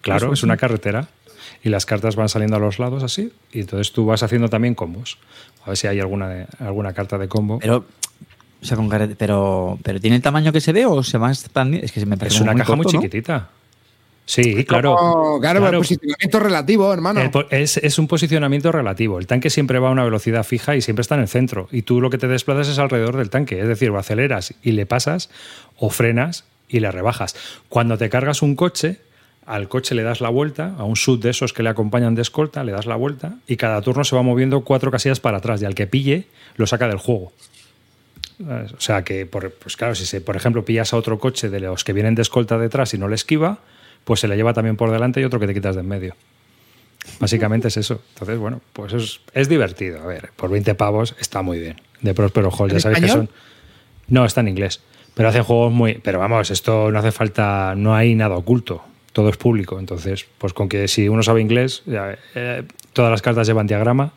Claro, 0.00 0.32
es 0.34 0.42
una 0.42 0.56
carretera. 0.56 1.08
Y 1.64 1.68
las 1.68 1.86
cartas 1.86 2.16
van 2.16 2.28
saliendo 2.28 2.56
a 2.56 2.58
los 2.58 2.78
lados 2.80 3.02
así. 3.04 3.32
Y 3.52 3.60
entonces 3.60 3.92
tú 3.92 4.04
vas 4.06 4.22
haciendo 4.24 4.48
también 4.48 4.74
combos. 4.74 5.18
A 5.64 5.68
ver 5.68 5.76
si 5.76 5.86
hay 5.86 6.00
alguna, 6.00 6.28
de- 6.28 6.46
alguna 6.58 6.92
carta 6.92 7.18
de 7.18 7.28
combo. 7.28 7.58
Pero, 7.60 7.84
o 8.60 8.64
sea, 8.64 8.76
con 8.76 8.88
carre- 8.88 9.14
pero, 9.16 9.78
pero 9.84 10.00
¿tiene 10.00 10.16
el 10.16 10.22
tamaño 10.22 10.50
que 10.52 10.60
se 10.60 10.72
ve 10.72 10.86
o 10.86 11.02
se 11.04 11.18
va 11.18 11.30
expandiendo? 11.30 11.84
Es 11.84 11.92
que 11.92 12.00
se 12.00 12.06
me 12.06 12.16
parece 12.16 12.36
es 12.36 12.40
una 12.42 12.52
muy 12.52 12.60
caja 12.60 12.74
muy 12.74 12.84
¿no? 12.84 12.90
Sí, 14.24 14.64
claro. 14.64 14.94
Como- 14.96 15.40
claro, 15.40 15.60
Claro. 15.60 15.76
el 15.78 15.82
posicionamiento 15.82 16.38
relativo, 16.40 16.92
hermano. 16.92 17.20
El 17.20 17.30
es, 17.50 17.76
es 17.78 17.98
un 17.98 18.06
posicionamiento 18.08 18.70
relativo. 18.72 19.18
El 19.18 19.26
tanque 19.26 19.50
siempre 19.50 19.78
va 19.78 19.88
a 19.88 19.90
una 19.90 20.04
velocidad 20.04 20.44
fija 20.44 20.76
y 20.76 20.80
siempre 20.80 21.02
está 21.02 21.16
en 21.16 21.22
el 21.22 21.28
centro. 21.28 21.68
Y 21.72 21.82
tú 21.82 22.00
lo 22.00 22.08
que 22.08 22.18
te 22.18 22.28
desplazas 22.28 22.68
es 22.68 22.78
alrededor 22.78 23.16
del 23.16 23.30
tanque. 23.30 23.60
Es 23.60 23.66
decir, 23.68 23.90
o 23.90 23.98
aceleras 23.98 24.54
y 24.62 24.72
le 24.72 24.86
pasas, 24.86 25.28
o 25.76 25.90
frenas 25.90 26.44
y 26.68 26.80
le 26.80 26.90
rebajas. 26.92 27.34
Cuando 27.68 27.98
te 27.98 28.08
cargas 28.08 28.42
un 28.42 28.54
coche, 28.54 28.98
al 29.44 29.68
coche 29.68 29.94
le 29.96 30.04
das 30.04 30.20
la 30.20 30.28
vuelta, 30.28 30.76
a 30.78 30.84
un 30.84 30.94
sub 30.96 31.20
de 31.20 31.30
esos 31.30 31.52
que 31.52 31.64
le 31.64 31.68
acompañan 31.70 32.14
de 32.14 32.22
escolta, 32.22 32.62
le 32.62 32.70
das 32.72 32.86
la 32.86 32.94
vuelta 32.94 33.34
y 33.48 33.56
cada 33.56 33.82
turno 33.82 34.04
se 34.04 34.14
va 34.14 34.22
moviendo 34.22 34.60
cuatro 34.62 34.92
casillas 34.92 35.18
para 35.18 35.38
atrás. 35.38 35.60
Y 35.60 35.64
al 35.64 35.74
que 35.74 35.88
pille, 35.88 36.26
lo 36.54 36.66
saca 36.68 36.86
del 36.86 36.98
juego. 36.98 37.32
O 38.76 38.80
sea 38.80 39.02
que, 39.04 39.26
por, 39.26 39.50
pues 39.52 39.76
claro, 39.76 39.94
si 39.94 40.06
se, 40.06 40.20
por 40.20 40.36
ejemplo 40.36 40.64
pillas 40.64 40.92
a 40.92 40.96
otro 40.96 41.18
coche 41.18 41.50
de 41.50 41.60
los 41.60 41.84
que 41.84 41.92
vienen 41.92 42.14
de 42.14 42.22
escolta 42.22 42.56
detrás 42.58 42.94
y 42.94 42.98
no 42.98 43.08
le 43.08 43.14
esquiva, 43.14 43.58
pues 44.04 44.20
se 44.20 44.28
le 44.28 44.36
lleva 44.36 44.52
también 44.52 44.76
por 44.76 44.90
delante 44.90 45.20
y 45.20 45.24
otro 45.24 45.40
que 45.40 45.46
te 45.46 45.54
quitas 45.54 45.74
de 45.74 45.80
en 45.80 45.88
medio. 45.88 46.14
Básicamente 47.18 47.68
es 47.68 47.76
eso. 47.76 48.00
Entonces, 48.14 48.38
bueno, 48.38 48.60
pues 48.72 48.92
es, 48.92 49.20
es 49.34 49.48
divertido. 49.48 50.02
A 50.02 50.06
ver, 50.06 50.30
por 50.36 50.50
20 50.50 50.74
pavos 50.74 51.16
está 51.20 51.42
muy 51.42 51.58
bien. 51.58 51.80
De 52.00 52.14
Prospero 52.14 52.50
Hall, 52.50 52.70
ya 52.70 52.76
¿En 52.76 52.80
sabéis 52.80 53.00
que 53.00 53.08
son. 53.08 53.28
No, 54.08 54.24
está 54.24 54.40
en 54.40 54.48
inglés. 54.48 54.80
Pero 55.14 55.28
hacen 55.28 55.42
juegos 55.42 55.72
muy. 55.72 55.94
Pero 55.94 56.18
vamos, 56.18 56.50
esto 56.50 56.90
no 56.90 56.98
hace 56.98 57.12
falta. 57.12 57.74
No 57.76 57.94
hay 57.94 58.14
nada 58.14 58.36
oculto. 58.36 58.82
Todo 59.12 59.28
es 59.28 59.36
público. 59.36 59.78
Entonces, 59.78 60.26
pues 60.38 60.52
con 60.52 60.68
que 60.68 60.88
si 60.88 61.08
uno 61.08 61.22
sabe 61.22 61.40
inglés, 61.40 61.82
ya, 61.86 62.16
eh, 62.34 62.64
todas 62.92 63.10
las 63.10 63.22
cartas 63.22 63.46
llevan 63.46 63.66
diagrama. 63.66 64.12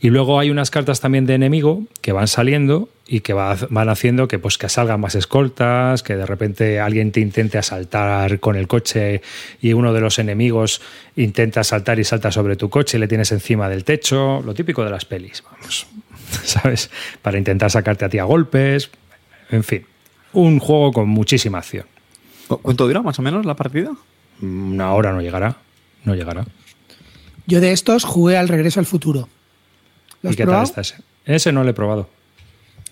Y 0.00 0.10
luego 0.10 0.38
hay 0.38 0.50
unas 0.50 0.70
cartas 0.70 1.00
también 1.00 1.26
de 1.26 1.34
enemigo 1.34 1.82
que 2.00 2.12
van 2.12 2.28
saliendo 2.28 2.88
y 3.06 3.20
que 3.20 3.32
va- 3.32 3.56
van 3.70 3.88
haciendo 3.88 4.28
que, 4.28 4.38
pues, 4.38 4.58
que 4.58 4.68
salgan 4.68 5.00
más 5.00 5.14
escoltas, 5.14 6.02
que 6.02 6.16
de 6.16 6.26
repente 6.26 6.80
alguien 6.80 7.12
te 7.12 7.20
intente 7.20 7.58
asaltar 7.58 8.40
con 8.40 8.56
el 8.56 8.66
coche 8.68 9.22
y 9.60 9.72
uno 9.72 9.92
de 9.92 10.00
los 10.00 10.18
enemigos 10.18 10.80
intenta 11.16 11.60
asaltar 11.60 11.98
y 11.98 12.04
salta 12.04 12.30
sobre 12.32 12.56
tu 12.56 12.70
coche 12.70 12.96
y 12.96 13.00
le 13.00 13.08
tienes 13.08 13.32
encima 13.32 13.68
del 13.68 13.84
techo. 13.84 14.42
Lo 14.44 14.54
típico 14.54 14.84
de 14.84 14.90
las 14.90 15.04
pelis, 15.04 15.42
vamos. 15.50 15.86
¿Sabes? 16.44 16.90
Para 17.22 17.38
intentar 17.38 17.70
sacarte 17.70 18.04
a 18.04 18.08
ti 18.08 18.18
a 18.18 18.24
golpes. 18.24 18.90
En 19.50 19.62
fin, 19.64 19.84
un 20.32 20.58
juego 20.58 20.92
con 20.92 21.08
muchísima 21.08 21.58
acción. 21.58 21.86
¿Cu- 22.48 22.58
¿Cuánto 22.58 22.86
dura 22.86 23.02
más 23.02 23.18
o 23.18 23.22
menos 23.22 23.46
la 23.46 23.54
partida? 23.56 23.92
Una 24.42 24.92
hora 24.92 25.12
no 25.12 25.20
llegará. 25.20 25.56
No 26.04 26.14
llegará. 26.14 26.44
Yo 27.46 27.60
de 27.60 27.72
estos 27.72 28.04
jugué 28.04 28.36
al 28.36 28.48
Regreso 28.48 28.80
al 28.80 28.86
Futuro. 28.86 29.28
¿Lo 30.24 30.30
¿Y 30.32 30.36
qué 30.36 30.44
tal 30.44 30.46
probado? 30.64 30.80
ese? 30.80 30.94
Ese 31.26 31.52
no 31.52 31.62
lo 31.64 31.70
he 31.70 31.74
probado. 31.74 32.08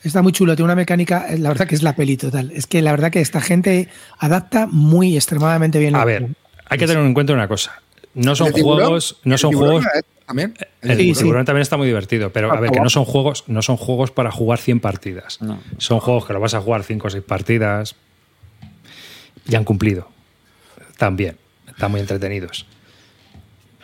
Está 0.05 0.21
muy 0.21 0.33
chulo, 0.33 0.55
tiene 0.55 0.67
una 0.67 0.75
mecánica, 0.75 1.27
eh, 1.29 1.39
la 1.39 1.49
verdad 1.49 1.67
que 1.67 1.75
es 1.75 1.83
la 1.83 1.95
peli 1.97 2.17
total. 2.17 2.51
Es 2.55 2.67
que 2.67 2.83
la 2.83 2.91
verdad 2.91 3.11
que 3.11 3.21
esta 3.21 3.41
gente 3.41 3.89
adapta 4.19 4.67
muy 4.67 5.17
extremadamente 5.17 5.79
bien. 5.79 5.95
A 5.97 6.05
ver, 6.05 6.29
hay 6.67 6.79
que 6.79 6.87
tener 6.87 7.05
en 7.05 7.15
cuenta 7.15 7.33
una 7.33 7.49
cosa. 7.49 7.81
No 8.15 8.37
son 8.37 8.53
juegos, 8.53 9.19
no 9.25 9.35
¿El 9.35 9.39
son 9.39 9.51
tiburón 9.51 9.83
juegos. 9.83 9.87
este 9.95 10.09
también? 10.27 10.55
El 10.83 10.97
Sí, 10.99 11.15
sí. 11.15 11.23
tiburón 11.23 11.45
también 11.47 11.63
está 11.63 11.77
muy 11.79 11.87
divertido, 11.87 12.31
pero 12.33 12.53
a 12.53 12.61
ver, 12.61 12.71
que 12.71 12.81
no 12.81 12.91
son 12.91 13.05
juegos, 13.07 13.45
no 13.47 13.63
son 13.63 13.77
juegos 13.79 14.11
para 14.11 14.31
jugar 14.31 14.59
100 14.59 14.81
partidas. 14.81 15.41
No. 15.41 15.59
Son 15.79 16.01
juegos 16.01 16.27
que 16.27 16.33
lo 16.35 16.41
vas 16.41 16.53
a 16.55 16.61
jugar 16.61 16.83
5 16.83 17.07
o 17.07 17.11
6 17.11 17.25
partidas. 17.25 17.95
Y 19.49 19.55
han 19.55 19.65
cumplido. 19.65 20.09
También. 20.99 21.37
Están 21.69 21.91
muy 21.91 22.01
entretenidos. 22.01 22.67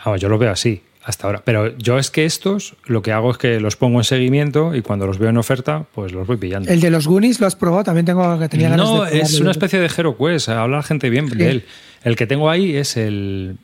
Vamos, 0.05 0.21
yo 0.21 0.29
lo 0.29 0.37
veo 0.39 0.51
así 0.53 0.83
hasta 1.09 1.27
ahora. 1.27 1.43
Pero 1.45 1.77
yo 1.79 1.99
es 1.99 2.11
que 2.11 2.25
estos 2.25 2.77
lo 2.85 3.03
que 3.03 3.13
hago 3.13 3.31
es 3.31 3.39
que 3.39 3.61
los 3.61 3.77
pongo 3.77 3.99
en 3.99 4.05
seguimiento 4.05 4.75
y 4.75 4.83
cuando 4.83 5.07
los 5.07 5.19
veo 5.19 5.31
en 5.31 5.39
oferta, 5.39 5.85
pues 5.95 6.13
los 6.13 6.27
voy 6.27 6.37
pillando. 6.37 6.71
El 6.71 6.81
de 6.81 6.91
los 6.91 7.07
Goonies 7.07 7.41
lo 7.41 7.47
has 7.47 7.57
probado, 7.57 7.85
también 7.85 8.05
tengo 8.07 8.39
que 8.39 8.49
tenía 8.49 8.69
ganas 8.69 8.87
No, 8.87 9.05
de 9.05 9.21
es 9.21 9.41
una 9.41 9.51
especie 9.51 9.79
de 9.81 9.87
Hero 9.87 10.17
Quest. 10.17 10.51
Habla 10.51 10.77
la 10.79 10.83
gente 10.83 11.09
bien 11.11 11.27
de 11.29 11.51
él. 11.51 11.65
El 12.05 12.15
que 12.15 12.27
tengo 12.27 12.51
ahí 12.51 12.77
es 12.77 12.97
el. 12.97 13.57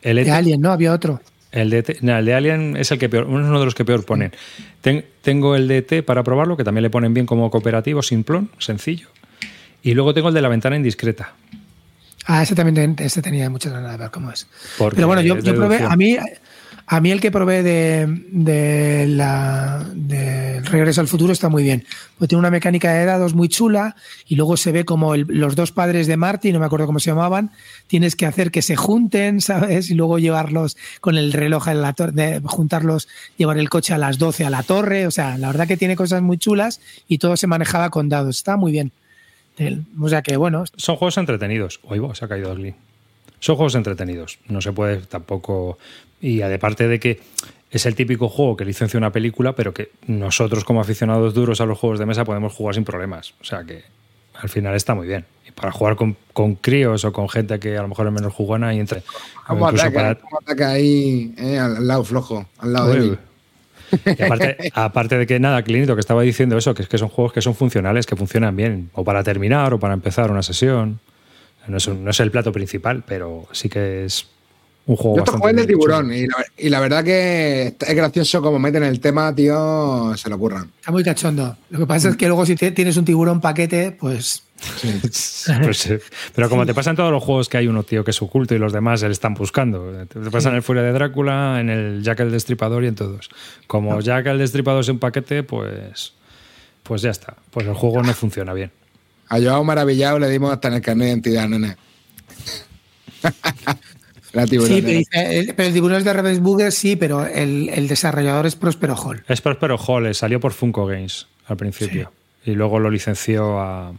El 0.00 0.16
de 0.16 0.22
ET. 0.22 0.28
Alien, 0.30 0.60
¿no? 0.60 0.70
Había 0.72 0.92
otro. 0.92 1.20
El 1.50 1.68
de, 1.70 1.98
no, 2.00 2.16
el 2.16 2.24
de 2.24 2.34
Alien 2.34 2.76
es 2.78 2.90
el 2.92 2.98
que 2.98 3.08
peor, 3.10 3.24
uno 3.24 3.58
de 3.58 3.64
los 3.64 3.74
que 3.74 3.84
peor 3.84 4.04
ponen. 4.06 4.32
Ten- 4.80 5.04
tengo 5.20 5.54
el 5.54 5.68
de 5.68 5.78
ET 5.78 6.02
para 6.04 6.22
probarlo, 6.22 6.56
que 6.56 6.64
también 6.64 6.82
le 6.82 6.90
ponen 6.90 7.12
bien 7.12 7.26
como 7.26 7.50
cooperativo, 7.50 8.00
simplón, 8.02 8.48
sencillo. 8.58 9.08
Y 9.82 9.92
luego 9.94 10.14
tengo 10.14 10.28
el 10.28 10.34
de 10.34 10.40
la 10.40 10.48
ventana 10.48 10.76
indiscreta. 10.76 11.34
Ah, 12.26 12.42
ese 12.42 12.54
también 12.54 12.94
ese 13.00 13.20
tenía 13.20 13.50
muchas 13.50 13.72
ganas 13.72 13.90
de 13.92 13.98
ver 13.98 14.10
cómo 14.10 14.30
es. 14.30 14.46
Porque 14.78 14.94
Pero 14.96 15.08
bueno, 15.08 15.20
yo, 15.22 15.36
yo 15.40 15.54
probé, 15.56 15.82
a 15.82 15.96
mí, 15.96 16.16
a 16.92 17.00
mí 17.00 17.10
el 17.10 17.22
que 17.22 17.30
probé 17.30 17.62
de, 17.62 18.06
de 18.32 19.06
la 19.06 19.82
de 19.94 20.60
Regreso 20.60 21.00
al 21.00 21.08
Futuro 21.08 21.32
está 21.32 21.48
muy 21.48 21.62
bien. 21.62 21.86
Pues 22.18 22.28
tiene 22.28 22.40
una 22.40 22.50
mecánica 22.50 22.92
de 22.92 23.06
dados 23.06 23.32
muy 23.32 23.48
chula 23.48 23.96
y 24.28 24.36
luego 24.36 24.58
se 24.58 24.72
ve 24.72 24.84
como 24.84 25.16
los 25.16 25.56
dos 25.56 25.72
padres 25.72 26.06
de 26.06 26.18
Marty, 26.18 26.52
no 26.52 26.60
me 26.60 26.66
acuerdo 26.66 26.84
cómo 26.84 26.98
se 26.98 27.08
llamaban, 27.08 27.50
tienes 27.86 28.14
que 28.14 28.26
hacer 28.26 28.50
que 28.50 28.60
se 28.60 28.76
junten, 28.76 29.40
¿sabes? 29.40 29.88
Y 29.88 29.94
luego 29.94 30.18
llevarlos 30.18 30.76
con 31.00 31.16
el 31.16 31.32
reloj 31.32 31.68
en 31.68 31.80
la 31.80 31.94
torre, 31.94 32.42
juntarlos, 32.44 33.08
llevar 33.38 33.56
el 33.56 33.70
coche 33.70 33.94
a 33.94 33.98
las 33.98 34.18
12 34.18 34.44
a 34.44 34.50
la 34.50 34.62
torre. 34.62 35.06
O 35.06 35.10
sea, 35.10 35.38
la 35.38 35.46
verdad 35.46 35.66
que 35.66 35.78
tiene 35.78 35.96
cosas 35.96 36.20
muy 36.20 36.36
chulas 36.36 36.82
y 37.08 37.16
todo 37.16 37.38
se 37.38 37.46
manejaba 37.46 37.88
con 37.88 38.10
dados. 38.10 38.36
Está 38.36 38.58
muy 38.58 38.70
bien. 38.70 38.92
O 39.98 40.10
sea 40.10 40.20
que 40.20 40.36
bueno, 40.36 40.64
Son 40.76 40.96
juegos 40.96 41.16
entretenidos. 41.16 41.80
Oigo, 41.84 42.14
se 42.14 42.26
ha 42.26 42.28
caído 42.28 42.54
Glee. 42.54 42.74
Son 43.42 43.56
juegos 43.56 43.74
entretenidos. 43.74 44.38
No 44.48 44.60
se 44.60 44.72
puede 44.72 44.98
tampoco. 44.98 45.76
Y 46.20 46.42
aparte 46.42 46.86
de 46.86 47.00
que 47.00 47.20
es 47.72 47.86
el 47.86 47.96
típico 47.96 48.28
juego 48.28 48.56
que 48.56 48.64
licencia 48.64 48.96
una 48.96 49.10
película, 49.10 49.56
pero 49.56 49.74
que 49.74 49.90
nosotros, 50.06 50.62
como 50.62 50.80
aficionados 50.80 51.34
duros 51.34 51.60
a 51.60 51.66
los 51.66 51.76
juegos 51.76 51.98
de 51.98 52.06
mesa, 52.06 52.24
podemos 52.24 52.52
jugar 52.52 52.76
sin 52.76 52.84
problemas. 52.84 53.34
O 53.40 53.44
sea 53.44 53.64
que 53.64 53.82
al 54.40 54.48
final 54.48 54.76
está 54.76 54.94
muy 54.94 55.08
bien. 55.08 55.24
Y 55.48 55.50
para 55.50 55.72
jugar 55.72 55.96
con, 55.96 56.16
con 56.32 56.54
críos 56.54 57.04
o 57.04 57.12
con 57.12 57.28
gente 57.28 57.58
que 57.58 57.76
a 57.76 57.82
lo 57.82 57.88
mejor 57.88 58.06
es 58.06 58.12
menos 58.12 58.32
jugona 58.32 58.72
y 58.74 58.78
entre. 58.78 59.02
¿Cómo 59.44 59.66
ataca, 59.66 59.90
para- 59.90 60.14
cómo 60.14 60.38
ataca 60.40 60.70
ahí 60.70 61.34
eh, 61.36 61.58
al, 61.58 61.84
lado 61.84 62.04
flojo, 62.04 62.46
al 62.58 62.72
lado 62.72 62.90
débil? 62.90 63.18
Y 64.06 64.22
aparte, 64.22 64.56
aparte 64.74 65.18
de 65.18 65.26
que 65.26 65.40
nada, 65.40 65.64
Clinito, 65.64 65.96
que 65.96 66.00
estaba 66.00 66.22
diciendo 66.22 66.56
eso, 66.56 66.74
que 66.74 66.82
es 66.82 66.88
que 66.88 66.96
son 66.96 67.08
juegos 67.08 67.32
que 67.32 67.42
son 67.42 67.56
funcionales, 67.56 68.06
que 68.06 68.14
funcionan 68.14 68.54
bien, 68.54 68.90
o 68.92 69.02
para 69.02 69.24
terminar, 69.24 69.74
o 69.74 69.80
para 69.80 69.94
empezar 69.94 70.30
una 70.30 70.44
sesión. 70.44 71.00
No 71.68 71.76
es, 71.76 71.86
un- 71.86 72.04
no 72.04 72.10
es 72.10 72.20
el 72.20 72.30
plato 72.30 72.52
principal, 72.52 73.02
pero 73.06 73.46
sí 73.52 73.68
que 73.68 74.04
es 74.04 74.26
un 74.86 74.96
juego 74.96 75.16
Yo 75.18 75.22
estos 75.22 75.34
bastante 75.40 75.62
juegos 75.62 75.66
de 75.68 75.72
tiburón 75.72 76.12
y 76.12 76.26
la, 76.26 76.44
y 76.58 76.68
la 76.68 76.80
verdad 76.80 77.04
que 77.04 77.76
es 77.78 77.94
gracioso 77.94 78.42
como 78.42 78.58
meten 78.58 78.82
el 78.82 78.98
tema, 79.00 79.32
tío, 79.34 80.12
se 80.16 80.28
lo 80.28 80.34
ocurran. 80.36 80.70
Está 80.80 80.90
muy 80.90 81.04
cachondo. 81.04 81.56
Lo 81.70 81.78
que 81.78 81.86
pasa 81.86 82.08
es 82.08 82.16
que 82.16 82.26
luego 82.26 82.44
si 82.44 82.56
te- 82.56 82.72
tienes 82.72 82.96
un 82.96 83.04
tiburón 83.04 83.40
paquete, 83.40 83.92
pues 83.92 84.42
Pues 85.62 85.76
sí. 85.78 85.94
pero 86.34 86.48
como 86.48 86.64
te 86.66 86.72
pasan 86.74 86.94
todos 86.96 87.10
los 87.10 87.22
juegos 87.22 87.48
que 87.48 87.56
hay 87.58 87.66
uno, 87.66 87.82
tío, 87.82 88.04
que 88.04 88.12
es 88.12 88.22
oculto 88.22 88.54
y 88.54 88.58
los 88.58 88.72
demás 88.72 89.00
se 89.00 89.06
le 89.06 89.12
están 89.12 89.34
buscando. 89.34 90.04
Te 90.06 90.18
pasan 90.30 90.52
en 90.52 90.56
el 90.56 90.62
Furia 90.62 90.82
de 90.82 90.92
Drácula, 90.92 91.58
en 91.60 91.68
el 91.70 92.02
Jack 92.02 92.20
el 92.20 92.30
Destripador 92.30 92.84
y 92.84 92.88
en 92.88 92.94
todos. 92.94 93.28
Como 93.66 94.00
Jack 94.00 94.26
el 94.26 94.38
Destripador 94.38 94.80
es 94.82 94.88
un 94.88 94.98
paquete, 95.00 95.42
pues, 95.42 96.12
pues 96.82 97.02
ya 97.02 97.10
está. 97.10 97.34
Pues 97.50 97.66
el 97.66 97.74
juego 97.74 98.02
no 98.02 98.12
funciona 98.14 98.52
bien. 98.52 98.70
A 99.32 99.40
Joao 99.40 99.64
Maravillado 99.64 100.18
le 100.18 100.28
dimos 100.28 100.52
hasta 100.52 100.68
en 100.68 100.74
el 100.74 100.82
carnet 100.82 101.06
de 101.06 101.10
identidad, 101.10 101.48
nene. 101.48 101.76
La 104.34 104.46
tiburón. 104.46 104.76
sí, 104.76 104.82
pero, 104.82 105.30
el, 105.30 105.54
pero 105.54 105.68
el 105.68 105.74
tiburón 105.74 105.96
es 105.96 106.04
de 106.04 106.12
Ravensburger, 106.12 106.70
sí, 106.70 106.96
pero 106.96 107.24
el, 107.26 107.70
el 107.70 107.88
desarrollador 107.88 108.44
es 108.44 108.56
Prospero 108.56 108.94
Hall. 108.94 109.24
Es 109.26 109.40
Prospero 109.40 109.78
Hall, 109.78 110.06
eh, 110.06 110.12
salió 110.12 110.38
por 110.38 110.52
Funko 110.52 110.84
Games 110.84 111.28
al 111.46 111.56
principio. 111.56 112.12
Y 112.44 112.50
luego 112.50 112.78
lo 112.78 112.90
licenció 112.90 113.58
a, 113.58 113.94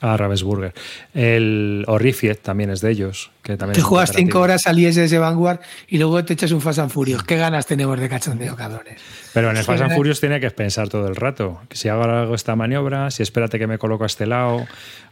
a 0.00 0.16
Ravensburger. 0.16 0.74
El 1.14 1.84
Horrified 1.86 2.36
también 2.42 2.70
es 2.70 2.80
de 2.80 2.90
ellos. 2.90 3.30
Que 3.42 3.56
también 3.56 3.74
Te 3.74 3.80
juegas 3.82 4.12
cinco 4.14 4.40
horas 4.40 4.66
al 4.66 4.78
ISS 4.78 5.18
Vanguard 5.18 5.60
y 5.88 5.98
luego 5.98 6.24
te 6.24 6.32
echas 6.34 6.50
un 6.52 6.60
Fast 6.60 6.78
and 6.78 6.90
Furious. 6.90 7.22
¿Qué 7.24 7.36
ganas 7.36 7.66
tenemos 7.66 7.98
de 8.00 8.08
cachondeo, 8.08 8.56
cabrones? 8.56 9.00
Pero 9.32 9.50
en 9.50 9.56
el 9.56 9.64
Fast 9.64 9.82
and. 9.82 9.94
Furious 9.94 10.20
tiene 10.20 10.40
que 10.40 10.50
pensar 10.50 10.88
todo 10.88 11.08
el 11.08 11.16
rato. 11.16 11.60
Si 11.70 11.88
hago 11.88 12.34
esta 12.34 12.56
maniobra, 12.56 13.10
si 13.10 13.22
espérate 13.22 13.58
que 13.58 13.66
me 13.66 13.78
coloco 13.78 14.04
a 14.04 14.06
este 14.06 14.26
lado, 14.26 14.66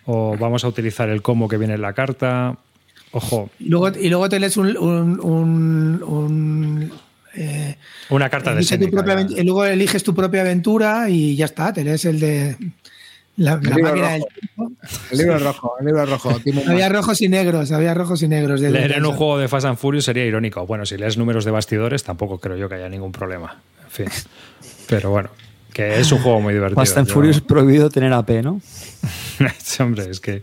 o 0.06 0.36
vamos 0.38 0.64
a 0.64 0.68
utilizar 0.68 1.08
el 1.08 1.22
combo 1.22 1.48
que 1.48 1.58
viene 1.58 1.74
en 1.74 1.82
la 1.82 1.92
carta. 1.92 2.56
Ojo, 3.12 3.50
Y 3.58 3.68
luego, 3.68 3.90
y 3.98 4.08
luego 4.08 4.28
te 4.28 4.40
lees 4.40 4.56
un. 4.56 4.76
un, 4.76 5.20
un- 5.20 6.02
un, 6.02 6.92
eh, 7.34 7.76
una 8.10 8.28
carta 8.30 8.50
de 8.54 8.58
elige 8.60 8.78
tu 8.78 8.90
propia 8.90 9.26
luego 9.42 9.64
eliges 9.64 10.02
tu 10.02 10.14
propia 10.14 10.40
aventura 10.42 11.08
y 11.10 11.36
ya 11.36 11.44
está. 11.46 11.72
Te 11.72 11.84
lees 11.84 12.04
el 12.06 12.18
de. 12.20 12.56
La, 13.36 13.56
la 13.56 13.60
libro 13.76 13.82
máquina 13.82 14.10
del 14.10 14.20
rojo. 14.20 14.28
tiempo. 14.38 14.72
El 15.10 15.18
libro 15.18 15.38
rojo, 15.38 15.72
el 15.80 15.86
libro 15.86 16.06
rojo. 16.06 16.40
Timo 16.40 16.62
Había 16.68 16.88
rojos 16.90 17.20
y 17.22 17.28
negros, 17.28 17.72
había 17.72 17.94
rojos 17.94 18.22
y 18.22 18.28
negros. 18.28 18.60
de 18.60 18.70
Leer 18.70 18.92
en 18.92 19.06
un 19.06 19.14
juego 19.14 19.38
de 19.38 19.48
Fast 19.48 19.66
and 19.66 19.78
Furious 19.78 20.04
sería 20.04 20.24
irónico. 20.26 20.66
Bueno, 20.66 20.84
si 20.84 20.96
lees 20.98 21.16
números 21.16 21.44
de 21.44 21.50
bastidores, 21.50 22.04
tampoco 22.04 22.38
creo 22.38 22.56
yo 22.56 22.68
que 22.68 22.74
haya 22.74 22.88
ningún 22.88 23.10
problema. 23.12 23.60
En 23.84 23.90
fin. 23.90 24.06
Pero 24.86 25.10
bueno, 25.10 25.30
que 25.72 25.98
es 25.98 26.12
un 26.12 26.18
juego 26.18 26.40
muy 26.42 26.52
divertido. 26.52 26.80
Fast 26.80 26.98
and 26.98 27.08
Yo- 27.08 27.14
Furious 27.14 27.40
prohibido 27.40 27.88
tener 27.88 28.12
AP, 28.12 28.42
¿no? 28.42 28.60
Hombre, 29.80 30.10
es 30.10 30.20
que 30.20 30.42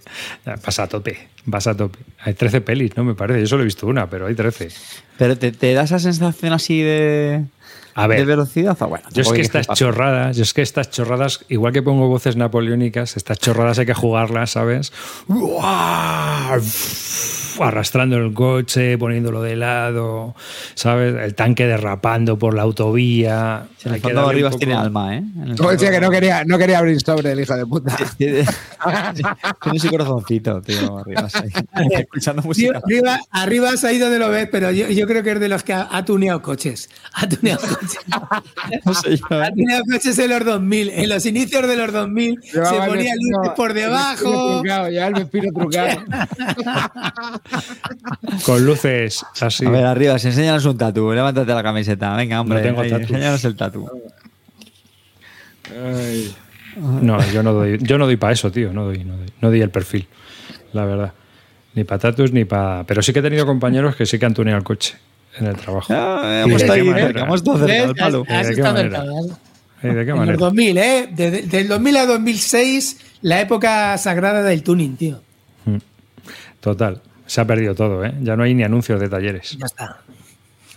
vas 0.64 0.80
a 0.80 0.88
tope, 0.88 1.30
vas 1.46 1.68
a 1.68 1.78
tope. 1.78 2.00
Hay 2.22 2.34
13 2.34 2.62
pelis, 2.62 2.98
¿no? 2.98 3.04
Me 3.04 3.14
parece. 3.14 3.42
Yo 3.42 3.48
solo 3.48 3.62
he 3.62 3.66
visto 3.66 3.86
una, 3.88 4.10
pero 4.10 4.26
hay 4.28 4.34
13. 4.36 4.70
Pero 5.18 5.38
te, 5.38 5.52
te 5.52 5.74
da 5.74 5.84
esa 5.84 6.00
sensación 6.00 6.54
así 6.54 6.82
de, 6.82 7.46
A 7.96 8.08
ver. 8.08 8.20
de 8.20 8.26
velocidad. 8.26 8.78
Bueno, 8.80 9.06
Yo 9.12 9.22
es 9.22 9.32
que 9.32 9.42
estas 9.42 9.68
chorradas, 9.68 10.38
yo 10.38 10.44
es 10.44 10.54
que 10.54 10.62
estas 10.62 10.90
chorradas, 10.90 11.46
igual 11.50 11.74
que 11.74 11.82
pongo 11.82 12.08
voces 12.08 12.36
napoleónicas, 12.36 13.18
estas 13.18 13.40
chorradas 13.40 13.80
hay 13.80 13.86
que 13.86 13.94
jugarlas, 13.94 14.52
¿sabes? 14.52 14.94
¡Uah! 15.28 16.60
Arrastrando 17.64 18.18
el 18.18 18.34
coche, 18.34 18.98
poniéndolo 18.98 19.42
de 19.42 19.56
lado, 19.56 20.36
¿sabes? 20.76 21.16
El 21.16 21.36
tanque 21.36 21.66
derrapando 21.68 22.38
por 22.38 22.54
la 22.54 22.62
autovía. 22.64 23.68
En 23.84 23.94
el 23.96 24.02
fondo 24.02 24.24
poco- 24.24 24.58
tiene 24.58 24.74
alma, 24.74 25.16
¿eh? 25.16 25.18
En 25.18 25.48
el 25.52 25.58
Como 25.58 25.72
decía 25.72 25.88
fondo- 25.90 26.00
que 26.00 26.06
no 26.06 26.12
quería, 26.12 26.44
no 26.46 26.58
quería 26.58 26.80
abrir 26.80 27.00
sobre 27.02 27.32
el 27.32 27.40
hijo 27.40 27.56
de 27.56 27.66
puta. 27.66 27.96
Tiene, 28.18 28.46
su 29.80 29.90
corazoncito, 29.90 30.62
tío, 30.62 30.98
arriba. 31.00 31.28
ahí, 31.74 31.88
escuchando 31.94 32.42
Sí, 32.42 32.48
música. 32.48 32.82
arriba, 32.84 33.20
arriba 33.32 33.70
has 33.70 33.84
ido 33.84 34.10
de 34.10 34.20
lo 34.20 34.30
ves, 34.30 34.48
pero 34.52 34.72
yo, 34.72 34.88
yo 34.90 35.08
creo 35.08 35.24
que 35.24 35.32
es 35.32 35.40
de 35.40 35.50
los 35.50 35.64
que 35.64 35.74
ha, 35.74 35.88
ha 35.92 36.04
tuneado 36.06 36.42
coches. 36.42 36.90
Ha 37.14 37.28
tuneado 37.30 37.62
coches. 37.62 38.00
No 38.86 38.94
sé 38.94 39.18
yo, 39.18 39.26
ha 39.32 39.48
¿eh? 39.48 39.52
tuneado 39.56 39.84
coches 39.92 40.18
en 40.20 40.30
los 40.30 40.46
2000. 40.46 40.90
En 40.90 41.10
los 41.10 41.26
inicios 41.26 41.68
de 41.68 41.76
los 41.76 41.92
2000 41.92 42.40
se 42.44 42.52
Llevaba 42.58 42.86
el 42.86 42.90
ponía 42.92 43.14
luces 43.16 43.52
por 43.56 43.70
el 43.72 43.76
debajo. 43.78 44.54
trucado, 44.62 44.90
Ya 44.90 45.08
el 45.08 45.14
vespino 45.14 45.52
trucado. 45.54 46.02
Con 48.46 48.66
luces 48.66 49.26
así. 49.42 49.66
A 49.66 49.70
ver, 49.70 49.86
arriba, 49.86 50.18
si 50.20 50.28
enséñanos 50.28 50.66
un 50.66 50.78
tatu, 50.78 51.12
levántate 51.14 51.54
la 51.54 51.64
camiseta. 51.64 52.16
Venga, 52.16 52.42
hombre, 52.42 52.60
No 52.60 52.64
tengo 52.64 52.82
ahí, 52.82 52.90
tatu. 52.90 53.02
enséñanos 53.04 53.44
el 53.46 53.56
tatu. 53.56 53.90
Ay. 55.72 56.36
No, 57.02 57.20
yo 57.32 57.44
no 57.44 57.54
doy, 57.54 57.78
yo 57.82 57.98
no 57.98 58.06
doy 58.06 58.16
para 58.18 58.34
eso, 58.34 58.52
tío. 58.52 58.72
No 58.72 58.86
doy, 58.86 59.04
no 59.04 59.18
doy, 59.18 59.28
no 59.42 59.50
doy 59.50 59.62
el 59.62 59.70
perfil, 59.70 60.08
la 60.74 60.86
verdad. 60.86 61.14
Ni 61.74 61.84
para 61.84 62.00
tatus 62.00 62.32
ni 62.32 62.46
para. 62.46 62.84
Pero 62.86 63.02
sí 63.02 63.12
que 63.14 63.20
he 63.20 63.22
tenido 63.22 63.46
compañeros 63.46 63.96
que 63.96 64.06
sí 64.06 64.18
que 64.18 64.26
han 64.26 64.34
tuneado 64.34 64.58
el 64.58 64.64
coche 64.64 64.96
en 65.38 65.48
el 65.48 65.56
trabajo. 65.56 65.94
Ah, 65.94 66.44
¿Y 66.46 66.50
hemos 66.50 66.62
de 66.62 66.66
estado 66.66 66.74
qué 66.76 66.80
ahí 66.82 66.88
manera? 66.88 67.08
cerca, 67.08 67.22
hemos 67.24 67.36
estado 67.42 67.58
cerca 67.68 67.74
del 67.88 67.96
palo. 67.96 68.26
Has, 68.28 68.36
has 68.36 68.48
¿De 68.48 68.54
qué 68.56 68.62
estado 68.62 68.74
manera? 68.76 69.00
cerca, 69.02 69.14
¿verdad? 69.14 69.38
¿Y 69.82 69.88
¿De 69.88 70.06
qué 70.06 70.12
En 70.12 70.26
los 70.28 70.38
2000, 70.38 70.78
¿eh? 70.78 71.10
De- 71.12 71.42
del 71.44 71.68
2000 71.68 71.98
a 71.98 72.06
2006, 72.06 72.98
la 73.22 73.42
época 73.42 73.98
sagrada 73.98 74.42
del 74.44 74.64
tuning, 74.64 74.96
tío. 74.98 75.22
Total. 76.60 77.02
Se 77.30 77.42
ha 77.42 77.46
perdido 77.46 77.76
todo, 77.76 78.04
¿eh? 78.04 78.14
Ya 78.22 78.36
no 78.36 78.42
hay 78.44 78.56
ni 78.56 78.64
anuncios 78.64 79.00
de 79.00 79.08
talleres. 79.08 79.56
Ya 79.58 79.66
está. 79.68 79.98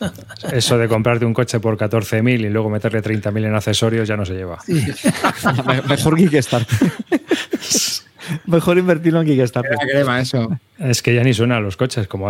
Eso 0.53 0.77
de 0.77 0.87
comprarte 0.87 1.25
un 1.25 1.33
coche 1.33 1.61
por 1.61 1.79
14.000 1.79 2.41
y 2.41 2.49
luego 2.51 2.69
meterle 2.69 3.03
30.000 3.03 3.47
en 3.47 3.55
accesorios 3.55 4.07
ya 4.07 4.17
no 4.19 4.27
se 4.27 4.35
lleva. 4.35 4.59
Me- 4.69 5.83
Mejor 5.89 6.17
Kickstarter. 6.17 6.79
Mejor 8.47 8.79
invertirlo 8.79 9.21
en 9.23 9.27
Kickstarter. 9.29 9.73
La 9.81 9.87
crema, 9.87 10.21
eso. 10.21 10.59
Es 10.79 11.03
que 11.03 11.15
ya 11.15 11.23
ni 11.25 11.33
suenan 11.33 11.63
los 11.63 11.77
coches, 11.77 12.07
como 12.07 12.29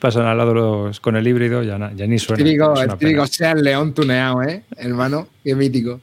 pasan 0.00 0.26
al 0.26 0.38
lado 0.38 0.54
los 0.54 1.00
con 1.00 1.16
el 1.16 1.26
híbrido, 1.26 1.62
ya, 1.62 1.78
na- 1.78 1.92
ya 1.94 2.06
ni 2.06 2.18
suena. 2.18 2.42
Es 2.42 2.82
una 2.84 2.92
el 2.92 2.98
pena. 2.98 3.26
sea 3.26 3.52
el 3.52 3.62
león 3.64 3.92
tuneado, 3.92 4.42
¿eh? 4.42 4.62
Hermano, 4.76 5.26
qué 5.42 5.54
mítico. 5.54 6.00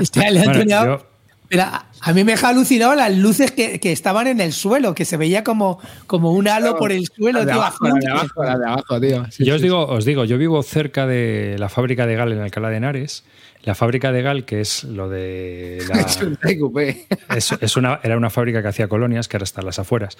Hostia, 0.00 0.30
le 0.30 0.40
han 0.40 0.44
Bueno, 0.46 0.60
tuneado. 0.60 0.86
yo- 0.98 1.06
Pero 1.50 1.64
a, 1.64 1.84
a 2.00 2.12
mí 2.12 2.22
me 2.22 2.32
ha 2.34 2.48
alucinado 2.48 2.94
las 2.94 3.14
luces 3.16 3.50
que, 3.50 3.80
que 3.80 3.90
estaban 3.90 4.28
en 4.28 4.40
el 4.40 4.52
suelo, 4.52 4.94
que 4.94 5.04
se 5.04 5.16
veía 5.16 5.42
como, 5.42 5.80
como 6.06 6.30
un 6.32 6.46
halo 6.46 6.76
por 6.76 6.92
el 6.92 7.04
suelo, 7.06 7.40
La 7.40 7.44
de 7.44 7.50
tío. 7.52 7.60
abajo, 7.60 7.88
la 7.88 7.94
de 7.98 8.08
abajo, 8.08 8.44
la 8.44 8.58
de 8.58 8.66
abajo, 8.66 9.00
tío. 9.00 9.26
Sí, 9.32 9.44
yo 9.44 9.54
os 9.56 9.60
sí, 9.60 9.64
digo, 9.64 9.84
os 9.86 10.04
digo, 10.04 10.24
yo 10.24 10.38
vivo 10.38 10.62
cerca 10.62 11.08
de 11.08 11.56
la 11.58 11.68
fábrica 11.68 12.06
de 12.06 12.14
Gal 12.14 12.30
en 12.32 12.40
Alcalá 12.40 12.70
de 12.70 12.76
Henares. 12.76 13.24
La 13.64 13.74
fábrica 13.74 14.12
de 14.12 14.22
Gal, 14.22 14.44
que 14.44 14.60
es 14.60 14.84
lo 14.84 15.08
de 15.08 15.82
la, 15.88 16.00
Es 16.06 16.22
un 16.22 16.36
TQP. 16.36 17.12
Es, 17.36 17.52
es 17.60 17.76
una, 17.76 17.98
era 18.04 18.16
una 18.16 18.30
fábrica 18.30 18.62
que 18.62 18.68
hacía 18.68 18.86
colonias, 18.88 19.26
que 19.26 19.36
ahora 19.36 19.44
está 19.44 19.60
en 19.60 19.66
las 19.66 19.80
afueras. 19.80 20.16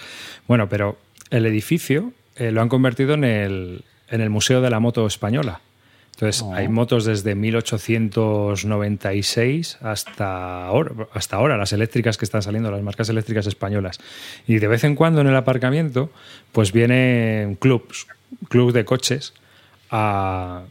Bueno, 0.48 0.68
pero 0.68 0.98
el 1.30 1.46
edificio 1.46 2.12
eh, 2.34 2.50
lo 2.50 2.60
han 2.60 2.68
convertido 2.68 3.14
en 3.14 3.22
el, 3.22 3.84
en 4.10 4.20
el 4.20 4.30
Museo 4.30 4.60
de 4.60 4.68
la 4.70 4.80
Moto 4.80 5.06
Española. 5.06 5.60
Entonces, 6.20 6.44
hay 6.52 6.68
motos 6.68 7.06
desde 7.06 7.34
1896 7.34 9.78
hasta 9.80 10.66
ahora, 10.66 10.92
hasta 11.14 11.36
ahora, 11.36 11.56
las 11.56 11.72
eléctricas 11.72 12.16
que 12.18 12.24
están 12.24 12.42
saliendo, 12.42 12.70
las 12.70 12.82
marcas 12.82 13.08
eléctricas 13.08 13.46
españolas. 13.46 13.98
Y 14.46 14.58
de 14.58 14.68
vez 14.68 14.84
en 14.84 14.94
cuando 14.96 15.20
en 15.22 15.28
el 15.28 15.36
aparcamiento, 15.36 16.10
pues 16.52 16.72
vienen 16.72 17.54
clubs, 17.56 18.06
clubs 18.48 18.74
de 18.74 18.84
coches 18.84 19.32
a, 19.90 20.62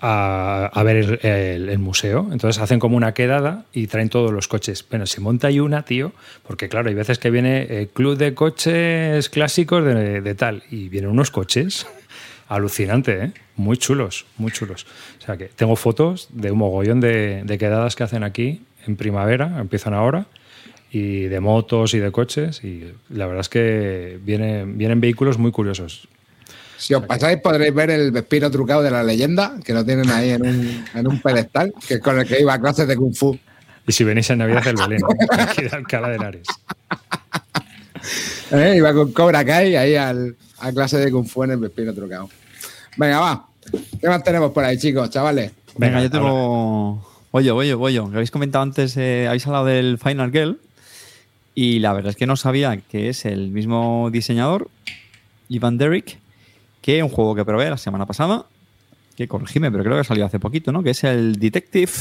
a, 0.00 0.70
a 0.72 0.82
ver 0.82 0.96
el, 0.96 1.18
el- 1.22 1.68
el 1.68 1.78
museo. 1.78 2.28
Entonces 2.32 2.60
hacen 2.62 2.78
como 2.78 2.96
una 2.96 3.12
quedada 3.14 3.64
y 3.72 3.86
traen 3.88 4.08
todos 4.08 4.32
los 4.32 4.48
coches. 4.48 4.84
Bueno, 4.88 5.06
se 5.06 5.20
monta 5.20 5.48
ahí 5.48 5.60
una, 5.60 5.84
tío, 5.84 6.12
porque 6.46 6.68
claro, 6.68 6.88
hay 6.88 6.94
veces 6.94 7.18
que 7.18 7.30
viene 7.30 7.62
el 7.80 7.88
club 7.88 8.16
de 8.16 8.34
coches 8.34 9.28
clásicos 9.28 9.84
de, 9.84 10.20
de 10.20 10.34
tal 10.34 10.62
y 10.70 10.88
vienen 10.88 11.10
unos 11.10 11.30
coches. 11.30 11.86
Alucinante, 12.48 13.24
¿eh? 13.24 13.32
Muy 13.56 13.76
chulos, 13.76 14.26
muy 14.38 14.52
chulos. 14.52 14.86
O 15.20 15.24
sea 15.24 15.36
que 15.36 15.46
tengo 15.46 15.76
fotos 15.76 16.28
de 16.30 16.50
un 16.50 16.58
mogollón 16.58 17.00
de, 17.00 17.42
de 17.44 17.58
quedadas 17.58 17.96
que 17.96 18.04
hacen 18.04 18.24
aquí 18.24 18.62
en 18.86 18.96
primavera, 18.96 19.58
empiezan 19.58 19.94
ahora, 19.94 20.26
y 20.90 21.24
de 21.24 21.40
motos 21.40 21.94
y 21.94 21.98
de 21.98 22.12
coches. 22.12 22.62
Y 22.62 22.92
la 23.08 23.26
verdad 23.26 23.40
es 23.40 23.48
que 23.48 24.18
vienen, 24.22 24.76
vienen 24.76 25.00
vehículos 25.00 25.38
muy 25.38 25.50
curiosos. 25.50 26.08
Si 26.76 26.94
os 26.94 27.04
pasáis 27.06 27.40
podréis 27.40 27.72
ver 27.72 27.90
el 27.90 28.10
vespino 28.10 28.50
trucado 28.50 28.82
de 28.82 28.90
la 28.90 29.02
leyenda, 29.02 29.54
que 29.64 29.72
lo 29.72 29.84
tienen 29.84 30.10
ahí 30.10 30.30
en 30.30 30.42
un, 30.42 30.84
en 30.94 31.06
un 31.06 31.20
pedestal, 31.20 31.72
que 31.86 31.94
es 31.94 32.00
con 32.00 32.18
el 32.18 32.26
que 32.26 32.40
iba 32.40 32.54
a 32.54 32.60
clases 32.60 32.88
de 32.88 32.96
Kung 32.96 33.14
Fu. 33.14 33.38
Y 33.86 33.92
si 33.92 34.04
venís 34.04 34.28
en 34.30 34.38
Navidad, 34.38 34.66
el 34.66 34.76
Belén, 34.88 35.00
aquí 35.30 35.62
de 35.62 35.68
Alcalá 35.68 36.08
de 36.08 36.16
Henares. 36.16 36.46
¿Eh? 38.50 38.74
Iba 38.76 38.92
con 38.92 39.12
Cobra 39.12 39.44
Kai 39.44 39.76
ahí 39.76 39.94
al, 39.94 40.36
a 40.62 40.72
clase 40.72 40.98
de 40.98 41.10
Kung 41.10 41.26
Fu 41.26 41.42
en 41.44 41.50
el 41.52 41.58
vespino 41.58 41.92
trucado. 41.92 42.28
Venga, 42.96 43.20
va. 43.20 43.46
¿Qué 44.00 44.08
más 44.08 44.22
tenemos 44.22 44.50
por 44.52 44.64
ahí, 44.64 44.78
chicos, 44.78 45.10
chavales? 45.10 45.52
Venga, 45.76 45.98
Venga, 45.98 46.02
yo 46.02 46.10
tengo. 46.10 47.08
Voy 47.32 47.44
yo, 47.44 47.54
voy 47.54 47.68
yo, 47.68 47.78
voy 47.78 47.94
yo. 47.94 48.08
Que 48.10 48.16
habéis 48.16 48.30
comentado 48.30 48.62
antes, 48.62 48.96
eh, 48.96 49.26
habéis 49.26 49.46
hablado 49.46 49.66
del 49.66 49.98
Final 49.98 50.30
Girl. 50.30 50.58
Y 51.54 51.78
la 51.80 51.92
verdad 51.92 52.10
es 52.10 52.16
que 52.16 52.26
no 52.26 52.36
sabía 52.36 52.76
que 52.78 53.08
es 53.08 53.24
el 53.24 53.50
mismo 53.50 54.08
diseñador, 54.10 54.68
Ivan 55.48 55.76
Derrick, 55.78 56.18
que 56.80 57.02
un 57.02 57.08
juego 57.10 57.34
que 57.34 57.44
probé 57.44 57.68
la 57.70 57.76
semana 57.78 58.06
pasada. 58.06 58.46
que 59.16 59.28
corregime, 59.28 59.70
pero 59.70 59.84
creo 59.84 59.98
que 59.98 60.04
salió 60.04 60.24
hace 60.24 60.38
poquito, 60.40 60.72
¿no? 60.72 60.82
Que 60.82 60.90
es 60.90 61.04
el 61.04 61.36
Detective 61.38 61.92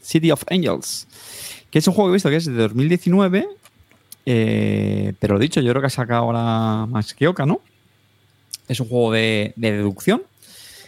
City 0.00 0.30
of 0.30 0.44
Angels. 0.48 1.06
Que 1.70 1.80
es 1.80 1.88
un 1.88 1.94
juego 1.94 2.08
que 2.10 2.12
he 2.12 2.14
visto 2.14 2.30
que 2.30 2.36
es 2.36 2.46
de 2.46 2.52
2019. 2.52 3.48
eh, 4.26 5.12
pero 5.18 5.38
dicho, 5.38 5.60
yo 5.60 5.70
creo 5.70 5.80
que 5.82 5.86
ha 5.88 5.90
sacado 5.90 6.22
ahora 6.22 6.86
más 6.86 7.12
que 7.14 7.26
Oca, 7.28 7.44
¿no? 7.46 7.60
Es 8.68 8.80
un 8.80 8.88
juego 8.88 9.12
de, 9.12 9.52
de 9.56 9.72
deducción. 9.72 10.22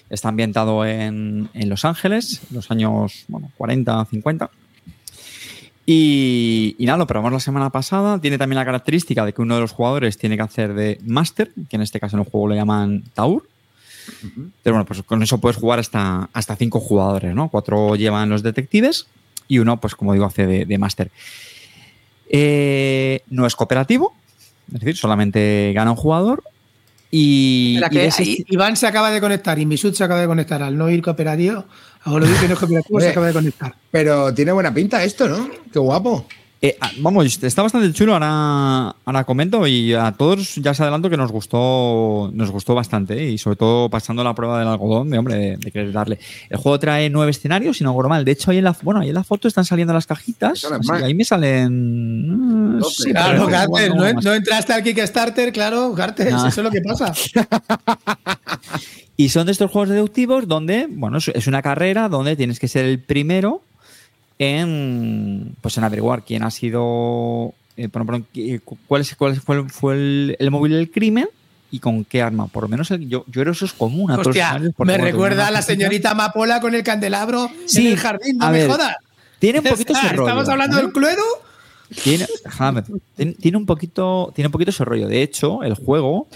Está 0.09 0.29
ambientado 0.29 0.85
en, 0.85 1.51
en 1.53 1.69
Los 1.69 1.85
Ángeles, 1.85 2.41
los 2.51 2.71
años 2.71 3.25
bueno, 3.29 3.51
40, 3.57 4.05
50. 4.05 4.51
Y, 5.85 6.75
y 6.79 6.87
nada, 6.87 6.99
lo 6.99 7.07
probamos 7.07 7.33
la 7.33 7.41
semana 7.41 7.71
pasada. 7.71 8.21
Tiene 8.21 8.39
también 8.39 8.59
la 8.59 8.65
característica 8.65 9.25
de 9.25 9.33
que 9.33 9.43
uno 9.43 9.55
de 9.55 9.61
los 9.61 9.73
jugadores 9.73 10.19
tiene 10.19 10.37
que 10.37 10.43
hacer 10.43 10.75
de 10.75 10.99
Master, 11.05 11.53
que 11.69 11.77
en 11.77 11.83
este 11.83 12.01
caso 12.01 12.17
en 12.17 12.23
el 12.23 12.31
juego 12.31 12.49
lo 12.49 12.55
llaman 12.55 13.05
Taur. 13.15 13.49
Pero 14.63 14.75
bueno, 14.75 14.85
pues 14.85 15.03
con 15.03 15.23
eso 15.23 15.39
puedes 15.39 15.57
jugar 15.57 15.79
hasta, 15.79 16.29
hasta 16.33 16.57
cinco 16.57 16.81
jugadores, 16.81 17.35
¿no? 17.35 17.49
Cuatro 17.49 17.97
llevan 17.97 18.29
los 18.29 18.43
detectives 18.43 19.07
y 19.49 19.59
uno, 19.59 19.81
pues 19.81 19.95
como 19.95 20.13
digo, 20.13 20.25
hace 20.25 20.47
de, 20.47 20.65
de 20.65 20.79
Master. 20.79 21.11
Eh, 22.29 23.23
no 23.31 23.47
es 23.47 23.55
cooperativo, 23.55 24.15
es 24.69 24.81
decir, 24.81 24.97
solamente 24.97 25.73
gana 25.75 25.93
un 25.93 25.97
jugador. 25.97 26.43
Y, 27.11 27.79
y 27.91 27.99
ese- 27.99 28.45
Iván 28.49 28.77
se 28.77 28.87
acaba 28.87 29.11
de 29.11 29.21
conectar 29.21 29.59
y 29.59 29.67
Misut 29.67 29.95
se 29.95 30.05
acaba 30.05 30.21
de 30.21 30.27
conectar 30.27 30.63
al 30.63 30.77
no 30.77 30.91
ir 30.91 31.03
cooperativo. 31.03 31.65
Ahora 32.05 32.21
lo 32.25 32.27
digo 32.27 32.41
que 32.41 32.47
no 32.49 32.55
es 32.55 32.59
cooperativo, 32.61 33.01
se 33.01 33.11
acaba 33.11 33.27
de 33.27 33.33
conectar. 33.33 33.75
Pero 33.91 34.33
tiene 34.35 34.53
buena 34.53 34.73
pinta 34.73 35.03
esto, 35.03 35.29
¿no? 35.29 35.49
Qué 35.73 35.79
guapo. 35.79 36.27
Eh, 36.63 36.75
ah, 36.81 36.91
vamos, 36.99 37.43
está 37.43 37.63
bastante 37.63 37.93
chulo. 37.93 38.15
Ahora, 38.15 38.97
ahora 39.05 39.25
comento 39.25 39.67
y 39.67 39.93
a 39.93 40.13
todos 40.13 40.55
ya 40.57 40.71
os 40.71 40.81
adelanto 40.81 41.11
que 41.11 41.17
nos 41.19 41.31
gustó, 41.31 42.31
nos 42.33 42.51
gustó 42.51 42.75
bastante 42.75 43.15
¿eh? 43.23 43.31
y 43.33 43.39
sobre 43.39 43.57
todo 43.57 43.91
pasando 43.91 44.25
la 44.25 44.35
prueba 44.35 44.59
del 44.59 44.69
algodón 44.69 45.11
de 45.11 45.19
hombre 45.19 45.35
de, 45.35 45.57
de 45.59 45.71
querer 45.71 45.93
darle. 45.93 46.19
El 46.49 46.57
juego 46.57 46.79
trae 46.79 47.11
nueve 47.11 47.31
escenarios, 47.31 47.77
si 47.77 47.85
no 47.85 47.91
recuerdo 47.91 48.09
mal. 48.09 48.25
De 48.25 48.33
hecho, 48.33 48.51
ahí 48.51 48.59
en 48.59 48.65
la, 48.65 48.77
bueno, 48.83 49.01
ahí 49.01 49.11
en 49.11 49.15
la 49.15 49.25
foto 49.25 49.49
están 49.49 49.67
saliendo 49.67 49.93
las 49.93 50.07
cajitas. 50.07 50.65
Así 50.65 50.89
que 50.99 51.05
ahí 51.05 51.15
me 51.15 51.25
salen. 51.25 52.81
sí, 52.91 53.11
Claro, 53.11 53.49
igual 53.65 54.17
no, 54.23 54.35
entraste 54.35 54.73
al 54.73 54.83
Kickstarter, 54.83 55.53
claro, 55.53 55.93
Garter, 55.93 56.33
No. 56.33 56.47
eso 56.47 56.61
es 56.61 56.65
lo 56.65 56.71
que 56.71 56.81
pasa. 56.81 57.13
Y 59.19 59.31
son 59.31 59.47
de 59.47 59.53
estos 59.53 59.71
juegos 59.71 59.89
deductivos 59.89 60.47
donde, 60.47 60.89
bueno, 60.91 61.17
es 61.17 61.47
una 61.47 61.63
carrera 61.63 62.11
donde 62.11 62.37
tienes 62.37 62.59
que 62.61 62.69
ser 62.69 62.85
el 62.85 63.01
primero 63.01 63.63
en, 64.39 65.55
pues 65.61 65.77
en 65.79 65.85
averiguar 65.85 66.25
quién 66.25 66.43
ha 66.43 66.51
sido, 66.51 67.55
eh, 67.77 67.89
perdón, 67.89 68.27
cuál, 68.87 69.01
es, 69.03 69.15
cuál 69.17 69.37
fue, 69.41 69.57
el- 69.57 69.71
fue 69.71 69.95
el, 69.95 70.37
el 70.39 70.51
móvil 70.51 70.73
del 70.73 70.91
crimen 70.91 71.29
y 71.71 71.81
con 71.81 72.05
qué 72.05 72.23
arma. 72.23 72.47
Por 72.49 72.65
lo 72.65 72.69
menos 72.69 72.91
el- 72.91 73.09
yo, 73.09 73.25
yo 73.27 73.33
creo 73.33 73.47
que 73.47 73.51
eso 73.53 73.65
es 73.65 73.73
común 73.73 74.11
a 74.11 74.15
todos 74.15 74.29
Hostia, 74.29 74.61
porque, 74.77 74.93
me 74.93 74.99
recuerda 74.99 75.47
a 75.49 75.51
la 75.51 75.63
señorita 75.63 76.11
Amapola 76.13 76.61
con 76.61 76.75
el 76.75 76.83
candelabro 76.83 77.51
Sí, 77.67 77.87
en 77.87 77.93
el 77.93 77.99
jardín, 77.99 78.39
no 78.39 78.47
a 78.47 78.51
me 78.51 78.59
ver, 78.59 78.71
jodas. 78.71 78.97
Tiene 79.39 79.59
un 79.61 79.65
poquito 79.71 79.93
ese 79.93 80.09
rollo. 80.11 80.23
Estamos 80.29 80.49
hablando 80.49 80.77
del 80.77 80.93
Cluedo. 80.93 81.23
Tiene, 82.03 82.27
déjame, 82.45 82.83
tiene, 83.17 83.33
tiene 83.35 83.57
un 83.57 83.67
poquito, 83.67 84.33
tiene 84.35 84.49
un 84.49 84.53
poquito 84.53 84.71
ese 84.71 84.85
rollo. 84.85 85.07
De 85.09 85.23
hecho, 85.23 85.63
el 85.63 85.75
juego 85.75 86.27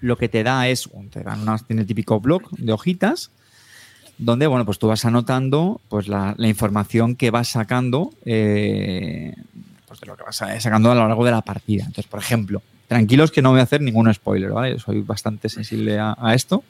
lo 0.00 0.16
que 0.16 0.28
te 0.28 0.42
da 0.42 0.68
es, 0.68 0.88
te 1.10 1.22
dan 1.22 1.40
unas, 1.42 1.66
tiene 1.66 1.82
el 1.82 1.88
típico 1.88 2.20
blog 2.20 2.48
de 2.52 2.72
hojitas, 2.72 3.30
donde 4.18 4.46
bueno, 4.46 4.64
pues 4.64 4.78
tú 4.78 4.88
vas 4.88 5.04
anotando 5.04 5.80
pues 5.88 6.08
la, 6.08 6.34
información 6.38 7.16
que 7.16 7.30
vas 7.30 7.48
sacando, 7.48 8.10
eh, 8.24 9.34
pues 9.86 10.00
de 10.00 10.06
lo 10.06 10.16
que 10.16 10.22
vas 10.22 10.36
sacando 10.36 10.90
a 10.90 10.94
lo 10.94 11.06
largo 11.08 11.24
de 11.24 11.30
la 11.30 11.42
partida. 11.42 11.84
Entonces, 11.84 12.06
por 12.06 12.20
ejemplo, 12.20 12.62
tranquilos 12.88 13.30
que 13.30 13.42
no 13.42 13.50
voy 13.50 13.60
a 13.60 13.64
hacer 13.64 13.80
ningún 13.80 14.12
spoiler, 14.12 14.50
¿vale? 14.50 14.78
Soy 14.78 15.00
bastante 15.00 15.48
sensible 15.48 15.98
a, 15.98 16.34
esto. 16.34 16.62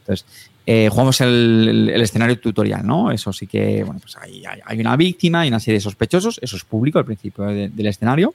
Entonces, 0.00 0.24
eh, 0.64 0.88
jugamos 0.90 1.20
el, 1.20 1.90
el- 1.92 2.00
escenario 2.00 2.38
tutorial, 2.38 2.86
¿no? 2.86 3.10
Eso 3.10 3.32
sí 3.32 3.46
que, 3.46 3.82
bueno, 3.84 4.00
pues 4.00 4.16
hay, 4.16 4.42
hay- 4.64 4.80
una 4.80 4.96
víctima, 4.96 5.40
hay 5.40 5.48
una 5.48 5.60
serie 5.60 5.78
de 5.78 5.82
sospechosos, 5.82 6.38
eso 6.42 6.56
es 6.56 6.64
público 6.64 6.98
al 6.98 7.04
principio 7.04 7.44
de- 7.44 7.68
del 7.68 7.86
escenario. 7.86 8.34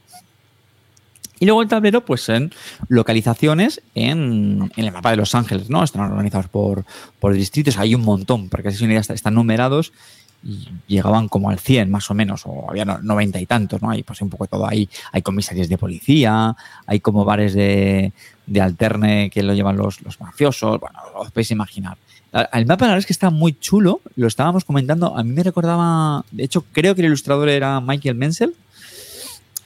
Y 1.41 1.45
luego 1.47 1.61
el 1.63 1.67
tablero, 1.67 2.05
pues 2.05 2.29
en 2.29 2.53
localizaciones 2.87 3.81
en, 3.95 4.71
el 4.75 4.91
mapa 4.91 5.09
de 5.09 5.17
Los 5.17 5.33
Ángeles, 5.33 5.69
¿no? 5.71 5.83
Están 5.83 6.09
organizados 6.11 6.47
por, 6.47 6.85
por 7.19 7.33
distritos, 7.33 7.77
hay 7.77 7.95
un 7.95 8.03
montón, 8.03 8.47
porque 8.47 8.67
así 8.69 8.83
una 8.83 8.93
idea, 8.93 9.01
está- 9.01 9.15
están 9.15 9.33
numerados 9.33 9.91
y 10.43 10.67
llegaban 10.87 11.27
como 11.27 11.49
al 11.49 11.57
100 11.59 11.89
más 11.89 12.09
o 12.11 12.13
menos, 12.13 12.43
o 12.45 12.69
había 12.69 12.85
no- 12.85 12.99
90 13.01 13.39
y 13.39 13.47
tantos, 13.47 13.81
¿no? 13.81 13.89
Hay 13.89 14.03
pues 14.03 14.21
un 14.21 14.29
poco 14.29 14.43
de 14.43 14.49
todo 14.49 14.67
ahí. 14.67 14.87
Hay 15.11 15.23
comisarías 15.23 15.67
de 15.67 15.77
policía, 15.79 16.55
hay 16.85 16.99
como 16.99 17.25
bares 17.25 17.53
de, 17.55 18.13
de 18.45 18.61
alterne 18.61 19.31
que 19.31 19.41
lo 19.41 19.53
llevan 19.55 19.77
los, 19.77 19.99
los 20.03 20.19
mafiosos, 20.21 20.79
bueno, 20.79 20.99
os 21.15 21.31
podéis 21.31 21.49
imaginar. 21.49 21.97
El 22.53 22.65
mapa 22.67 22.85
la 22.85 22.91
verdad 22.91 22.99
es 22.99 23.05
que 23.07 23.13
está 23.13 23.31
muy 23.31 23.53
chulo, 23.59 23.99
lo 24.15 24.27
estábamos 24.27 24.63
comentando, 24.63 25.17
a 25.17 25.23
mí 25.23 25.31
me 25.31 25.41
recordaba, 25.43 26.23
de 26.31 26.43
hecho 26.43 26.63
creo 26.71 26.93
que 26.93 27.01
el 27.01 27.07
ilustrador 27.07 27.49
era 27.49 27.81
Michael 27.81 28.15
Menzel, 28.15 28.53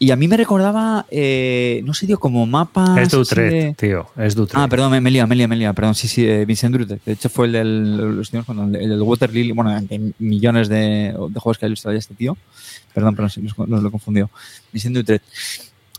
y 0.05 0.11
a 0.11 0.15
mí 0.15 0.27
me 0.27 0.37
recordaba, 0.37 1.05
eh, 1.09 1.81
no 1.83 1.93
sé, 1.93 2.05
tío, 2.05 2.19
como 2.19 2.45
mapa... 2.45 3.01
Es 3.01 3.09
Dutret, 3.09 3.75
tío. 3.77 4.07
Es 4.17 4.35
Dutret. 4.35 4.61
Ah, 4.61 4.67
perdón, 4.67 4.91
me, 4.91 5.01
me 5.01 5.09
lía, 5.11 5.25
me 5.25 5.35
lía, 5.35 5.47
me 5.47 5.55
lía, 5.55 5.73
perdón, 5.73 5.95
sí, 5.95 6.07
sí, 6.07 6.25
eh, 6.25 6.45
Vincent 6.45 6.75
Dutret. 6.75 7.03
De 7.03 7.13
hecho, 7.13 7.29
fue 7.29 7.47
el 7.47 7.51
del, 7.53 8.15
los 8.17 8.29
tíos 8.29 8.45
cuando- 8.45 8.77
el 8.77 8.89
del 8.89 9.01
Water 9.01 9.33
Lily, 9.33 9.51
bueno, 9.51 9.75
entre 9.75 9.99
millones 10.19 10.69
de, 10.69 11.13
de 11.29 11.39
juegos 11.39 11.57
que 11.57 11.65
ha 11.65 11.67
ilustrado 11.67 11.93
ya 11.93 11.99
este 11.99 12.13
tío. 12.13 12.37
Perdón, 12.93 13.29
sí, 13.29 13.41
los, 13.41 13.57
los 13.57 13.81
lo 13.81 13.87
he 13.87 13.91
confundido. 13.91 14.29
Vincent 14.71 14.95
Dutret. 14.95 15.21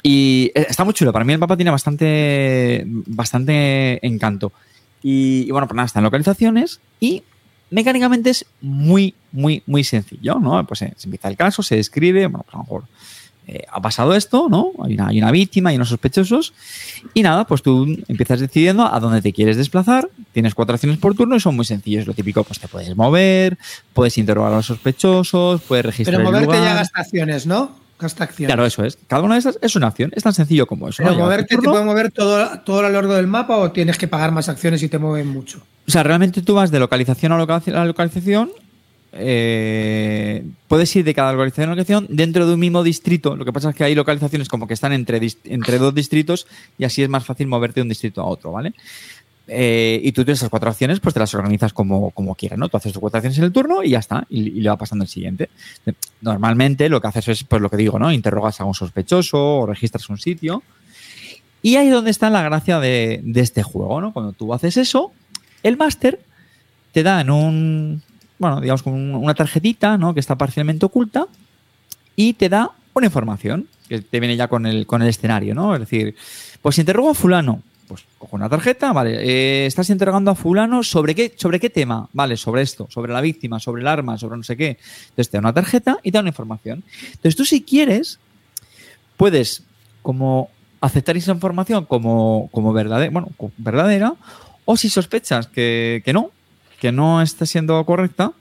Y 0.03 0.53
eh, 0.55 0.67
está 0.69 0.85
muy 0.85 0.95
chulo. 0.95 1.13
Para 1.13 1.25
mí 1.25 1.33
el 1.33 1.39
mapa 1.39 1.57
tiene 1.57 1.71
bastante, 1.73 2.85
bastante 2.87 4.07
encanto. 4.07 4.53
Y, 5.03 5.47
y 5.49 5.51
bueno, 5.51 5.67
pues 5.67 5.77
nada, 5.77 5.87
están 5.87 6.03
localizaciones 6.05 6.81
y 7.01 7.23
mecánicamente 7.71 8.31
es 8.31 8.47
muy, 8.61 9.15
muy, 9.33 9.63
muy 9.67 9.83
sencillo, 9.85 10.39
¿no? 10.39 10.65
Pues 10.67 10.83
eh, 10.83 10.93
se 10.97 11.09
empieza 11.09 11.29
el 11.29 11.37
caso, 11.37 11.63
se 11.63 11.77
describe, 11.77 12.27
bueno, 12.29 12.45
pues 12.45 12.55
a 12.55 12.59
lo 12.59 12.63
mejor 12.65 12.85
eh, 13.49 13.65
ha 13.71 13.81
pasado 13.81 14.15
esto, 14.15 14.49
¿no? 14.51 14.73
Hay 14.85 14.95
una, 14.95 15.09
hay 15.09 15.19
una 15.19 15.31
víctima, 15.31 15.71
hay 15.71 15.77
unos 15.77 15.89
sospechosos. 15.89 16.53
Y 17.15 17.23
nada, 17.23 17.47
pues 17.47 17.63
tú 17.63 17.87
empiezas 18.09 18.41
decidiendo 18.41 18.85
a 18.93 18.99
dónde 19.01 19.23
te 19.23 19.33
quieres 19.33 19.57
desplazar. 19.57 20.09
Tienes 20.33 20.55
cuatro 20.55 20.75
acciones 20.75 20.99
por 20.99 21.15
turno 21.15 21.37
y 21.37 21.41
son 21.41 21.55
muy 21.57 21.65
sencillos. 21.65 22.07
Lo 22.07 22.15
típico, 22.15 22.43
pues 22.45 22.59
te 22.59 22.69
puedes 22.69 22.97
mover, 22.97 23.57
puedes 23.93 24.19
interrogar 24.19 24.53
a 24.53 24.57
los 24.57 24.67
sospechosos, 24.67 25.61
puedes 25.63 25.85
registrar 25.87 26.17
Pero 26.17 26.29
el 26.29 26.33
moverte 26.33 26.47
lugar. 26.57 26.65
ya 26.65 26.75
gasta 26.75 27.01
acciones, 27.01 27.47
¿no? 27.47 27.71
Gasta 27.99 28.25
acciones. 28.25 28.49
Claro, 28.53 28.67
eso 28.67 28.85
es. 28.85 28.99
Cada 29.07 29.23
una 29.23 29.35
de 29.37 29.39
estas 29.39 29.59
es 29.63 29.75
una 29.77 29.87
acción. 29.87 30.13
Es 30.15 30.23
tan 30.23 30.35
sencillo 30.35 30.67
como 30.67 30.89
eso. 30.89 31.03
Moverte 31.03 31.47
te 31.49 31.55
turno. 31.57 31.71
puede 31.71 31.85
mover 31.85 32.11
todo, 32.13 32.61
todo 32.61 32.81
a 32.81 32.83
lo 32.83 32.91
largo 32.91 33.15
del 33.15 33.27
mapa 33.27 33.57
o 33.57 33.73
tienes 33.73 33.97
que 33.97 34.07
pagar 34.09 34.33
más 34.33 34.49
acciones 34.51 34.83
y 34.83 34.89
te 34.89 34.99
mueven 34.99 35.29
mucho. 35.29 35.63
O 35.89 35.91
sea, 35.91 36.03
realmente 36.03 36.43
tú 36.43 36.55
vas 36.55 36.71
de 36.71 36.79
localización 36.81 37.33
a 37.33 37.39
loca- 37.39 37.63
a 37.75 37.85
localización. 37.87 38.51
Eh, 39.19 40.45
puedes 40.69 40.95
ir 40.97 41.05
de 41.05 41.15
cada 41.15 41.33
localización 41.33 41.69
a 41.69 41.75
localización 41.75 42.07
dentro 42.09 42.47
de 42.47 42.55
un 42.55 42.61
mismo 42.61 42.83
distrito. 42.83 43.37
Lo 43.37 43.45
que 43.45 43.53
pasa 43.53 43.71
es 43.71 43.77
que 43.77 43.85
hay 43.85 43.95
localizaciones 43.95 44.49
como 44.49 44.67
que 44.67 44.75
están 44.75 44.93
entre, 44.93 45.21
entre 45.45 45.79
dos 45.79 45.95
distritos 45.95 46.47
y 46.79 46.85
así 46.85 47.03
es 47.03 47.09
más 47.09 47.25
fácil 47.25 47.47
moverte 47.47 47.81
de 47.81 47.83
un 47.83 47.89
distrito 47.89 48.21
a 48.21 48.27
otro, 48.27 48.53
¿vale? 48.53 48.75
Eh, 49.49 50.01
y 50.03 50.11
tú 50.13 50.25
tienes 50.25 50.41
esas 50.41 50.51
cuatro 50.51 50.71
acciones, 50.71 50.99
pues 50.99 51.15
te 51.15 51.21
las 51.21 51.33
organizas 51.35 51.73
como, 51.73 52.11
como 52.11 52.35
quieras, 52.35 52.59
¿no? 52.59 52.69
Tú 52.69 52.77
haces 52.77 52.93
tus 52.93 53.01
cuatro 53.01 53.19
acciones 53.19 53.39
en 53.39 53.45
el 53.45 53.53
turno 53.53 53.83
y 53.85 53.91
ya 53.91 54.01
está, 54.01 54.27
y, 54.29 54.41
y 54.41 54.61
le 54.61 54.69
va 54.69 54.77
pasando 54.77 55.05
el 55.05 55.09
siguiente. 55.09 55.51
Normalmente 56.21 56.89
lo 56.89 57.01
que 57.01 57.09
haces 57.09 57.29
es, 57.29 57.45
pues 57.45 57.63
lo 57.63 57.71
que 57.71 57.77
digo, 57.77 57.99
¿no? 57.99 58.13
Interrogas 58.13 58.61
a 58.61 58.65
un 58.65 58.75
sospechoso 58.75 59.59
o 59.59 59.67
registras 59.67 60.09
un 60.09 60.19
sitio. 60.19 60.63
Y 61.63 61.77
ahí 61.77 61.89
es 61.89 61.93
donde 61.93 62.11
está 62.11 62.29
la 62.31 62.43
gracia 62.43 62.81
de, 62.81 63.21
de 63.23 63.41
este 63.41 63.63
juego, 63.63 64.01
¿no? 64.01 64.13
Cuando 64.13 64.33
tú 64.33 64.53
haces 64.53 64.77
eso, 64.77 65.13
el 65.63 65.77
máster 65.77 66.21
te 66.93 67.03
da 67.03 67.21
en 67.21 67.31
un, 67.31 68.03
bueno, 68.39 68.61
digamos, 68.61 68.83
como 68.83 68.97
un- 68.97 69.15
una 69.15 69.35
tarjetita, 69.35 69.97
¿no? 69.99 70.15
Que 70.15 70.21
está 70.21 70.37
parcialmente 70.37 70.87
oculta 70.87 71.27
y 72.15 72.35
te 72.35 72.49
da 72.49 72.71
una 72.95 73.07
información 73.07 73.69
que 73.89 74.01
te 74.01 74.21
viene 74.21 74.37
ya 74.37 74.49
con 74.49 74.67
el, 74.67 74.87
con 74.87 75.03
el 75.03 75.09
escenario, 75.09 75.55
¿no? 75.55 75.75
Es 75.75 75.81
decir, 75.81 76.15
pues 76.63 76.79
interrogo 76.79 77.11
a 77.11 77.15
fulano, 77.15 77.63
pues 77.87 78.05
cojo 78.19 78.35
una 78.37 78.49
tarjeta, 78.49 78.93
vale, 78.93 79.19
eh, 79.23 79.67
estás 79.67 79.89
interrogando 79.91 80.31
a 80.31 80.35
fulano 80.35 80.83
sobre 80.83 81.15
qué, 81.15 81.33
sobre 81.37 81.61
qué 81.61 81.71
tema, 81.71 82.09
vale, 82.13 82.37
sobre 82.37 82.63
esto, 82.63 82.89
sobre 82.91 83.13
la 83.13 83.21
víctima, 83.21 83.61
sobre 83.61 83.83
el 83.83 83.87
arma, 83.89 84.19
sobre 84.19 84.37
no 84.39 84.43
sé 84.43 84.57
qué. 84.57 84.79
Entonces 85.11 85.31
te 85.31 85.37
da 85.37 85.41
una 85.41 85.53
tarjeta 85.53 85.99
y 86.03 86.11
te 86.11 86.17
da 86.19 86.21
una 86.21 86.31
información. 86.31 86.83
Entonces 87.13 87.37
tú 87.37 87.45
si 87.45 87.63
quieres, 87.63 88.19
puedes 89.17 89.63
como 90.03 90.51
aceptar 90.81 91.17
esa 91.17 91.33
información 91.33 91.85
como, 91.85 92.49
como 92.53 92.73
verdadera, 92.73 93.11
bueno, 93.11 93.29
verdadera, 93.57 94.15
o 94.65 94.77
si 94.77 94.89
sospechas 94.89 95.47
que, 95.47 96.03
que 96.05 96.13
no, 96.13 96.31
que 96.81 96.93
no 96.93 97.23
está 97.23 97.47
siendo 97.47 97.85
correcta, 97.85 98.33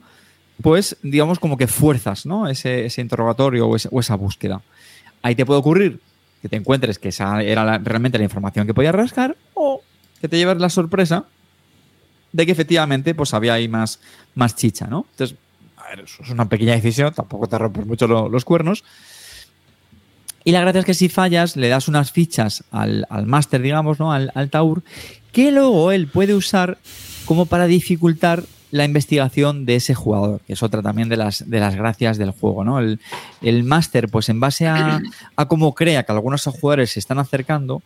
pues 0.62 0.96
digamos 1.02 1.38
como 1.38 1.56
que 1.56 1.66
fuerzas 1.66 2.26
¿no? 2.26 2.48
ese, 2.48 2.86
ese 2.86 3.00
interrogatorio 3.00 3.68
o, 3.68 3.76
esa 4.00 4.14
búsqueda. 4.16 4.62
Ahí 5.22 5.34
te 5.34 5.44
puede 5.46 5.60
ocurrir 5.60 6.00
que 6.42 6.48
te 6.48 6.56
encuentres 6.56 6.98
que 6.98 7.08
esa 7.08 7.42
era 7.42 7.78
realmente 7.78 8.18
la 8.18 8.24
información 8.24 8.66
que 8.66 8.74
podías 8.74 8.94
rascar 8.94 9.36
o 9.54 9.82
que 10.20 10.28
te 10.28 10.36
lleves 10.36 10.58
la 10.58 10.68
sorpresa 10.70 11.24
de 12.32 12.46
que 12.46 12.52
efectivamente 12.52 13.14
pues 13.14 13.32
había 13.34 13.54
ahí 13.54 13.68
más, 13.68 14.00
más 14.34 14.54
chicha, 14.56 14.86
¿no? 14.86 15.06
Entonces, 15.12 15.36
a 15.76 15.88
ver, 15.90 16.00
eso 16.00 16.22
es 16.22 16.30
una 16.30 16.48
pequeña 16.48 16.72
decisión, 16.74 17.12
tampoco 17.14 17.46
te 17.48 17.56
rompes 17.58 17.86
mucho 17.86 18.06
lo- 18.06 18.28
los 18.28 18.44
cuernos. 18.44 18.84
Y 20.44 20.52
la 20.52 20.60
gracia 20.60 20.80
es 20.80 20.84
que 20.86 20.94
si 20.94 21.08
fallas, 21.08 21.56
le 21.56 21.68
das 21.68 21.88
unas 21.88 22.12
fichas 22.12 22.62
al, 22.70 23.06
al 23.10 23.26
máster, 23.26 23.60
digamos, 23.62 23.98
¿no? 23.98 24.12
Al, 24.12 24.30
al 24.34 24.48
Taur, 24.50 24.82
que 25.32 25.50
luego 25.50 25.90
él 25.90 26.06
puede 26.06 26.34
usar 26.34 26.78
como 27.26 27.46
para 27.46 27.66
dificultar 27.66 28.44
la 28.70 28.84
investigación 28.84 29.64
de 29.64 29.76
ese 29.76 29.94
jugador, 29.94 30.40
que 30.46 30.54
es 30.54 30.62
otra 30.62 30.82
también 30.82 31.08
de 31.08 31.16
las, 31.16 31.48
de 31.48 31.60
las 31.60 31.76
gracias 31.76 32.18
del 32.18 32.30
juego, 32.30 32.64
¿no? 32.64 32.78
El, 32.78 33.00
el 33.42 33.62
máster, 33.64 34.08
pues 34.08 34.28
en 34.28 34.40
base 34.40 34.66
a, 34.66 35.00
a 35.36 35.46
cómo 35.46 35.74
crea 35.74 36.02
que 36.02 36.12
algunos 36.12 36.44
jugadores 36.44 36.90
se 36.90 37.00
están 37.00 37.18
acercando, 37.18 37.82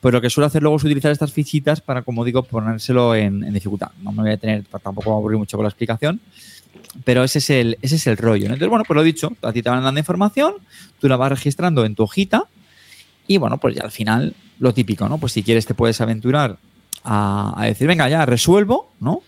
pues 0.00 0.12
lo 0.12 0.20
que 0.20 0.30
suele 0.30 0.46
hacer 0.46 0.62
luego 0.62 0.76
es 0.78 0.84
utilizar 0.84 1.12
estas 1.12 1.32
fichitas 1.32 1.80
para, 1.80 2.02
como 2.02 2.24
digo, 2.24 2.42
ponérselo 2.42 3.14
en, 3.14 3.44
en 3.44 3.54
dificultad. 3.54 3.90
No 4.02 4.10
me 4.10 4.22
voy 4.22 4.32
a 4.32 4.36
tener, 4.36 4.64
tampoco 4.64 5.10
voy 5.10 5.14
a 5.14 5.18
aburrir 5.18 5.38
mucho 5.38 5.56
con 5.56 5.64
la 5.64 5.68
explicación, 5.68 6.20
pero 7.04 7.22
ese 7.22 7.38
es 7.38 7.50
el, 7.50 7.78
ese 7.82 7.96
es 7.96 8.06
el 8.06 8.16
rollo. 8.16 8.48
¿no? 8.48 8.54
Entonces, 8.54 8.70
bueno, 8.70 8.84
pues 8.86 8.96
lo 8.96 9.02
dicho, 9.02 9.32
a 9.42 9.52
ti 9.52 9.62
te 9.62 9.70
van 9.70 9.84
dando 9.84 10.00
información, 10.00 10.54
tú 11.00 11.08
la 11.08 11.16
vas 11.16 11.30
registrando 11.30 11.84
en 11.84 11.94
tu 11.94 12.02
hojita 12.04 12.44
y 13.28 13.36
bueno, 13.36 13.58
pues 13.58 13.76
ya 13.76 13.82
al 13.82 13.92
final 13.92 14.34
lo 14.58 14.74
típico, 14.74 15.08
¿no? 15.08 15.18
Pues 15.18 15.32
si 15.32 15.42
quieres 15.42 15.66
te 15.66 15.74
puedes 15.74 16.00
aventurar 16.00 16.58
a, 17.04 17.64
decir, 17.66 17.86
venga, 17.86 18.08
ya 18.08 18.26
resuelvo, 18.26 18.92
¿no? 19.00 19.22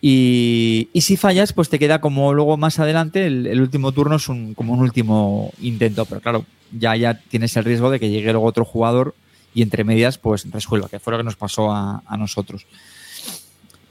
Y, 0.00 0.88
y, 0.92 1.00
si 1.00 1.16
fallas, 1.16 1.52
pues 1.52 1.68
te 1.68 1.78
queda 1.78 2.00
como 2.00 2.34
luego 2.34 2.56
más 2.56 2.78
adelante, 2.78 3.26
el, 3.26 3.46
el, 3.46 3.60
último 3.60 3.92
turno 3.92 4.16
es 4.16 4.28
un, 4.28 4.54
como 4.54 4.74
un 4.74 4.80
último 4.80 5.52
intento, 5.60 6.04
pero 6.04 6.20
claro, 6.20 6.44
ya, 6.70 6.94
ya 6.96 7.18
tienes 7.18 7.56
el 7.56 7.64
riesgo 7.64 7.90
de 7.90 7.98
que 7.98 8.10
llegue 8.10 8.30
luego 8.30 8.46
otro 8.46 8.64
jugador 8.64 9.14
y 9.54 9.62
entre 9.62 9.84
medias, 9.84 10.18
pues 10.18 10.48
resuelva, 10.50 10.88
que 10.88 11.00
fue 11.00 11.12
lo 11.12 11.18
que 11.18 11.24
nos 11.24 11.36
pasó 11.36 11.72
a, 11.72 12.02
a 12.06 12.16
nosotros. 12.16 12.66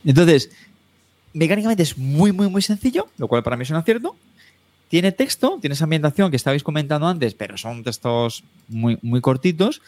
Entonces, 0.05 0.51
mecánicamente 1.33 1.83
es 1.83 1.97
muy, 1.97 2.31
muy, 2.31 2.49
muy 2.49 2.61
sencillo, 2.61 3.07
lo 3.17 3.27
cual 3.27 3.43
para 3.43 3.57
mí 3.57 3.63
es 3.63 3.69
un 3.69 3.77
acierto. 3.77 4.15
Tiene 4.87 5.11
texto, 5.11 5.57
tiene 5.59 5.73
esa 5.73 5.85
ambientación 5.85 6.29
que 6.29 6.37
estabais 6.37 6.63
comentando 6.63 7.07
antes, 7.07 7.33
pero 7.33 7.57
son 7.57 7.83
textos 7.83 8.43
muy, 8.67 8.97
muy 9.01 9.19
cortitos. 9.19 9.81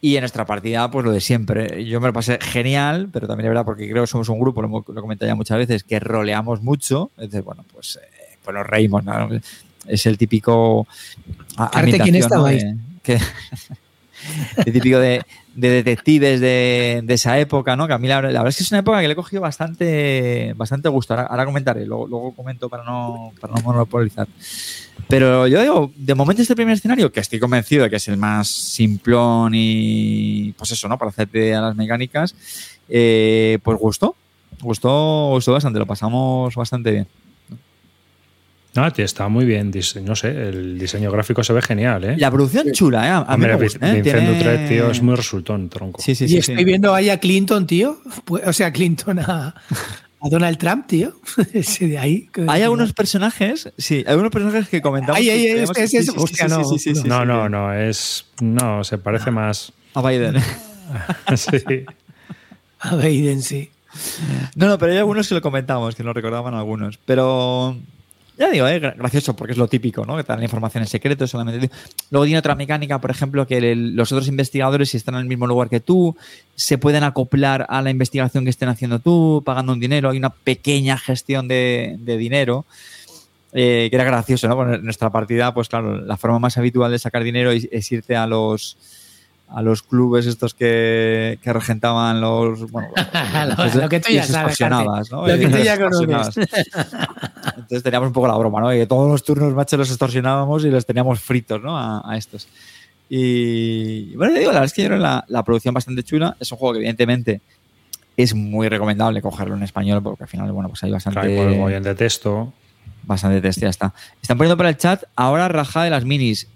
Y 0.00 0.14
en 0.14 0.22
nuestra 0.22 0.46
partida, 0.46 0.90
pues 0.90 1.04
lo 1.04 1.10
de 1.10 1.20
siempre. 1.20 1.84
Yo 1.84 2.00
me 2.00 2.06
lo 2.06 2.12
pasé 2.12 2.38
genial, 2.40 3.08
pero 3.12 3.26
también 3.26 3.46
es 3.46 3.50
verdad, 3.50 3.64
porque 3.64 3.90
creo 3.90 4.04
que 4.04 4.06
somos 4.06 4.28
un 4.28 4.38
grupo, 4.38 4.62
lo, 4.62 4.68
lo 4.68 4.98
he 4.98 5.00
comentado 5.00 5.28
ya 5.28 5.34
muchas 5.34 5.58
veces, 5.58 5.82
que 5.82 5.98
roleamos 5.98 6.62
mucho. 6.62 7.10
Entonces, 7.16 7.44
bueno, 7.44 7.64
pues, 7.72 7.98
eh, 8.02 8.36
pues 8.44 8.54
nos 8.54 8.66
reímos. 8.66 9.04
¿no? 9.04 9.28
Es 9.86 10.06
el 10.06 10.16
típico. 10.16 10.86
Arte, 11.56 11.98
¿quién 11.98 12.14
estaba 12.14 12.50
ahí? 12.50 12.60
Que, 13.02 13.18
el 14.64 14.72
típico 14.72 14.98
de, 14.98 15.22
de 15.54 15.70
detectives 15.70 16.40
de, 16.40 17.00
de, 17.02 17.14
esa 17.14 17.38
época, 17.38 17.76
¿no? 17.76 17.86
Que 17.86 17.94
a 17.94 17.98
mí 17.98 18.08
la, 18.08 18.22
la, 18.22 18.28
verdad 18.28 18.48
es 18.48 18.56
que 18.56 18.62
es 18.62 18.70
una 18.70 18.80
época 18.80 19.00
que 19.00 19.08
le 19.08 19.12
he 19.12 19.16
cogido 19.16 19.42
bastante, 19.42 20.52
bastante 20.56 20.88
gusto. 20.88 21.14
Ahora, 21.14 21.26
ahora 21.26 21.44
comentaré, 21.44 21.84
luego, 21.86 22.06
luego, 22.06 22.32
comento 22.32 22.68
para 22.68 22.84
no, 22.84 23.32
para 23.40 23.54
no 23.54 23.62
monopolizar. 23.62 24.28
Pero 25.08 25.46
yo 25.46 25.62
digo, 25.62 25.90
de 25.96 26.14
momento 26.14 26.42
este 26.42 26.54
primer 26.54 26.74
escenario, 26.74 27.10
que 27.10 27.20
estoy 27.20 27.38
convencido 27.38 27.84
de 27.84 27.90
que 27.90 27.96
es 27.96 28.08
el 28.08 28.18
más 28.18 28.48
simplón 28.48 29.52
y 29.54 30.52
pues 30.52 30.70
eso, 30.70 30.86
¿no? 30.88 30.98
Para 30.98 31.10
hacerte 31.10 31.54
a 31.54 31.60
las 31.62 31.76
mecánicas, 31.76 32.34
eh, 32.88 33.58
pues 33.62 33.78
gustó. 33.78 34.14
Gustó, 34.60 35.30
gustó 35.30 35.52
bastante, 35.52 35.78
lo 35.78 35.86
pasamos 35.86 36.54
bastante 36.54 36.90
bien. 36.90 37.06
No, 38.74 38.92
tío, 38.92 39.04
está 39.04 39.28
muy 39.28 39.44
bien. 39.44 39.72
No 40.04 40.14
sé, 40.14 40.28
el 40.30 40.78
diseño 40.78 41.10
gráfico 41.10 41.42
se 41.42 41.52
ve 41.52 41.62
genial, 41.62 42.04
¿eh? 42.04 42.16
La 42.18 42.30
producción 42.30 42.70
chula, 42.72 43.06
¿eh? 43.06 43.10
A 43.10 43.20
mí 43.20 43.34
Hombre, 43.34 43.56
me 43.56 43.62
gusta, 43.64 43.90
¿eh? 43.90 44.00
Vincent 44.02 44.28
Dutré, 44.28 44.68
tío, 44.68 44.90
es 44.90 45.02
muy 45.02 45.14
resultón, 45.16 45.68
tronco. 45.68 46.00
Sí, 46.00 46.14
sí, 46.14 46.24
y 46.24 46.28
sí. 46.28 46.38
estoy 46.38 46.58
sí. 46.58 46.64
viendo 46.64 46.94
ahí 46.94 47.10
a 47.10 47.18
Clinton, 47.18 47.66
tío. 47.66 47.98
O 48.28 48.52
sea, 48.52 48.72
Clinton 48.72 49.18
a, 49.20 49.54
a 50.20 50.28
Donald 50.28 50.58
Trump, 50.58 50.86
tío. 50.86 51.14
Ese 51.52 51.88
de 51.88 51.98
ahí. 51.98 52.28
Hay 52.46 52.62
algunos 52.62 52.92
personajes, 52.92 53.72
sí, 53.78 54.04
hay 54.06 54.12
algunos 54.12 54.30
personajes 54.30 54.68
que 54.68 54.80
comentamos. 54.82 55.18
Ay, 55.18 55.30
ay, 55.30 55.46
ay, 55.46 55.58
es- 55.60 55.90
sí, 55.90 56.02
sí, 56.02 56.10
hostia, 56.14 56.48
sí, 56.48 56.54
no, 56.54 56.64
sí, 56.64 56.78
sí, 56.78 56.94
sí, 56.94 57.08
No, 57.08 57.20
sí, 57.22 57.26
no, 57.26 57.44
sí. 57.44 57.50
no, 57.50 57.72
es. 57.74 58.26
No, 58.40 58.84
se 58.84 58.98
parece 58.98 59.30
más. 59.30 59.72
A 59.94 60.02
Biden. 60.08 60.36
sí. 61.36 61.84
A 62.80 62.96
Biden, 62.96 63.42
sí. 63.42 63.70
No, 64.54 64.68
no, 64.68 64.78
pero 64.78 64.92
hay 64.92 64.98
algunos 64.98 65.26
que 65.28 65.34
lo 65.34 65.42
comentamos, 65.42 65.94
que 65.96 66.04
lo 66.04 66.12
recordaban 66.12 66.54
algunos. 66.54 66.98
Pero 66.98 67.76
ya 68.38 68.50
digo, 68.50 68.68
eh, 68.68 68.80
gra- 68.80 68.96
gracioso, 68.96 69.34
porque 69.34 69.52
es 69.52 69.58
lo 69.58 69.66
típico, 69.68 70.04
¿no? 70.06 70.16
Que 70.16 70.22
te 70.22 70.28
dan 70.28 70.38
la 70.38 70.44
información 70.44 70.82
en 70.84 70.88
secreto 70.88 71.26
solamente. 71.26 71.70
Luego 72.10 72.24
tiene 72.24 72.38
otra 72.38 72.54
mecánica, 72.54 73.00
por 73.00 73.10
ejemplo, 73.10 73.46
que 73.46 73.74
los 73.74 74.12
otros 74.12 74.28
investigadores, 74.28 74.90
si 74.90 74.96
están 74.96 75.16
en 75.16 75.22
el 75.22 75.26
mismo 75.26 75.46
lugar 75.46 75.68
que 75.68 75.80
tú, 75.80 76.16
se 76.54 76.78
pueden 76.78 77.02
acoplar 77.04 77.66
a 77.68 77.82
la 77.82 77.90
investigación 77.90 78.44
que 78.44 78.50
estén 78.50 78.68
haciendo 78.68 79.00
tú, 79.00 79.42
pagando 79.44 79.72
un 79.72 79.80
dinero. 79.80 80.10
Hay 80.10 80.18
una 80.18 80.30
pequeña 80.30 80.96
gestión 80.98 81.48
de, 81.48 81.96
dinero. 82.00 82.64
eh, 83.52 83.88
que 83.90 83.96
era 83.96 84.04
gracioso, 84.04 84.46
¿no? 84.46 84.56
Bueno, 84.56 84.74
en 84.74 84.84
nuestra 84.84 85.10
partida, 85.10 85.52
pues 85.54 85.68
claro, 85.68 85.98
la 86.00 86.16
forma 86.16 86.38
más 86.38 86.58
habitual 86.58 86.90
de 86.92 86.98
sacar 86.98 87.24
dinero 87.24 87.50
es 87.50 87.92
irte 87.92 88.14
a 88.14 88.26
los 88.26 88.76
a 89.50 89.62
los 89.62 89.82
clubes 89.82 90.26
estos 90.26 90.52
que, 90.54 91.38
que 91.42 91.52
regentaban 91.52 92.20
los 92.20 92.70
bueno, 92.70 92.88
Lo- 93.74 93.80
lo 93.82 93.88
que 93.88 94.00
tú 94.00 94.12
ya 94.12 94.22
sabes, 94.24 94.52
extorsionabas, 94.60 95.10
¿no? 95.10 95.26
Lo 95.26 95.38
que 95.38 95.48
tú 95.48 95.56
ya 95.58 95.74
extorsionabas. 95.74 96.36
Entonces 97.56 97.82
teníamos 97.82 98.08
un 98.08 98.12
poco 98.12 98.28
la 98.28 98.36
broma, 98.36 98.60
¿no? 98.60 98.74
Y 98.74 98.86
todos 98.86 99.10
los 99.10 99.24
turnos, 99.24 99.54
macho, 99.54 99.76
los 99.76 99.88
extorsionábamos 99.88 100.64
y 100.64 100.70
los 100.70 100.84
teníamos 100.86 101.20
fritos, 101.20 101.62
¿no? 101.62 101.76
A, 101.78 102.02
a 102.04 102.16
estos. 102.16 102.46
Y 103.08 104.14
bueno, 104.16 104.34
te 104.34 104.40
digo, 104.40 104.52
la 104.52 104.58
verdad 104.60 104.66
es 104.66 104.74
que 104.74 104.82
yo 104.82 104.88
creo 104.88 104.98
la, 105.00 105.24
la 105.28 105.42
producción 105.42 105.72
bastante 105.74 106.02
chula. 106.02 106.36
Es 106.38 106.52
un 106.52 106.58
juego 106.58 106.74
que, 106.74 106.78
evidentemente, 106.80 107.40
es 108.16 108.34
muy 108.34 108.68
recomendable 108.68 109.22
cogerlo 109.22 109.56
en 109.56 109.62
español 109.62 110.02
porque 110.02 110.24
al 110.24 110.28
final, 110.28 110.52
bueno, 110.52 110.68
pues 110.68 110.82
hay 110.84 110.90
bastante, 110.90 111.20
Claro, 111.20 111.34
por 111.36 111.48
el 111.48 111.56
mogollón 111.56 111.82
de 111.84 111.94
texto. 111.94 112.52
bastante 113.04 113.40
texto, 113.40 113.62
ya 113.62 113.70
está. 113.70 113.94
Están 114.20 114.36
poniendo 114.36 114.56
por 114.56 114.66
el 114.66 114.76
chat 114.76 115.04
ahora 115.16 115.48
rajada 115.48 115.84
de 115.86 115.90
las 115.90 116.04
minis. 116.04 116.48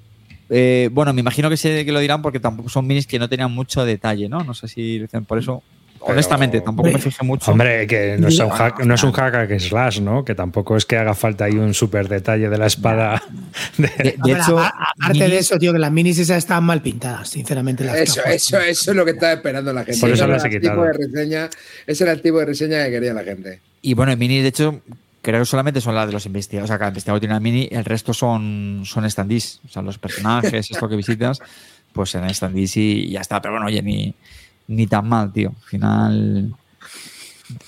Eh, 0.50 0.88
bueno, 0.92 1.12
me 1.12 1.20
imagino 1.20 1.48
que 1.48 1.56
sé 1.56 1.84
que 1.84 1.92
lo 1.92 2.00
dirán 2.00 2.20
porque 2.22 2.40
tampoco 2.40 2.68
son 2.68 2.86
minis 2.86 3.06
que 3.06 3.18
no 3.18 3.28
tenían 3.28 3.50
mucho 3.52 3.84
detalle, 3.84 4.28
¿no? 4.28 4.44
No 4.44 4.54
sé 4.54 4.68
si 4.68 4.98
lo 4.98 5.04
dicen 5.04 5.24
por 5.24 5.38
eso. 5.38 5.62
Pero- 6.04 6.14
Honestamente, 6.14 6.60
tampoco 6.60 6.90
me 6.90 6.98
fijé 6.98 7.24
mucho. 7.24 7.52
Hombre, 7.52 7.86
que 7.86 8.16
no 8.18 8.26
es 8.26 8.36
un 8.40 8.48
hack, 8.48 8.84
no 8.84 8.94
es 8.94 9.04
un 9.04 9.12
hack 9.12 9.34
and 9.36 9.60
slash, 9.60 10.00
¿no? 10.00 10.24
Que 10.24 10.34
tampoco 10.34 10.76
es 10.76 10.84
que 10.84 10.96
haga 10.96 11.14
falta 11.14 11.44
ahí 11.44 11.52
un 11.54 11.74
súper 11.74 12.08
detalle 12.08 12.48
de 12.48 12.58
la 12.58 12.66
espada. 12.66 13.22
de- 13.78 13.86
De, 13.86 14.02
de 14.02 14.16
Hombre, 14.20 14.32
hecho, 14.32 14.58
aparte 14.58 15.28
de 15.28 15.38
eso, 15.38 15.58
tío, 15.60 15.72
que 15.72 15.78
las 15.78 15.92
minis 15.92 16.18
esas 16.18 16.38
estaban 16.38 16.64
mal 16.64 16.82
pintadas, 16.82 17.28
sinceramente. 17.28 17.84
Las 17.84 17.94
Eso, 17.98 18.16
cajas. 18.16 18.34
eso, 18.34 18.58
eso 18.60 18.90
es 18.90 18.96
lo 18.96 19.04
que 19.04 19.12
estaba 19.12 19.32
esperando 19.34 19.72
la 19.72 19.84
gente. 19.84 20.00
Por 20.00 20.10
eso 20.10 20.24
Ese 20.24 20.32
las 20.32 20.44
he 20.44 20.48
el 20.48 20.60
quitado. 20.60 20.82
tipo 20.82 20.86
de 20.98 21.06
reseña, 21.06 21.50
ese 21.86 22.02
era 22.02 22.12
el 22.14 22.20
tipo 22.20 22.38
de 22.40 22.46
reseña 22.46 22.84
que 22.84 22.90
quería 22.90 23.14
la 23.14 23.22
gente. 23.22 23.60
Y 23.80 23.94
bueno, 23.94 24.10
en 24.10 24.18
mini, 24.18 24.40
de 24.42 24.48
hecho, 24.48 24.80
creo 25.22 25.40
que 25.40 25.46
solamente 25.46 25.80
son 25.80 25.94
las 25.94 26.06
de 26.06 26.12
los 26.12 26.26
investigadores. 26.26 26.68
O 26.68 26.72
sea, 26.72 26.78
cada 26.78 26.90
investigador 26.90 27.20
tiene 27.20 27.34
una 27.34 27.40
mini, 27.40 27.68
el 27.70 27.84
resto 27.84 28.12
son, 28.12 28.82
son 28.84 29.08
standees. 29.10 29.60
O 29.64 29.68
sea, 29.68 29.80
los 29.82 29.98
personajes, 29.98 30.70
esto 30.70 30.88
que 30.88 30.96
visitas, 30.96 31.38
pues 31.92 32.14
en 32.14 32.28
standees 32.34 32.76
y 32.76 33.08
ya 33.10 33.20
está. 33.20 33.40
Pero 33.40 33.52
bueno, 33.54 33.66
oye, 33.66 33.82
ni, 33.82 34.14
ni 34.68 34.86
tan 34.86 35.08
mal, 35.08 35.32
tío. 35.32 35.50
Al 35.50 35.68
final. 35.68 36.54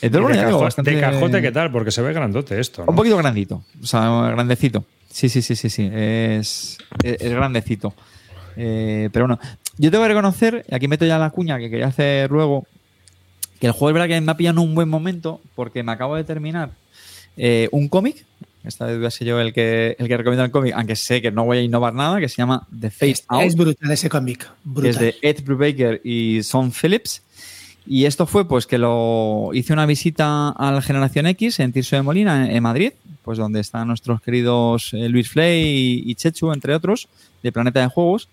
bueno, 0.03 0.29
de, 0.29 0.35
ya 0.35 0.47
digo, 0.47 0.59
cajo- 0.59 0.65
bastante- 0.65 0.91
de 0.95 1.01
cajote, 1.01 1.43
¿qué 1.43 1.53
tal? 1.53 1.71
Porque 1.71 1.91
se 1.91 2.03
ve 2.03 2.13
grandote 2.13 2.59
esto. 2.61 2.85
¿no? 2.85 2.91
Un 2.91 2.97
poquito 2.97 3.17
grandito. 3.17 3.63
O 3.83 3.87
sea, 3.87 4.31
grandecito. 4.31 4.85
Sí, 5.11 5.29
sí, 5.29 5.43
sí, 5.43 5.55
sí, 5.57 5.71
sí. 5.71 5.89
Es, 5.93 6.79
es, 7.03 7.21
es 7.21 7.33
grandecito. 7.33 7.95
Eh, 8.57 9.09
pero 9.13 9.27
bueno, 9.27 9.41
yo 9.79 9.91
tengo 9.91 10.05
que 10.05 10.09
reconocer, 10.09 10.65
y 10.69 10.75
aquí 10.75 10.89
meto 10.89 11.05
ya 11.07 11.19
la 11.19 11.31
cuña 11.31 11.59
que 11.59 11.71
quería 11.71 11.87
hacer 11.87 12.31
luego, 12.31 12.67
que 13.61 13.67
el 13.67 13.73
juego 13.73 13.91
es 13.91 13.95
verdad 13.95 14.09
que 14.09 14.21
me 14.21 14.33
ha 14.33 14.37
pillado 14.37 14.61
en 14.61 14.69
un 14.69 14.75
buen 14.75 14.89
momento 14.89 15.41
porque 15.55 15.83
me 15.83 15.93
acabo 15.93 16.17
de 16.17 16.25
terminar 16.25 16.71
eh, 17.37 17.69
un 17.73 17.89
cómic. 17.89 18.25
Esta 18.65 18.87
vez 18.87 18.97
voy 18.97 19.07
a 19.07 19.11
ser 19.11 19.27
yo 19.29 19.39
el 19.41 19.53
que, 19.53 19.95
el 19.99 20.09
que 20.09 20.17
recomienda 20.17 20.45
el 20.45 20.51
cómic, 20.51 20.73
aunque 20.75 20.97
sé 20.97 21.21
que 21.21 21.31
no 21.31 21.45
voy 21.45 21.59
a 21.59 21.63
innovar 21.63 21.93
nada, 21.93 22.19
que 22.19 22.31
se 22.31 22.37
llama 22.37 22.67
The 22.81 22.91
Face 22.91 23.11
Es, 23.11 23.25
Out 23.29 23.43
es 23.43 23.57
brutal 23.57 23.91
ese 23.91 24.09
cómic. 24.09 24.51
es 24.85 24.99
de 24.99 25.15
Ed 25.21 25.43
Brubaker 25.45 26.01
y 26.03 26.43
Son 26.43 26.73
Phillips. 26.73 27.23
Y 27.87 28.07
esto 28.07 28.27
fue 28.27 28.49
pues 28.49 28.67
que 28.67 28.79
lo 28.79 29.51
hice 29.53 29.75
una 29.75 29.85
visita 29.85 30.49
a 30.49 30.73
la 30.73 30.81
Generación 30.81 31.27
X 31.27 31.61
en 31.61 31.73
Tirso 31.75 31.97
de 31.97 32.01
Molina, 32.03 32.47
en, 32.47 32.57
en 32.57 32.63
Madrid, 32.63 32.93
pues 33.23 33.37
donde 33.37 33.61
están 33.61 33.87
nuestros 33.89 34.23
queridos 34.23 34.95
eh, 34.95 35.11
Luis 35.11 35.29
Flay 35.29 35.61
y, 36.07 36.11
y 36.11 36.15
Chechu, 36.15 36.51
entre 36.51 36.75
otros, 36.75 37.09
de 37.43 37.53
Planeta 37.53 37.81
de 37.81 37.89
Juegos. 37.89 38.31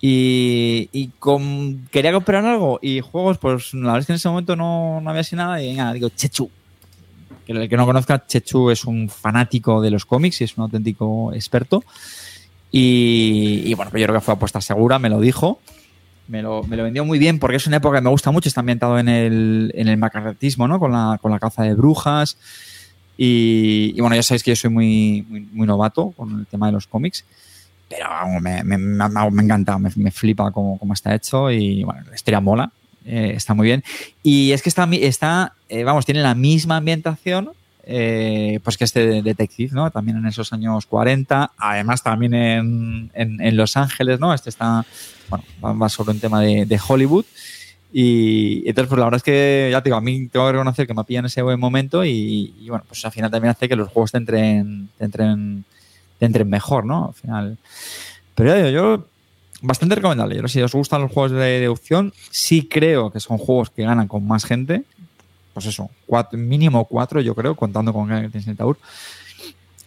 Y, 0.00 0.88
y 0.92 1.08
con- 1.20 1.86
quería 1.92 2.12
comprar 2.12 2.44
algo 2.44 2.80
y 2.82 3.00
juegos, 3.00 3.38
pues 3.38 3.72
la 3.72 3.80
verdad 3.92 4.00
es 4.00 4.06
que 4.06 4.12
en 4.12 4.16
ese 4.16 4.28
momento 4.28 4.56
no, 4.56 5.00
no 5.00 5.08
había 5.10 5.20
así 5.20 5.36
nada. 5.36 5.62
Y 5.62 5.68
venga, 5.68 5.92
digo, 5.92 6.08
Chechu. 6.08 6.50
El 7.46 7.68
que 7.68 7.76
no 7.76 7.86
conozca, 7.86 8.26
Chechu 8.26 8.70
es 8.70 8.84
un 8.84 9.08
fanático 9.08 9.82
de 9.82 9.90
los 9.90 10.06
cómics 10.06 10.40
y 10.40 10.44
es 10.44 10.56
un 10.56 10.64
auténtico 10.64 11.32
experto. 11.32 11.84
Y, 12.70 13.62
y 13.66 13.74
bueno, 13.74 13.90
yo 13.92 14.04
creo 14.06 14.14
que 14.14 14.20
fue 14.20 14.34
apuesta 14.34 14.60
segura, 14.60 14.98
me 14.98 15.08
lo 15.08 15.20
dijo. 15.20 15.60
Me 16.26 16.40
lo, 16.40 16.62
me 16.62 16.76
lo 16.76 16.84
vendió 16.84 17.04
muy 17.04 17.18
bien 17.18 17.38
porque 17.38 17.56
es 17.56 17.66
una 17.66 17.76
época 17.76 17.98
que 17.98 18.02
me 18.02 18.08
gusta 18.08 18.30
mucho, 18.30 18.48
está 18.48 18.60
ambientado 18.60 18.98
en 18.98 19.08
el, 19.08 19.72
en 19.74 19.88
el 19.88 19.98
macarretismo, 19.98 20.66
¿no? 20.66 20.80
Con 20.80 20.92
la, 20.92 21.18
con 21.20 21.30
la 21.30 21.38
caza 21.38 21.64
de 21.64 21.74
brujas. 21.74 22.38
Y, 23.16 24.00
bueno, 24.00 24.16
ya 24.16 24.22
sabéis 24.22 24.42
que 24.42 24.50
yo 24.52 24.56
soy 24.56 24.70
muy, 24.70 25.48
muy, 25.52 25.66
novato 25.66 26.10
con 26.12 26.40
el 26.40 26.46
tema 26.46 26.66
de 26.66 26.72
los 26.72 26.86
cómics. 26.86 27.24
Pero 27.88 28.08
me, 28.40 28.64
me, 28.64 28.78
me, 28.78 29.08
me 29.30 29.42
encanta, 29.42 29.78
me, 29.78 29.90
me 29.96 30.10
flipa 30.10 30.50
cómo, 30.50 30.78
cómo 30.78 30.94
está 30.94 31.14
hecho 31.14 31.50
y 31.50 31.84
bueno, 31.84 32.02
la 32.08 32.14
historia 32.14 32.40
mola, 32.40 32.72
eh, 33.04 33.32
está 33.36 33.54
muy 33.54 33.66
bien. 33.66 33.84
Y 34.22 34.52
es 34.52 34.62
que 34.62 34.68
está, 34.68 34.88
está 34.92 35.54
eh, 35.68 35.84
vamos, 35.84 36.04
tiene 36.06 36.22
la 36.22 36.34
misma 36.34 36.76
ambientación 36.78 37.50
eh, 37.86 38.60
pues 38.64 38.78
que 38.78 38.84
este 38.84 39.06
de 39.06 39.22
Detective, 39.22 39.74
¿no? 39.74 39.90
También 39.90 40.16
en 40.16 40.26
esos 40.26 40.52
años 40.52 40.86
40, 40.86 41.52
además 41.58 42.02
también 42.02 42.32
en, 42.34 43.10
en, 43.14 43.56
Los 43.56 43.76
Ángeles, 43.76 44.18
¿no? 44.20 44.32
Este 44.32 44.48
está, 44.50 44.86
bueno, 45.28 45.44
va- 45.62 45.88
sobre 45.88 46.12
un 46.12 46.20
tema 46.20 46.40
de, 46.40 46.64
de 46.64 46.80
Hollywood. 46.88 47.26
Y 47.92 48.66
entonces, 48.68 48.88
pues 48.88 48.98
la 48.98 49.04
verdad 49.04 49.18
es 49.18 49.22
que, 49.22 49.68
ya 49.70 49.80
te 49.82 49.88
digo, 49.88 49.96
a 49.96 50.00
mí 50.00 50.26
tengo 50.28 50.46
que 50.46 50.52
reconocer 50.52 50.86
que 50.86 50.94
me 50.94 51.04
pillan 51.04 51.26
ese 51.26 51.42
buen 51.42 51.60
momento 51.60 52.04
y, 52.04 52.54
y, 52.58 52.68
bueno, 52.68 52.84
pues 52.88 53.04
al 53.04 53.12
final 53.12 53.30
también 53.30 53.50
hace 53.50 53.68
que 53.68 53.76
los 53.76 53.88
juegos 53.88 54.10
te 54.12 54.18
entren, 54.18 54.88
te 54.98 55.04
entren, 55.04 55.64
te 56.18 56.26
entren 56.26 56.48
mejor, 56.48 56.86
¿no? 56.86 57.08
Al 57.08 57.14
final. 57.14 57.58
Pero 58.34 58.48
ya 58.48 58.56
digo, 58.56 58.68
yo, 58.70 59.06
bastante 59.64 59.94
recomendable. 59.94 60.36
Yo, 60.36 60.48
si 60.48 60.60
os 60.62 60.72
gustan 60.72 61.02
los 61.02 61.10
juegos 61.10 61.32
de 61.32 61.60
deducción, 61.60 62.12
sí 62.30 62.68
creo 62.68 63.10
que 63.10 63.20
son 63.20 63.38
juegos 63.38 63.70
que 63.70 63.82
ganan 63.82 64.08
con 64.08 64.26
más 64.26 64.44
gente. 64.44 64.84
Pues 65.52 65.66
eso, 65.66 65.90
mínimo 66.32 66.84
cuatro, 66.84 67.20
yo 67.20 67.34
creo, 67.34 67.54
contando 67.54 67.92
con 67.92 68.08
Galaxy 68.08 68.54
Tour. 68.54 68.78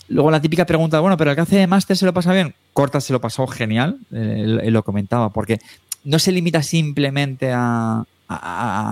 Luego 0.10 0.32
la 0.32 0.42
típica 0.42 0.66
pregunta, 0.66 1.00
bueno, 1.02 1.18
pero 1.18 1.32
el 1.32 1.36
que 1.36 1.42
hace 1.42 1.58
de 1.58 1.68
máster 1.68 1.98
se 1.98 2.06
lo 2.06 2.14
pasa 2.14 2.34
bien. 2.34 2.56
Corta 2.74 3.02
se 3.02 3.12
lo 3.14 3.20
pasó 3.20 3.46
genial, 3.48 4.00
eh, 4.12 4.70
lo 4.72 4.84
comentaba, 4.84 5.30
porque 5.30 5.60
no 6.06 6.20
se 6.20 6.32
limita 6.32 6.64
simplemente 6.64 7.52
a 7.54 8.06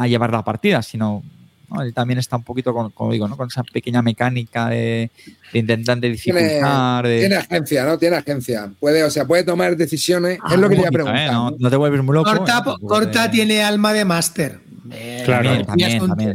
llevar 0.08 0.32
la 0.32 0.44
partida, 0.44 0.82
sino 0.82 1.24
¿no? 1.70 1.82
él 1.82 1.94
también 1.94 2.20
está 2.20 2.36
un 2.36 2.44
poquito 2.44 2.74
con, 2.74 2.92
como 2.92 3.12
digo, 3.12 3.28
¿no? 3.28 3.38
con 3.38 3.48
esa 3.48 3.64
pequeña 3.64 4.02
mecánica 4.02 4.70
de, 4.70 5.12
de 5.54 5.60
intentar 5.60 6.00
de 6.00 6.10
dificultar. 6.10 7.04
Tiene, 7.04 7.16
de... 7.16 7.20
tiene, 7.22 7.36
agencia, 7.36 7.86
¿no? 7.86 7.98
Tiene 7.98 8.16
agencia. 8.18 8.72
Puede, 8.80 9.04
o 9.04 9.10
sea, 9.10 9.26
puede 9.26 9.44
tomar 9.44 9.76
decisiones. 9.76 10.40
Ah, 10.42 10.54
es 10.54 10.60
lo 10.60 10.70
que 10.70 10.76
quería 10.76 10.92
preguntar. 10.92 11.22
¿eh? 11.22 11.32
No, 11.32 11.56
no, 11.58 11.70
te 11.70 11.76
vuelves 11.76 12.04
muy 12.04 12.14
loco. 12.14 12.30
Corta, 12.30 12.64
¿eh? 12.66 12.86
Corta 12.88 13.32
tiene 13.32 13.64
alma 13.64 13.94
de 13.94 14.06
máster. 14.06 14.60
Eh, 14.92 15.24
claro, 15.26 15.66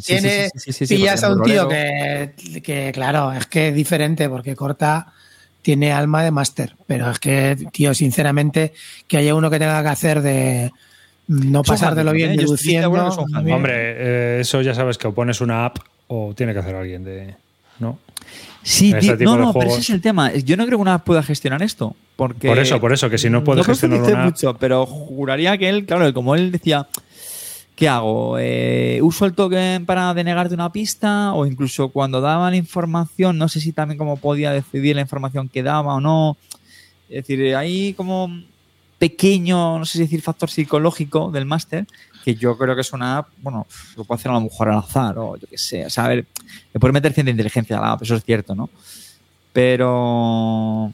tiene, 0.02 0.50
pillas 0.88 1.22
a 1.22 1.32
un 1.32 1.42
tío 1.42 1.68
que, 1.68 2.34
que, 2.62 2.90
claro, 2.92 3.32
es 3.32 3.46
que 3.46 3.68
es 3.68 3.74
diferente 3.74 4.28
porque 4.28 4.56
Corta 4.56 5.12
tiene 5.62 5.92
alma 5.92 6.24
de 6.24 6.30
máster, 6.30 6.74
pero 6.86 7.10
es 7.10 7.18
que, 7.18 7.56
tío, 7.72 7.94
sinceramente, 7.94 8.72
que 9.06 9.18
haya 9.18 9.34
uno 9.34 9.50
que 9.50 9.58
tenga 9.58 9.82
que 9.82 9.88
hacer 9.88 10.22
de 10.22 10.72
no 11.30 11.62
pasar 11.62 11.94
de 11.94 12.02
lo 12.02 12.12
bien 12.12 12.36
deduciendo. 12.36 12.90
Hombre, 12.90 13.72
eh, 13.74 14.38
eso 14.40 14.60
ya 14.62 14.74
sabes 14.74 14.98
que 14.98 15.06
o 15.06 15.14
pones 15.14 15.40
una 15.40 15.64
app 15.64 15.78
o 16.08 16.34
tiene 16.34 16.52
que 16.52 16.58
hacer 16.58 16.74
alguien 16.74 17.04
de. 17.04 17.36
¿No? 17.78 17.98
Sí, 18.62 18.92
tío, 19.00 19.16
no, 19.16 19.36
no, 19.38 19.52
pero 19.54 19.70
ese 19.70 19.80
es 19.80 19.90
el 19.90 20.02
tema. 20.02 20.34
Yo 20.34 20.56
no 20.56 20.66
creo 20.66 20.78
que 20.78 20.82
una 20.82 20.94
app 20.94 21.04
pueda 21.04 21.22
gestionar 21.22 21.62
esto. 21.62 21.94
Porque 22.16 22.48
por 22.48 22.58
eso, 22.58 22.80
por 22.80 22.92
eso, 22.92 23.08
que 23.08 23.16
si 23.16 23.30
no 23.30 23.44
puede 23.44 23.58
no 23.58 23.64
gestionar 23.64 24.00
una 24.02 24.24
mucho, 24.24 24.54
pero 24.54 24.84
juraría 24.86 25.56
que 25.56 25.68
él, 25.68 25.86
claro, 25.86 26.12
como 26.12 26.34
él 26.34 26.50
decía, 26.50 26.88
¿qué 27.76 27.88
hago? 27.88 28.36
Eh, 28.38 28.98
¿Uso 29.00 29.24
el 29.24 29.32
token 29.32 29.86
para 29.86 30.12
denegarte 30.12 30.52
una 30.52 30.72
pista? 30.72 31.32
O 31.32 31.46
incluso 31.46 31.90
cuando 31.90 32.20
daban 32.20 32.56
información, 32.56 33.38
no 33.38 33.48
sé 33.48 33.60
si 33.60 33.72
también 33.72 33.96
cómo 33.96 34.16
podía 34.16 34.50
decidir 34.50 34.96
la 34.96 35.02
información 35.02 35.48
que 35.48 35.62
daba 35.62 35.94
o 35.94 36.00
no. 36.00 36.36
Es 37.08 37.26
decir, 37.26 37.54
ahí 37.56 37.94
como 37.94 38.30
pequeño, 39.00 39.78
no 39.78 39.86
sé 39.86 39.92
si 39.94 39.98
decir 40.00 40.20
factor 40.20 40.50
psicológico 40.50 41.30
del 41.30 41.46
máster, 41.46 41.86
que 42.22 42.34
yo 42.34 42.56
creo 42.58 42.74
que 42.74 42.82
es 42.82 42.92
una 42.92 43.16
app, 43.16 43.28
bueno, 43.38 43.66
lo 43.96 44.04
puede 44.04 44.20
hacer 44.20 44.30
a 44.30 44.34
lo 44.34 44.42
mejor 44.42 44.68
al 44.68 44.78
azar 44.78 45.18
o 45.18 45.38
yo 45.38 45.48
qué 45.48 45.56
sé, 45.56 45.86
o 45.86 45.90
sea, 45.90 46.04
a 46.04 46.08
ver, 46.08 46.26
le 46.74 46.78
puede 46.78 46.92
meter 46.92 47.14
cierta 47.14 47.30
inteligencia 47.30 47.78
a 47.78 47.80
la 47.80 47.92
app, 47.92 48.02
eso 48.02 48.14
es 48.14 48.22
cierto, 48.22 48.54
¿no? 48.54 48.68
Pero 49.54 50.92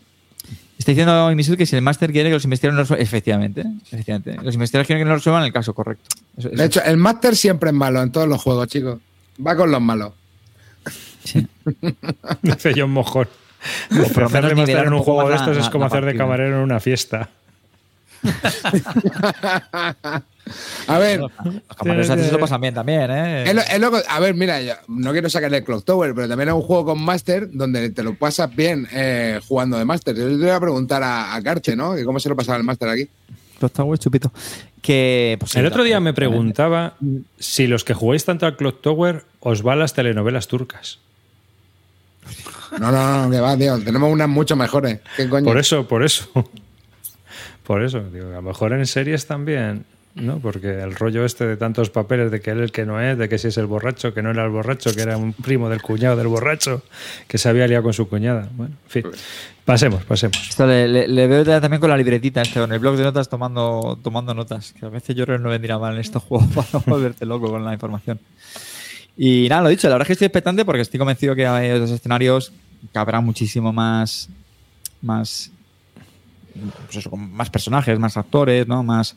está 0.78 0.92
diciendo 0.92 1.32
Imisul 1.32 1.56
que 1.56 1.66
si 1.66 1.74
el 1.74 1.82
máster 1.82 2.12
quiere 2.12 2.28
que 2.28 2.34
los 2.34 2.44
investigadores 2.44 2.76
no 2.76 2.82
resuelvan, 2.82 3.02
efectivamente, 3.02 3.64
efectivamente, 3.90 4.36
los 4.40 4.54
investigadores 4.54 4.86
quieren 4.86 5.04
que 5.04 5.08
no 5.08 5.16
resuelvan 5.16 5.42
el 5.42 5.52
caso 5.52 5.74
correcto. 5.74 6.14
Eso, 6.36 6.46
eso. 6.46 6.56
De 6.56 6.64
hecho, 6.64 6.84
el 6.84 6.98
máster 6.98 7.34
siempre 7.34 7.70
es 7.70 7.74
malo 7.74 8.00
en 8.00 8.12
todos 8.12 8.28
los 8.28 8.40
juegos, 8.40 8.68
chicos. 8.68 9.00
Va 9.44 9.56
con 9.56 9.72
los 9.72 9.80
malos. 9.80 10.12
Sí. 11.24 11.44
Dice 12.42 12.72
John 12.76 12.92
Mojón. 12.92 13.26
Hacerle 13.90 14.54
máster 14.54 14.86
en 14.86 14.92
un 14.92 15.00
juego 15.00 15.28
de 15.28 15.34
estos 15.34 15.56
la, 15.56 15.62
es 15.62 15.70
como 15.70 15.86
hacer 15.86 16.04
de 16.04 16.14
camarero 16.14 16.58
en 16.58 16.62
una 16.62 16.78
fiesta. 16.78 17.30
a 20.86 20.98
ver, 20.98 21.20
los 21.20 21.30
camareros 21.76 22.06
se 22.06 22.32
lo 22.32 22.38
pasan 22.38 22.60
bien 22.60 22.74
también, 22.74 23.10
¿eh? 23.10 23.44
Es 23.44 23.54
lo, 23.54 23.62
es 23.62 23.78
lo, 23.80 23.92
a 24.08 24.20
ver, 24.20 24.34
mira, 24.34 24.60
yo 24.60 24.74
no 24.88 25.12
quiero 25.12 25.28
sacar 25.30 25.52
el 25.52 25.64
Clock 25.64 25.84
Tower, 25.84 26.14
pero 26.14 26.28
también 26.28 26.48
es 26.50 26.54
un 26.54 26.62
juego 26.62 26.86
con 26.86 27.02
Master 27.02 27.48
donde 27.50 27.90
te 27.90 28.02
lo 28.02 28.14
pasas 28.14 28.54
bien 28.54 28.86
eh, 28.92 29.40
jugando 29.46 29.78
de 29.78 29.84
Master. 29.84 30.14
Yo 30.16 30.28
le 30.28 30.36
voy 30.36 30.50
a 30.50 30.60
preguntar 30.60 31.02
a, 31.02 31.34
a 31.34 31.42
Carche, 31.42 31.76
¿no? 31.76 31.94
Que 31.94 32.04
¿Cómo 32.04 32.20
se 32.20 32.28
lo 32.28 32.36
pasaba 32.36 32.58
el 32.58 32.64
Master 32.64 32.88
aquí? 32.88 33.08
Clock 33.58 33.72
Tower, 33.72 33.98
chupito. 33.98 34.32
Que, 34.82 35.36
pues, 35.40 35.56
el 35.56 35.66
otro 35.66 35.82
día 35.82 35.98
me 35.98 36.12
preguntaba 36.14 36.94
si 37.38 37.66
los 37.66 37.82
que 37.84 37.94
jugáis 37.94 38.24
tanto 38.24 38.46
al 38.46 38.56
Clock 38.56 38.80
Tower 38.82 39.24
os 39.40 39.66
va 39.66 39.74
las 39.74 39.94
telenovelas 39.94 40.46
turcas. 40.46 41.00
No, 42.78 42.92
no, 42.92 43.24
no, 43.24 43.30
que 43.30 43.40
va, 43.40 43.56
tío. 43.56 43.78
Tenemos 43.82 44.12
unas 44.12 44.28
mucho 44.28 44.56
mejores. 44.56 45.00
¿Qué 45.16 45.28
coño? 45.28 45.44
Por 45.44 45.58
eso, 45.58 45.86
por 45.88 46.04
eso. 46.04 46.28
Por 47.66 47.82
eso, 47.82 48.00
digo, 48.12 48.28
a 48.28 48.36
lo 48.36 48.42
mejor 48.42 48.72
en 48.72 48.86
series 48.86 49.26
también, 49.26 49.84
¿no? 50.14 50.38
Porque 50.38 50.80
el 50.80 50.94
rollo 50.94 51.24
este 51.24 51.46
de 51.46 51.56
tantos 51.56 51.90
papeles 51.90 52.30
de 52.30 52.40
que 52.40 52.52
él 52.52 52.60
el 52.60 52.70
que 52.72 52.86
no 52.86 53.00
es, 53.00 53.18
de 53.18 53.28
que 53.28 53.38
si 53.38 53.48
es 53.48 53.58
el 53.58 53.66
borracho, 53.66 54.14
que 54.14 54.22
no 54.22 54.30
era 54.30 54.44
el 54.44 54.50
borracho, 54.50 54.94
que 54.94 55.02
era 55.02 55.16
un 55.16 55.32
primo 55.32 55.68
del 55.68 55.82
cuñado 55.82 56.16
del 56.16 56.28
borracho, 56.28 56.82
que 57.26 57.38
se 57.38 57.48
había 57.48 57.66
liado 57.66 57.82
con 57.82 57.92
su 57.92 58.08
cuñada. 58.08 58.48
Bueno, 58.52 58.74
en 58.84 58.90
fin. 58.90 59.04
Pasemos, 59.64 60.04
pasemos. 60.04 60.48
Esto 60.48 60.64
le, 60.64 61.26
veo 61.26 61.44
también 61.60 61.80
con 61.80 61.90
la 61.90 61.96
libretita, 61.96 62.40
este, 62.40 62.60
con 62.60 62.72
el 62.72 62.78
blog 62.78 62.96
de 62.96 63.02
notas 63.02 63.28
tomando, 63.28 63.98
tomando 64.00 64.32
notas. 64.32 64.72
Que 64.72 64.86
a 64.86 64.88
veces 64.88 65.16
yo 65.16 65.24
creo 65.24 65.38
que 65.38 65.42
no 65.42 65.50
vendría 65.50 65.76
mal 65.76 65.94
en 65.94 66.00
estos 66.00 66.22
juegos 66.22 66.48
para 66.54 66.84
volverte 66.86 67.26
loco 67.26 67.50
con 67.50 67.64
la 67.64 67.72
información. 67.72 68.20
Y 69.16 69.48
nada, 69.48 69.62
lo 69.62 69.68
dicho, 69.70 69.88
la 69.88 69.94
verdad 69.94 70.04
es 70.04 70.06
que 70.06 70.12
estoy 70.12 70.26
expectante 70.26 70.64
porque 70.64 70.82
estoy 70.82 70.98
convencido 70.98 71.34
que 71.34 71.46
hay 71.46 71.72
otros 71.72 71.90
escenarios 71.90 72.52
que 72.92 72.98
habrá 72.98 73.20
muchísimo 73.20 73.72
más, 73.72 74.28
más 75.02 75.50
pues 76.86 76.98
eso, 76.98 77.10
con 77.10 77.32
más 77.32 77.50
personajes, 77.50 77.98
más 77.98 78.16
actores, 78.16 78.66
¿no? 78.66 78.82
Más, 78.82 79.16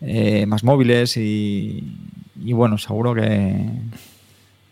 eh, 0.00 0.46
más 0.46 0.64
móviles 0.64 1.16
y, 1.16 1.96
y, 2.42 2.52
bueno, 2.52 2.78
seguro 2.78 3.14
que, 3.14 3.66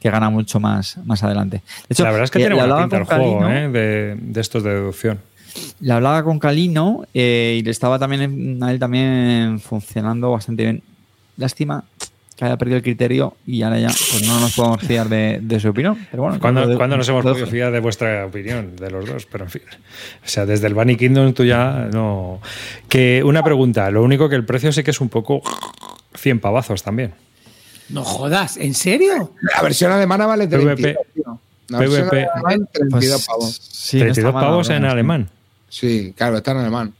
que 0.01 0.11
gana 0.11 0.31
mucho 0.31 0.61
más, 0.61 0.99
más 1.05 1.23
adelante. 1.23 1.59
De 1.89 1.95
hecho, 1.95 2.05
la 2.05 2.11
verdad 2.11 2.25
es 2.25 2.31
que 2.31 2.39
eh, 2.39 2.43
tiene 2.43 2.55
buena 2.57 2.79
pinta 2.79 2.97
el 2.99 3.05
juego 3.05 3.41
Calino, 3.41 3.51
¿eh? 3.51 3.69
de, 3.69 4.17
de, 4.17 4.41
estos 4.41 4.63
de 4.63 4.71
deducción. 4.71 5.21
Le 5.81 5.93
hablaba 5.93 6.23
con 6.23 6.39
Calino 6.39 7.05
eh, 7.13 7.57
y 7.59 7.63
le 7.63 7.71
estaba 7.71 7.99
también 7.99 8.63
a 8.63 8.71
él 8.71 8.79
también 8.79 9.61
funcionando 9.61 10.31
bastante 10.31 10.63
bien. 10.63 10.83
Lástima 11.37 11.85
que 12.41 12.47
haya 12.47 12.57
perdido 12.57 12.79
el 12.79 12.83
criterio 12.83 13.37
y 13.47 13.61
ahora 13.62 13.79
ya 13.79 13.89
pues 13.89 14.27
no 14.27 14.41
nos 14.41 14.55
podemos 14.57 14.81
fiar 14.83 15.09
de, 15.11 15.41
de 15.43 15.61
su 15.61 15.69
opinión. 15.69 16.07
Pero 16.11 16.23
bueno, 16.23 16.39
¿Cuándo, 16.41 16.67
de, 16.67 16.75
¿cuándo 16.77 16.97
nos 16.97 17.07
hemos 17.09 17.23
podido 17.23 17.47
fiar 17.47 17.71
de 17.71 17.81
vuestra 17.81 18.25
opinión, 18.27 18.77
de 18.77 18.91
los 18.91 19.07
dos? 19.07 19.27
Pero 19.27 19.45
en 19.45 19.51
fin. 19.51 19.62
O 20.25 20.29
sea, 20.29 20.47
desde 20.47 20.67
el 20.67 20.75
Bunny 20.75 20.97
Kingdom 20.97 21.35
tú 21.35 21.45
ya 21.45 21.89
no. 21.93 22.41
Que 22.89 23.23
una 23.23 23.45
pregunta, 23.45 23.91
lo 23.91 24.03
único 24.03 24.29
que 24.31 24.37
el 24.37 24.47
precio 24.47 24.73
sí 24.73 24.83
que 24.83 24.91
es 24.91 25.01
un 25.03 25.11
poco 25.11 25.43
100 26.15 26.41
pavazos 26.41 26.83
también. 26.83 27.12
No 27.91 28.05
jodas, 28.05 28.57
¿en 28.57 28.73
serio? 28.73 29.33
La 29.55 29.62
versión 29.62 29.93
alemana 29.93 30.25
vale 30.25 30.47
32, 30.47 30.81
PvP. 30.81 30.97
tío. 31.15 31.41
La 31.69 31.79
PvP. 31.79 32.27
Alemán, 32.35 32.69
32 32.73 33.11
Pues, 33.12 33.27
pavos. 33.27 33.55
sí, 33.71 33.99
32 33.99 34.23
no 34.33 34.39
está 34.39 34.47
pavos 34.49 34.69
mal, 34.69 34.77
en 34.79 34.85
alemán. 34.87 35.31
Sí, 35.69 36.15
claro, 36.17 36.39
está 36.39 36.53
en 36.53 36.57
alemán. 36.59 36.95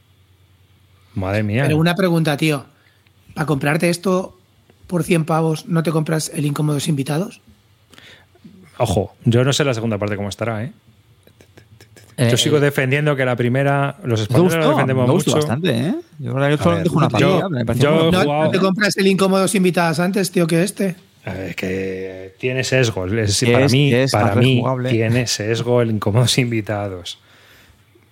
Madre 1.15 1.41
mía. 1.43 1.63
Pero 1.65 1.77
una 1.77 1.95
pregunta, 1.95 2.37
tío. 2.37 2.65
Para 3.33 3.45
comprarte 3.47 3.89
esto 3.89 4.37
por 4.91 5.03
100 5.03 5.23
pavos, 5.25 5.65
¿no 5.67 5.83
te 5.83 5.91
compras 5.91 6.29
el 6.35 6.45
Incómodos 6.45 6.87
Invitados? 6.89 7.39
Ojo, 8.77 9.15
yo 9.23 9.43
no 9.45 9.53
sé 9.53 9.63
la 9.63 9.73
segunda 9.73 9.97
parte 9.97 10.17
cómo 10.17 10.27
estará, 10.29 10.63
¿eh? 10.65 10.73
Yo 12.29 12.35
sigo 12.37 12.59
defendiendo 12.59 13.15
que 13.15 13.25
la 13.25 13.35
primera, 13.35 13.95
los 14.03 14.19
españoles 14.21 14.53
la 14.57 14.67
defendemos 14.67 15.07
me 15.07 15.13
gustó 15.13 15.31
mucho. 15.31 15.39
bastante, 15.39 15.69
¿eh? 15.75 15.95
Yo 16.19 16.33
creo 16.35 16.49
que 16.57 16.63
solo 16.63 16.75
ver, 16.75 16.83
dejo 16.83 16.97
una 16.97 17.07
yo- 17.07 17.39
partida. 17.39 17.49
me 17.49 17.75
yo- 17.79 18.11
¿No, 18.11 18.21
jugado- 18.21 18.43
no 18.43 18.51
te 18.51 18.59
compras 18.59 18.97
el 18.97 19.07
Incómodos 19.07 19.55
Invitados 19.55 19.99
antes, 19.99 20.29
tío, 20.29 20.45
que 20.45 20.61
este? 20.61 20.95
A 21.25 21.33
ver, 21.33 21.55
que 21.55 22.35
tiene 22.39 22.63
sesgo. 22.63 23.05
Es- 23.07 23.43
para 23.45 23.65
es- 23.65 23.71
mí, 23.71 23.93
es 23.93 24.11
para 24.11 24.35
mí 24.35 24.61
tiene 24.89 25.25
sesgo 25.25 25.81
el 25.81 25.91
incómodos 25.91 26.37
invitados. 26.37 27.17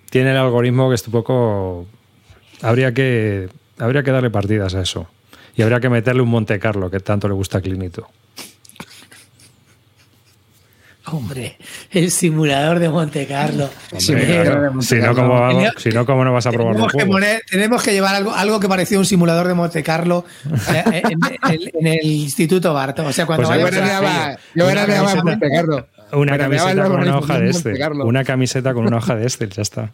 Tiene 0.09 0.31
el 0.31 0.37
algoritmo 0.37 0.89
que 0.89 0.95
es 0.95 1.05
un 1.05 1.11
poco. 1.11 1.85
Habría 2.61 2.93
que, 2.93 3.49
habría 3.77 4.01
que 4.01 4.11
darle 4.11 4.29
partidas 4.31 4.73
a 4.75 4.81
eso. 4.81 5.07
Y 5.55 5.61
habría 5.61 5.79
que 5.79 5.89
meterle 5.89 6.21
un 6.21 6.29
Monte 6.29 6.57
Carlo, 6.59 6.89
que 6.89 6.99
tanto 6.99 7.27
le 7.27 7.33
gusta 7.33 7.57
a 7.57 7.61
Clinito. 7.61 8.07
Hombre, 11.11 11.57
el 11.89 12.11
simulador 12.11 12.77
de 12.77 12.87
Monte 12.87 13.25
Carlo. 13.25 13.67
Claro. 14.05 14.79
si, 14.81 14.95
no, 14.97 15.15
¿cómo 15.15 15.39
vamos- 15.39 15.73
si 15.77 15.89
no, 15.89 16.05
¿cómo 16.05 16.23
no 16.23 16.31
vas 16.33 16.45
a 16.45 16.51
probar 16.51 16.75
los 16.75 16.91
Tenemos 16.91 17.03
que, 17.03 17.11
poner- 17.11 17.41
tenemos 17.49 17.81
que 17.81 17.93
llevar 17.93 18.13
algo, 18.13 18.31
algo 18.31 18.59
que 18.59 18.67
parecía 18.67 18.99
un 18.99 19.05
simulador 19.05 19.47
de 19.47 19.55
Monte 19.55 19.81
Carlo 19.81 20.23
en, 20.67 21.87
el 21.87 22.05
Instituto 22.05 22.73
Barto. 22.75 23.05
O 23.07 23.11
sea, 23.11 23.25
cuando 23.25 23.47
Pues 23.47 23.59
Yo 23.59 23.65
ahí 23.65 23.71
vayamos 23.71 23.87
verás, 23.89 24.01
a- 24.01 24.01
veraneaba, 24.01 24.39
yo 24.53 24.65
veraneaba 24.67 25.11
en 25.13 25.25
Monte 25.25 25.49
Carlo. 25.49 25.87
Una 26.11 26.37
camiseta 26.37 26.83
con 26.83 27.01
una 27.01 27.17
hoja 27.17 27.33
de 27.39 27.43
de 27.45 27.49
este. 27.49 27.73
Una 28.03 28.23
camiseta 28.23 28.73
con 28.75 28.85
una 28.87 28.97
hoja 28.97 29.15
de 29.15 29.25
este, 29.25 29.47
ya 29.49 29.61
está. 29.63 29.91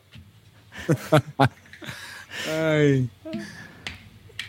Ay. 2.61 3.09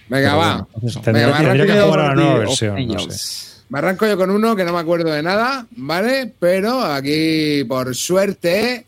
Venga, 0.09 0.35
va. 0.37 0.67
Eso. 0.83 1.01
Tendría, 1.01 1.27
Venga, 1.27 1.39
me 1.41 1.45
tendría 1.47 1.75
que 1.75 1.81
jugar 1.83 2.01
a 2.01 2.09
la 2.09 2.15
nueva 2.15 2.39
versión. 2.39 2.75
no 2.75 2.81
Angels. 2.81 3.15
sé. 3.17 3.57
Me 3.69 3.79
arranco 3.81 4.07
yo 4.07 4.17
con 4.17 4.31
uno 4.31 4.55
que 4.55 4.65
no 4.65 4.73
me 4.73 4.79
acuerdo 4.79 5.11
de 5.11 5.23
nada, 5.23 5.67
¿vale? 5.73 6.33
Pero 6.39 6.81
aquí, 6.83 7.65
por 7.65 7.95
suerte. 7.95 8.87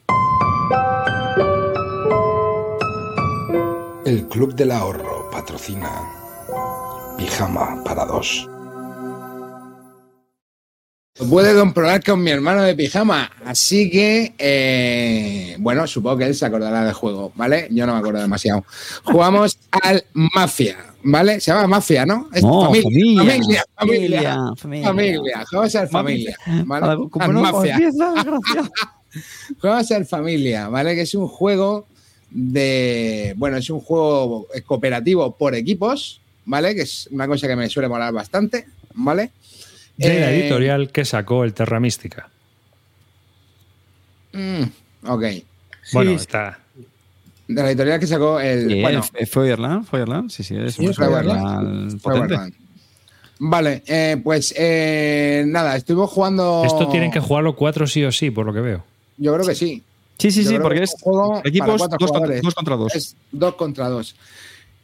El 4.04 4.26
Club 4.28 4.54
del 4.54 4.70
Ahorro 4.70 5.28
patrocina 5.30 5.90
Pijama 7.18 7.82
para 7.84 8.04
dos. 8.06 8.48
Lo 11.18 11.26
puede 11.26 11.58
comprobar 11.58 12.02
con 12.04 12.22
mi 12.22 12.30
hermano 12.30 12.62
de 12.62 12.76
pijama. 12.76 13.30
Así 13.44 13.90
que, 13.90 14.34
eh, 14.38 15.56
bueno, 15.58 15.86
supongo 15.86 16.18
que 16.18 16.24
él 16.26 16.34
se 16.34 16.46
acordará 16.46 16.84
del 16.84 16.94
juego, 16.94 17.32
¿vale? 17.34 17.66
Yo 17.70 17.86
no 17.86 17.94
me 17.94 17.98
acuerdo 17.98 18.20
demasiado. 18.20 18.64
Jugamos 19.02 19.58
al 19.82 20.04
Mafia, 20.12 20.76
¿vale? 21.02 21.40
Se 21.40 21.50
llama 21.50 21.66
Mafia, 21.66 22.06
¿no? 22.06 22.28
Es 22.32 22.42
No, 22.42 22.66
familia, 22.66 22.84
familia. 22.94 23.64
familia, 23.74 23.76
familia, 23.76 24.38
Familia, 24.56 24.86
familia. 24.86 25.44
Jugamos 25.50 25.74
al 25.74 25.88
familia, 25.88 26.36
¿vale? 26.64 27.08
Como 27.10 27.24
Al 27.24 27.32
no, 27.32 27.40
Mafia. 27.40 27.78
familia, 30.08 30.68
¿vale? 30.68 30.94
Que 30.94 31.00
es 31.02 31.14
un 31.14 31.26
juego 31.26 31.86
de. 32.30 33.34
Bueno, 33.36 33.56
es 33.56 33.68
un 33.70 33.80
juego 33.80 34.46
cooperativo 34.66 35.34
por 35.36 35.56
equipos, 35.56 36.20
¿vale? 36.44 36.76
Que 36.76 36.82
es 36.82 37.08
una 37.10 37.26
cosa 37.26 37.48
que 37.48 37.56
me 37.56 37.68
suele 37.68 37.88
molar 37.88 38.12
bastante, 38.12 38.68
¿vale? 38.94 39.32
De 39.98 40.08
la 40.20 40.30
Eh, 40.32 40.40
editorial 40.40 40.90
que 40.90 41.04
sacó 41.04 41.44
el 41.44 41.52
Terra 41.54 41.78
Mística. 41.80 42.28
mm, 44.32 44.62
ok. 45.08 45.24
Bueno, 45.92 46.10
sí. 46.10 46.16
está. 46.16 46.58
De 47.46 47.62
la 47.62 47.68
editorial 47.70 47.98
que 48.00 48.06
sacó 48.06 48.40
el. 48.40 48.68
Sí, 48.68 48.80
bueno, 48.82 49.02
el 49.14 49.26
Feuerland, 49.26 49.86
Feuerland, 49.86 50.30
sí, 50.30 50.42
sí, 50.42 50.54
es 50.56 50.74
Sí. 50.74 50.86
Feuerland. 50.92 52.00
Vale, 53.40 53.82
eh, 53.86 54.20
pues 54.22 54.52
eh, 54.56 55.44
nada, 55.46 55.76
estuvimos 55.76 56.10
jugando. 56.10 56.62
Esto 56.66 56.88
tienen 56.88 57.10
que 57.10 57.20
jugarlo 57.20 57.54
cuatro 57.54 57.86
sí 57.86 58.04
o 58.04 58.10
sí, 58.12 58.30
por 58.30 58.44
lo 58.44 58.52
que 58.52 58.60
veo. 58.60 58.84
Yo 59.16 59.32
creo 59.34 59.46
que 59.46 59.54
sí. 59.54 59.82
Sí, 60.18 60.32
sí, 60.32 60.42
Yo 60.42 60.50
sí, 60.50 60.58
porque 60.58 60.78
que 60.78 60.84
es 60.84 60.94
un 60.94 61.00
juego 61.00 61.34
para 61.34 61.48
equipos 61.48 61.78
cuatro 61.78 61.96
dos 62.00 62.10
contra, 62.12 62.40
dos 62.42 62.54
contra 62.54 62.76
dos. 62.76 62.94
Es 62.96 63.16
dos 63.30 63.54
contra 63.54 63.88
dos. 63.88 64.16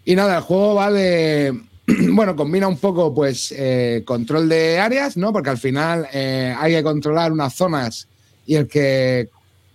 Y 0.05 0.15
nada, 0.15 0.37
el 0.37 0.43
juego 0.43 0.75
va 0.77 0.91
de. 0.93 1.61
Bueno, 2.13 2.35
combina 2.35 2.69
un 2.69 2.79
poco, 2.79 3.15
pues, 3.15 3.53
eh, 3.57 4.03
control 4.05 4.49
de 4.49 4.79
áreas, 4.79 5.17
¿no? 5.17 5.33
Porque 5.33 5.51
al 5.51 5.59
final 5.59 6.07
eh, 6.13 6.55
hay 6.59 6.73
que 6.73 6.83
controlar 6.83 7.33
unas 7.33 7.55
zonas 7.55 8.09
y 8.47 8.55
el 8.55 8.69
que 8.69 9.29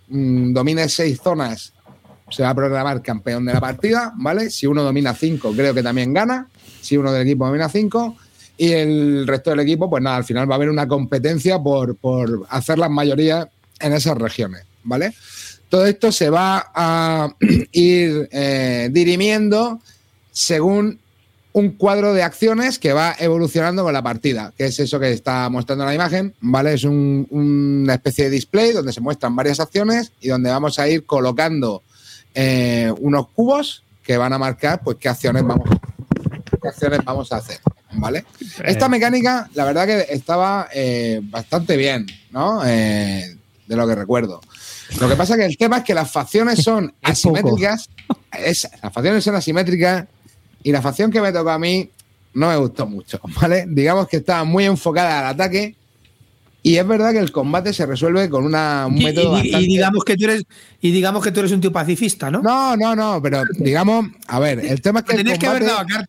mm, 0.08 0.54
domine 0.54 0.90
seis 0.90 1.20
zonas 1.22 1.74
se 2.30 2.44
va 2.44 2.50
a 2.50 2.56
programar 2.56 3.02
campeón 3.02 3.46
de 3.46 3.54
la 3.54 3.60
partida, 3.60 4.14
¿vale? 4.16 4.50
Si 4.50 4.68
uno 4.68 4.84
domina 4.84 5.14
cinco, 5.14 5.52
creo 5.54 5.74
que 5.74 5.84
también 5.84 6.14
gana. 6.14 6.48
Si 6.82 6.96
uno 6.96 7.12
del 7.12 7.28
equipo 7.28 7.46
domina 7.46 7.70
cinco. 7.70 8.16
Y 8.58 8.74
el 8.74 9.26
resto 9.26 9.52
del 9.52 9.62
equipo, 9.62 9.90
pues 9.90 10.04
nada, 10.04 10.18
al 10.18 10.26
final 10.26 10.50
va 10.50 10.56
a 10.56 10.58
haber 10.58 10.70
una 10.70 10.88
competencia 10.88 11.58
por, 11.60 11.96
por 11.96 12.46
hacer 12.50 12.78
las 12.78 12.90
mayorías 12.90 13.48
en 13.80 13.94
esas 13.94 14.18
regiones, 14.18 14.64
¿vale? 14.84 15.14
Todo 15.70 15.86
esto 15.86 16.12
se 16.12 16.30
va 16.30 16.72
a 16.74 17.34
ir 17.72 18.28
eh, 18.32 18.90
dirimiendo 18.92 19.80
según 20.32 20.99
un 21.52 21.72
cuadro 21.72 22.14
de 22.14 22.22
acciones 22.24 22.78
que 22.80 22.94
va 22.94 23.16
evolucionando 23.20 23.84
con 23.84 23.92
la 23.94 24.04
partida, 24.04 24.54
que 24.58 24.66
es 24.66 24.80
eso 24.80 25.00
que 25.00 25.12
está 25.12 25.50
mostrando 25.50 25.84
la 25.86 25.96
imagen, 25.96 26.34
¿vale? 26.42 26.74
Es 26.76 26.84
un- 26.84 27.28
una 27.32 27.96
especie 27.96 28.26
de 28.26 28.30
display 28.30 28.72
donde 28.72 28.94
se 28.94 29.02
muestran 29.02 29.36
varias 29.36 29.60
acciones 29.60 30.12
y 30.22 30.28
donde 30.30 30.50
vamos 30.52 30.78
a 30.80 30.88
ir 30.88 31.06
colocando 31.06 31.82
eh, 32.36 32.94
unos 33.00 33.28
cubos 33.30 33.84
que 34.04 34.16
van 34.18 34.32
a 34.34 34.38
marcar 34.38 34.82
pues 34.84 34.98
qué 35.00 35.10
acciones 35.10 35.44
vamos, 35.44 35.68
qué 36.62 36.68
acciones 36.68 37.00
vamos 37.04 37.32
a 37.34 37.38
hacer, 37.38 37.58
¿vale? 37.94 38.24
Esta 38.64 38.88
mecánica, 38.88 39.50
la 39.56 39.66
verdad 39.66 39.88
que 39.88 40.06
estaba 40.14 40.70
eh, 40.72 41.20
bastante 41.24 41.76
bien, 41.76 42.06
¿no? 42.32 42.62
Eh, 42.66 43.36
de 43.68 43.76
lo 43.76 43.88
que 43.88 43.96
recuerdo. 43.96 44.42
Lo 45.00 45.10
que 45.10 45.16
pasa 45.16 45.36
que 45.36 45.46
el 45.46 45.58
tema 45.58 45.80
es 45.80 45.84
que 45.84 45.94
las 45.96 46.10
facciones 46.12 46.60
son 46.64 46.94
Es 47.02 47.10
asimétricas. 47.12 47.90
Es- 48.32 48.70
las 48.82 48.94
facciones 48.94 49.24
son 49.24 49.36
asimétricas 49.36 50.06
y 50.64 50.72
la 50.72 50.82
facción 50.82 51.12
que 51.12 51.22
me 51.22 51.32
tocó 51.32 51.50
a 51.52 51.60
mí 51.60 51.90
no 52.34 52.48
me 52.50 52.58
gustó 52.58 52.86
mucho, 52.88 53.20
¿vale? 53.42 53.66
Digamos 53.68 54.08
que 54.08 54.18
estaba 54.18 54.44
muy 54.44 54.66
enfocada 54.66 55.20
al 55.20 55.26
ataque 55.36 55.76
y 56.62 56.76
es 56.76 56.86
verdad 56.86 57.14
que 57.14 57.20
el 57.20 57.32
combate 57.32 57.72
se 57.74 57.86
resuelve 57.86 58.30
con 58.30 58.44
una, 58.44 58.86
un 58.88 58.98
Y, 58.98 59.04
método 59.04 59.30
y- 59.38 59.40
y 59.40 59.52
bastante... 59.52 59.68
digamos 59.68 60.04
que 60.04 60.18
tú 60.18 60.26
eres 60.26 60.44
y 60.82 60.92
digamos 60.92 61.24
que 61.24 61.32
tú 61.32 61.40
eres 61.40 61.52
un 61.54 61.62
tío 61.62 61.72
pacifista, 61.72 62.30
¿no? 62.30 62.42
No, 62.42 62.76
no, 62.76 62.96
no, 62.96 63.22
pero 63.22 63.44
digamos, 63.58 64.08
a 64.28 64.40
ver, 64.40 64.60
el 64.60 64.82
tema 64.82 65.00
es 65.00 65.06
que 65.06 65.12
el 65.14 65.18
Tenías 65.20 65.40
que 65.40 65.48
haber 65.48 65.64
combate- 65.64 65.88
dado 65.92 66.06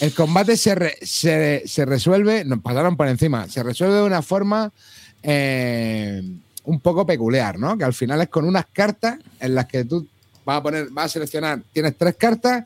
el 0.00 0.14
combate 0.14 0.56
se, 0.56 0.74
re- 0.74 0.98
se, 1.02 1.62
se 1.66 1.84
resuelve, 1.84 2.44
nos 2.44 2.60
pasaron 2.60 2.96
por 2.96 3.06
encima, 3.08 3.48
se 3.48 3.62
resuelve 3.62 3.96
de 3.96 4.02
una 4.02 4.22
forma 4.22 4.72
eh, 5.22 6.22
un 6.64 6.80
poco 6.80 7.06
peculiar, 7.06 7.58
¿no? 7.58 7.76
Que 7.76 7.84
al 7.84 7.94
final 7.94 8.20
es 8.20 8.28
con 8.28 8.44
unas 8.46 8.66
cartas 8.72 9.18
en 9.40 9.54
las 9.54 9.66
que 9.66 9.84
tú 9.84 10.06
vas 10.44 10.58
a 10.58 10.62
poner, 10.62 10.88
vas 10.90 11.06
a 11.06 11.08
seleccionar, 11.08 11.60
tienes 11.72 11.96
tres 11.96 12.16
cartas, 12.16 12.64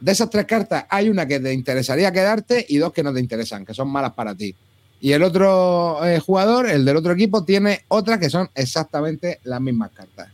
de 0.00 0.12
esas 0.12 0.30
tres 0.30 0.46
cartas 0.46 0.86
hay 0.88 1.08
una 1.08 1.26
que 1.26 1.40
te 1.40 1.52
interesaría 1.52 2.12
quedarte 2.12 2.64
y 2.68 2.78
dos 2.78 2.92
que 2.92 3.02
no 3.02 3.12
te 3.12 3.20
interesan, 3.20 3.64
que 3.64 3.74
son 3.74 3.88
malas 3.88 4.12
para 4.12 4.34
ti. 4.34 4.54
Y 5.00 5.12
el 5.12 5.22
otro 5.22 6.04
eh, 6.04 6.18
jugador, 6.18 6.68
el 6.68 6.84
del 6.84 6.96
otro 6.96 7.12
equipo, 7.12 7.44
tiene 7.44 7.84
otras 7.88 8.18
que 8.18 8.28
son 8.28 8.50
exactamente 8.54 9.40
las 9.44 9.60
mismas 9.60 9.90
cartas. 9.92 10.28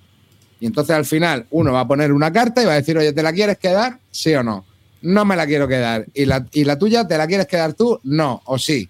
Y 0.59 0.67
entonces 0.67 0.97
al 0.97 1.05
final 1.05 1.47
uno 1.51 1.73
va 1.73 1.81
a 1.81 1.89
poner 1.89 2.13
una 2.13 2.33
carta 2.33 2.63
y 2.63 2.67
va 2.67 2.73
a 2.73 2.77
decir, 2.77 2.97
oye, 2.97 3.13
¿te 3.13 3.23
la 3.23 3.33
quieres 3.33 3.59
quedar? 3.59 4.01
¿Sí 4.11 4.35
o 4.35 4.43
no? 4.43 4.65
No 5.03 5.25
me 5.25 5.37
la 5.37 5.47
quiero 5.47 5.69
quedar. 5.69 6.07
¿Y 6.15 6.25
la, 6.25 6.47
y 6.53 6.65
la 6.65 6.79
tuya 6.79 7.07
te 7.07 7.17
la 7.19 7.27
quieres 7.27 7.47
quedar 7.47 7.75
tú? 7.75 8.01
No, 8.03 8.43
o 8.47 8.59
sí. 8.59 8.89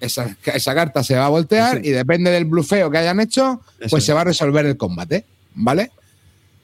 Esa, 0.00 0.34
esa 0.44 0.74
carta 0.74 1.02
se 1.02 1.16
va 1.16 1.26
a 1.26 1.30
voltear 1.30 1.84
y 1.84 1.90
depende 1.90 2.30
del 2.30 2.44
blufeo 2.44 2.88
que 2.88 2.98
hayan 2.98 3.18
hecho, 3.18 3.62
pues 3.78 3.94
es. 3.94 4.04
se 4.04 4.12
va 4.12 4.20
a 4.20 4.24
resolver 4.24 4.64
el 4.64 4.76
combate, 4.76 5.24
¿vale? 5.54 5.90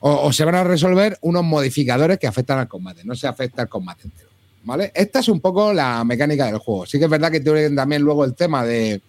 O, 0.06 0.30
se 0.34 0.44
van 0.44 0.54
a 0.56 0.64
resolver 0.64 1.16
unos 1.22 1.42
modificadores 1.44 2.18
que 2.18 2.26
afectan 2.26 2.58
al 2.58 2.68
combate, 2.68 3.02
no 3.04 3.14
se 3.14 3.26
afecta 3.26 3.62
al 3.62 3.70
combate 3.70 4.02
entero, 4.04 4.28
¿vale? 4.64 4.92
Esta 4.94 5.20
es 5.20 5.28
un 5.28 5.40
poco 5.40 5.72
la 5.72 6.04
mecánica 6.04 6.44
del 6.44 6.58
juego. 6.58 6.84
Sí 6.84 6.98
que 6.98 7.04
es 7.04 7.10
verdad 7.10 7.30
que 7.30 7.40
tienen 7.40 7.74
también 7.74 8.02
luego 8.02 8.22
el 8.26 8.34
tema 8.34 8.66
de 8.66 9.00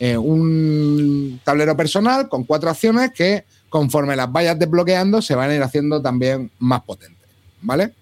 eh, 0.00 0.16
un 0.16 1.40
tablero 1.44 1.76
personal 1.76 2.28
con 2.28 2.42
cuatro 2.42 2.68
acciones 2.68 3.12
que 3.12 3.44
conforme 3.68 4.16
las 4.16 4.32
vayas 4.32 4.58
desbloqueando 4.58 5.22
se 5.22 5.36
van 5.36 5.50
a 5.50 5.54
ir 5.54 5.62
haciendo 5.62 6.02
también 6.02 6.50
más 6.58 6.82
potentes, 6.82 7.28
¿vale? 7.62 7.92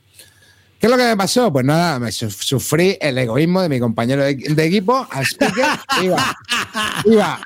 ¿Qué 0.80 0.86
es 0.86 0.90
lo 0.90 0.96
que 0.96 1.04
me 1.04 1.16
pasó? 1.18 1.52
Pues 1.52 1.66
nada, 1.66 1.98
me 1.98 2.10
su- 2.10 2.30
sufrí 2.30 2.96
el 3.00 3.18
egoísmo 3.18 3.60
de 3.60 3.68
mi 3.68 3.78
compañero 3.78 4.22
de, 4.24 4.64
equipo, 4.64 5.06
al 5.10 5.24
speaker, 5.26 5.66
iba, 6.02 6.36
iba 7.04 7.40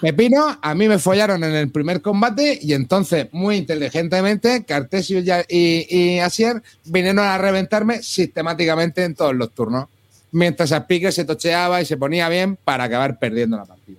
Pepino, 0.00 0.58
a 0.60 0.74
mí 0.74 0.88
me 0.88 0.98
follaron 0.98 1.42
en 1.44 1.54
el 1.54 1.70
primer 1.70 2.00
combate 2.00 2.58
y 2.60 2.72
entonces, 2.72 3.28
muy 3.32 3.56
inteligentemente, 3.56 4.64
Cartesio 4.64 5.20
y, 5.20 5.30
y, 5.48 5.86
y 5.88 6.18
Asier 6.20 6.62
vinieron 6.84 7.20
a 7.20 7.38
reventarme 7.38 8.02
sistemáticamente 8.02 9.04
en 9.04 9.14
todos 9.14 9.34
los 9.34 9.52
turnos, 9.52 9.86
mientras 10.30 10.72
a 10.72 10.78
Speaker 10.78 11.12
se 11.12 11.24
tocheaba 11.24 11.80
y 11.82 11.84
se 11.84 11.96
ponía 11.96 12.28
bien 12.28 12.56
para 12.56 12.84
acabar 12.84 13.18
perdiendo 13.18 13.56
la 13.56 13.64
partida. 13.64 13.98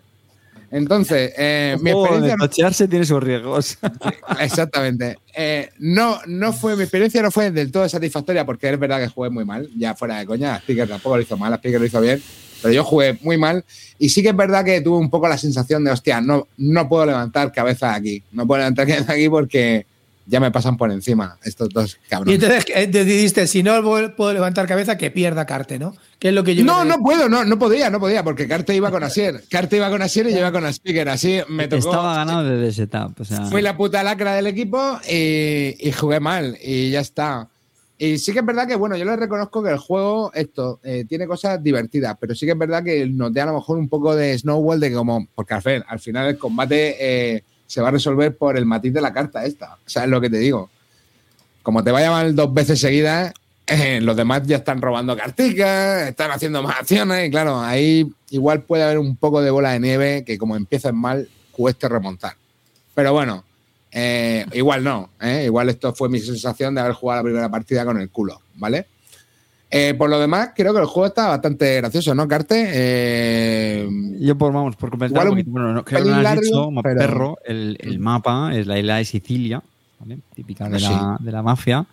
Entonces, 0.73 1.33
eh, 1.37 1.77
mi 1.81 1.91
experiencia... 1.91 2.31
de 2.31 2.37
tochearse 2.37 2.87
tiene 2.87 3.05
sus 3.05 3.21
riesgos. 3.21 3.77
Exactamente. 4.39 5.19
Eh, 5.35 5.69
no, 5.77 6.19
no 6.25 6.51
fue, 6.51 6.75
mi 6.75 6.81
experiencia 6.81 7.21
no 7.21 7.29
fue 7.29 7.51
del 7.51 7.71
todo 7.71 7.87
satisfactoria 7.87 8.43
porque 8.43 8.71
es 8.71 8.79
verdad 8.79 8.99
que 8.99 9.07
jugué 9.07 9.29
muy 9.29 9.45
mal, 9.45 9.69
ya 9.77 9.93
fuera 9.93 10.17
de 10.17 10.25
coña, 10.25 10.57
Speaker 10.57 10.87
tampoco 10.87 11.17
lo 11.17 11.21
hizo 11.21 11.37
mal, 11.37 11.53
Speaker 11.53 11.79
lo 11.79 11.85
hizo 11.85 12.01
bien, 12.01 12.19
pero 12.63 12.73
yo 12.73 12.83
jugué 12.83 13.19
muy 13.21 13.37
mal 13.37 13.63
y 13.99 14.09
sí 14.09 14.23
que 14.23 14.29
es 14.29 14.35
verdad 14.35 14.65
que 14.65 14.81
tuve 14.81 14.97
un 14.97 15.11
poco 15.11 15.27
la 15.27 15.37
sensación 15.37 15.83
de, 15.83 15.91
hostia, 15.91 16.19
no, 16.21 16.47
no 16.57 16.89
puedo 16.89 17.05
levantar 17.05 17.51
cabeza 17.51 17.89
de 17.89 17.95
aquí, 17.95 18.23
no 18.31 18.47
puedo 18.47 18.57
levantar 18.59 18.87
cabeza 18.87 19.13
de 19.13 19.19
aquí 19.19 19.29
porque 19.29 19.85
ya 20.25 20.39
me 20.39 20.51
pasan 20.51 20.77
por 20.77 20.89
encima 20.89 21.37
estos 21.43 21.67
dos 21.67 21.99
Y 22.05 22.09
cabrones. 22.09 22.35
entonces 22.41 22.65
eh, 22.73 22.87
decidiste, 22.87 23.45
si 23.45 23.61
no 23.61 23.81
puedo 24.15 24.31
levantar 24.33 24.65
cabeza, 24.67 24.97
que 24.97 25.11
pierda 25.11 25.45
Carte, 25.45 25.77
¿no? 25.77 25.93
Que 26.17 26.29
es 26.29 26.33
lo 26.33 26.45
que 26.45 26.55
yo 26.55 26.63
No, 26.63 26.85
no 26.85 26.99
puedo, 26.99 27.27
no, 27.27 27.43
no 27.43 27.59
podía, 27.59 27.89
no 27.89 27.99
podía, 27.99 28.23
porque 28.23 28.47
Carte 28.47 28.73
iba 28.73 28.89
con 28.89 29.03
Asier. 29.03 29.43
Carte 29.49 29.75
iba 29.75 29.89
con 29.89 30.01
Asier 30.01 30.27
y 30.27 30.31
yo 30.31 30.37
iba 30.39 30.53
con 30.53 30.65
Speaker. 30.65 31.09
Así 31.09 31.41
me 31.49 31.67
tocó. 31.67 31.89
Estaba 31.89 32.15
ganado 32.15 32.45
desde 32.45 32.67
ese 32.69 32.75
setup. 32.83 33.19
O 33.19 33.25
sea, 33.25 33.47
Fui 33.47 33.61
la 33.61 33.75
puta 33.75 34.01
lacra 34.01 34.33
del 34.33 34.47
equipo 34.47 34.97
y, 35.09 35.75
y 35.77 35.91
jugué 35.91 36.21
mal 36.21 36.57
y 36.63 36.89
ya 36.91 37.01
está. 37.01 37.49
Y 37.97 38.17
sí 38.17 38.33
que 38.33 38.39
es 38.39 38.45
verdad 38.45 38.67
que, 38.67 38.75
bueno, 38.75 38.97
yo 38.97 39.05
le 39.05 39.15
reconozco 39.15 39.63
que 39.63 39.69
el 39.69 39.77
juego, 39.77 40.31
esto, 40.33 40.79
eh, 40.83 41.05
tiene 41.07 41.27
cosas 41.27 41.61
divertidas, 41.63 42.17
pero 42.19 42.33
sí 42.35 42.45
que 42.45 42.51
es 42.53 42.57
verdad 42.57 42.83
que 42.83 43.05
noté 43.07 43.39
a 43.41 43.45
lo 43.45 43.53
mejor 43.53 43.77
un 43.77 43.87
poco 43.87 44.15
de 44.15 44.37
Snowball 44.37 44.79
de 44.79 44.91
como, 44.93 45.27
porque 45.35 45.53
al, 45.53 45.61
fin- 45.61 45.83
al 45.87 45.99
final 45.99 46.27
el 46.27 46.37
combate 46.37 46.95
eh, 46.99 47.43
se 47.67 47.81
va 47.81 47.89
a 47.89 47.91
resolver 47.91 48.35
por 48.35 48.57
el 48.57 48.65
matiz 48.65 48.91
de 48.93 48.99
la 49.01 49.13
carta 49.13 49.45
esta. 49.45 49.75
O 49.75 49.89
sea, 49.89 50.03
es 50.03 50.09
lo 50.09 50.19
que 50.19 50.29
te 50.29 50.37
digo. 50.37 50.69
Como 51.61 51.83
te 51.83 51.91
vaya 51.91 52.11
mal 52.11 52.35
dos 52.35 52.53
veces 52.53 52.79
seguidas, 52.79 53.31
eh, 53.67 54.01
los 54.01 54.17
demás 54.17 54.41
ya 54.45 54.57
están 54.57 54.81
robando 54.81 55.15
carticas, 55.15 56.09
están 56.09 56.31
haciendo 56.31 56.61
más 56.61 56.79
acciones 56.79 57.27
y 57.27 57.31
claro, 57.31 57.61
ahí 57.61 58.11
igual 58.31 58.63
puede 58.63 58.83
haber 58.83 58.97
un 58.99 59.15
poco 59.15 59.41
de 59.41 59.51
bola 59.51 59.71
de 59.71 59.79
nieve 59.79 60.23
que 60.25 60.37
como 60.37 60.57
empiezas 60.57 60.93
mal, 60.93 61.29
cueste 61.51 61.87
remontar. 61.87 62.33
Pero 62.95 63.13
bueno, 63.13 63.45
eh, 63.93 64.45
igual 64.53 64.83
no. 64.83 65.09
¿eh? 65.21 65.43
Igual 65.45 65.69
esto 65.69 65.93
fue 65.93 66.09
mi 66.09 66.19
sensación 66.19 66.75
de 66.75 66.81
haber 66.81 66.93
jugado 66.93 67.19
la 67.19 67.23
primera 67.23 67.49
partida 67.49 67.85
con 67.85 67.99
el 67.99 68.09
culo, 68.09 68.41
¿vale? 68.55 68.87
Eh, 69.75 69.95
por 69.97 70.07
lo 70.09 70.19
demás, 70.19 70.49
creo 70.55 70.71
que 70.73 70.79
el 70.81 70.85
juego 70.85 71.07
está 71.07 71.29
bastante 71.29 71.77
gracioso, 71.77 72.13
¿no, 72.13 72.27
Carte? 72.27 72.69
Eh, 72.71 73.89
Yo 74.19 74.37
por, 74.37 74.53
vamos, 74.53 74.75
por 74.75 74.91
comentar, 74.91 75.27
porque, 75.27 75.43
bueno, 75.47 75.73
no, 75.73 75.83
creo 75.83 76.03
que 76.03 76.09
no 76.11 76.21
lo 76.21 76.27
has 76.29 76.39
dicho, 76.41 76.69
pero- 76.83 76.99
perro, 76.99 77.37
el, 77.45 77.77
el 77.79 77.97
mapa 77.99 78.51
es 78.55 78.67
la 78.67 78.77
isla 78.77 78.97
de 78.97 79.05
Sicilia, 79.05 79.63
¿vale? 79.99 80.19
típica 80.35 80.69
de, 80.69 80.77
Sí. 80.79 80.85
la, 80.85 81.17
de 81.19 81.31
la 81.31 81.41
mafia, 81.41 81.85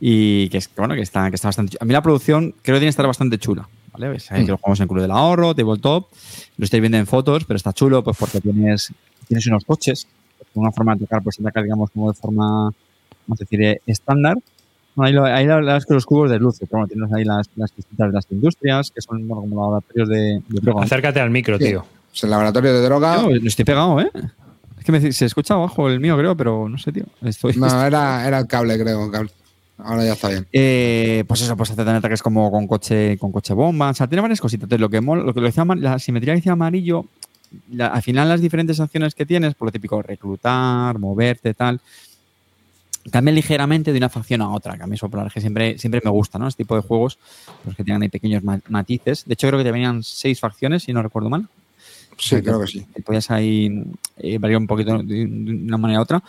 y 0.00 0.48
que 0.48 0.58
es 0.58 0.66
que, 0.68 0.74
bueno, 0.80 0.94
que 0.96 1.02
está, 1.02 1.30
que 1.30 1.36
está 1.36 1.48
bastante 1.48 1.72
chu- 1.72 1.78
A 1.80 1.84
mí 1.84 1.92
la 1.92 2.02
producción 2.02 2.50
creo 2.62 2.74
que 2.74 2.80
tiene 2.80 2.86
que 2.86 2.88
estar 2.90 3.06
bastante 3.06 3.38
chula, 3.38 3.68
¿vale? 3.92 4.16
Que 4.18 4.44
lo 4.44 4.56
jugamos 4.58 4.80
en 4.80 4.88
Club 4.88 5.00
del 5.02 5.10
Ahorro, 5.12 5.54
Tabletop, 5.54 6.08
lo 6.56 6.64
estáis 6.64 6.80
viendo 6.80 6.98
en 6.98 7.06
fotos, 7.06 7.44
pero 7.44 7.56
está 7.56 7.72
chulo 7.72 8.02
pues 8.02 8.16
porque 8.18 8.40
tienes, 8.40 8.92
tienes 9.28 9.46
unos 9.46 9.64
coches, 9.64 10.08
una 10.62 10.72
forma 10.72 10.94
de 10.94 11.00
tocar, 11.00 11.22
pues 11.22 11.38
atacar, 11.40 11.62
digamos, 11.64 11.90
como 11.90 12.10
de 12.12 12.18
forma, 12.18 12.46
vamos 13.26 13.40
a 13.40 13.44
decir, 13.44 13.62
eh, 13.62 13.80
estándar. 13.86 14.36
Bueno, 14.94 15.06
ahí, 15.08 15.12
lo- 15.12 15.24
ahí 15.36 15.46
la 15.46 15.56
verdad 15.56 15.76
es 15.76 15.86
que 15.86 15.94
los 15.94 16.06
cubos 16.06 16.30
de 16.30 16.38
luz, 16.38 16.56
pero 16.58 16.68
bueno, 16.72 16.86
tienes 16.88 17.12
ahí 17.12 17.24
las, 17.24 17.48
las 17.56 17.74
distintas 17.76 18.08
de 18.08 18.12
las 18.14 18.26
industrias, 18.30 18.90
que 18.90 19.00
son 19.02 19.26
bueno, 19.28 19.42
como 19.42 19.60
laboratorios 19.62 20.08
de, 20.08 20.16
de 20.48 20.60
droga. 20.60 20.84
Acércate 20.84 21.20
al 21.20 21.30
micro, 21.30 21.58
Sí. 21.58 21.64
tío. 21.64 21.84
Es 22.14 22.24
el 22.24 22.30
laboratorio 22.30 22.72
de 22.72 22.80
droga. 22.82 23.18
Tío, 23.20 23.30
lo 23.36 23.46
estoy 23.48 23.64
pegado, 23.66 24.00
¿eh? 24.00 24.10
Es 24.78 24.84
que 24.84 24.92
me, 24.92 25.12
se 25.12 25.24
escucha 25.26 25.52
abajo 25.54 25.88
el 25.90 26.00
mío, 26.00 26.16
creo, 26.16 26.34
pero 26.36 26.68
no 26.68 26.78
sé, 26.78 26.92
tío. 26.92 27.04
Estoy, 27.22 27.54
No, 27.56 27.84
era, 27.84 28.26
era 28.26 28.38
el 28.38 28.46
cable, 28.46 28.78
creo. 28.78 29.04
el 29.06 29.10
cable. 29.10 29.30
Ahora 29.78 30.02
ya 30.06 30.14
está 30.14 30.28
bien. 30.28 30.46
Eh, 30.52 31.24
pues 31.28 31.42
eso, 31.42 31.54
pues 31.54 31.68
hace 31.68 31.76
también 31.76 31.96
ataques 31.96 32.22
como 32.22 32.50
con 32.50 32.66
coche, 32.66 33.18
con 33.18 33.30
coche 33.30 33.52
bomba. 33.52 33.90
O 33.90 33.94
sea, 33.94 34.06
tiene 34.06 34.22
varias 34.22 34.40
cositas. 34.40 34.62
Entonces, 34.64 34.80
lo 34.80 34.88
que 34.88 35.02
mola- 35.02 35.22
lo 35.22 35.34
que 35.34 35.40
lo 35.40 35.46
decía, 35.46 35.66
la 35.76 35.98
simetría 35.98 36.32
que 36.32 36.38
decía 36.38 36.52
amarillo, 36.52 37.04
la- 37.70 37.88
al 37.88 38.02
final 38.02 38.28
las 38.28 38.40
diferentes 38.40 38.78
acciones 38.80 39.14
que 39.14 39.26
tienes, 39.26 39.54
por 39.54 39.68
lo 39.68 39.72
típico, 39.72 40.02
reclutar, 40.02 40.98
moverte, 40.98 41.54
tal, 41.54 41.80
cambian 43.10 43.36
ligeramente 43.36 43.92
de 43.92 43.98
una 43.98 44.08
facción 44.08 44.42
a 44.42 44.50
otra, 44.50 44.76
que 44.76 44.82
a 44.82 44.86
mí 44.86 44.94
eso 44.96 45.08
por 45.08 45.30
que 45.32 45.40
siempre, 45.40 45.78
siempre 45.78 46.00
me 46.04 46.10
gusta, 46.10 46.38
¿no? 46.38 46.48
Este 46.48 46.64
tipo 46.64 46.74
de 46.74 46.82
juegos, 46.82 47.18
pues 47.64 47.76
que 47.76 47.84
tengan 47.84 48.02
ahí 48.02 48.08
pequeños 48.08 48.42
ma- 48.42 48.60
matices. 48.68 49.24
De 49.24 49.34
hecho, 49.34 49.46
creo 49.46 49.58
que 49.58 49.64
te 49.64 49.70
venían 49.72 50.02
seis 50.02 50.40
facciones, 50.40 50.82
si 50.82 50.92
no 50.92 51.02
recuerdo 51.02 51.30
mal. 51.30 51.46
Sí, 52.18 52.40
creo 52.42 52.60
que 52.60 52.66
sí. 52.66 52.86
podías 53.04 53.30
ahí 53.30 53.84
eh, 54.16 54.38
variar 54.38 54.58
un 54.58 54.66
poquito 54.66 54.98
de, 54.98 55.04
de 55.04 55.24
una 55.26 55.76
manera 55.76 56.00
u 56.00 56.02
otra. 56.02 56.22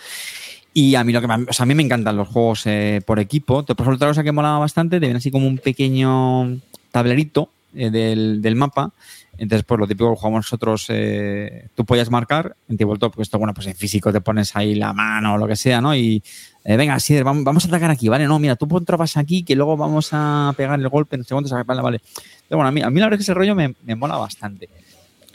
Y 0.74 0.94
a 0.96 1.04
mí 1.04 1.14
lo 1.14 1.22
que 1.22 1.28
me- 1.28 1.46
o 1.50 1.54
sea, 1.54 1.64
a 1.64 1.66
mí 1.66 1.74
me 1.74 1.82
encantan 1.82 2.16
los 2.16 2.28
juegos 2.28 2.64
eh, 2.68 3.02
por 3.06 3.20
equipo. 3.20 3.64
Por 3.64 3.74
ejemplo, 3.76 3.96
otra 3.96 4.10
cosa 4.10 4.24
que 4.24 4.32
molaba 4.32 4.60
bastante, 4.60 4.98
te 5.00 5.06
viene 5.08 5.18
así 5.18 5.32
como 5.32 5.48
un 5.48 5.58
pequeño 5.58 6.60
tablerito 6.92 7.50
eh, 7.74 7.90
del, 7.90 8.42
del 8.42 8.56
mapa. 8.56 8.92
Entonces, 9.38 9.64
pues 9.66 9.80
lo 9.80 9.88
típico 9.88 10.12
que 10.12 10.20
jugamos 10.20 10.46
nosotros, 10.46 10.86
eh, 10.90 11.70
tú 11.76 11.86
podías 11.86 12.10
marcar 12.10 12.56
en 12.68 12.78
tabletop, 12.78 13.14
porque 13.14 13.24
esto, 13.24 13.38
bueno, 13.38 13.54
pues 13.54 13.68
en 13.68 13.76
físico 13.76 14.12
te 14.12 14.20
pones 14.22 14.56
ahí 14.56 14.74
la 14.76 14.94
mano 14.94 15.36
o 15.36 15.38
lo 15.38 15.48
que 15.48 15.56
sea, 15.56 15.80
¿no? 15.80 15.96
Y 15.96 16.24
eh, 16.64 16.76
venga, 16.76 17.00
sí, 17.00 17.22
vamos, 17.22 17.44
vamos 17.44 17.66
a 17.66 17.68
atacar 17.68 17.92
aquí, 17.92 18.10
¿vale? 18.10 18.26
No, 18.26 18.40
mira, 18.40 18.56
tú 18.56 18.68
pon 18.68 18.84
tropas 18.84 19.16
aquí, 19.16 19.44
que 19.44 19.56
luego 19.56 19.78
vamos 19.78 20.10
a 20.12 20.54
pegar 20.58 20.80
el 20.80 20.90
golpe, 20.90 21.18
sé 21.24 21.34
cuántos, 21.34 21.52
vale, 21.66 21.82
vale. 21.82 22.02
Pero 22.50 22.58
bueno, 22.58 22.70
a 22.70 22.72
mí, 22.72 22.82
a 22.82 22.90
mí 22.90 23.00
la 23.00 23.06
verdad 23.06 23.20
es 23.20 23.26
que 23.26 23.32
ese 23.32 23.34
rollo 23.36 23.54
me, 23.54 23.76
me 23.84 23.96
mola 23.96 24.18
bastante. 24.18 24.70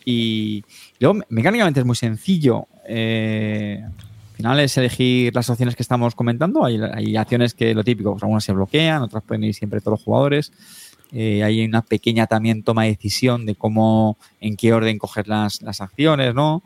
Y 0.05 0.65
luego, 0.99 1.21
mecánicamente 1.29 1.81
es 1.81 1.87
muy 1.87 1.97
sencillo. 1.97 2.67
Eh, 2.87 3.81
al 3.85 4.37
final 4.37 4.61
es 4.61 4.77
elegir 4.77 5.35
las 5.35 5.49
opciones 5.49 5.77
que 5.77 5.83
estamos 5.83 6.15
comentando. 6.15 6.65
Hay, 6.65 6.81
hay 6.81 7.17
acciones 7.17 7.55
que 7.55 7.75
lo 7.75 7.85
típico, 7.85 8.13
pues 8.13 8.23
algunas 8.25 8.43
se 8.43 8.53
bloquean, 8.53 9.03
otras 9.03 9.23
pueden 9.23 9.45
ir 9.45 9.55
siempre 9.55 9.81
todos 9.81 9.99
los 9.99 10.05
jugadores. 10.05 10.53
Eh, 11.13 11.45
hay 11.45 11.65
una 11.65 11.83
pequeña 11.83 12.27
también 12.27 12.63
toma 12.63 12.85
de 12.85 12.91
decisión 12.91 13.45
de 13.47 13.55
cómo, 13.55 14.17
en 14.41 14.57
qué 14.57 14.73
orden 14.73 14.99
coger 14.99 15.29
las, 15.29 15.61
las 15.63 15.81
acciones, 15.81 16.35
¿no? 16.35 16.63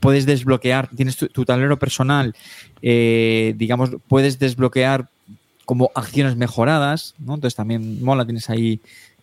Puedes 0.00 0.26
desbloquear, 0.26 0.88
tienes 0.88 1.16
tu, 1.16 1.28
tu 1.28 1.44
tablero 1.44 1.78
personal, 1.78 2.34
eh, 2.82 3.54
digamos, 3.56 3.90
puedes 4.08 4.38
desbloquear 4.38 5.08
como 5.64 5.90
acciones 5.94 6.36
mejoradas, 6.36 7.14
¿no? 7.18 7.34
Entonces 7.34 7.56
también 7.56 8.02
mola, 8.02 8.24
tienes 8.24 8.50
ahí 8.50 8.80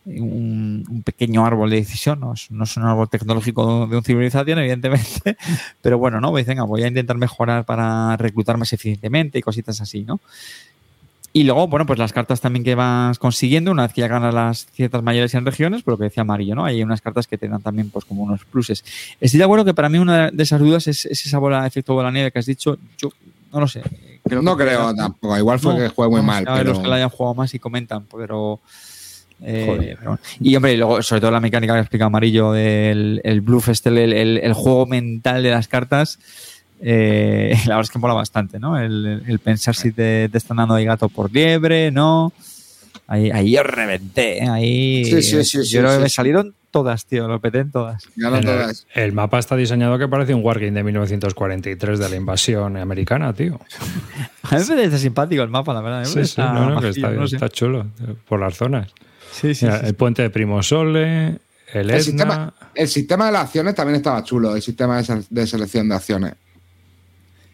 un, 0.08 1.04
pequeño 1.04 1.46
árbol 1.46 1.70
de 1.70 1.78
decisión, 1.78 2.20
no 2.20 2.34
es, 2.34 2.50
no 2.52 2.64
es 2.64 2.78
un 2.78 2.84
árbol 2.84 3.10
tecnológico 3.10 3.88
de 3.88 3.98
un 3.98 4.04
civilización, 4.04 4.60
evidentemente, 4.60 5.38
pero 5.82 5.98
bueno, 5.98 6.22
¿no? 6.22 6.32
Pues 6.32 6.46
venga, 6.46 6.64
voy 6.64 6.84
a 6.84 6.88
intentar 6.88 7.18
mejorar 7.18 7.66
para 7.66 8.16
reclutar 8.18 8.58
más 8.58 8.72
eficientemente 8.74 9.40
y 9.40 9.42
cositas 9.42 9.82
así, 9.82 10.04
¿no? 10.04 10.20
Y 11.40 11.44
luego, 11.44 11.68
bueno, 11.68 11.86
pues 11.86 12.00
las 12.00 12.14
cartas 12.14 12.42
también 12.42 12.64
que 12.64 12.74
vas 12.74 13.20
consiguiendo, 13.20 13.70
una 13.72 13.84
vez 13.84 13.94
que 13.94 14.02
ya 14.02 14.08
ganas 14.08 14.34
las 14.34 14.66
ciertas 14.74 15.04
mayores 15.04 15.34
en 15.36 15.46
regiones, 15.46 15.84
pues 15.84 15.94
lo 15.94 15.98
que 16.00 16.06
decía 16.06 16.22
Amarillo, 16.22 16.56
¿no? 16.56 16.66
Hay 16.66 16.82
unas 16.82 17.00
cartas 17.02 17.28
que 17.28 17.38
te 17.38 17.48
dan 17.48 17.62
también 17.62 17.90
pues 17.92 18.06
como 18.06 18.24
unos 18.24 18.44
pluses. 18.46 18.84
Estoy 19.22 19.38
de 19.38 19.44
acuerdo 19.44 19.64
que 19.66 19.74
para 19.76 19.88
mí 19.90 20.00
una 20.00 20.32
de 20.32 20.44
esas 20.44 20.60
dudas 20.60 20.88
es, 20.88 21.06
es 21.06 21.26
esa 21.26 21.38
bola, 21.38 21.68
efecto 21.68 21.94
bola 21.94 22.10
nieve 22.12 22.32
que 22.32 22.40
has 22.40 22.46
dicho, 22.48 22.78
yo 22.98 23.10
no 23.54 23.60
lo 23.60 23.68
sé. 23.68 23.82
Creo 24.24 24.42
no 24.42 24.58
que- 24.58 24.64
creo 24.66 24.96
tampoco. 24.96 25.38
Igual 25.38 25.60
fue 25.60 25.74
No, 25.74 25.80
que 25.80 25.90
jugué 25.90 26.10
muy 26.10 26.22
mal. 26.24 26.44
a 26.48 26.54
ver 26.54 26.62
Pero... 26.64 26.74
los 26.74 26.80
que 26.82 26.88
la 26.88 26.96
hayan 26.96 27.10
jugado 27.10 27.36
más 27.36 27.54
y 27.54 27.60
comentan, 27.60 28.06
pero. 28.12 28.60
eh, 29.42 29.96
pero. 30.00 30.20
Y 30.40 30.56
hombre, 30.56 30.74
y 30.74 30.78
luego, 30.78 31.02
sobre 31.04 31.22
todo 31.22 31.32
la 31.32 31.40
mecánica 31.40 31.74
que 31.76 31.82
explica 31.82 32.06
Amarillo 32.06 32.52
del 32.52 33.22
el 33.24 33.42
bluff, 33.42 33.70
este, 33.70 33.90
el, 33.90 34.12
el- 34.14 34.38
el 34.38 34.54
juego 34.54 34.86
mental 34.88 35.44
de 35.44 35.52
las 35.52 35.68
cartas. 35.68 36.18
Eh, 36.82 37.54
la 37.66 37.76
verdad 37.76 37.82
es 37.82 37.92
que 37.92 38.00
mola 38.00 38.14
bastante, 38.14 38.60
¿no? 38.60 38.80
El, 38.80 39.40
pensar 39.44 39.76
si 39.76 39.92
te, 39.92 40.30
te 40.30 40.38
están 40.38 40.58
dando 40.58 40.76
ahí 40.76 40.86
gato 40.86 41.10
por 41.10 41.32
liebre, 41.32 41.92
¿no? 41.92 42.32
Ahí, 43.10 43.32
ahí 43.32 43.52
yo 43.52 43.64
reventé, 43.64 44.40
¿eh? 44.44 44.50
ahí. 44.50 45.06
Sí, 45.06 45.22
sí, 45.24 45.44
sí, 45.46 45.58
yo 45.60 45.64
sí, 45.64 45.78
creo 45.78 45.90
que 45.92 45.96
sí, 45.96 46.02
me 46.02 46.10
salieron 46.10 46.54
todas, 46.72 47.06
tío, 47.06 47.26
lo 47.28 47.40
peté 47.40 47.60
en 47.60 47.72
todas. 47.72 48.04
El, 48.18 48.44
todas. 48.46 48.86
el 48.94 49.14
mapa 49.14 49.40
está 49.40 49.56
diseñado 49.56 49.98
que 49.98 50.10
parece 50.10 50.34
un 50.34 50.44
Wargame 50.44 50.72
de 50.72 50.84
1943 50.84 52.00
de 52.00 52.10
la 52.10 52.16
invasión 52.18 52.76
americana, 52.76 53.32
tío. 53.34 53.60
A 54.44 54.56
mí 54.58 54.62
me 54.62 54.76
parece 54.76 54.98
simpático 55.00 55.42
el 55.42 55.50
mapa, 55.50 55.74
la 55.74 55.82
verdad. 55.82 56.04
Sí, 56.06 56.14
sí, 56.16 56.20
Está 56.20 56.52
no, 56.52 56.70
no, 56.72 56.82
que 56.82 56.90
está, 56.90 57.12
no 57.12 57.28
sé. 57.28 57.38
está 57.38 57.48
chulo 57.50 57.88
por 58.28 58.40
las 58.42 58.56
zonas. 58.56 58.90
Sí, 59.32 59.56
sí, 59.56 59.66
Mira, 59.66 59.80
sí, 59.80 59.86
el 59.88 59.96
puente 59.96 60.22
de 60.22 60.30
Primo 60.30 60.62
Sole, 60.62 61.28
el 61.28 61.38
El 61.74 61.90
Etna. 61.92 62.02
sistema, 62.02 62.54
el 62.76 62.88
sistema 62.90 63.26
de 63.28 63.32
las 63.32 63.42
acciones 63.44 63.76
también 63.76 63.96
estaba 63.98 64.24
chulo. 64.24 64.56
El 64.56 64.62
sistema 64.62 65.02
de 65.02 65.48
selección 65.48 65.88
de 65.90 65.96
acciones. 65.96 66.34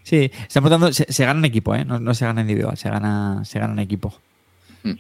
Sí, 0.04 0.30
están 0.48 0.64
preguntando, 0.64 0.92
se, 0.92 1.12
se 1.12 1.26
gana 1.26 1.40
en 1.40 1.46
equipo, 1.46 1.74
¿eh? 1.74 1.86
No, 1.86 2.00
no 2.00 2.14
se 2.14 2.26
gana 2.26 2.42
individual, 2.42 2.78
se 2.78 2.90
gana, 2.90 3.44
se 3.46 3.60
gana 3.60 3.74
en 3.74 3.80
equipo. 3.80 4.14
Mm. 4.84 4.92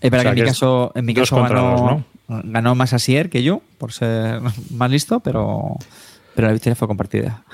Es 0.00 0.10
verdad 0.10 0.32
O 0.32 0.34
sea, 0.34 0.34
que 0.34 0.40
en 0.40 0.44
mi 0.44 0.50
caso, 0.50 0.92
en 0.94 1.04
mi 1.04 1.14
caso 1.14 1.36
ganó, 1.36 2.04
dos, 2.28 2.42
ganó 2.44 2.74
más 2.74 2.92
Asier 2.92 3.30
que 3.30 3.42
yo, 3.42 3.62
por 3.78 3.92
ser 3.92 4.40
más 4.70 4.90
listo, 4.90 5.20
pero, 5.20 5.76
pero 6.34 6.48
la 6.48 6.52
victoria 6.52 6.74
fue 6.74 6.88
compartida. 6.88 7.44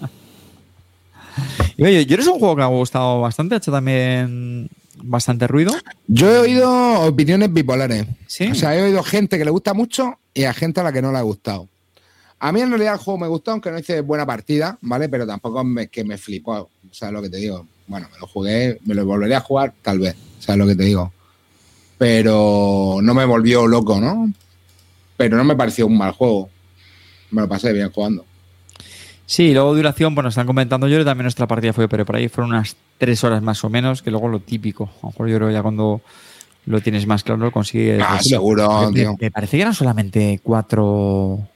y 1.76 1.84
oye, 1.84 2.06
yo 2.06 2.14
eres 2.14 2.26
un 2.26 2.38
juego 2.38 2.56
que 2.56 2.60
me 2.60 2.64
ha 2.64 2.68
gustado 2.68 3.20
bastante, 3.20 3.54
ha 3.54 3.58
hecho 3.58 3.70
también 3.70 4.68
bastante 5.02 5.46
ruido. 5.46 5.72
Yo 6.06 6.30
he 6.30 6.38
oído 6.38 7.00
opiniones 7.00 7.52
bipolares. 7.52 8.06
Sí. 8.26 8.48
O 8.50 8.54
sea, 8.54 8.76
he 8.76 8.82
oído 8.82 9.02
gente 9.02 9.38
que 9.38 9.44
le 9.44 9.50
gusta 9.50 9.74
mucho 9.74 10.18
y 10.34 10.44
a 10.44 10.54
gente 10.54 10.80
a 10.80 10.84
la 10.84 10.92
que 10.92 11.02
no 11.02 11.12
le 11.12 11.18
ha 11.18 11.22
gustado. 11.22 11.68
A 12.40 12.52
mí 12.52 12.60
en 12.62 12.70
realidad 12.70 12.94
el 12.94 13.00
juego 13.00 13.18
me 13.18 13.28
gustó, 13.28 13.52
aunque 13.52 13.70
no 13.70 13.78
hice 13.78 14.00
buena 14.00 14.24
partida, 14.24 14.78
¿vale? 14.80 15.08
Pero 15.08 15.26
tampoco 15.26 15.62
me, 15.62 15.88
que 15.88 16.04
me 16.04 16.16
flipó. 16.16 16.70
Sea, 16.90 17.10
lo 17.10 17.20
que 17.20 17.28
te 17.28 17.36
digo. 17.36 17.66
Bueno, 17.86 18.08
me 18.12 18.18
lo 18.18 18.26
jugué, 18.26 18.78
me 18.86 18.94
lo 18.94 19.04
volvería 19.04 19.38
a 19.38 19.42
jugar, 19.42 19.74
tal 19.82 19.98
vez. 19.98 20.16
Sea, 20.38 20.56
lo 20.56 20.66
que 20.66 20.74
te 20.74 20.84
digo. 20.84 21.12
Pero 21.98 22.98
no 23.02 23.12
me 23.12 23.26
volvió 23.26 23.66
loco, 23.66 24.00
¿no? 24.00 24.32
Pero 25.18 25.36
no 25.36 25.44
me 25.44 25.54
pareció 25.54 25.86
un 25.86 25.98
mal 25.98 26.12
juego. 26.12 26.48
Me 27.30 27.42
lo 27.42 27.48
pasé 27.48 27.74
bien 27.74 27.90
jugando. 27.90 28.24
Sí, 29.26 29.52
luego 29.52 29.74
duración, 29.74 30.14
bueno, 30.14 30.30
están 30.30 30.46
comentando, 30.46 30.88
yo 30.88 31.04
también 31.04 31.24
nuestra 31.24 31.46
partida 31.46 31.72
fue, 31.72 31.88
pero 31.88 32.04
por 32.04 32.16
ahí 32.16 32.28
fueron 32.28 32.50
unas 32.50 32.74
tres 32.98 33.22
horas 33.22 33.42
más 33.42 33.62
o 33.62 33.68
menos, 33.68 34.02
que 34.02 34.10
luego 34.10 34.28
lo 34.28 34.40
típico. 34.40 34.90
A 35.02 35.06
lo 35.06 35.08
mejor 35.10 35.28
yo 35.28 35.36
creo 35.36 35.50
ya 35.50 35.62
cuando 35.62 36.00
lo 36.66 36.80
tienes 36.80 37.06
más 37.06 37.22
claro 37.22 37.40
lo 37.40 37.52
consigues. 37.52 38.02
Ah, 38.02 38.16
resolver. 38.16 38.24
seguro, 38.24 38.90
me, 38.90 38.92
tío. 38.92 39.16
me 39.20 39.30
parece 39.30 39.56
que 39.56 39.62
eran 39.62 39.74
solamente 39.74 40.40
cuatro, 40.42 41.48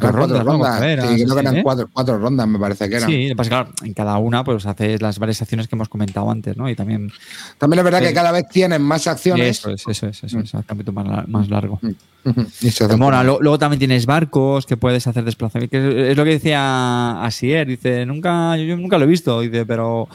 cuatro 0.00 0.08
Eran 0.10 0.20
rondas, 0.20 0.44
¿no? 0.44 0.52
rondas. 0.52 0.74
Carreras, 0.74 1.08
Sí, 1.08 1.24
creo 1.24 1.34
que 1.34 1.40
eran 1.40 1.56
¿eh? 1.56 1.62
cuatro, 1.62 1.88
cuatro 1.92 2.18
rondas, 2.18 2.46
me 2.48 2.58
parece 2.58 2.88
que 2.90 2.96
eran. 2.96 3.08
Sí, 3.08 3.22
lo 3.24 3.28
que 3.30 3.36
pasa 3.36 3.42
es 3.42 3.48
que, 3.48 3.72
claro, 3.72 3.86
en 3.88 3.94
cada 3.94 4.18
una 4.18 4.44
pues 4.44 4.66
haces 4.66 5.00
las 5.00 5.18
varias 5.18 5.40
acciones 5.42 5.68
que 5.68 5.74
hemos 5.74 5.88
comentado 5.88 6.30
antes, 6.30 6.56
¿no? 6.56 6.68
Y 6.68 6.74
también 6.74 7.10
También 7.58 7.78
es 7.78 7.84
verdad 7.84 8.00
que 8.00 8.12
cada 8.12 8.30
vez 8.32 8.46
tienen 8.48 8.82
más 8.82 9.06
acciones. 9.06 9.58
eso 9.58 9.70
es, 9.70 9.86
eso 9.88 10.06
es, 10.08 10.22
eso 10.24 10.38
Mm. 10.38 10.42
es, 10.42 10.54
el 10.54 10.64
ámbito 10.68 10.92
más, 10.92 11.26
más 11.28 11.48
largo. 11.48 11.80
Pero 12.22 13.22
Lo- 13.22 13.38
Luego 13.40 13.58
también 13.58 13.78
tienes 13.78 14.04
barcos 14.06 14.66
que 14.66 14.76
puedes 14.76 15.06
hacer 15.06 15.24
desplazamiento. 15.24 15.70
que 15.70 15.78
es, 15.88 16.10
es 16.10 16.16
lo 16.16 16.24
que 16.24 16.30
decía 16.30 17.22
Asier. 17.24 17.66
Dice, 17.66 18.04
nunca, 18.04 18.56
yo, 18.56 18.64
yo 18.64 18.76
nunca 18.76 18.98
lo 18.98 19.04
he 19.04 19.08
visto. 19.08 19.40
Dice, 19.40 19.64
pero, 19.64 20.08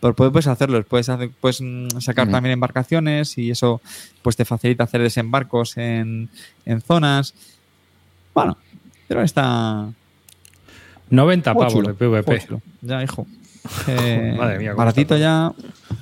pero 0.00 0.14
puedes 0.14 0.30
puedes 0.32 0.46
hacerlo. 0.46 0.82
Puedes, 0.84 1.08
hacer, 1.08 1.30
puedes 1.40 1.60
mm, 1.60 2.00
sacar 2.00 2.26
Ujú. 2.26 2.32
también 2.32 2.52
embarcaciones 2.52 3.36
y 3.38 3.50
eso 3.50 3.80
pues 4.22 4.36
te 4.36 4.44
facilita 4.44 4.84
hacer 4.84 5.00
desembarcos 5.02 5.76
en, 5.78 6.28
en 6.66 6.80
zonas. 6.82 7.34
Bueno, 8.34 8.56
pero 9.08 9.22
está 9.22 9.88
90 11.10 11.52
juego 11.52 11.58
pavos 11.58 11.72
chulo, 11.72 11.88
de 11.88 11.94
PvP. 11.94 12.46
Ya, 12.82 13.02
hijo. 13.02 13.26
Eh, 13.88 14.34
Madre 14.38 14.58
mía, 14.58 14.70
cómo 14.72 14.78
baratito 14.78 15.14
está 15.16 15.18
ya. 15.18 15.52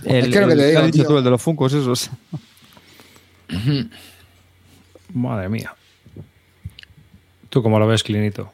El, 0.05 0.27
Es 0.27 0.29
que 0.33 0.41
lo 0.41 0.47
que 0.49 0.53
el- 0.53 0.59
te 0.59 0.67
digo, 0.69 0.81
has 0.81 0.93
dicho 0.93 1.07
tú, 1.07 1.19
el 1.19 1.25
de 1.25 1.31
los 1.31 1.41
Funcos, 1.43 1.73
esos. 1.73 2.11
Madre 5.15 5.49
mía. 5.49 5.75
¿Tú 7.49 7.63
cómo 7.63 7.79
lo 7.79 7.87
ves, 7.87 8.03
Clinito? 8.03 8.53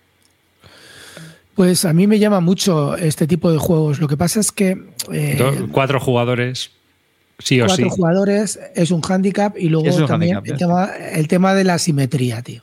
Pues 1.55 1.85
a 1.85 1.93
mí 1.93 2.07
me 2.07 2.19
llama 2.19 2.41
mucho 2.41 2.97
este 2.97 3.27
tipo 3.27 3.51
de 3.51 3.59
juegos. 3.59 4.01
Lo 4.01 4.09
que 4.09 4.17
pasa 4.17 4.41
es 4.41 4.53
que 4.53 4.79
eh, 5.13 5.37
Do- 5.39 5.69
Cuatro 5.71 6.01
jugadores, 6.01 6.71
sí 7.39 7.61
o 7.61 7.67
cuatro 7.67 7.85
sí. 7.87 7.91
jugadores 7.91 8.59
es 8.75 8.91
un 8.91 9.03
hándicap 9.03 9.57
y 9.59 9.69
luego 9.69 10.07
también 10.07 10.41
el, 10.45 10.57
tema, 10.57 10.87
el 10.97 11.29
tema 11.29 11.55
de 11.55 11.65
la 11.65 11.79
simetría, 11.79 12.43
tío. 12.43 12.63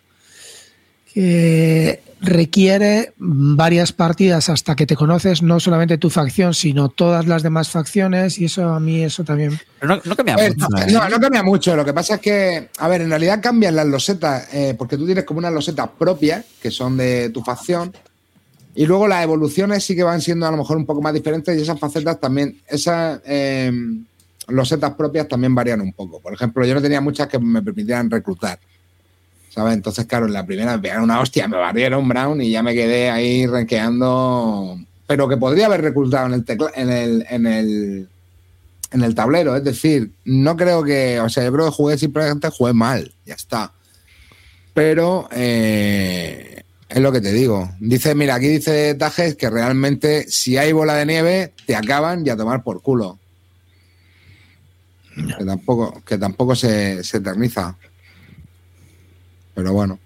Que 1.14 2.02
requiere 2.22 3.14
varias 3.18 3.94
partidas 3.94 4.49
hasta 4.49 4.76
que 4.76 4.86
te 4.86 4.95
conoces 4.98 5.41
no 5.41 5.60
solamente 5.60 5.98
tu 5.98 6.10
facción, 6.10 6.53
sino 6.53 6.90
todas 6.90 7.26
las 7.27 7.44
demás 7.44 7.69
facciones 7.69 8.38
y 8.40 8.45
eso 8.45 8.68
a 8.73 8.80
mí 8.80 9.03
eso 9.03 9.23
también. 9.23 9.57
Pero 9.80 9.95
no, 9.95 10.02
no 10.03 10.15
cambia 10.15 10.36
Eh, 10.36 10.49
mucho. 10.56 10.68
¿eh? 10.77 10.91
no, 10.91 11.10
no 11.10 11.19
cambia 11.19 11.44
mucho. 11.44 11.76
Lo 11.77 11.86
que 11.86 11.94
pasa 11.94 12.15
es 12.15 12.22
que, 12.22 12.69
a 12.77 12.88
ver, 12.90 13.02
en 13.02 13.10
realidad 13.10 13.40
cambian 13.41 13.76
las 13.76 13.88
losetas, 13.88 14.53
eh, 14.53 14.76
porque 14.77 14.98
tú 14.98 15.06
tienes 15.06 15.23
como 15.23 15.40
unas 15.40 15.53
losetas 15.53 15.90
propias, 15.98 16.45
que 16.61 16.72
son 16.72 16.98
de 16.98 17.30
tu 17.30 17.41
facción, 17.41 17.94
y 18.76 18.86
luego 18.86 19.07
las 19.07 19.23
evoluciones 19.23 19.84
sí 19.86 19.95
que 19.95 20.03
van 20.03 20.22
siendo 20.22 20.45
a 20.45 20.52
lo 20.52 20.57
mejor 20.57 20.76
un 20.77 20.86
poco 20.86 21.02
más 21.02 21.14
diferentes, 21.14 21.57
y 21.57 21.61
esas 21.61 21.80
facetas 21.80 22.19
también, 22.19 22.57
esas 22.68 23.22
eh, 23.26 23.72
losetas 24.49 24.94
propias 24.95 25.27
también 25.30 25.56
varían 25.56 25.80
un 25.80 25.94
poco. 25.94 26.19
Por 26.19 26.34
ejemplo, 26.34 26.65
yo 26.65 26.73
no 26.76 26.81
tenía 26.81 26.99
muchas 26.99 27.27
que 27.30 27.40
me 27.40 27.61
permitieran 27.61 28.10
reclutar. 28.11 28.60
¿Sabes? 29.49 29.73
Entonces, 29.73 30.05
claro, 30.05 30.27
en 30.27 30.34
la 30.34 30.45
primera 30.45 30.73
me 30.76 30.80
pegaron 30.81 31.03
una 31.05 31.19
hostia, 31.21 31.47
me 31.47 31.57
barrieron 31.57 32.07
Brown 32.07 32.41
y 32.41 32.51
ya 32.51 32.61
me 32.63 32.73
quedé 32.76 33.09
ahí 33.09 33.47
renqueando. 33.47 34.77
Pero 35.07 35.27
que 35.27 35.38
podría 35.38 35.65
haber 35.65 35.81
reclutado 35.81 36.27
en 36.27 36.34
el 36.34 36.45
tecla- 36.45 36.71
en 36.76 36.89
el, 36.89 37.26
en 37.30 37.47
el 37.47 38.09
en 38.91 39.03
el 39.03 39.13
tablero. 39.15 39.55
Es 39.55 39.63
decir, 39.63 40.11
no 40.26 40.55
creo 40.55 40.84
que. 40.84 41.19
O 41.19 41.30
sea, 41.30 41.43
yo 41.43 41.51
creo 41.51 41.65
que 41.65 41.71
jugué 41.71 41.97
simplemente 41.97 42.49
jugué 42.49 42.73
mal. 42.73 43.11
Ya 43.26 43.34
está. 43.35 43.71
Pero 44.73 45.27
eh, 45.31 46.61
es 46.88 46.99
lo 46.99 47.11
que 47.11 47.21
te 47.21 47.34
digo. 47.34 47.71
Dice, 47.80 48.13
mira, 48.15 48.35
aquí 48.35 48.47
dice 48.47 48.93
Tajes 48.95 49.35
que 49.35 49.49
realmente 49.49 50.26
si 50.30 50.57
hay 50.57 50.71
bola 50.73 50.93
de 50.95 51.05
nieve, 51.07 51.53
te 51.65 51.76
acaban 51.76 52.26
y 52.26 52.30
a 52.30 52.38
tomar 52.38 52.63
por 52.63 52.81
culo. 52.81 53.17
Que 55.38 55.43
tampoco, 55.43 56.01
que 56.05 56.17
tampoco 56.17 56.55
se, 56.55 57.03
se 57.03 57.17
eterniza. 57.17 57.76
Pero 59.60 59.73
bueno. 59.73 59.99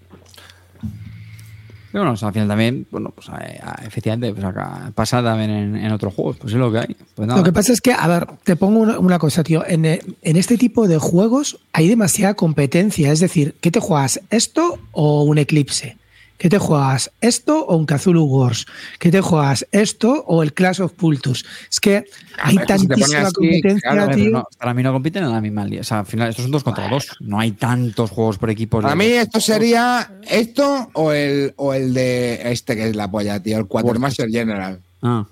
Bueno, 1.92 2.10
o 2.10 2.16
sea, 2.16 2.26
al 2.28 2.34
final 2.34 2.48
también, 2.48 2.88
bueno, 2.90 3.12
pues 3.14 3.28
eh, 3.40 3.60
efectivamente, 3.86 4.32
pues 4.34 4.44
acá 4.44 4.90
pasa 4.96 5.22
también 5.22 5.50
en, 5.50 5.76
en 5.76 5.92
otros 5.92 6.12
juegos, 6.12 6.36
pues 6.38 6.52
es 6.52 6.58
lo 6.58 6.72
que 6.72 6.80
hay. 6.80 6.96
Pues 7.14 7.28
nada. 7.28 7.38
Lo 7.38 7.44
que 7.44 7.52
pasa 7.52 7.72
es 7.72 7.80
que, 7.80 7.92
a 7.92 8.08
ver, 8.08 8.26
te 8.42 8.56
pongo 8.56 8.80
una, 8.80 8.98
una 8.98 9.20
cosa, 9.20 9.44
tío. 9.44 9.64
En, 9.64 9.84
eh, 9.84 10.00
en 10.22 10.36
este 10.36 10.58
tipo 10.58 10.88
de 10.88 10.98
juegos 10.98 11.60
hay 11.72 11.86
demasiada 11.86 12.34
competencia. 12.34 13.12
Es 13.12 13.20
decir, 13.20 13.54
¿qué 13.60 13.70
te 13.70 13.78
juegas? 13.78 14.20
¿Esto 14.30 14.80
o 14.90 15.22
un 15.22 15.38
Eclipse? 15.38 15.96
¿Qué 16.36 16.50
te 16.50 16.58
juegas? 16.58 17.10
¿Esto 17.20 17.64
o 17.64 17.76
un 17.76 17.86
Cthulhu 17.86 18.24
Wars? 18.24 18.66
¿Qué 18.98 19.10
te 19.10 19.20
juegas? 19.20 19.66
¿Esto 19.72 20.24
o 20.26 20.42
el 20.42 20.52
Clash 20.52 20.80
of 20.82 20.92
Cultures? 20.94 21.44
Es 21.70 21.80
que 21.80 22.04
hay 22.42 22.56
ver, 22.56 22.66
si 22.78 22.86
tantísima 22.88 23.20
así, 23.22 23.32
competencia, 23.34 23.90
claro, 23.90 24.14
tío. 24.14 24.30
no, 24.30 24.48
para 24.58 24.74
mí 24.74 24.82
no 24.82 24.92
compiten 24.92 25.24
en 25.24 25.30
la 25.32 25.40
misma 25.40 25.64
liga. 25.64 25.82
O 25.82 25.84
sea, 25.84 26.00
al 26.00 26.06
final, 26.06 26.28
estos 26.30 26.42
son 26.42 26.50
dos 26.52 26.64
contra 26.64 26.88
dos. 26.88 27.06
No 27.20 27.38
hay 27.38 27.52
tantos 27.52 28.10
juegos 28.10 28.36
por 28.38 28.50
equipos. 28.50 28.82
Para 28.82 28.96
mí 28.96 29.06
esto 29.06 29.40
sería 29.40 30.10
esto 30.28 30.90
o 30.94 31.12
el, 31.12 31.54
o 31.56 31.72
el 31.72 31.94
de 31.94 32.50
este 32.52 32.74
que 32.76 32.88
es 32.88 32.96
la 32.96 33.10
polla, 33.10 33.40
tío, 33.40 33.56
el 33.56 33.66
Quartermaster 33.66 34.28
General. 34.28 34.80
Ah, 35.02 35.26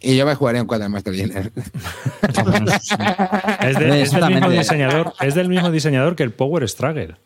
Y 0.00 0.16
yo 0.16 0.26
me 0.26 0.34
jugaría 0.34 0.62
un 0.62 0.66
Quartermaster 0.66 1.14
General. 1.14 1.52
bueno, 2.44 2.70
eso 2.72 2.78
sí. 2.80 2.94
Es, 3.60 3.60
de- 3.60 3.68
es 3.68 3.78
del 3.78 3.86
mismo 3.86 3.94
Exactamente. 3.94 4.58
diseñador, 4.58 5.14
es 5.20 5.34
del 5.34 5.48
mismo 5.48 5.70
diseñador 5.70 6.16
que 6.16 6.24
el 6.24 6.32
Power 6.32 6.68
Struggle. 6.68 7.16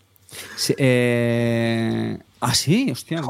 Sí, 0.56 0.74
eh... 0.78 2.18
Ah, 2.44 2.54
sí, 2.54 2.90
hostia. 2.90 3.22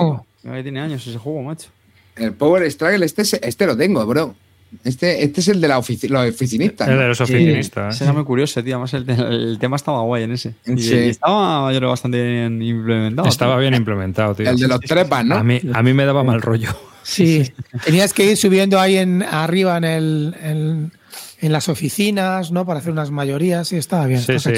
Ya 0.42 0.62
tiene 0.62 0.80
años 0.80 1.06
ese 1.06 1.18
juego, 1.18 1.42
macho. 1.42 1.68
El 2.16 2.32
Power 2.32 2.70
Struggle, 2.70 3.04
este, 3.04 3.22
es- 3.22 3.34
este 3.34 3.66
lo 3.66 3.76
tengo, 3.76 4.04
bro. 4.06 4.34
Este, 4.82 5.22
este 5.22 5.40
es 5.40 5.48
el 5.48 5.60
de 5.60 5.68
la 5.68 5.78
ofici- 5.78 6.08
los 6.08 6.28
oficinistas. 6.28 6.88
El 6.88 6.96
¿no? 6.96 7.02
de 7.02 7.08
los 7.08 7.18
Sí, 7.18 7.22
oficinistas. 7.24 7.94
ese 7.94 8.04
era 8.04 8.12
muy 8.12 8.24
curioso, 8.24 8.62
tío. 8.62 8.74
Además, 8.74 8.92
el, 8.94 9.08
el 9.08 9.58
tema 9.60 9.76
estaba 9.76 10.00
guay 10.02 10.24
en 10.24 10.32
ese. 10.32 10.54
Y, 10.66 10.78
Sí. 10.80 10.94
y 10.94 11.08
estaba, 11.10 11.72
yo 11.72 11.78
creo, 11.78 11.90
bastante 11.90 12.20
bien 12.22 12.60
implementado. 12.60 13.28
Estaba 13.28 13.54
tío. 13.54 13.60
bien 13.60 13.74
implementado, 13.74 14.34
tío. 14.34 14.50
El 14.50 14.58
de 14.58 14.66
los 14.68 14.80
trepas, 14.80 15.24
¿no? 15.24 15.36
A 15.36 15.44
mí, 15.44 15.60
a 15.72 15.82
mí 15.82 15.92
me 15.94 16.04
daba 16.04 16.24
mal 16.24 16.42
rollo. 16.42 16.70
Sí, 17.04 17.52
tenías 17.84 18.12
que 18.14 18.30
ir 18.30 18.36
subiendo 18.36 18.80
ahí 18.80 18.96
en 18.96 19.22
arriba 19.22 19.76
en 19.76 19.84
el 19.84 20.36
en, 20.42 20.92
en 21.40 21.52
las 21.52 21.68
oficinas, 21.68 22.50
¿no? 22.50 22.64
Para 22.66 22.78
hacer 22.80 22.92
unas 22.92 23.10
mayorías 23.10 23.70
y 23.72 23.76
estaba 23.76 24.06
bien. 24.06 24.20
Sí, 24.22 24.38
sí. 24.38 24.50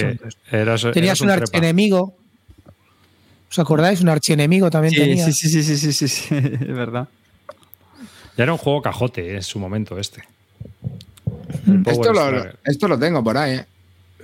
Eras, 0.52 0.82
Tenías 0.94 0.96
eras 0.96 1.20
un 1.22 1.26
trepa. 1.28 1.42
archienemigo. 1.42 2.16
¿Os 3.50 3.58
acordáis? 3.58 4.00
Un 4.00 4.08
archienemigo 4.08 4.70
también 4.70 4.94
Sí, 4.94 5.00
tenía. 5.00 5.24
sí, 5.26 5.32
sí, 5.32 5.48
sí, 5.48 5.62
sí, 5.62 5.76
sí, 5.76 5.92
sí, 5.92 6.08
sí, 6.08 6.34
es 6.34 6.74
verdad. 6.74 7.08
Ya 8.36 8.44
era 8.44 8.52
un 8.52 8.58
juego 8.58 8.82
cajote 8.82 9.30
eh, 9.32 9.36
en 9.36 9.42
su 9.42 9.58
momento 9.58 9.98
este. 9.98 10.22
Esto 11.86 12.12
lo, 12.12 12.46
esto 12.64 12.88
lo 12.88 12.98
tengo 12.98 13.22
por 13.24 13.36
ahí, 13.36 13.56
¿eh? 13.56 13.66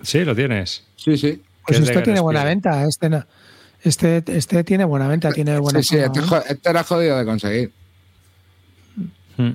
Sí, 0.02 0.24
lo 0.24 0.34
tienes. 0.34 0.84
Sí, 0.96 1.16
sí. 1.16 1.40
Pues 1.66 1.78
esto 1.80 2.02
tiene 2.02 2.20
buena 2.20 2.44
venta. 2.44 2.84
Este, 2.84 3.08
no. 3.08 3.24
este, 3.82 4.22
este 4.26 4.64
tiene 4.64 4.84
buena 4.84 5.08
venta, 5.08 5.32
tiene 5.32 5.58
buena 5.58 5.82
Sí, 5.82 5.96
sí, 5.96 5.96
este, 5.96 6.20
este 6.52 6.70
era 6.70 6.82
jodido 6.84 7.16
de 7.18 7.24
conseguir. 7.24 7.72
Mm. 9.36 9.50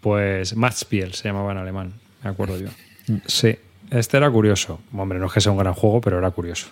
Pues 0.00 0.54
Matzpiel 0.56 1.14
se 1.14 1.28
llamaba 1.28 1.52
en 1.52 1.58
alemán, 1.58 1.94
me 2.22 2.30
acuerdo 2.30 2.58
yo. 2.58 2.68
Mm. 3.08 3.16
Sí, 3.26 3.56
este 3.90 4.16
era 4.16 4.30
curioso. 4.30 4.80
Hombre, 4.92 5.18
no 5.18 5.26
es 5.26 5.32
que 5.32 5.40
sea 5.40 5.52
un 5.52 5.58
gran 5.58 5.74
juego, 5.74 6.00
pero 6.00 6.18
era 6.18 6.30
curioso. 6.30 6.68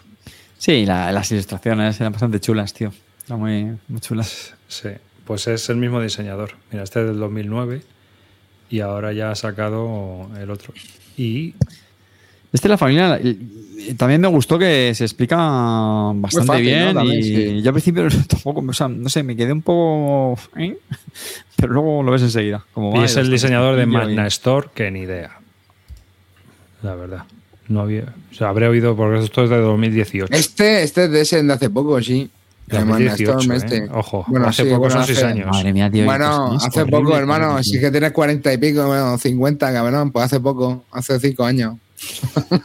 Sí, 0.62 0.86
la- 0.86 1.10
las 1.10 1.28
ilustraciones 1.32 2.00
eran 2.00 2.12
bastante 2.12 2.38
chulas, 2.38 2.72
tío. 2.72 2.92
Eran 3.26 3.40
muy, 3.40 3.76
muy 3.88 4.00
chulas. 4.00 4.54
Sí, 4.68 4.90
pues 5.26 5.48
es 5.48 5.68
el 5.70 5.76
mismo 5.76 6.00
diseñador. 6.00 6.52
Mira, 6.70 6.84
este 6.84 7.00
es 7.00 7.06
del 7.08 7.18
2009 7.18 7.82
y 8.70 8.78
ahora 8.78 9.12
ya 9.12 9.32
ha 9.32 9.34
sacado 9.34 10.30
el 10.40 10.48
otro. 10.52 10.72
Y 11.16 11.52
Este 12.52 12.68
la 12.68 12.78
familia 12.78 13.18
también 13.96 14.20
me 14.20 14.28
gustó 14.28 14.56
que 14.56 14.92
se 14.94 15.02
explica 15.04 15.36
bastante 16.14 16.46
fácil, 16.46 16.64
bien 16.64 16.84
¿no? 16.86 16.94
También, 16.94 17.18
y 17.18 17.22
sí. 17.24 17.62
yo 17.62 17.70
al 17.70 17.74
principio 17.74 18.06
tampoco, 18.28 18.62
o 18.64 18.72
sea, 18.72 18.86
no 18.86 19.08
sé, 19.08 19.24
me 19.24 19.34
quedé 19.34 19.52
un 19.52 19.62
poco, 19.62 20.38
¿eh? 20.56 20.78
pero 21.56 21.72
luego 21.72 22.04
lo 22.04 22.12
ves 22.12 22.22
enseguida. 22.22 22.64
Como 22.72 23.00
Y 23.00 23.04
es 23.04 23.16
el 23.16 23.28
diseñador 23.32 23.74
de 23.74 23.86
Magna 23.86 24.28
Store, 24.28 24.68
que 24.72 24.92
ni 24.92 25.00
idea. 25.00 25.40
La 26.82 26.94
verdad. 26.94 27.24
No 27.72 27.80
había. 27.80 28.04
O 28.30 28.34
sea, 28.34 28.48
habré 28.50 28.68
oído, 28.68 28.94
porque 28.96 29.24
esto 29.24 29.44
es 29.44 29.50
de 29.50 29.56
2018. 29.58 30.32
Este, 30.34 30.82
este 30.82 31.04
es 31.04 31.10
de 31.10 31.20
ese 31.22 31.42
de 31.42 31.52
hace 31.52 31.70
poco, 31.70 32.00
sí. 32.02 32.30
De 32.66 32.76
Además, 32.76 32.98
2018, 33.00 33.38
Storm, 33.38 33.52
¿eh? 33.52 33.56
este. 33.56 33.88
Ojo, 33.92 34.24
Bueno, 34.28 34.46
hace 34.48 34.62
sí, 34.64 34.68
poco 34.68 34.80
bueno, 34.80 34.94
son 34.96 35.04
seis 35.06 35.18
hace- 35.18 35.26
años. 35.26 35.46
Madre 35.50 35.72
mía, 35.72 35.90
tío. 35.90 36.04
Bueno, 36.04 36.52
hace 36.54 36.86
poco, 36.86 37.16
hermano. 37.16 37.54
tío. 37.56 37.64
Si 37.64 37.76
es 37.76 37.82
que 37.82 37.90
tienes 37.90 38.12
cuarenta 38.12 38.52
y 38.52 38.58
pico, 38.58 38.86
bueno, 38.86 39.16
50, 39.18 39.72
cabrón, 39.72 40.10
pues 40.12 40.24
hace 40.26 40.38
poco, 40.40 40.84
hace 40.92 41.18
cinco 41.18 41.44
años. 41.44 41.76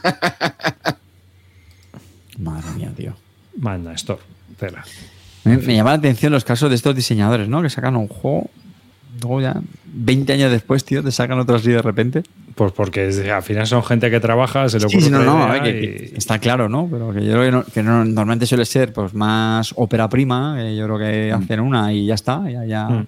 Madre 2.38 2.70
mía, 2.76 2.92
tío. 2.96 3.14
Magna 3.58 3.92
Store. 3.94 4.20
Tela. 4.58 4.84
Me, 5.44 5.56
me 5.58 5.74
llama 5.74 5.90
la 5.90 5.96
atención 5.96 6.32
los 6.32 6.44
casos 6.44 6.68
de 6.70 6.76
estos 6.76 6.94
diseñadores, 6.94 7.48
¿no? 7.48 7.62
Que 7.62 7.70
sacan 7.70 7.96
un 7.96 8.08
juego, 8.08 8.50
luego 9.20 9.40
ya 9.40 9.60
20 9.86 10.32
años 10.32 10.50
después, 10.50 10.84
tío, 10.84 11.02
te 11.02 11.10
sacan 11.12 11.38
otro 11.38 11.56
así 11.56 11.70
de 11.70 11.82
repente. 11.82 12.22
Pues 12.54 12.72
porque 12.72 13.08
al 13.32 13.42
final 13.42 13.66
son 13.66 13.84
gente 13.84 14.10
que 14.10 14.18
trabaja, 14.20 14.68
se 14.68 14.78
ocurre 14.78 14.90
Sí, 14.90 15.00
sí, 15.02 15.10
no, 15.10 15.22
no, 15.22 15.62
que, 15.62 15.72
que 16.10 16.12
está 16.16 16.38
claro, 16.40 16.68
¿no? 16.68 16.88
Pero 16.90 17.12
que 17.12 17.24
yo 17.24 17.32
creo 17.32 17.44
que, 17.44 17.50
no- 17.52 17.64
que 17.64 17.82
no- 17.82 18.04
normalmente 18.04 18.46
suele 18.46 18.64
ser 18.64 18.92
pues 18.92 19.14
más 19.14 19.72
ópera 19.76 20.08
prima, 20.08 20.56
que 20.58 20.74
yo 20.76 20.84
creo 20.86 20.98
que 20.98 21.32
hacen 21.32 21.60
una 21.60 21.92
y 21.92 22.06
ya 22.06 22.14
está, 22.14 22.48
ya, 22.50 22.64
ya 22.64 22.88
Mm. 22.88 23.06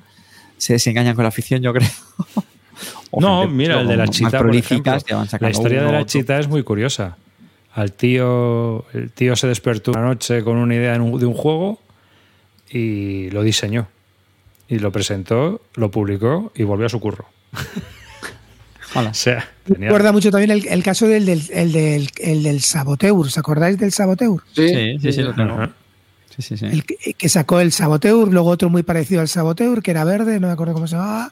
se 0.56 0.74
desengañan 0.74 1.14
con 1.16 1.24
la 1.24 1.28
afición, 1.30 1.62
yo 1.62 1.72
creo. 1.72 1.88
O 3.12 3.20
No, 3.20 3.40
gente, 3.40 3.54
mira, 3.56 3.80
el 3.80 3.88
de 3.88 3.96
la 3.96 4.06
chita. 4.06 4.38
por 4.38 4.54
ejemplo. 4.54 4.96
la 5.40 5.50
historia 5.50 5.80
de 5.82 5.86
la 5.92 5.98
otro. 5.98 6.04
chita 6.06 6.38
es 6.38 6.46
muy 6.46 6.62
curiosa. 6.62 7.16
Al 7.74 7.92
tío, 7.92 8.84
el 8.92 9.10
tío 9.10 9.34
se 9.34 9.48
despertó 9.48 9.90
una 9.90 10.02
noche 10.02 10.42
con 10.44 10.56
una 10.56 10.74
idea 10.76 10.92
de 10.92 11.00
un 11.26 11.34
juego 11.34 11.80
y 12.70 13.28
lo 13.30 13.42
diseñó. 13.42 13.88
Y 14.70 14.78
lo 14.78 14.90
presentó, 14.92 15.60
lo 15.74 15.90
publicó 15.90 16.52
y 16.54 16.62
volvió 16.62 16.86
a 16.86 16.88
su 16.88 17.00
curro. 17.00 17.26
Hala. 18.94 19.10
O 19.10 19.14
sea, 19.14 19.48
tenía- 19.64 19.88
recuerda 19.88 20.10
mucho 20.12 20.30
también 20.30 20.50
el, 20.50 20.66
el 20.66 20.82
caso 20.82 21.06
del, 21.06 21.24
del, 21.26 21.42
el 21.52 21.72
del, 21.72 22.10
el 22.18 22.42
del 22.42 22.60
Saboteur. 22.60 23.12
¿Os 23.12 23.38
acordáis 23.38 23.78
del 23.78 23.92
Saboteur? 23.92 24.40
Sí, 24.54 24.68
Sí, 24.68 24.98
sí, 25.00 25.12
sí, 25.12 25.22
lo 25.22 25.32
tengo. 25.34 25.54
Ajá. 25.54 25.70
Sí, 26.36 26.42
sí, 26.42 26.56
sí. 26.56 26.66
El 26.66 26.84
que, 26.84 26.96
que 27.14 27.28
sacó 27.28 27.60
el 27.60 27.70
Saboteur, 27.72 28.28
luego 28.32 28.48
otro 28.50 28.68
muy 28.68 28.82
parecido 28.82 29.20
al 29.20 29.28
Saboteur, 29.28 29.82
que 29.82 29.90
era 29.92 30.04
verde, 30.04 30.40
no 30.40 30.46
me 30.48 30.52
acuerdo 30.52 30.72
cómo 30.74 30.86
se 30.88 30.96
llamaba. 30.96 31.30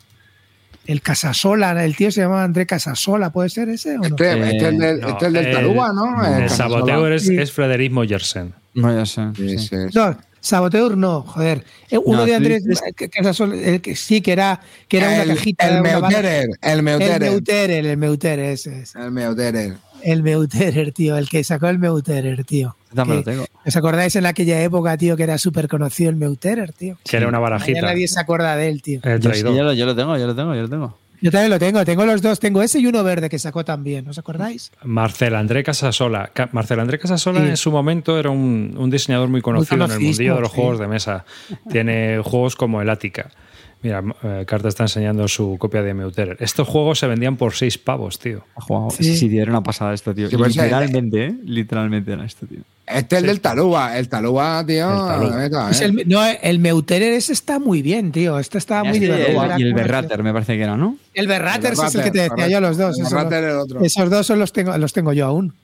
El 0.87 1.03
Casasola, 1.03 1.85
el 1.85 1.97
tío 1.97 2.11
se 2.11 2.23
llamaba 2.23 2.45
André 2.45 2.65
Casasola, 2.65 3.31
¿puede 3.31 3.51
ser 3.51 3.69
ese 3.69 3.95
o 3.97 3.99
no? 3.99 4.05
Este, 4.07 4.33
Eh, 4.33 4.51
este 4.53 4.69
es 4.71 4.79
del, 4.79 5.01
No, 5.01 5.09
este 5.09 5.27
es 5.27 5.33
del 5.33 5.47
el- 5.47 5.53
Taruga, 5.55 5.93
¿no? 5.93 6.37
El, 6.39 6.49
saboteur 6.51 7.13
es, 7.13 7.27
Sí. 7.27 7.37
es 7.39 7.53
Frederic 7.53 7.93
Moyersen. 7.93 8.55
No, 8.75 8.95
ya 8.95 9.05
sé, 9.05 9.23
Sí, 9.37 9.49
sí. 9.51 9.59
sí, 9.59 9.67
sí. 9.91 9.99
No, 9.99 10.17
Saboteur 10.41 10.97
no, 10.97 11.23
joder. 11.23 11.65
Eh, 11.91 11.99
Uno 11.99 12.19
No, 12.19 12.25
de 12.25 12.31
tú 12.31 12.37
Andrés 12.37 12.65
dices- 12.65 12.83
eh, 12.87 13.75
el 13.75 13.81
que 13.81 13.97
sí, 13.97 14.21
que 14.21 14.33
era, 14.33 14.61
que 14.89 14.99
era 14.99 15.09
una 15.09 15.23
el, 15.23 15.29
cajita. 15.31 15.67
el 15.69 15.81
una 15.81 15.99
barra- 15.99 16.09
Meuterer, 16.09 16.49
el 16.63 16.71
el 16.71 16.83
Meuterer. 16.83 17.21
Meuterer, 17.21 17.87
el 17.87 17.97
Meuterer, 17.97 18.51
ese 18.51 18.81
es. 18.81 18.95
El 18.95 19.11
Meuterer. 19.11 19.75
El 20.03 20.23
Meuterer, 20.23 20.93
tío, 20.93 21.17
el 21.19 21.29
que 21.29 21.43
sacó 21.43 21.69
el 21.69 21.79
Meuterer, 21.81 22.45
tío. 22.45 22.77
También 22.95 23.19
lo 23.19 23.25
Que- 23.25 23.31
tengo. 23.33 23.47
¿Os 23.67 23.77
acordáis 23.77 24.15
en 24.17 24.25
aquella 24.27 24.63
época, 24.63 24.97
tío, 24.97 25.17
que 25.17 25.25
era 25.25 25.37
súper 25.39 25.69
conocido 25.69 26.09
el 26.11 26.17
Meuterer, 26.17 26.73
tío? 26.73 26.97
Que 27.05 27.17
era 27.17 27.27
una 27.29 27.39
Ya 27.39 27.43
barajita. 27.43 27.81
nadie 27.83 28.07
se 28.09 28.19
acuerda 28.21 28.57
de 28.57 28.69
él, 28.69 28.81
tío. 28.81 29.01
El 29.03 29.21
Yo, 29.21 29.31
sí, 29.33 29.41
traidor. 29.43 29.57
yo, 29.57 29.65
lo, 29.65 29.73
yo 29.75 29.87
lo 29.87 29.97
tengo, 29.97 30.17
yo 30.17 30.27
lo 30.27 30.35
tengo, 30.37 30.55
yo 30.55 30.63
lo 30.63 30.69
tengo. 30.69 30.99
Yo 31.21 31.31
también 31.31 31.51
lo 31.51 31.59
tengo, 31.59 31.85
tengo 31.85 32.05
los 32.07 32.23
dos, 32.23 32.39
tengo 32.41 32.63
ese 32.63 32.79
y 32.79 32.87
uno 32.87 33.03
verde 33.03 33.29
que 33.29 33.39
sacó 33.39 33.65
también, 33.65 34.07
¿os 34.09 34.19
acordáis? 34.19 34.71
Marcel 34.85 35.35
André 35.35 35.63
Casasola. 35.65 36.31
Ca- 36.33 36.49
Marcel 36.53 36.81
André 36.81 36.99
Casasola 36.99 37.41
Sí. 37.41 37.47
en 37.49 37.57
su 37.57 37.71
momento 37.73 38.19
era 38.19 38.31
un, 38.31 38.75
un 38.79 38.91
diseñador 38.91 39.29
muy 39.29 39.41
conocido 39.43 39.85
en 39.85 39.91
el 39.91 40.01
mundillo 40.01 40.35
de 40.37 40.41
los 40.41 40.51
sí. 40.51 40.57
juegos 40.57 40.79
de 40.79 40.87
mesa. 40.89 41.25
Tiene 41.71 42.21
juegos 42.25 42.55
como 42.57 42.81
el 42.83 42.89
Ática. 42.91 43.31
Mira, 43.81 44.03
eh, 44.25 44.45
Carta 44.45 44.67
está 44.69 44.83
enseñando 44.83 45.29
su 45.29 45.57
copia 45.57 45.83
de 45.83 45.95
Meuterer. 45.95 46.37
Estos 46.41 46.67
juegos 46.67 46.99
se 46.99 47.07
vendían 47.07 47.37
por 47.37 47.55
seis 47.55 47.79
pavos, 47.79 48.19
tío. 48.19 48.45
Jugado. 48.55 48.91
Sí. 48.91 49.05
Sí, 49.05 49.17
sí, 49.17 49.29
tío, 49.29 49.41
era 49.43 49.53
una 49.53 49.63
pasada 49.63 49.95
esto, 49.95 50.13
tío. 50.13 50.29
Pues, 50.37 50.57
literalmente, 50.57 51.27
¿eh? 51.27 51.35
Literalmente 51.45 52.13
era 52.13 52.25
esto, 52.25 52.45
tío. 52.47 52.59
Este 52.89 53.17
es 53.17 53.23
el 53.23 53.29
del 53.29 53.41
Taluba. 53.41 53.97
El 53.97 54.09
Taluba, 54.09 54.65
tío. 54.67 54.91
El 54.91 54.97
Taluba. 55.07 55.31
la 55.31 55.43
neta, 55.43 55.71
Es 55.71 55.81
¿eh? 55.81 55.85
el, 55.85 56.09
no, 56.09 56.21
el 56.25 56.59
Meuterer 56.59 57.13
ese 57.13 57.33
está 57.33 57.61
muy 57.61 57.83
bien, 57.83 58.11
tío. 58.11 58.39
Este 58.41 58.59
está 58.59 58.83
muy 58.83 58.99
divertido. 58.99 59.45
el- 59.45 59.61
y 59.61 59.63
el 59.65 59.75
Berrater, 59.75 60.23
me 60.25 60.33
parece 60.33 60.57
que 60.57 60.63
era, 60.65 60.77
¿no? 60.77 60.97
El 61.15 61.29
Berrater 61.29 61.75
ese 61.75 61.87
es 61.87 61.95
el 61.95 62.03
que 62.03 62.11
te 62.11 62.19
Berrater, 62.23 62.45
decía 62.45 62.57
yo, 62.57 62.61
los 62.61 62.77
dos. 62.79 62.97
el 62.99 63.03
esos 63.05 63.13
Berrater 63.15 63.43
dos. 63.45 63.53
el 63.53 63.59
otro. 63.59 63.81
Esos 63.85 64.11
dos 64.11 64.27
son 64.27 64.39
los 64.41 64.53
tengo, 64.53 64.77
los 64.77 64.93
tengo 64.93 65.13
yo 65.13 65.27
aún. 65.27 65.55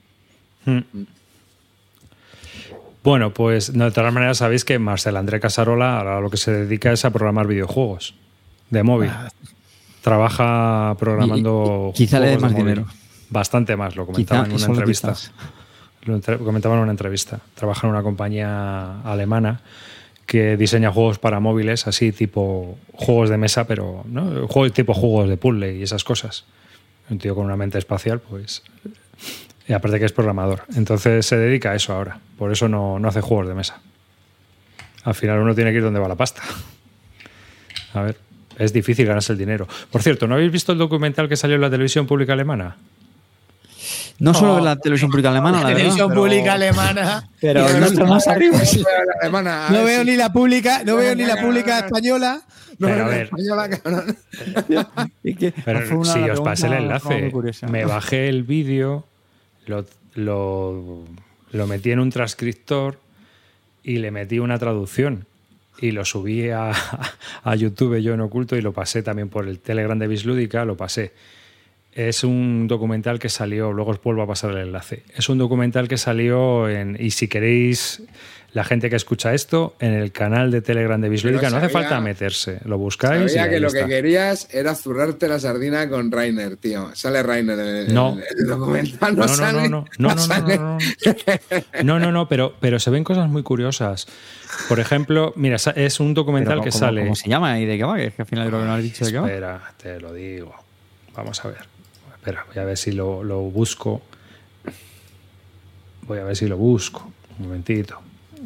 Mm. 0.63 0.79
Bueno, 3.05 3.33
pues 3.33 3.71
de 3.71 3.91
todas 3.91 4.13
maneras 4.13 4.37
sabéis 4.39 4.65
que 4.65 4.77
Marcel 4.79 5.15
André 5.15 5.39
Casarola 5.39 5.99
ahora 5.99 6.19
lo 6.19 6.29
que 6.29 6.37
se 6.37 6.51
dedica 6.51 6.91
es 6.91 7.05
a 7.05 7.11
programar 7.11 7.47
videojuegos 7.47 8.15
de 8.69 8.83
móvil. 8.83 9.09
Ah, 9.13 9.29
Trabaja 10.01 10.95
programando. 10.99 11.91
Y- 11.95 12.03
y 12.03 12.05
quizá 12.05 12.19
le 12.19 12.27
dé 12.27 12.31
de 12.33 12.39
más 12.39 12.55
dinero. 12.55 12.85
Bastante 13.29 13.75
más, 13.75 13.95
lo 13.95 14.05
comentaba 14.05 14.43
Quizá, 14.43 14.55
en 14.55 14.61
una 14.61 14.73
entrevista. 14.73 15.09
quizás. 15.13 15.31
Lo 16.03 16.39
comentaba 16.45 16.75
en 16.75 16.81
una 16.81 16.91
entrevista. 16.91 17.39
Trabaja 17.55 17.87
en 17.87 17.93
una 17.93 18.03
compañía 18.03 19.01
alemana 19.01 19.61
que 20.27 20.57
diseña 20.57 20.91
juegos 20.91 21.17
para 21.19 21.39
móviles, 21.39 21.87
así 21.87 22.11
tipo 22.11 22.77
juegos 22.93 23.29
de 23.29 23.37
mesa, 23.37 23.65
pero 23.65 24.03
¿no? 24.07 24.47
juegos 24.47 24.73
tipo 24.73 24.93
juegos 24.93 25.27
de 25.29 25.37
puzzle 25.37 25.75
y 25.75 25.83
esas 25.83 26.03
cosas. 26.03 26.45
Un 27.09 27.17
tío 27.19 27.33
con 27.35 27.45
una 27.45 27.55
mente 27.57 27.77
espacial, 27.79 28.19
pues. 28.19 28.63
Y 29.67 29.73
aparte 29.73 29.99
que 29.99 30.05
es 30.05 30.11
programador. 30.11 30.63
Entonces 30.75 31.25
se 31.25 31.37
dedica 31.37 31.71
a 31.71 31.75
eso 31.75 31.93
ahora. 31.93 32.19
Por 32.37 32.51
eso 32.51 32.67
no, 32.69 32.99
no 32.99 33.07
hace 33.07 33.21
juegos 33.21 33.47
de 33.47 33.55
mesa. 33.55 33.79
Al 35.03 35.15
final 35.15 35.39
uno 35.39 35.55
tiene 35.55 35.71
que 35.71 35.77
ir 35.77 35.83
donde 35.83 35.99
va 35.99 36.07
la 36.07 36.15
pasta. 36.15 36.41
A 37.93 38.01
ver, 38.01 38.17
es 38.57 38.73
difícil 38.73 39.05
ganarse 39.07 39.31
el 39.33 39.37
dinero. 39.39 39.67
Por 39.91 40.01
cierto, 40.03 40.27
¿no 40.27 40.35
habéis 40.35 40.51
visto 40.51 40.71
el 40.71 40.77
documental 40.77 41.27
que 41.29 41.35
salió 41.35 41.55
en 41.55 41.61
la 41.61 41.69
televisión 41.69 42.05
pública 42.05 42.33
alemana? 42.33 42.75
No 44.17 44.33
solo 44.33 44.53
Oh, 44.53 44.55
ver 44.55 44.63
la 44.63 44.75
televisión 44.77 45.11
pública 45.11 45.29
alemana, 45.29 45.57
la 45.57 45.63
La 45.63 45.67
verdad. 45.69 45.77
televisión 45.79 46.09
pero- 46.09 46.21
pública 46.21 46.53
alemana. 46.53 47.29
Pero 47.41 47.79
no 47.79 47.85
está 47.85 48.05
más 48.05 48.27
arriba. 48.27 48.57
Alemana, 49.21 49.67
No 49.69 49.83
veo 49.83 50.03
ni 50.05 50.15
la 50.15 50.31
pública, 50.31 50.83
no 50.85 50.95
veo 50.95 51.15
ni 51.15 51.25
la 51.25 51.35
pública 51.37 51.79
española. 51.79 52.41
No, 52.77 52.87
Pero 52.87 52.97
no, 52.97 53.03
a 53.03 53.05
no, 53.05 53.11
ver. 53.11 53.23
española, 53.25 53.69
cabrón. 53.69 54.17
Pero 55.65 56.05
si 56.05 56.19
os 56.29 56.41
pasé 56.41 56.67
el 56.67 56.73
enlace, 56.73 57.31
me 57.69 57.85
bajé 57.85 58.29
el 58.29 58.43
vídeo, 58.43 59.05
lo, 59.65 59.85
lo, 60.15 61.67
metí 61.67 61.91
en 61.91 61.99
un 61.99 62.09
transcriptor 62.09 62.99
y 63.83 63.97
le 63.97 64.11
metí 64.11 64.39
una 64.39 64.57
traducción. 64.57 65.25
Y 65.79 65.91
lo 65.91 66.05
subí 66.05 66.49
a, 66.49 66.71
a 67.43 67.55
YouTube 67.55 67.99
yo 67.99 68.13
en 68.13 68.21
oculto 68.21 68.55
y 68.55 68.61
lo 68.61 68.71
pasé 68.71 69.03
también 69.03 69.29
por 69.29 69.47
el 69.47 69.59
Telegram 69.59 69.97
de 69.99 70.07
Bislúdica, 70.07 70.65
lo 70.65 70.77
pasé. 70.77 71.11
Es 71.93 72.23
un 72.25 72.67
documental 72.67 73.19
que 73.19 73.29
salió, 73.29 73.71
luego 73.71 73.91
os 73.91 74.01
vuelvo 74.01 74.21
a 74.21 74.27
pasar 74.27 74.51
el 74.51 74.57
enlace. 74.57 75.03
Es 75.15 75.29
un 75.29 75.37
documental 75.37 75.87
que 75.87 75.97
salió 75.97 76.67
en, 76.67 76.97
y 76.99 77.11
si 77.11 77.29
queréis, 77.29 78.03
la 78.55 78.63
gente 78.63 78.89
que 78.89 78.95
escucha 78.95 79.33
esto, 79.33 79.75
en 79.81 79.91
el 79.91 80.13
canal 80.13 80.49
de 80.49 80.61
Telegram 80.61 80.99
de 81.01 81.09
Bislúdica, 81.09 81.49
no 81.49 81.57
hace 81.57 81.67
falta 81.67 81.99
meterse, 81.99 82.59
lo 82.63 82.77
buscáis. 82.77 83.25
y 83.25 83.35
Sabía 83.35 83.49
que 83.49 83.55
ahí 83.55 83.61
lo 83.61 83.67
está. 83.67 83.81
que 83.81 83.87
querías 83.89 84.47
era 84.49 84.73
zurrarte 84.75 85.27
la 85.27 85.39
sardina 85.41 85.89
con 85.89 86.09
Rainer, 86.09 86.55
tío. 86.55 86.89
Sale 86.95 87.21
Rainer 87.21 87.59
en 87.59 87.75
el, 87.75 87.93
No. 87.93 88.17
el 88.39 88.47
documental. 88.47 89.13
No, 89.17 89.21
No, 89.25 89.27
no, 89.27 89.35
sale. 89.35 89.69
no, 89.69 89.69
no, 89.69 89.85
no, 89.99 90.15
no, 90.15 90.21
sale. 90.21 90.57
no, 90.57 90.63
no, 90.63 90.77
no. 90.79 91.83
No, 91.83 91.99
no, 91.99 92.11
no, 92.13 92.29
pero, 92.29 92.55
pero 92.61 92.79
se 92.79 92.89
ven 92.91 93.03
cosas 93.03 93.27
muy 93.29 93.43
curiosas. 93.43 94.07
Por 94.69 94.79
ejemplo, 94.79 95.33
mira, 95.35 95.57
es 95.75 95.99
un 95.99 96.13
documental 96.13 96.53
Pero 96.59 96.63
que 96.63 96.69
¿cómo- 96.69 96.79
sale. 96.79 97.01
¿Cómo 97.03 97.15
se 97.15 97.29
llama 97.29 97.59
y 97.59 97.65
de 97.65 97.77
qué 97.77 97.83
va? 97.83 97.97
Que 97.97 98.05
es 98.05 98.13
que 98.13 98.21
al 98.21 98.27
final 98.29 98.47
creo 98.47 98.59
que 98.61 98.65
no 98.67 98.73
has 98.73 98.81
dicho 98.83 99.03
de 99.03 99.11
qué 99.11 99.19
va. 99.19 99.27
Espera, 99.27 99.73
te 99.83 99.99
lo 99.99 100.13
digo. 100.13 100.55
Vamos 101.13 101.43
a 101.43 101.49
ver. 101.49 101.65
Espera, 102.15 102.45
voy 102.47 102.57
a 102.63 102.65
ver 102.65 102.77
si 102.77 102.93
lo, 102.93 103.21
lo 103.21 103.41
busco. 103.41 104.01
Voy 106.03 106.19
a 106.19 106.23
ver 106.23 106.37
si 106.37 106.47
lo 106.47 106.55
busco. 106.55 107.11
Un 107.37 107.47
momentito. 107.47 107.99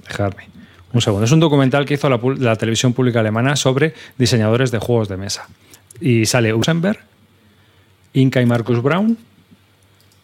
Dejadme. 0.09 0.49
Un 0.91 1.01
segundo. 1.01 1.25
Es 1.25 1.31
un 1.31 1.39
documental 1.39 1.85
que 1.85 1.93
hizo 1.93 2.09
la, 2.09 2.55
televisión 2.55 2.93
pública 2.93 3.19
alemana 3.19 3.55
sobre 3.55 3.93
diseñadores 4.17 4.71
de 4.71 4.79
juegos 4.79 5.07
de 5.07 5.17
mesa. 5.17 5.47
Y 6.01 6.25
sale 6.25 6.53
Usenberg, 6.53 6.99
Inca 8.13 8.41
y 8.41 8.45
Marcus 8.45 8.81
Brown. 8.81 9.17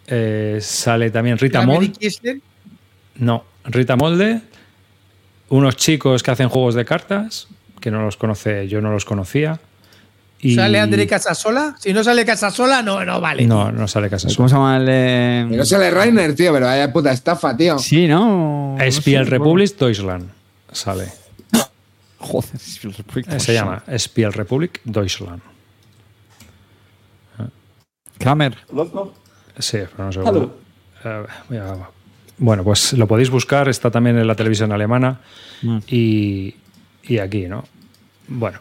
eh, 0.07 0.57
sale 0.61 1.11
también 1.11 1.37
Rita. 1.37 1.65
Kisler. 1.99 2.39
No, 3.15 3.45
Rita 3.63 3.95
Molde, 3.95 4.41
unos 5.49 5.75
chicos 5.77 6.23
que 6.23 6.31
hacen 6.31 6.49
juegos 6.49 6.75
de 6.75 6.83
cartas, 6.83 7.47
que 7.79 7.91
no 7.91 8.01
los 8.01 8.17
conoce, 8.17 8.67
yo 8.67 8.81
no 8.81 8.91
los 8.91 9.05
conocía. 9.05 9.59
Y 10.45 10.55
¿Sale 10.55 10.79
André 10.79 11.07
Casasola? 11.07 11.75
Si 11.79 11.91
no 11.91 12.03
sale 12.03 12.23
Casasola, 12.25 12.81
no, 12.83 13.03
no 13.03 13.19
vale. 13.19 13.45
No, 13.47 13.71
no 13.71 13.87
sale 13.87 14.09
casa 14.09 14.27
¿Cómo 14.35 14.47
se 14.47 14.53
llama 14.55 14.77
el 14.77 15.51
Y 15.51 15.57
no 15.57 15.65
sale 15.65 15.89
Rainer, 15.89 16.35
tío, 16.35 16.53
pero 16.53 16.67
vaya 16.67 16.91
puta 16.93 17.11
estafa, 17.11 17.55
tío. 17.57 17.79
Sí, 17.79 18.07
¿no? 18.07 18.75
No 18.77 18.91
Spiel 18.91 19.23
sé, 19.25 19.29
Republic 19.31 19.77
Deutschland 19.77 20.29
sale. 20.71 21.07
bueno. 21.51 21.67
Joder, 22.19 22.59
Spiel 22.59 22.93
Republic. 22.93 23.27
Eh, 23.33 23.39
Se 23.39 23.53
llama 23.53 23.83
Spiel 23.97 24.33
Republic 24.33 24.81
Deutschland. 24.83 25.41
Kramer. 28.17 28.57
Sí, 29.59 29.77
pero 29.95 30.05
no 30.05 30.11
sé. 30.11 30.19
Eh, 31.05 31.23
voy 31.49 31.57
a- 31.57 31.89
Bueno, 32.37 32.63
pues 32.63 32.93
lo 32.93 33.07
podéis 33.07 33.29
buscar, 33.29 33.67
está 33.69 33.89
también 33.91 34.17
en 34.17 34.27
la 34.27 34.35
televisión 34.35 34.71
alemana 34.71 35.21
Mm. 35.61 35.77
y, 35.87 36.55
y 37.03 37.17
aquí, 37.19 37.47
¿no? 37.47 37.63
Bueno, 38.27 38.59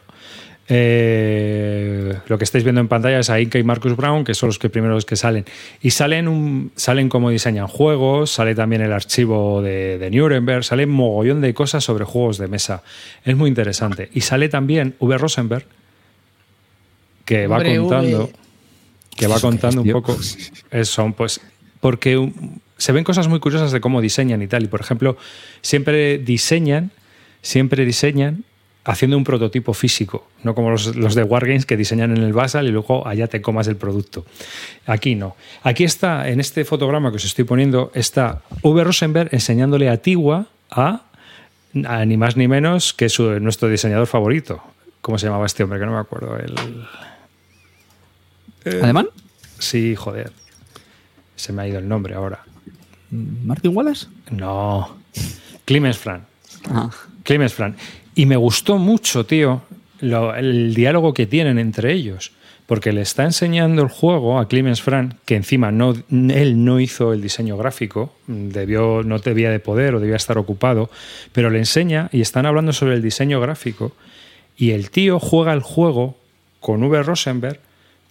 eh, 0.68 2.18
lo 2.26 2.38
que 2.38 2.44
estáis 2.44 2.64
viendo 2.64 2.80
en 2.80 2.88
pantalla 2.88 3.18
es 3.18 3.28
a 3.28 3.40
Inca 3.40 3.58
y 3.58 3.64
Marcus 3.64 3.96
Brown, 3.96 4.24
que 4.24 4.34
son 4.34 4.48
los 4.48 4.58
que 4.58 4.70
primeros 4.70 5.04
que 5.04 5.16
salen. 5.16 5.44
Y 5.82 5.90
salen, 5.90 6.26
un, 6.26 6.72
salen 6.74 7.08
cómo 7.08 7.30
diseñan 7.30 7.66
juegos, 7.66 8.30
sale 8.30 8.54
también 8.54 8.82
el 8.82 8.92
archivo 8.92 9.60
de, 9.60 9.98
de 9.98 10.10
Nuremberg, 10.10 10.64
sale 10.64 10.84
un 10.84 10.92
mogollón 10.92 11.40
de 11.40 11.52
cosas 11.52 11.84
sobre 11.84 12.04
juegos 12.04 12.38
de 12.38 12.48
mesa. 12.48 12.82
Es 13.24 13.36
muy 13.36 13.48
interesante. 13.48 14.08
Y 14.14 14.22
sale 14.22 14.48
también 14.48 14.94
V. 15.00 15.18
Rosenberg, 15.18 15.66
que 17.24 17.46
va 17.46 17.62
contando 17.62 18.24
V. 18.24 18.32
que 19.16 19.26
va 19.26 19.36
¿Eso 19.36 19.50
qué 19.50 19.50
contando 19.50 19.82
un 19.82 19.90
poco 19.90 20.16
eso, 20.70 21.14
pues 21.16 21.40
porque 21.80 22.32
se 22.78 22.92
ven 22.92 23.04
cosas 23.04 23.28
muy 23.28 23.40
curiosas 23.40 23.70
de 23.70 23.80
cómo 23.80 24.00
diseñan 24.00 24.40
y 24.40 24.46
tal. 24.46 24.64
Y 24.64 24.68
por 24.68 24.80
ejemplo, 24.80 25.18
siempre 25.60 26.16
diseñan, 26.16 26.90
siempre 27.42 27.84
diseñan 27.84 28.44
haciendo 28.84 29.16
un 29.16 29.24
prototipo 29.24 29.72
físico, 29.72 30.28
no 30.42 30.54
como 30.54 30.70
los, 30.70 30.94
los 30.94 31.14
de 31.14 31.22
Wargames 31.22 31.66
que 31.66 31.76
diseñan 31.76 32.16
en 32.16 32.22
el 32.22 32.32
Basal 32.32 32.66
y 32.66 32.70
luego 32.70 33.06
allá 33.06 33.26
te 33.28 33.40
comas 33.40 33.66
el 33.66 33.76
producto. 33.76 34.26
Aquí 34.86 35.14
no. 35.14 35.36
Aquí 35.62 35.84
está, 35.84 36.28
en 36.28 36.38
este 36.40 36.64
fotograma 36.64 37.10
que 37.10 37.16
os 37.16 37.24
estoy 37.24 37.44
poniendo, 37.44 37.90
está 37.94 38.42
V. 38.62 38.84
Rosenberg 38.84 39.30
enseñándole 39.32 39.88
a 39.88 39.96
Tigua 39.96 40.46
a, 40.70 41.02
a 41.86 42.04
ni 42.04 42.16
más 42.16 42.36
ni 42.36 42.46
menos 42.46 42.92
que 42.92 43.08
su, 43.08 43.40
nuestro 43.40 43.68
diseñador 43.68 44.06
favorito. 44.06 44.62
¿Cómo 45.00 45.18
se 45.18 45.26
llamaba 45.26 45.46
este 45.46 45.64
hombre? 45.64 45.78
Que 45.78 45.86
no 45.86 45.92
me 45.92 45.98
acuerdo. 45.98 46.36
El, 46.38 46.54
¿Alemán? 48.82 49.08
Sí, 49.58 49.94
joder. 49.94 50.32
Se 51.36 51.52
me 51.52 51.62
ha 51.62 51.68
ido 51.68 51.78
el 51.78 51.88
nombre 51.88 52.14
ahora. 52.14 52.40
¿Martin 53.10 53.76
Wallace? 53.76 54.06
No. 54.30 54.96
Clemens 55.64 55.98
Fran. 55.98 56.26
Ah. 56.70 56.90
Clemens 57.22 57.52
Fran. 57.52 57.76
Y 58.14 58.26
me 58.26 58.36
gustó 58.36 58.78
mucho, 58.78 59.26
tío, 59.26 59.62
lo- 60.00 60.34
el 60.34 60.74
diálogo 60.74 61.14
que 61.14 61.26
tienen 61.26 61.58
entre 61.58 61.92
ellos. 61.92 62.32
Porque 62.66 62.92
le 62.92 63.02
está 63.02 63.24
enseñando 63.24 63.82
el 63.82 63.88
juego 63.90 64.38
a 64.38 64.48
Clemens 64.48 64.80
Fran, 64.80 65.18
que 65.26 65.36
encima 65.36 65.70
no, 65.70 65.92
él 66.10 66.64
no 66.64 66.80
hizo 66.80 67.12
el 67.12 67.20
diseño 67.20 67.58
gráfico, 67.58 68.14
debió, 68.26 69.02
no 69.02 69.18
debía 69.18 69.50
de 69.50 69.60
poder 69.60 69.94
o 69.94 70.00
debía 70.00 70.16
estar 70.16 70.38
ocupado, 70.38 70.88
pero 71.32 71.50
le 71.50 71.58
enseña 71.58 72.08
y 72.10 72.22
están 72.22 72.46
hablando 72.46 72.72
sobre 72.72 72.94
el 72.94 73.02
diseño 73.02 73.38
gráfico. 73.38 73.92
Y 74.56 74.70
el 74.70 74.88
tío 74.90 75.20
juega 75.20 75.52
el 75.52 75.60
juego 75.60 76.16
con 76.60 76.82
V. 76.82 77.02
Rosenberg 77.02 77.60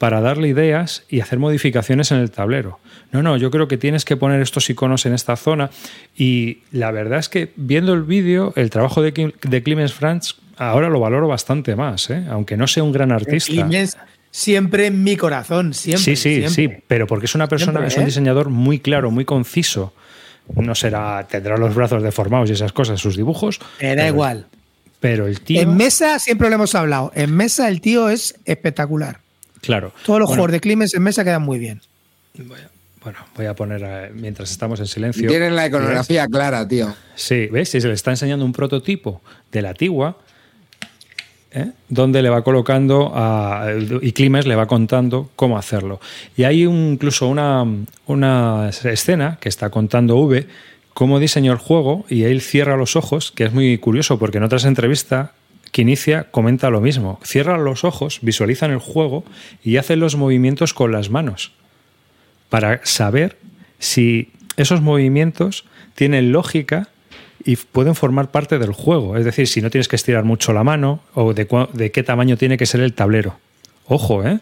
para 0.04 0.20
darle 0.20 0.50
ideas 0.50 1.06
y 1.08 1.22
hacer 1.22 1.40
modificaciones 1.40 2.12
en 2.12 2.18
el 2.18 2.30
tablero. 2.30 2.78
No, 3.14 3.24
no, 3.24 3.38
yo 3.38 3.50
creo 3.50 3.70
que 3.70 3.78
tienes 3.78 4.04
que 4.04 4.18
poner 4.18 4.42
estos 4.42 4.70
iconos 4.70 5.06
en 5.06 5.14
esta 5.14 5.38
zona. 5.38 5.70
Y 6.14 6.58
la 6.74 6.92
verdad 6.92 7.20
es 7.20 7.30
que 7.30 7.54
viendo 7.56 7.94
el 7.94 8.04
vídeo, 8.04 8.52
el 8.58 8.70
trabajo 8.70 9.02
de, 9.02 9.14
Kim- 9.14 9.32
de 9.42 9.64
Clemens 9.64 9.94
Franz 9.94 10.36
ahora 10.58 10.90
lo 10.90 11.00
valoro 11.00 11.30
bastante 11.30 11.78
más, 11.78 12.10
¿eh? 12.10 12.22
aunque 12.30 12.58
no 12.58 12.68
sea 12.68 12.84
un 12.84 12.92
gran 12.92 13.14
artista. 13.14 13.50
Clemens, 13.54 13.96
siempre 14.30 14.88
en 14.88 15.06
mi 15.06 15.16
corazón, 15.16 15.74
siempre. 15.74 16.04
sí, 16.04 16.16
sí, 16.18 16.48
siempre. 16.48 16.78
sí, 16.78 16.84
pero 16.86 17.08
porque 17.08 17.28
es 17.28 17.36
una 17.36 17.48
persona, 17.48 17.80
Siempre, 17.80 17.88
es 17.88 17.96
un 17.96 18.04
¿eh? 18.04 18.08
diseñador 18.08 18.50
muy 18.50 18.80
claro, 18.80 19.10
muy 19.10 19.24
conciso. 19.24 19.94
No 20.54 20.76
será, 20.76 21.26
tendrá 21.30 21.56
los 21.56 21.74
brazos 21.76 22.04
deformados 22.04 22.50
y 22.50 22.54
esas 22.54 22.74
cosas, 22.74 23.00
sus 23.00 23.16
dibujos. 23.16 23.62
Me 23.82 23.96
da 23.96 24.06
igual. 24.06 24.48
Pero 25.00 25.28
el 25.28 25.40
tío. 25.40 25.62
En 25.62 25.78
mesa 25.78 26.20
siempre 26.20 26.50
lo 26.50 26.56
hemos 26.56 26.76
hablado. 26.76 27.14
En 27.16 27.34
mesa 27.34 27.70
el 27.70 27.80
tío 27.80 28.10
es 28.10 28.36
espectacular. 28.44 29.23
Claro. 29.64 29.92
Todos 30.06 30.20
los 30.20 30.28
Bueno, 30.28 30.42
juegos 30.44 30.52
de 30.52 30.60
Clemens 30.60 30.94
en 30.94 31.02
mesa 31.04 31.24
quedan 31.24 31.42
muy 31.42 31.58
bien. 31.58 31.82
Bueno, 33.04 33.20
voy 33.36 33.46
a 33.48 33.54
poner, 33.56 34.12
mientras 34.14 34.52
estamos 34.52 34.80
en 34.80 34.88
silencio. 34.88 35.28
Tienen 35.28 35.56
la 35.56 35.68
iconografía 35.68 36.28
clara, 36.28 36.68
tío. 36.68 36.94
Sí, 37.16 37.48
¿ves? 37.48 37.70
Si 37.70 37.82
se 37.82 37.88
le 37.88 37.94
está 37.96 38.12
enseñando 38.12 38.46
un 38.46 38.54
prototipo 38.54 39.22
de 39.52 39.62
la 39.62 39.74
Tigua, 39.74 40.18
¿eh? 41.52 41.72
donde 41.90 42.22
le 42.22 42.30
va 42.30 42.44
colocando 42.44 43.12
a, 43.14 43.68
y 44.02 44.12
Climes 44.14 44.46
le 44.48 44.56
va 44.56 44.68
contando 44.68 45.30
cómo 45.36 45.58
hacerlo. 45.58 46.00
Y 46.38 46.44
hay 46.44 46.66
un- 46.66 46.94
incluso 46.94 47.28
una, 47.28 47.66
una 48.08 48.70
escena 48.70 49.38
que 49.42 49.50
está 49.50 49.70
contando 49.70 50.16
V 50.18 50.48
cómo 50.94 51.20
diseñó 51.20 51.52
el 51.52 51.58
juego 51.58 52.06
y 52.08 52.24
él 52.24 52.42
cierra 52.42 52.78
los 52.78 52.96
ojos, 52.96 53.32
que 53.32 53.46
es 53.46 53.54
muy 53.54 53.78
curioso 53.80 54.18
porque 54.20 54.38
en 54.38 54.44
otras 54.44 54.64
entrevistas 54.66 55.32
que 55.74 55.82
inicia 55.82 56.32
comenta 56.32 56.70
lo 56.70 56.80
mismo. 56.80 57.20
Cierra 57.24 57.58
los 57.58 57.84
ojos, 57.84 58.20
visualizan 58.22 58.72
el 58.72 58.78
juego 58.78 59.26
y 59.62 59.76
hacen 59.76 60.00
los 60.00 60.16
movimientos 60.16 60.74
con 60.74 60.94
las 60.94 61.10
manos 61.10 61.52
para 62.50 62.80
saber 62.86 63.38
si 63.80 64.32
esos 64.56 64.80
movimientos 64.82 65.66
tienen 65.96 66.32
lógica 66.32 66.88
y 67.44 67.56
pueden 67.58 67.96
formar 67.96 68.32
parte 68.32 68.60
del 68.60 68.72
juego. 68.72 69.18
Es 69.18 69.26
decir, 69.26 69.48
si 69.48 69.62
no 69.62 69.70
tienes 69.70 69.88
que 69.88 69.96
estirar 69.98 70.24
mucho 70.24 70.54
la 70.54 70.64
mano 70.64 71.02
o 71.16 71.34
de, 71.34 71.48
de 71.74 71.92
qué 71.92 72.04
tamaño 72.04 72.38
tiene 72.38 72.58
que 72.58 72.66
ser 72.66 72.80
el 72.82 72.94
tablero. 72.94 73.38
Ojo, 73.86 74.24
¿eh? 74.24 74.40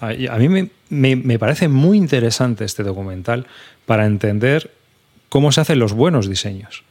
A 0.00 0.08
a 0.34 0.38
mí 0.38 0.48
me, 0.48 0.70
me- 0.88 1.14
me 1.16 1.38
parece 1.38 1.68
muy 1.68 1.98
interesante 1.98 2.64
este 2.64 2.82
documental 2.82 3.46
para 3.84 4.06
entender 4.06 4.70
cómo 5.28 5.52
se 5.52 5.60
hacen 5.60 5.78
los 5.78 5.92
buenos 5.92 6.26
diseños. 6.28 6.82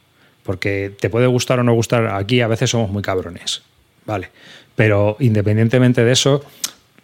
Porque 0.44 0.94
te 0.98 1.10
puede 1.10 1.26
gustar 1.26 1.58
o 1.58 1.64
no 1.64 1.74
gustar, 1.74 2.06
aquí 2.06 2.40
a 2.40 2.46
veces 2.48 2.70
somos 2.70 2.90
muy 2.90 3.02
cabrones, 3.02 3.62
¿vale? 4.10 4.30
Pero 4.74 5.16
independientemente 5.20 6.04
de 6.04 6.12
eso, 6.12 6.44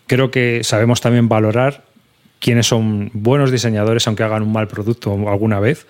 creo 0.06 0.30
que 0.30 0.64
sabemos 0.64 1.00
también 1.00 1.28
valorar 1.28 1.84
quiénes 2.40 2.66
son 2.66 3.10
buenos 3.12 3.50
diseñadores, 3.52 4.06
aunque 4.06 4.24
hagan 4.24 4.42
un 4.42 4.52
mal 4.52 4.66
producto 4.66 5.12
alguna 5.28 5.60
vez, 5.60 5.86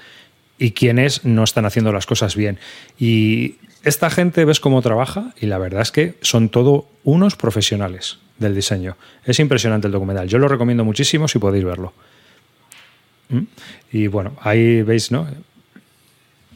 y 0.58 0.72
quiénes 0.72 1.24
no 1.24 1.42
están 1.42 1.64
haciendo 1.64 1.92
las 1.92 2.06
cosas 2.06 2.36
bien. 2.36 2.58
Y 2.98 3.56
esta 3.82 4.10
gente 4.10 4.44
ves 4.44 4.60
cómo 4.60 4.82
trabaja 4.82 5.32
y 5.40 5.46
la 5.46 5.58
verdad 5.58 5.82
es 5.82 5.90
que 5.90 6.14
son 6.20 6.48
todo 6.50 6.86
unos 7.02 7.36
profesionales 7.36 8.18
del 8.38 8.54
diseño. 8.54 8.96
Es 9.24 9.38
impresionante 9.38 9.86
el 9.86 9.92
documental. 9.92 10.28
Yo 10.28 10.38
lo 10.38 10.48
recomiendo 10.48 10.84
muchísimo 10.84 11.28
si 11.28 11.38
podéis 11.38 11.64
verlo. 11.64 11.92
¿Mm? 13.30 13.42
Y 13.92 14.06
bueno, 14.08 14.36
ahí 14.40 14.82
veis, 14.82 15.10
¿no? 15.10 15.26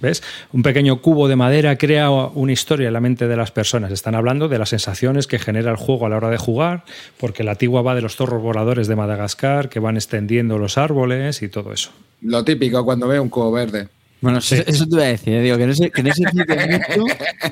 ¿Ves? 0.01 0.23
Un 0.53 0.63
pequeño 0.63 1.03
cubo 1.03 1.29
de 1.29 1.37
madera 1.37 1.77
crea 1.77 2.11
una 2.11 2.53
historia 2.53 2.89
en 2.89 2.95
la 2.95 3.01
mente 3.01 3.29
de 3.29 3.37
las 3.37 3.51
personas. 3.51 3.93
Están 3.93 4.15
hablando 4.15 4.49
de 4.49 4.59
las 4.59 4.71
sensaciones 4.71 5.27
que 5.27 5.39
genera 5.39 5.71
el 5.71 5.77
juego 5.77 6.07
a 6.07 6.09
la 6.09 6.17
hora 6.17 6.31
de 6.31 6.39
jugar, 6.39 6.85
porque 7.19 7.45
la 7.45 7.57
tigua 7.57 7.83
va 7.83 7.95
de 7.95 8.01
los 8.01 8.17
zorros 8.17 8.43
voladores 8.43 8.89
de 8.89 8.97
Madagascar 8.97 9.69
que 9.69 9.79
van 9.81 9.97
extendiendo 9.97 10.59
los 10.59 10.79
árboles 10.79 11.43
y 11.43 11.49
todo 11.49 11.73
eso. 11.73 11.91
Lo 12.23 12.45
típico 12.45 12.85
cuando 12.85 13.09
veo 13.09 13.23
un 13.23 13.29
cubo 13.29 13.53
verde. 13.53 13.89
Bueno, 14.21 14.39
eso, 14.39 14.55
eso 14.55 14.87
te 14.87 14.95
iba 14.97 15.05
a 15.05 15.09
decir, 15.09 15.33
eh, 15.33 15.41
digo, 15.41 15.57
que 15.57 15.67
no 15.67 15.75
se, 15.75 15.91
que 15.91 16.03
no 16.03 16.13
se 16.13 16.23
explique 16.25 16.55
mucho, 16.55 17.07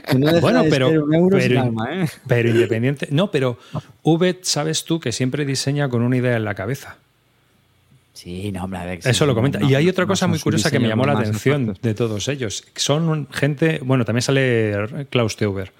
que 0.06 0.18
no 0.18 0.26
deja 0.26 0.40
Bueno, 0.40 0.62
de 0.64 0.70
pero, 0.70 0.88
un 0.88 1.14
euro 1.14 1.40
sin 1.40 1.48
pero, 1.48 1.62
alma, 1.62 1.88
¿eh? 1.92 2.06
pero 2.26 2.50
independiente. 2.50 3.08
No, 3.10 3.30
pero 3.30 3.58
V, 4.02 4.38
sabes 4.42 4.84
tú 4.84 5.00
que 5.00 5.12
siempre 5.12 5.46
diseña 5.46 5.88
con 5.88 6.02
una 6.02 6.18
idea 6.18 6.36
en 6.36 6.44
la 6.44 6.54
cabeza. 6.54 6.98
Sí, 8.18 8.50
no, 8.50 8.64
hombre, 8.64 8.80
a 8.80 8.84
ver, 8.84 8.98
Eso 8.98 9.12
sí, 9.12 9.24
lo 9.26 9.32
comenta. 9.36 9.60
no, 9.60 9.70
y 9.70 9.76
hay 9.76 9.88
otra 9.88 10.04
cosa 10.04 10.26
muy 10.26 10.40
curiosa 10.40 10.72
que 10.72 10.80
me 10.80 10.88
llamó 10.88 11.06
la 11.06 11.12
atención 11.12 11.76
de 11.80 11.94
todos 11.94 12.26
ellos. 12.26 12.64
Son 12.74 13.28
gente, 13.30 13.78
bueno, 13.84 14.04
también 14.04 14.22
sale 14.22 15.06
Klaus 15.08 15.36
Teuber. 15.36 15.70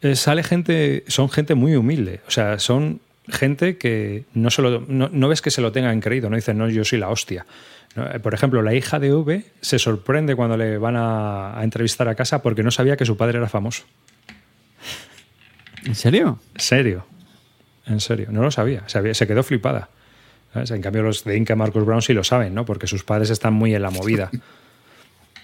Eh, 0.00 0.16
sale 0.16 0.42
gente, 0.42 1.04
son 1.08 1.28
gente 1.28 1.54
muy 1.54 1.76
humilde. 1.76 2.20
O 2.26 2.30
sea, 2.30 2.58
son 2.58 3.02
gente 3.28 3.76
que 3.76 4.24
no, 4.32 4.48
se 4.50 4.62
lo- 4.62 4.80
no, 4.88 5.10
no 5.12 5.28
ves 5.28 5.42
que 5.42 5.50
se 5.50 5.60
lo 5.60 5.70
tengan 5.70 6.00
creído, 6.00 6.30
no 6.30 6.36
dicen, 6.36 6.56
no, 6.56 6.66
yo 6.70 6.82
soy 6.82 6.98
la 6.98 7.10
hostia. 7.10 7.44
Eh, 7.94 8.18
Por 8.20 8.32
ejemplo, 8.32 8.62
la 8.62 8.72
hija 8.72 8.98
de 8.98 9.12
V 9.12 9.44
se 9.60 9.78
sorprende 9.78 10.34
cuando 10.36 10.56
le 10.56 10.78
van 10.78 10.96
a, 10.96 11.58
a 11.58 11.62
entrevistar 11.62 12.08
a 12.08 12.14
casa 12.14 12.40
porque 12.40 12.62
no 12.62 12.70
sabía 12.70 12.96
que 12.96 13.04
su 13.04 13.18
padre 13.18 13.36
era 13.36 13.48
famoso. 13.50 13.82
¿En 15.84 15.94
serio? 15.94 16.38
En 16.54 16.60
serio. 16.60 17.06
En 17.86 18.00
serio. 18.00 18.28
No 18.30 18.42
lo 18.42 18.50
sabía. 18.50 18.84
Sabía- 18.86 19.12
se 19.12 19.26
quedó 19.26 19.42
flipada. 19.42 19.90
¿Sabes? 20.52 20.70
En 20.70 20.82
cambio, 20.82 21.02
los 21.02 21.24
de 21.24 21.36
Inca 21.36 21.56
Marcus 21.56 21.84
Brown 21.84 22.02
sí 22.02 22.12
lo 22.12 22.24
saben, 22.24 22.54
¿no? 22.54 22.64
Porque 22.64 22.86
sus 22.86 23.04
padres 23.04 23.30
están 23.30 23.52
muy 23.54 23.74
en 23.74 23.82
la 23.82 23.90
movida. 23.90 24.30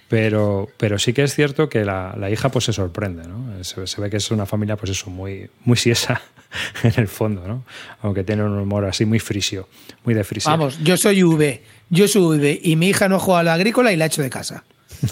Pero, 0.08 0.68
pero 0.76 1.00
sí 1.00 1.12
que 1.12 1.24
es 1.24 1.34
cierto 1.34 1.68
que 1.68 1.84
la, 1.84 2.14
la 2.16 2.30
hija 2.30 2.48
pues 2.48 2.66
se 2.66 2.72
sorprende, 2.72 3.26
¿no? 3.26 3.64
Se, 3.64 3.88
se 3.88 4.00
ve 4.00 4.08
que 4.08 4.18
es 4.18 4.30
una 4.30 4.46
familia, 4.46 4.76
pues 4.76 4.92
eso, 4.92 5.10
muy, 5.10 5.50
muy 5.64 5.76
siesa 5.76 6.22
en 6.84 6.92
el 6.96 7.08
fondo, 7.08 7.44
¿no? 7.44 7.64
Aunque 8.02 8.22
tiene 8.22 8.44
un 8.44 8.56
humor 8.56 8.84
así 8.84 9.04
muy 9.04 9.18
frisio, 9.18 9.68
muy 10.04 10.14
de 10.14 10.22
frisio. 10.22 10.48
Vamos, 10.52 10.78
yo 10.80 10.96
soy 10.96 11.24
V, 11.24 11.60
yo 11.90 12.06
soy 12.06 12.22
V 12.38 12.60
y 12.62 12.76
mi 12.76 12.90
hija 12.90 13.08
no 13.08 13.18
juega 13.18 13.40
a 13.40 13.42
la 13.42 13.54
agrícola 13.54 13.92
y 13.92 13.96
la 13.96 14.06
echo 14.06 14.22
de 14.22 14.30
casa. 14.30 14.62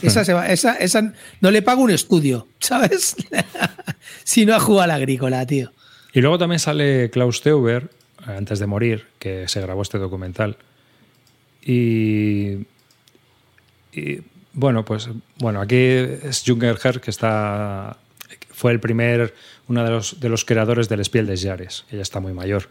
Esa, 0.00 0.24
se 0.24 0.32
va- 0.32 0.46
esa, 0.48 0.74
esa 0.76 1.12
no 1.40 1.50
le 1.50 1.60
pago 1.62 1.82
un 1.82 1.90
estudio, 1.90 2.46
¿sabes? 2.60 3.16
si 4.22 4.46
no 4.46 4.54
ha 4.54 4.60
jugado 4.60 4.82
a 4.84 4.86
la 4.86 4.94
agrícola, 4.94 5.44
tío. 5.44 5.72
Y 6.12 6.20
luego 6.20 6.38
también 6.38 6.60
sale 6.60 7.10
Klaus 7.10 7.42
Teuber, 7.42 7.90
antes 8.26 8.58
de 8.58 8.66
morir, 8.66 9.06
que 9.18 9.48
se 9.48 9.60
grabó 9.60 9.82
este 9.82 9.98
documental. 9.98 10.56
Y, 11.62 12.66
y, 13.92 14.22
bueno, 14.52 14.84
pues 14.84 15.08
bueno, 15.38 15.60
aquí 15.60 15.76
es 15.76 16.44
Junger 16.46 16.78
Herr, 16.82 17.00
que 17.00 17.10
está 17.10 17.98
fue 18.54 18.70
el 18.70 18.80
primer, 18.80 19.34
uno 19.68 19.84
de 19.84 19.90
los, 19.90 20.20
de 20.20 20.28
los 20.28 20.44
creadores 20.44 20.88
del 20.88 21.04
Spiel 21.04 21.26
des 21.26 21.42
Jahres, 21.42 21.84
ya 21.90 22.00
está 22.00 22.20
muy 22.20 22.32
mayor. 22.32 22.68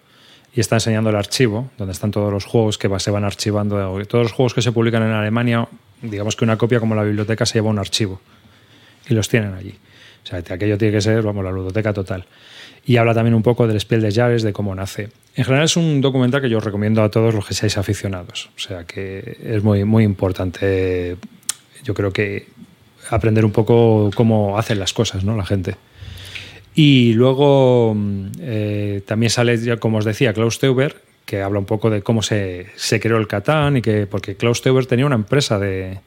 Y 0.56 0.62
está 0.62 0.78
enseñando 0.78 1.10
el 1.10 1.16
archivo, 1.16 1.72
donde 1.78 1.92
están 1.92 2.12
todos 2.12 2.32
los 2.32 2.46
juegos 2.46 2.78
que 2.78 2.88
se 3.00 3.12
van 3.12 3.26
archivando. 3.26 3.76
Todos 4.06 4.24
los 4.24 4.32
juegos 4.32 4.54
que 4.54 4.62
se 4.62 4.72
publican 4.72 5.04
en 5.04 5.12
Alemania, 5.12 5.68
digamos 6.02 6.36
que 6.36 6.46
una 6.46 6.58
copia 6.58 6.80
como 6.80 6.96
la 6.96 7.04
biblioteca 7.04 7.46
se 7.46 7.56
lleva 7.56 7.70
un 7.70 7.80
archivo. 7.80 8.22
Y 9.10 9.14
los 9.14 9.28
tienen 9.28 9.56
allí. 9.56 9.76
O 10.24 10.28
sea, 10.28 10.40
aquello 10.40 10.78
tiene 10.78 10.94
que 10.94 11.02
ser, 11.02 11.22
vamos, 11.24 11.44
la 11.44 11.52
ludoteca 11.52 11.92
total. 11.92 12.26
Y 12.86 12.98
habla 12.98 13.14
también 13.14 13.34
un 13.34 13.44
poco 13.44 13.68
del 13.68 13.80
Spiel 13.80 14.02
des 14.02 14.16
Jahres, 14.16 14.44
de 14.44 14.52
cómo 14.52 14.76
nace. 14.76 15.10
En 15.36 15.46
general 15.46 15.66
es 15.66 15.78
un 15.78 16.02
documental 16.02 16.42
que 16.42 16.50
yo 16.50 16.58
os 16.58 16.64
recomiendo 16.64 17.02
a 17.02 17.10
todos 17.10 17.34
los 17.34 17.46
que 17.46 17.54
seáis 17.54 17.78
aficionados. 17.78 18.50
O 18.56 18.60
sea, 18.60 18.86
que 18.86 19.38
es 19.44 19.64
muy, 19.64 19.84
muy 19.86 20.04
importante, 20.04 21.18
yo 21.84 21.94
creo 21.94 22.12
que 22.12 22.48
aprender 23.10 23.46
un 23.46 23.52
poco 23.52 24.12
cómo 24.16 24.58
hacen 24.58 24.80
las 24.80 24.94
cosas, 24.94 25.24
¿no? 25.24 25.36
La 25.36 25.46
gente. 25.46 25.76
Y 26.76 27.14
luego 27.14 27.94
mm, 27.96 28.28
eh, 28.42 29.02
también 29.06 29.30
sale, 29.30 29.78
como 29.80 29.98
os 29.98 30.06
decía, 30.06 30.34
Klaus 30.34 30.60
Teuber, 30.60 31.02
que 31.26 31.42
habla 31.42 31.60
un 31.60 31.66
poco 31.66 31.90
de 31.90 32.02
cómo 32.02 32.22
se, 32.22 32.68
se 32.76 33.00
creó 33.00 33.18
el 33.18 33.28
Catán 33.28 33.78
y 33.78 33.82
que, 33.82 34.08
porque 34.08 34.36
Klaus 34.36 34.62
Teuber 34.62 34.86
tenía 34.86 35.06
una 35.06 35.16
empresa 35.16 35.58
de, 35.58 36.00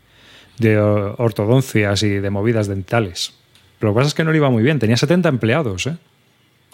de 0.59 0.79
ortodoncias 0.79 2.03
y 2.03 2.11
de 2.11 2.31
movidas 2.31 2.67
dentales. 2.67 3.33
Pero 3.79 3.91
lo 3.91 3.95
que 3.95 3.99
pasa 4.01 4.09
es 4.09 4.15
que 4.15 4.25
no 4.25 4.33
le 4.33 4.39
iba 4.39 4.51
muy 4.51 4.63
bien, 4.63 4.79
tenía 4.79 4.97
70 4.97 5.29
empleados, 5.29 5.87
¿eh? 5.87 5.97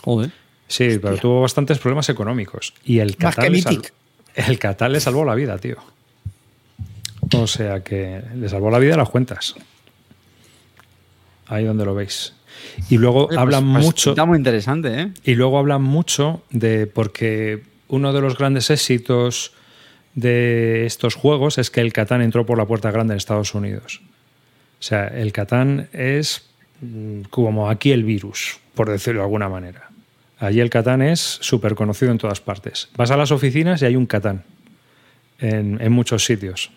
Joder. 0.02 0.30
Sí, 0.68 0.98
pero 1.00 1.16
tuvo 1.18 1.42
bastantes 1.42 1.78
problemas 1.78 2.08
económicos. 2.08 2.72
Y 2.84 2.98
el 3.00 3.16
que 3.16 3.26
le, 3.50 3.60
sal- 3.62 3.82
el 4.34 4.58
Catán 4.58 4.92
le 4.92 5.00
salvó 5.00 5.24
la 5.24 5.34
vida, 5.34 5.58
tío. 5.58 5.76
O 7.34 7.46
sea 7.46 7.82
que 7.82 8.22
le 8.34 8.48
salvó 8.48 8.70
la 8.70 8.78
vida 8.78 8.94
a 8.94 8.96
las 8.98 9.08
cuentas. 9.10 9.54
Ahí 11.46 11.64
donde 11.64 11.84
lo 11.84 11.94
veis. 11.94 12.34
Y 12.88 12.98
luego 12.98 13.26
Oye, 13.26 13.38
hablan 13.38 13.64
pues- 13.64 13.74
pues 13.74 13.84
mucho. 13.86 14.10
Está 14.10 14.24
muy 14.24 14.38
interesante, 14.38 15.00
¿eh? 15.00 15.10
Y 15.24 15.34
luego 15.34 15.58
hablan 15.58 15.82
mucho 15.82 16.42
de 16.50 16.86
porque 16.86 17.62
uno 17.88 18.12
de 18.12 18.20
los 18.20 18.38
grandes 18.38 18.70
éxitos 18.70 19.52
de 20.14 20.86
estos 20.86 21.14
juegos 21.14 21.58
es 21.58 21.70
que 21.70 21.80
el 21.80 21.92
Catán 21.92 22.22
entró 22.22 22.46
por 22.46 22.58
la 22.58 22.66
puerta 22.66 22.90
grande 22.90 23.14
en 23.14 23.18
Estados 23.18 23.54
Unidos. 23.54 24.00
O 24.78 24.82
sea, 24.82 25.06
el 25.06 25.32
Catán 25.32 25.88
es 25.92 26.46
mm, 26.80 27.22
como 27.30 27.68
aquí 27.70 27.92
el 27.92 28.04
virus, 28.04 28.58
por 28.74 28.90
decirlo 28.90 29.20
de 29.20 29.24
alguna 29.26 29.48
manera. 29.48 29.90
Allí 30.42 30.58
el 30.58 30.70
Catán 30.70 31.02
es 31.02 31.20
súper 31.20 31.76
conocido 31.76 32.10
en 32.10 32.18
todas 32.18 32.40
partes. 32.40 32.88
Vas 32.96 33.12
a 33.12 33.16
las 33.16 33.30
oficinas 33.30 33.80
y 33.80 33.84
hay 33.84 33.94
un 33.94 34.06
Catán 34.06 34.42
en, 35.38 35.92
muchos 35.92 36.24
sitios. 36.24 36.72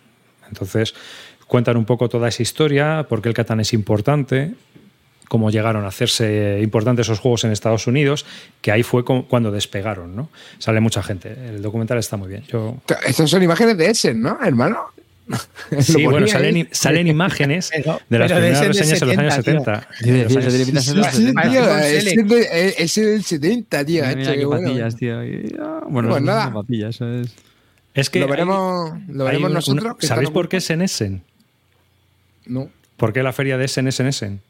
Entonces, 0.48 0.94
cuentan 1.48 1.76
un 1.76 1.86
poco 1.86 2.08
toda 2.08 2.28
esa 2.28 2.44
historia, 2.44 3.08
por 3.10 3.24
qué 3.24 3.30
el 3.30 3.34
Catán 3.34 3.60
es 3.60 3.74
importante, 3.74 4.54
cómo 5.28 5.50
llegaron 5.50 5.84
a 5.84 5.88
hacerse 5.88 6.60
importantes 6.62 7.08
esos 7.08 7.20
juegos 7.20 7.44
en 7.44 7.52
Estados 7.52 7.88
Unidos, 7.88 8.28
que 8.62 8.72
ahí 8.72 8.84
fue 8.84 9.04
cuando 9.04 9.50
despegaron, 9.50 10.16
¿no? 10.16 10.30
Sale 10.60 10.80
mucha 10.80 11.02
gente. 11.02 11.36
El 11.48 11.64
documental 11.64 11.98
está 11.98 12.18
muy 12.18 12.30
bien. 12.30 12.44
Estas 13.04 13.28
son 13.28 13.42
imágenes 13.42 13.76
de 13.80 13.90
Essen, 13.90 14.22
¿no, 14.22 14.38
hermano? 14.44 14.92
Sí, 15.82 16.04
Lo 16.04 16.12
bueno, 16.12 16.28
salen, 16.28 16.68
salen 16.72 17.08
imágenes 17.08 17.72
Pero- 17.76 18.00
de 18.10 18.20
las 18.20 18.32
primeras 18.32 18.62
de 18.62 18.68
reseñas 18.68 19.02
en 19.02 19.08
los 19.08 19.18
años 19.18 19.34
70, 19.34 19.82
70. 19.82 19.88
Sí, 20.00 20.12
De 20.12 20.24
los 20.24 20.32
años- 20.38 20.46
eso 20.46 20.50
tiene 20.50 20.66
pinta 20.66 20.80
de 20.80 20.86
ser 20.86 20.94
de 20.96 21.00
los 21.02 21.08
Sí, 21.08 21.18
70. 21.18 21.42
tío, 21.42 21.62
Marcos 21.62 21.86
ese 21.86 22.84
ese 22.84 23.06
del 23.06 23.24
70, 23.24 23.86
tío. 23.86 24.04
Mira, 24.06 24.22
este, 24.22 24.36
qué 24.38 24.46
bueno. 24.46 24.68
patillas, 24.68 24.96
tío. 24.96 25.20
Ah, 25.62 25.84
bueno, 25.90 26.10
Pues 26.10 26.22
nada. 26.22 26.54
patillas, 26.54 26.96
eso 26.96 27.08
es. 27.94 28.10
Que 28.10 28.20
lo 28.20 28.26
hay- 28.26 28.32
veremos, 28.32 28.92
lo 29.08 29.24
hay 29.24 29.30
veremos 29.32 29.46
una- 29.50 29.54
nosotros. 29.56 29.84
una- 29.86 29.96
que 29.98 30.08
¿Sabéis 30.08 30.30
por 30.30 30.48
qué 30.50 30.58
es 30.58 30.70
en 30.70 30.82
Essen? 30.82 31.22
No. 32.46 32.70
¿Por 32.98 33.12
qué 33.14 33.24
la 33.24 33.34
feria 33.34 33.58
de 33.58 33.66
Essen 33.66 33.88
es 33.88 34.00
en 34.00 34.08
Essen? 34.08 34.42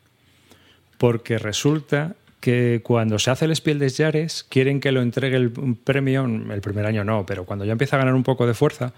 Porque 0.97 1.37
resulta 1.37 2.15
que 2.39 2.81
cuando 2.83 3.17
se 3.19 3.31
hace 3.31 3.45
el 3.45 3.55
Spiel 3.55 3.79
des 3.79 3.97
Jahres 3.97 4.45
quieren 4.49 4.79
que 4.79 4.91
lo 4.91 5.01
entregue 5.01 5.35
el 5.37 5.51
premio, 5.83 6.25
el 6.25 6.61
primer 6.61 6.85
año 6.85 7.03
no, 7.03 7.25
pero 7.25 7.45
cuando 7.45 7.65
ya 7.65 7.71
empieza 7.71 7.95
a 7.95 7.99
ganar 7.99 8.13
un 8.13 8.23
poco 8.23 8.45
de 8.45 8.53
fuerza, 8.53 8.93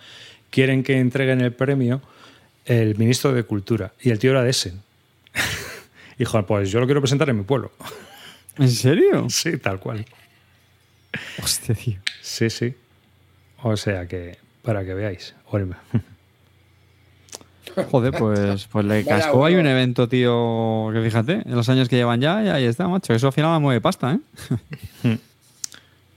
quieren 0.50 0.84
que 0.84 1.00
entreguen 1.00 1.42
el 1.42 1.54
premio 1.54 2.02
el 2.68 2.98
ministro 2.98 3.34
de 3.34 3.44
Cultura. 3.44 3.94
Y 4.02 4.10
el 4.12 4.20
tío 4.20 4.32
era 4.32 4.44
de 4.44 4.50
Essen. 4.50 4.82
Hijo, 6.20 6.46
pues 6.46 6.70
yo 6.70 6.80
lo 6.80 6.86
quiero 6.86 7.02
presentar 7.02 7.30
en 7.30 7.38
mi 7.38 7.44
pueblo. 7.44 7.72
¿En 8.58 8.70
serio? 8.70 9.30
Sí, 9.30 9.58
tal 9.58 9.80
cual. 9.80 10.06
Hostia, 11.42 11.74
tío. 11.76 12.00
Sí, 12.22 12.50
sí. 12.50 12.76
O 13.64 13.78
sea 13.78 14.08
que, 14.08 14.38
para 14.62 14.84
que 14.86 14.94
veáis. 14.94 15.34
Joder, 17.92 18.14
pues, 18.18 18.66
pues 18.66 18.86
le 18.86 19.06
cascó. 19.06 19.46
Hay 19.46 19.56
un 19.56 19.68
evento, 19.68 20.10
tío, 20.10 20.90
que 20.92 21.02
fíjate, 21.02 21.44
en 21.46 21.56
los 21.56 21.70
años 21.70 21.88
que 21.88 21.96
llevan 21.96 22.20
ya, 22.20 22.44
y 22.44 22.50
ahí 22.50 22.66
está, 22.66 22.88
macho. 22.88 23.14
Eso 23.14 23.28
al 23.28 23.34
final 23.34 23.62
mueve 23.62 23.82
pasta, 23.82 24.18
¿eh? 25.04 25.18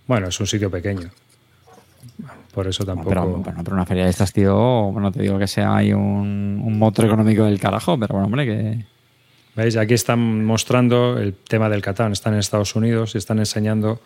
Bueno, 0.07 0.29
es 0.29 0.41
un 0.41 0.47
sitio 0.47 0.71
pequeño. 0.71 1.11
Por 2.53 2.67
eso 2.67 2.85
tampoco. 2.85 3.11
pero, 3.11 3.43
pero, 3.45 3.57
pero 3.63 3.77
una 3.77 3.87
feria 3.87 4.05
de 4.05 4.11
estas, 4.11 4.33
tío, 4.33 4.57
bueno, 4.93 5.13
te 5.13 5.23
digo 5.23 5.39
que 5.39 5.47
sea 5.47 5.77
ahí 5.77 5.93
un, 5.93 6.61
un 6.65 6.79
motor 6.79 7.05
económico 7.05 7.45
del 7.45 7.61
carajo, 7.61 7.99
pero 7.99 8.15
bueno, 8.15 8.27
hombre, 8.27 8.47
que. 8.47 8.85
¿Veis? 9.55 9.77
Aquí 9.77 9.95
están 9.95 10.45
mostrando 10.45 11.19
el 11.19 11.35
tema 11.35 11.69
del 11.69 11.83
Catán. 11.83 12.13
Están 12.13 12.35
en 12.35 12.41
Estados 12.41 12.75
Unidos 12.77 13.15
y 13.15 13.19
están 13.19 13.39
enseñando 13.39 14.01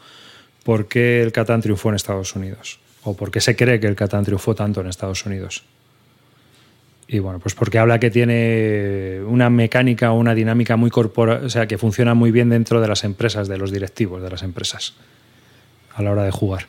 por 0.65 0.89
qué 0.89 1.23
el 1.23 1.33
Catán 1.33 1.61
triunfó 1.61 1.91
en 1.91 1.97
Estados 1.97 2.35
Unidos. 2.35 2.81
O 3.05 3.15
por 3.15 3.31
qué 3.31 3.41
se 3.41 3.55
cree 3.55 3.79
que 3.81 3.87
el 3.87 3.95
Catán 3.95 4.25
triunfó 4.25 4.55
tanto 4.55 4.81
en 4.81 4.87
Estados 4.87 5.25
Unidos. 5.27 5.65
Y 7.07 7.19
bueno, 7.19 7.39
pues 7.39 7.55
porque 7.55 7.79
habla 7.79 8.01
que 8.01 8.11
tiene 8.11 9.21
una 9.27 9.51
mecánica 9.51 10.13
o 10.13 10.19
una 10.19 10.35
dinámica 10.35 10.77
muy 10.77 10.91
corporal, 10.91 11.45
o 11.45 11.51
sea, 11.51 11.67
que 11.67 11.77
funciona 11.77 12.15
muy 12.15 12.31
bien 12.31 12.49
dentro 12.49 12.81
de 12.81 12.89
las 12.89 13.05
empresas, 13.05 13.47
de 13.47 13.59
los 13.59 13.71
directivos 13.71 14.23
de 14.23 14.31
las 14.31 14.43
empresas, 14.43 14.95
a 15.95 16.03
la 16.03 16.13
hora 16.13 16.25
de 16.25 16.31
jugar. 16.31 16.67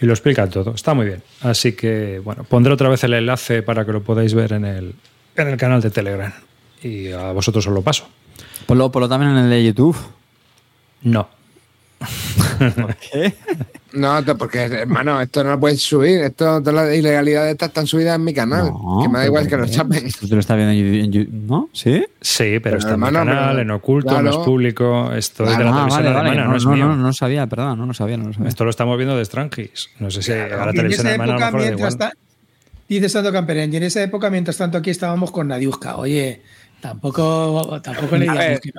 Y 0.00 0.06
lo 0.06 0.12
explica 0.12 0.48
todo, 0.48 0.74
está 0.74 0.94
muy 0.94 1.06
bien. 1.06 1.22
Así 1.40 1.72
que, 1.72 2.20
bueno, 2.22 2.44
pondré 2.44 2.72
otra 2.72 2.88
vez 2.88 3.02
el 3.04 3.14
enlace 3.14 3.62
para 3.62 3.84
que 3.84 3.92
lo 3.92 4.02
podáis 4.02 4.34
ver 4.34 4.52
en 4.52 4.64
el, 4.64 4.94
en 5.36 5.48
el 5.48 5.56
canal 5.56 5.80
de 5.80 5.90
Telegram. 5.90 6.32
Y 6.82 7.12
a 7.12 7.32
vosotros 7.32 7.66
os 7.66 7.72
lo 7.72 7.82
paso. 7.82 8.08
Ponlo, 8.66 8.92
ponlo 8.92 9.08
también 9.08 9.32
en 9.32 9.38
el 9.38 9.50
de 9.50 9.64
YouTube. 9.64 9.96
No. 11.02 11.28
¿Qué? 13.12 13.34
No, 13.92 14.22
porque, 14.38 14.60
hermano, 14.64 15.20
esto 15.20 15.42
no 15.42 15.50
lo 15.50 15.60
puedes 15.60 15.80
subir. 15.80 16.20
Esto, 16.20 16.60
todas 16.62 16.74
las 16.74 16.94
ilegalidades 16.94 17.52
estas 17.52 17.68
están 17.68 17.86
subidas 17.86 18.16
en 18.16 18.24
mi 18.24 18.34
canal. 18.34 18.66
No, 18.66 19.00
que 19.02 19.08
me 19.08 19.18
da 19.20 19.26
igual 19.26 19.44
¿por 19.44 19.50
que 19.50 19.56
lo 19.56 19.66
chapen. 19.66 20.10
Tú 20.20 20.28
te 20.28 20.34
lo 20.34 20.40
estás 20.40 20.56
viendo 20.56 20.72
en 20.74 21.12
YouTube- 21.12 21.32
¿no? 21.46 21.68
¿Sí? 21.72 22.04
Sí, 22.20 22.58
pero, 22.60 22.60
Pero, 22.62 22.76
está 22.78 22.94
en 22.94 23.00
mi 23.00 23.06
canal, 23.06 23.48
pero- 23.50 23.60
en 23.60 23.70
oculto, 23.70 24.10
no 24.12 24.20
claro. 24.20 24.38
es 24.40 24.44
público. 24.44 25.12
Esto 25.14 25.44
es 25.44 25.56
de 25.56 25.64
la 25.64 25.70
Ah, 25.70 25.72
televisión 25.74 25.88
vale, 26.04 26.08
vale. 26.14 26.28
alemana, 26.30 26.44
No, 26.44 26.50
no, 26.50 26.56
es 26.56 26.64
no, 26.64 26.72
mío. 26.72 26.86
no, 26.88 26.96
no 26.96 27.12
sabía, 27.12 27.46
perdón, 27.46 27.78
no 27.78 27.86
lo 27.86 27.94
sabía, 27.94 28.16
no 28.18 28.26
lo 28.26 28.32
sabía. 28.34 28.48
Esto 28.48 28.64
lo 28.64 28.70
estamos 28.70 28.96
viendo 28.98 29.16
de 29.16 29.24
Strangis. 29.24 29.88
No 29.98 30.10
sé 30.10 30.20
si 30.22 30.32
a 30.32 30.48
la 30.48 30.72
televisión 30.72 31.06
alemana 31.06 31.36
a 31.36 31.50
lo 31.50 31.58
mejor 31.58 32.12
dice 32.88 33.08
Santo 33.08 33.32
Camperen, 33.32 33.72
y 33.72 33.76
en 33.78 33.82
esa 33.82 34.02
época, 34.02 34.30
mientras 34.30 34.56
tanto, 34.58 34.78
aquí 34.78 34.90
estábamos 34.90 35.30
con 35.30 35.48
Nadiuska. 35.48 35.96
Oye, 35.96 36.42
tampoco, 36.88 37.80
tampoco 37.82 38.16
le 38.16 38.26
no. 38.26 38.34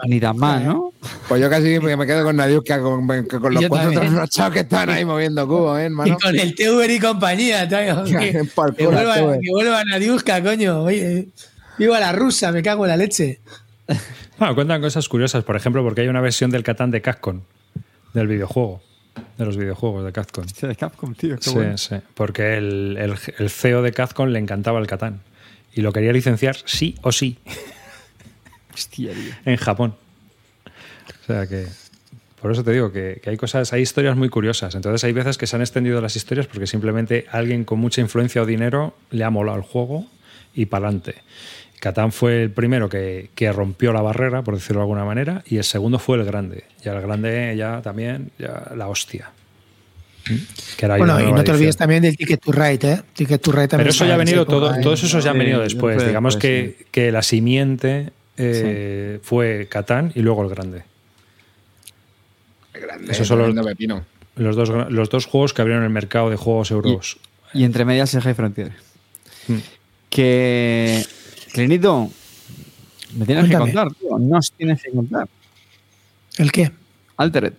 Ni 0.08 0.20
tan 0.20 0.38
mal, 0.38 0.66
¿no? 0.66 0.94
Pues 1.28 1.42
yo 1.42 1.50
casi 1.50 1.80
me 1.80 2.06
quedo 2.06 2.24
con 2.24 2.36
Nadiuska, 2.36 2.82
con, 2.82 3.06
con 3.08 3.26
con 3.26 3.54
los 3.54 3.66
cuatro 3.68 3.92
trasnochados 3.92 4.54
que 4.54 4.60
están 4.62 4.90
ahí 4.90 5.04
moviendo 5.06 5.48
cubos, 5.48 5.80
¿eh, 5.80 5.90
Y 6.06 6.12
con 6.12 6.40
el 6.40 6.56
Teuber 6.56 6.90
y 6.90 7.00
compañía, 7.00 7.68
tío, 7.68 8.04
que, 8.20 8.32
que 8.78 8.86
vuelva, 8.88 9.16
que 9.40 9.52
vuelva 9.52 9.84
Nadiuska, 9.84 10.42
coño. 10.42 10.84
Oye, 10.84 11.28
viva 11.78 12.00
la 12.00 12.12
rusa, 12.14 12.52
me 12.52 12.62
cago 12.64 12.86
en 12.86 12.90
la 12.90 12.98
leche. 12.98 13.40
Bueno, 14.40 14.54
cuentan 14.54 14.80
cosas 14.82 15.10
curiosas, 15.10 15.44
por 15.44 15.56
ejemplo, 15.56 15.82
porque 15.84 16.02
hay 16.02 16.10
una 16.10 16.22
versión 16.22 16.52
del 16.52 16.62
Catán 16.62 16.92
de 16.92 17.02
Capcom, 17.02 17.42
del 18.14 18.28
videojuego, 18.28 18.84
de 19.36 19.46
los 19.46 19.58
videojuegos 19.58 20.06
de 20.06 20.12
Capcom. 20.12 20.46
Hostia, 20.46 20.68
de 20.70 20.76
Capcom, 20.76 21.16
tío. 21.16 21.38
qué 21.38 21.42
Sí, 21.42 21.56
bueno. 21.56 21.76
sí, 21.80 21.96
porque 22.14 22.56
el, 22.58 22.98
el- 23.00 23.16
el 23.40 23.50
CEO 23.50 23.82
de 23.82 23.92
Capcom 23.94 24.28
le 24.30 24.38
encantaba 24.38 24.80
el 24.80 24.86
Catán 24.86 25.22
y 25.74 25.82
lo 25.82 25.92
quería 25.92 26.14
licenciar 26.14 26.56
sí 26.66 26.96
o 27.02 27.12
sí 27.12 27.40
Hostia, 28.78 29.14
tío. 29.14 29.34
en 29.46 29.58
Japón. 29.58 29.96
O 31.24 31.26
sea 31.26 31.48
que 31.48 31.66
por 32.42 32.52
eso 32.52 32.64
te 32.64 32.72
digo 32.72 32.92
que, 32.92 33.20
que 33.22 33.32
hay 33.32 33.38
cosas, 33.38 33.74
hay 33.74 33.82
historias 33.82 34.16
muy 34.16 34.30
curiosas. 34.30 34.76
Entonces 34.76 35.04
hay 35.04 35.12
veces 35.12 35.38
que 35.38 35.48
se 35.48 35.56
han 35.56 35.62
extendido 35.62 36.00
las 36.02 36.16
historias 36.16 36.46
porque 36.48 36.68
simplemente 36.68 37.26
alguien 37.32 37.66
con 37.66 37.80
mucha 37.80 38.02
influencia 38.02 38.42
o 38.42 38.46
dinero 38.46 38.96
le 39.10 39.24
ha 39.24 39.30
molado 39.30 39.58
el 39.58 39.64
juego 39.64 40.06
y 40.54 40.68
para 40.68 40.88
adelante. 40.88 41.16
Catán 41.80 42.12
fue 42.12 42.44
el 42.44 42.52
primero 42.52 42.90
que, 42.90 43.30
que 43.36 43.52
rompió 43.52 43.94
la 43.94 44.02
barrera, 44.02 44.44
por 44.44 44.56
decirlo 44.56 44.80
de 44.80 44.84
alguna 44.84 45.06
manera, 45.06 45.44
y 45.46 45.58
el 45.58 45.64
segundo 45.64 46.00
fue 46.00 46.18
el 46.18 46.26
grande. 46.26 46.64
Y 46.84 46.90
el 46.90 47.00
grande 47.02 47.56
ya 47.56 47.82
también, 47.82 48.32
ya 48.40 48.72
la 48.76 48.88
hostia. 48.88 49.30
Que 50.76 50.86
era 50.86 50.98
Bueno, 50.98 51.20
y 51.22 51.32
no 51.32 51.44
te 51.44 51.52
olvides 51.52 51.78
también 51.78 52.02
del 52.02 52.18
Ticket 52.18 52.42
to 52.42 52.52
Ride, 52.52 52.92
¿eh? 52.92 53.02
Ticket 53.14 53.42
to 53.42 53.52
Ride 53.52 53.68
también. 53.68 53.86
Pero 53.86 53.90
eso 53.92 54.06
ya 54.06 54.16
ha 54.16 54.18
venido 54.18 54.46
todo, 54.46 54.74
todos 54.82 55.04
esos 55.04 55.24
ya 55.24 55.32
han 55.32 55.38
venido 55.38 55.62
después. 55.62 56.06
Digamos 56.06 56.36
que, 56.36 56.86
que 56.92 57.12
la 57.12 57.22
simiente 57.22 58.12
eh, 58.38 59.20
fue 59.24 59.68
Catán 59.70 60.12
y 60.16 60.22
luego 60.22 60.44
el 60.44 60.50
grande. 60.50 60.84
Grande, 62.74 63.12
Eso 63.12 63.26
solo- 63.26 63.46
tremendo 63.46 63.68
pepino. 63.68 64.06
Los 64.36 64.56
dos, 64.56 64.70
los 64.92 65.10
dos 65.10 65.26
juegos 65.26 65.54
que 65.54 65.62
abrieron 65.64 65.84
el 65.84 65.90
mercado 65.90 66.30
de 66.30 66.36
juegos 66.36 66.70
euros. 66.72 67.18
Y 67.54 67.64
entre 67.64 67.86
medias 67.86 68.14
el 68.14 68.22
High 68.22 68.36
Frontier. 68.36 68.72
Hmm. 69.48 69.58
Que. 70.10 71.04
Clinito, 71.54 72.12
me 73.16 73.26
tienes 73.26 73.46
Cuéntame. 73.46 73.72
que 73.72 73.74
contar, 73.78 73.94
tío. 73.96 74.20
Nos 74.20 74.52
tienes 74.52 74.84
que 74.84 74.92
contar. 74.92 75.28
¿El 76.38 76.52
qué? 76.52 76.72
Altered. 77.16 77.54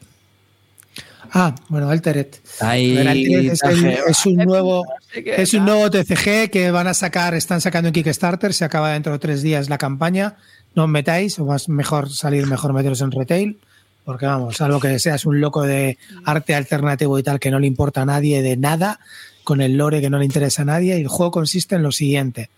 Ah, 1.32 1.54
bueno, 1.68 1.90
Altered. 1.90 2.28
Ahí. 2.60 2.92
A 2.96 2.98
ver, 3.00 3.08
Altered 3.08 3.52
es, 3.52 3.62
el- 3.64 3.86
es 3.86 4.26
un 4.26 4.36
nuevo, 4.44 4.84
es 5.14 5.52
un 5.54 5.64
nuevo 5.64 5.90
TCG 5.90 6.48
que 6.50 6.70
van 6.70 6.86
a 6.86 6.94
sacar, 6.94 7.34
están 7.34 7.60
sacando 7.60 7.88
en 7.88 7.92
Kickstarter, 7.94 8.54
se 8.54 8.64
acaba 8.64 8.92
dentro 8.92 9.12
de 9.12 9.18
tres 9.18 9.42
días 9.42 9.68
la 9.68 9.78
campaña. 9.78 10.36
No 10.78 10.84
os 10.84 10.90
metáis, 10.90 11.36
o 11.40 11.44
más 11.44 11.68
mejor 11.68 12.08
salir, 12.08 12.46
mejor 12.46 12.72
meteros 12.72 13.00
en 13.00 13.10
retail, 13.10 13.58
porque 14.04 14.26
vamos, 14.26 14.58
salvo 14.58 14.78
que 14.78 15.00
seas 15.00 15.26
un 15.26 15.40
loco 15.40 15.64
de 15.64 15.98
arte 16.24 16.54
alternativo 16.54 17.18
y 17.18 17.24
tal 17.24 17.40
que 17.40 17.50
no 17.50 17.58
le 17.58 17.66
importa 17.66 18.02
a 18.02 18.06
nadie 18.06 18.42
de 18.42 18.56
nada, 18.56 19.00
con 19.42 19.60
el 19.60 19.76
lore 19.76 20.00
que 20.00 20.08
no 20.08 20.20
le 20.20 20.24
interesa 20.24 20.62
a 20.62 20.66
nadie. 20.66 20.96
Y 20.96 21.00
el 21.00 21.08
juego 21.08 21.32
consiste 21.32 21.74
en 21.74 21.82
lo 21.82 21.90
siguiente: 21.90 22.48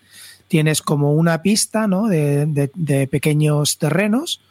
tienes 0.49 0.83
como 0.83 1.15
una 1.15 1.41
pista 1.41 1.87
¿no? 1.87 2.09
de, 2.09 2.45
de- 2.45 2.71
de 2.75 3.07
pequeños 3.07 3.79
terrenos 3.79 4.43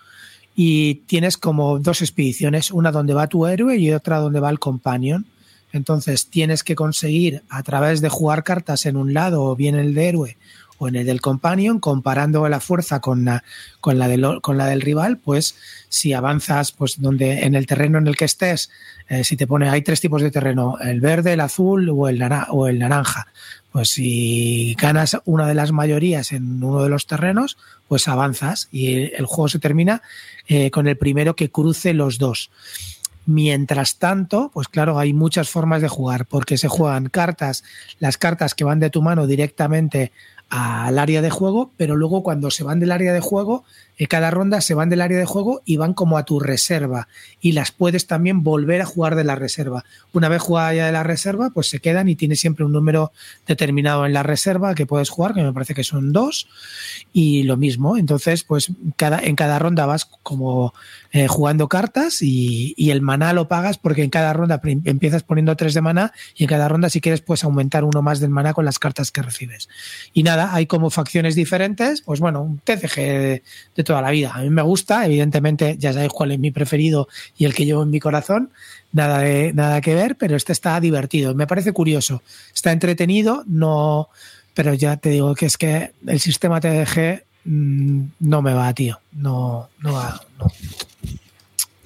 y 0.56 0.96
tienes 1.06 1.38
como 1.38 1.78
dos 1.78 2.02
expediciones, 2.02 2.72
una 2.72 2.92
donde 2.92 3.14
va 3.14 3.28
tu 3.28 3.46
héroe 3.46 3.78
y 3.78 3.92
otra 3.92 4.18
donde 4.18 4.40
va 4.40 4.50
el 4.50 4.58
companion. 4.58 5.28
Entonces 5.74 6.26
tienes 6.26 6.64
que 6.64 6.74
conseguir 6.74 7.44
a 7.50 7.62
través 7.62 8.02
de 8.02 8.10
jugar 8.10 8.44
cartas 8.44 8.88
en 8.88 8.98
un 8.98 9.14
lado 9.14 9.44
o 9.44 9.56
bien 9.56 9.76
el 9.76 9.94
de 9.94 10.10
héroe 10.10 10.38
o 10.80 10.88
en 10.88 10.96
el 10.96 11.06
del 11.06 11.22
companion, 11.22 11.80
comparando 11.80 12.48
la 12.50 12.60
fuerza 12.60 13.02
con 13.02 13.26
la, 13.26 13.44
con 13.82 14.00
la, 14.00 14.08
del, 14.08 14.42
con 14.42 14.58
la 14.58 14.66
del 14.66 14.82
rival, 14.82 15.18
pues 15.18 15.56
si 15.90 16.14
avanzas 16.14 16.72
pues 16.72 17.00
donde 17.00 17.44
en 17.44 17.54
el 17.54 17.68
terreno 17.68 18.00
en 18.00 18.08
el 18.08 18.16
que 18.16 18.26
estés, 18.26 18.72
eh, 19.10 19.24
si 19.24 19.36
te 19.38 19.46
pone, 19.46 19.70
hay 19.70 19.82
tres 19.82 20.02
tipos 20.02 20.22
de 20.22 20.32
terreno, 20.32 20.78
el 20.80 21.02
verde, 21.02 21.34
el 21.34 21.42
azul 21.42 21.90
o 21.90 22.08
el, 22.08 22.24
o 22.50 22.68
el 22.68 22.80
naranja. 22.80 23.28
Pues 23.72 23.90
si 23.90 24.76
ganas 24.80 25.18
una 25.26 25.48
de 25.48 25.54
las 25.54 25.72
mayorías 25.72 26.32
en 26.32 26.64
uno 26.64 26.82
de 26.82 26.90
los 26.90 27.06
terrenos, 27.06 27.58
pues 27.88 28.08
avanzas 28.08 28.68
y 28.72 29.14
el 29.14 29.26
juego 29.26 29.50
se 29.50 29.60
termina 29.60 30.02
eh, 30.48 30.72
con 30.72 30.88
el 30.88 30.98
primero 30.98 31.36
que 31.36 31.52
cruce 31.52 31.94
los 31.94 32.18
dos. 32.18 32.50
Mientras 33.26 33.98
tanto, 33.98 34.50
pues 34.54 34.68
claro, 34.70 34.98
hay 34.98 35.14
muchas 35.14 35.50
formas 35.50 35.84
de 35.84 35.88
jugar, 35.88 36.26
porque 36.26 36.58
se 36.58 36.68
juegan 36.68 37.10
cartas, 37.10 37.64
las 38.00 38.18
cartas 38.18 38.56
que 38.56 38.64
van 38.64 38.80
de 38.80 38.90
tu 38.90 39.04
mano 39.04 39.28
directamente 39.28 40.12
al 40.50 40.98
área 40.98 41.22
de 41.22 41.30
juego, 41.30 41.72
pero 41.78 41.96
luego 41.96 42.24
cuando 42.24 42.52
se 42.52 42.64
van 42.64 42.80
del 42.80 42.92
área 42.92 43.14
de 43.14 43.20
juego, 43.20 43.64
cada 44.08 44.32
ronda 44.32 44.62
se 44.62 44.74
van 44.74 44.90
del 44.90 45.02
área 45.02 45.18
de 45.18 45.26
juego 45.26 45.62
y 45.66 45.78
van 45.78 45.94
como 45.94 46.18
a 46.18 46.24
tu 46.24 46.40
reserva 46.40 47.08
y 47.42 47.52
las 47.52 47.72
puedes 47.72 48.08
también 48.08 48.44
volver 48.44 48.82
a 48.82 48.86
jugar 48.86 49.16
de 49.16 49.24
la 49.24 49.36
reserva. 49.36 49.84
Una 50.14 50.30
vez 50.30 50.42
jugada 50.42 50.74
ya 50.74 50.86
de 50.86 50.92
la 50.92 51.04
reserva, 51.04 51.50
pues 51.54 51.70
se 51.70 51.80
quedan 51.80 52.08
y 52.08 52.16
tienes 52.16 52.40
siempre 52.40 52.66
un 52.66 52.72
número 52.72 53.12
determinado 53.46 54.06
en 54.06 54.14
la 54.14 54.24
reserva 54.24 54.76
que 54.76 54.86
puedes 54.86 55.10
jugar, 55.10 55.34
que 55.34 55.44
me 55.44 55.54
parece 55.54 55.74
que 55.74 55.84
son 55.84 56.14
dos, 56.14 56.48
y 57.14 57.44
lo 57.44 57.58
mismo. 57.58 57.98
Entonces, 57.98 58.44
pues 58.44 58.72
cada, 58.96 59.20
en 59.20 59.36
cada 59.36 59.60
ronda 59.60 59.86
vas 59.86 60.06
como 60.06 60.74
eh, 61.12 61.28
jugando 61.28 61.68
cartas 61.68 62.22
y, 62.22 62.74
y 62.78 62.92
el 62.92 63.02
maná 63.02 63.34
lo 63.34 63.48
pagas 63.48 63.78
porque 63.78 64.04
en 64.04 64.10
cada 64.10 64.32
ronda 64.34 64.62
empiezas 64.64 65.24
poniendo 65.24 65.56
tres 65.56 65.74
de 65.74 65.82
maná 65.82 66.14
y 66.36 66.44
en 66.44 66.50
cada 66.50 66.68
ronda 66.68 66.90
si 66.90 67.02
quieres 67.02 67.22
puedes 67.22 67.44
aumentar 67.44 67.84
uno 67.84 68.02
más 68.02 68.20
del 68.20 68.30
maná 68.30 68.54
con 68.54 68.66
las 68.66 68.80
cartas 68.80 69.12
que 69.12 69.22
recibes. 69.22 69.70
Y 70.14 70.24
nada, 70.24 70.54
hay 70.54 70.68
como 70.68 70.90
facciones 70.90 71.36
diferentes, 71.36 72.02
pues 72.02 72.20
bueno, 72.20 72.42
un 72.42 72.60
TCG 72.60 72.96
de, 72.96 73.44
de 73.76 73.84
toda 73.90 74.02
la 74.04 74.12
vida. 74.12 74.32
A 74.36 74.42
mí 74.42 74.50
me 74.52 74.62
gusta, 74.62 75.06
evidentemente 75.06 75.76
ya 75.80 75.92
sabéis 75.94 76.12
cuál 76.14 76.32
es 76.32 76.40
mi 76.40 76.52
preferido 76.52 77.08
y 77.38 77.46
el 77.46 77.54
que 77.56 77.66
llevo 77.66 77.82
en 77.84 77.90
mi 77.90 78.00
corazón, 78.00 78.52
nada, 78.94 79.20
de, 79.20 79.52
nada 79.54 79.82
que 79.82 79.96
ver, 79.96 80.16
pero 80.16 80.36
este 80.36 80.52
está 80.54 80.80
divertido, 80.80 81.34
me 81.34 81.48
parece 81.48 81.74
curioso, 81.74 82.22
está 82.54 82.72
entretenido, 82.72 83.44
no, 83.48 84.10
pero 84.54 84.74
ya 84.76 84.98
te 84.98 85.10
digo 85.10 85.34
que 85.34 85.48
es 85.48 85.58
que 85.58 85.92
el 86.06 86.20
sistema 86.20 86.62
TDG 86.62 87.24
mm, 87.46 88.02
no 88.20 88.42
me 88.44 88.54
va, 88.54 88.72
tío, 88.74 89.00
no, 89.14 89.70
no 89.80 89.94
va, 89.94 90.22
no. 90.38 90.46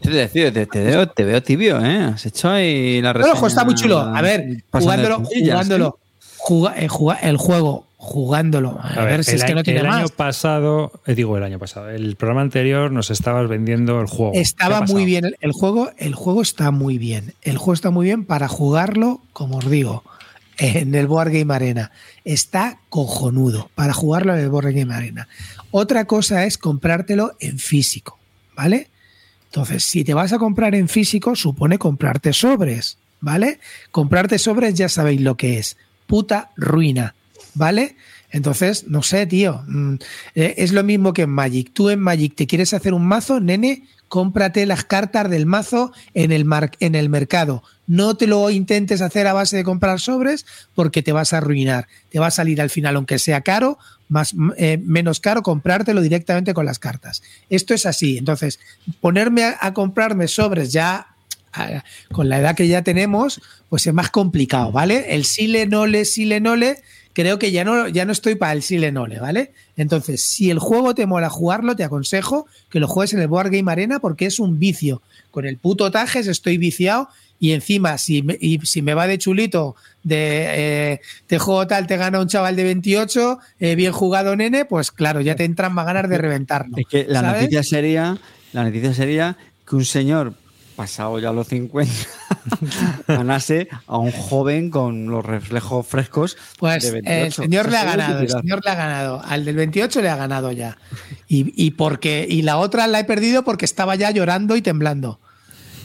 Te, 0.02 0.10
decir, 0.10 0.54
te, 0.54 0.66
te 0.66 0.84
veo, 0.84 1.08
te 1.08 1.24
veo 1.24 1.42
tibio, 1.42 1.80
¿eh? 1.80 2.00
Has 2.14 2.26
hecho 2.26 2.50
ahí 2.50 3.02
la 3.02 3.14
reseña. 3.14 3.32
el 3.32 3.40
juego 3.40 3.48
está 3.48 3.64
muy 3.64 3.76
chulo. 3.76 4.00
A 4.00 4.22
ver, 4.22 4.62
jugándolo, 4.70 5.16
puntillas, 5.24 5.50
jugándolo, 5.52 6.00
juga- 6.38 6.76
eh, 6.78 6.90
el 7.30 7.38
juego, 7.38 7.88
jugándolo. 8.04 8.78
A, 8.82 9.06
ver, 9.06 9.24
si 9.24 9.32
el, 9.32 9.38
es 9.38 9.44
que 9.46 9.56
no 9.56 9.64
tiene 9.64 9.80
el 9.80 9.88
más. 9.88 10.00
año 10.00 10.10
pasado, 10.10 10.92
eh, 11.06 11.16
digo 11.16 11.38
el 11.38 11.44
año 11.44 11.58
pasado, 11.58 11.90
el 11.90 12.18
programa 12.18 12.42
anterior 12.42 12.92
nos 12.92 13.10
estabas 13.10 13.48
vendiendo 13.48 14.02
el 14.02 14.08
juego. 14.08 14.34
¿Qué 14.34 14.40
ha 14.40 14.42
Estaba 14.42 14.82
muy 14.82 15.06
bien. 15.06 15.24
El, 15.24 15.38
el 15.40 15.52
juego, 15.54 15.90
el 15.98 16.14
juego 16.14 16.42
está 16.42 16.70
muy 16.72 16.98
bien. 16.98 17.34
El 17.42 17.58
juego 17.58 17.74
está 17.74 17.92
muy 17.92 18.08
bien 18.08 18.26
para 18.26 18.50
jugarlo, 18.50 19.22
como 19.32 19.60
os 19.60 19.70
digo, 19.70 20.04
en 20.58 20.94
el 20.96 21.08
Board 21.08 21.32
Game 21.32 21.54
Arena. 21.54 21.92
Está 22.26 22.78
cojonudo 22.90 23.70
para 23.74 23.94
jugarlo 23.94 24.34
en 24.34 24.42
el 24.42 24.50
Board 24.50 24.74
Game 24.74 24.94
Arena. 24.94 25.30
Otra 25.72 26.04
cosa 26.04 26.44
es 26.44 26.58
comprártelo 26.58 27.38
en 27.40 27.58
físico, 27.58 28.20
¿vale? 28.54 28.90
Entonces, 29.46 29.86
si 29.86 30.04
te 30.04 30.14
vas 30.14 30.34
a 30.34 30.40
comprar 30.40 30.76
en 30.76 30.90
físico, 30.90 31.38
supone 31.38 31.78
comprarte 31.78 32.34
sobres, 32.34 32.98
¿vale? 33.22 33.60
Comprarte 33.92 34.40
sobres 34.40 34.74
ya 34.74 34.90
sabéis 34.90 35.22
lo 35.22 35.38
que 35.38 35.58
es. 35.58 35.78
Puta 36.06 36.52
ruina, 36.58 37.16
¿vale? 37.56 37.96
Entonces, 38.32 38.86
no 38.88 39.04
sé, 39.04 39.26
tío. 39.28 39.64
mm, 39.68 39.96
eh, 40.36 40.56
es 40.58 40.72
lo 40.72 40.84
mismo 40.84 41.14
que 41.14 41.24
en 41.24 41.30
Magic. 41.30 41.72
Tú 41.74 41.90
en 41.90 42.00
Magic 42.00 42.36
te 42.36 42.48
quieres 42.48 42.74
hacer 42.74 42.94
un 42.94 43.06
mazo, 43.06 43.40
nene, 43.40 43.84
cómprate 44.08 44.66
las 44.66 44.84
cartas 44.84 45.30
del 45.30 45.46
mazo 45.46 45.92
en 46.14 46.32
el, 46.32 46.46
mar- 46.46 46.72
en 46.80 46.96
el 46.96 47.10
mercado. 47.10 47.64
No 47.88 48.16
te 48.16 48.28
lo 48.28 48.50
intentes 48.50 49.02
hacer 49.02 49.28
a 49.28 49.34
base 49.34 49.58
de 49.58 49.64
comprar 49.64 50.00
sobres 50.00 50.46
porque 50.74 51.02
te 51.04 51.12
vas 51.12 51.34
a 51.34 51.38
arruinar. 51.38 51.88
Te 52.10 52.20
va 52.20 52.28
a 52.28 52.32
salir 52.32 52.62
al 52.62 52.70
final, 52.70 52.96
aunque 52.96 53.20
sea 53.20 53.42
caro, 53.42 53.78
más, 54.08 54.34
eh, 54.58 54.80
menos 54.84 55.20
caro 55.20 55.42
comprártelo 55.42 56.02
directamente 56.02 56.54
con 56.54 56.66
las 56.66 56.80
cartas. 56.80 57.24
Esto 57.50 57.74
es 57.74 57.86
así. 57.86 58.18
Entonces, 58.18 58.60
ponerme 59.02 59.44
a, 59.60 59.74
comprarme 59.74 60.28
sobres 60.28 60.72
ya 60.72 61.08
con 62.12 62.30
la 62.30 62.40
edad 62.40 62.56
que 62.56 62.68
ya 62.68 62.82
tenemos, 62.82 63.40
pues 63.70 63.86
es 63.86 63.94
más 63.94 64.10
complicado, 64.10 64.72
¿vale? 64.72 65.14
El 65.14 65.24
sile 65.24 65.68
nole, 65.68 66.04
sile 66.06 66.40
nole, 66.40 66.82
creo 67.14 67.40
que 67.40 67.52
ya 67.52 67.64
no, 67.64 67.88
ya 67.88 68.06
no 68.06 68.12
estoy 68.12 68.36
para 68.36 68.54
el 68.54 68.62
sile 68.62 68.92
nole, 68.92 69.20
¿vale? 69.20 69.52
Entonces, 69.78 70.22
si 70.22 70.50
el 70.50 70.60
juego 70.60 70.94
te 70.94 71.06
mola 71.06 71.30
jugarlo, 71.30 71.76
te 71.76 71.84
aconsejo 71.84 72.48
que 72.70 72.80
lo 72.80 72.88
juegues 72.88 73.14
en 73.14 73.22
el 73.22 73.28
Board 73.28 73.52
Game 73.52 73.72
Arena 73.72 74.00
porque 74.00 74.26
es 74.26 74.40
un 74.40 74.60
vicio. 74.60 75.02
Con 75.32 75.46
el 75.46 75.58
puto 75.58 75.90
Tajes 75.92 76.28
estoy 76.28 76.58
viciado 76.58 77.10
y 77.40 77.52
encima, 77.52 77.98
si 77.98 78.22
me, 78.22 78.38
y 78.40 78.60
si 78.64 78.82
me 78.82 78.94
va 78.94 79.06
de 79.08 79.18
chulito, 79.18 79.76
de 80.04 80.94
eh, 80.94 81.02
te 81.28 81.40
juego 81.40 81.68
tal, 81.68 81.88
te 81.88 81.98
gana 81.98 82.20
un 82.20 82.28
chaval 82.28 82.56
de 82.56 82.64
28, 82.64 83.40
eh, 83.60 83.76
bien 83.76 83.92
jugado, 83.92 84.36
nene, 84.36 84.66
pues 84.66 84.92
claro, 84.92 85.22
ya 85.22 85.36
te 85.36 85.44
entran 85.44 85.74
más 85.74 85.86
ganas 85.86 86.10
de 86.10 86.18
reventarlo. 86.18 86.78
Es 86.78 86.88
que 86.88 87.06
la 87.08 87.22
¿sabes? 87.22 87.42
noticia 87.42 87.64
sería, 87.64 88.18
la 88.54 88.64
noticia 88.64 88.94
sería 88.94 89.38
que 89.68 89.76
un 89.76 89.86
señor 89.86 90.36
pasado 90.76 91.20
ya 91.20 91.32
los 91.32 91.48
50 91.48 91.92
ganase 93.08 93.68
a 93.88 93.98
un 93.98 94.12
joven 94.12 94.70
con 94.70 95.08
los 95.08 95.26
reflejos 95.26 95.88
frescos 95.88 96.38
Pues 96.58 96.84
de 96.84 97.00
eh, 97.00 97.02
28. 97.02 97.26
el 97.26 97.34
señor 97.34 97.72
le 97.72 97.78
ha 97.78 97.84
ganado, 97.84 98.20
el 98.20 98.30
señor 98.30 98.62
le 98.64 98.72
ha 98.72 98.76
ganado. 98.76 99.22
Al 99.26 99.46
del 99.46 99.56
28 99.56 100.02
le 100.02 100.10
ha 100.10 100.16
ganado 100.16 100.52
ya. 100.52 100.78
Y, 101.28 101.54
y 101.56 101.72
porque, 101.72 102.26
y 102.30 102.42
la 102.42 102.58
otra 102.58 102.88
la 102.88 103.00
he 103.00 103.06
perdido 103.06 103.44
porque 103.44 103.66
estaba 103.66 103.96
ya 103.96 104.12
llorando 104.12 104.56
y 104.56 104.62
temblando. 104.62 105.20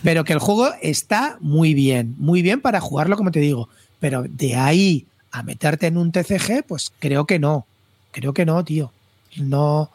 Pero 0.02 0.24
que 0.24 0.32
el 0.32 0.38
juego 0.38 0.70
está 0.80 1.38
muy 1.40 1.74
bien, 1.74 2.14
muy 2.18 2.42
bien 2.42 2.60
para 2.60 2.80
jugarlo, 2.80 3.16
como 3.16 3.30
te 3.30 3.40
digo. 3.40 3.68
Pero 4.00 4.24
de 4.28 4.56
ahí 4.56 5.06
a 5.30 5.42
meterte 5.42 5.86
en 5.86 5.96
un 5.96 6.12
TCG, 6.12 6.64
pues 6.66 6.92
creo 6.98 7.26
que 7.26 7.38
no. 7.38 7.66
Creo 8.12 8.32
que 8.32 8.46
no, 8.46 8.64
tío. 8.64 8.92
No, 9.36 9.90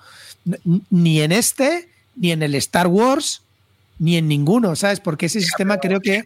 ni 0.90 1.22
en 1.22 1.32
este, 1.32 1.90
ni 2.16 2.32
en 2.32 2.44
el 2.44 2.56
Star 2.56 2.88
Wars, 2.88 3.42
ni 4.04 4.18
en 4.18 4.28
ninguno, 4.28 4.76
¿sabes? 4.76 5.00
Porque 5.00 5.28
ese 5.28 5.40
sistema 5.40 5.78
creo 5.78 6.02
que 6.02 6.26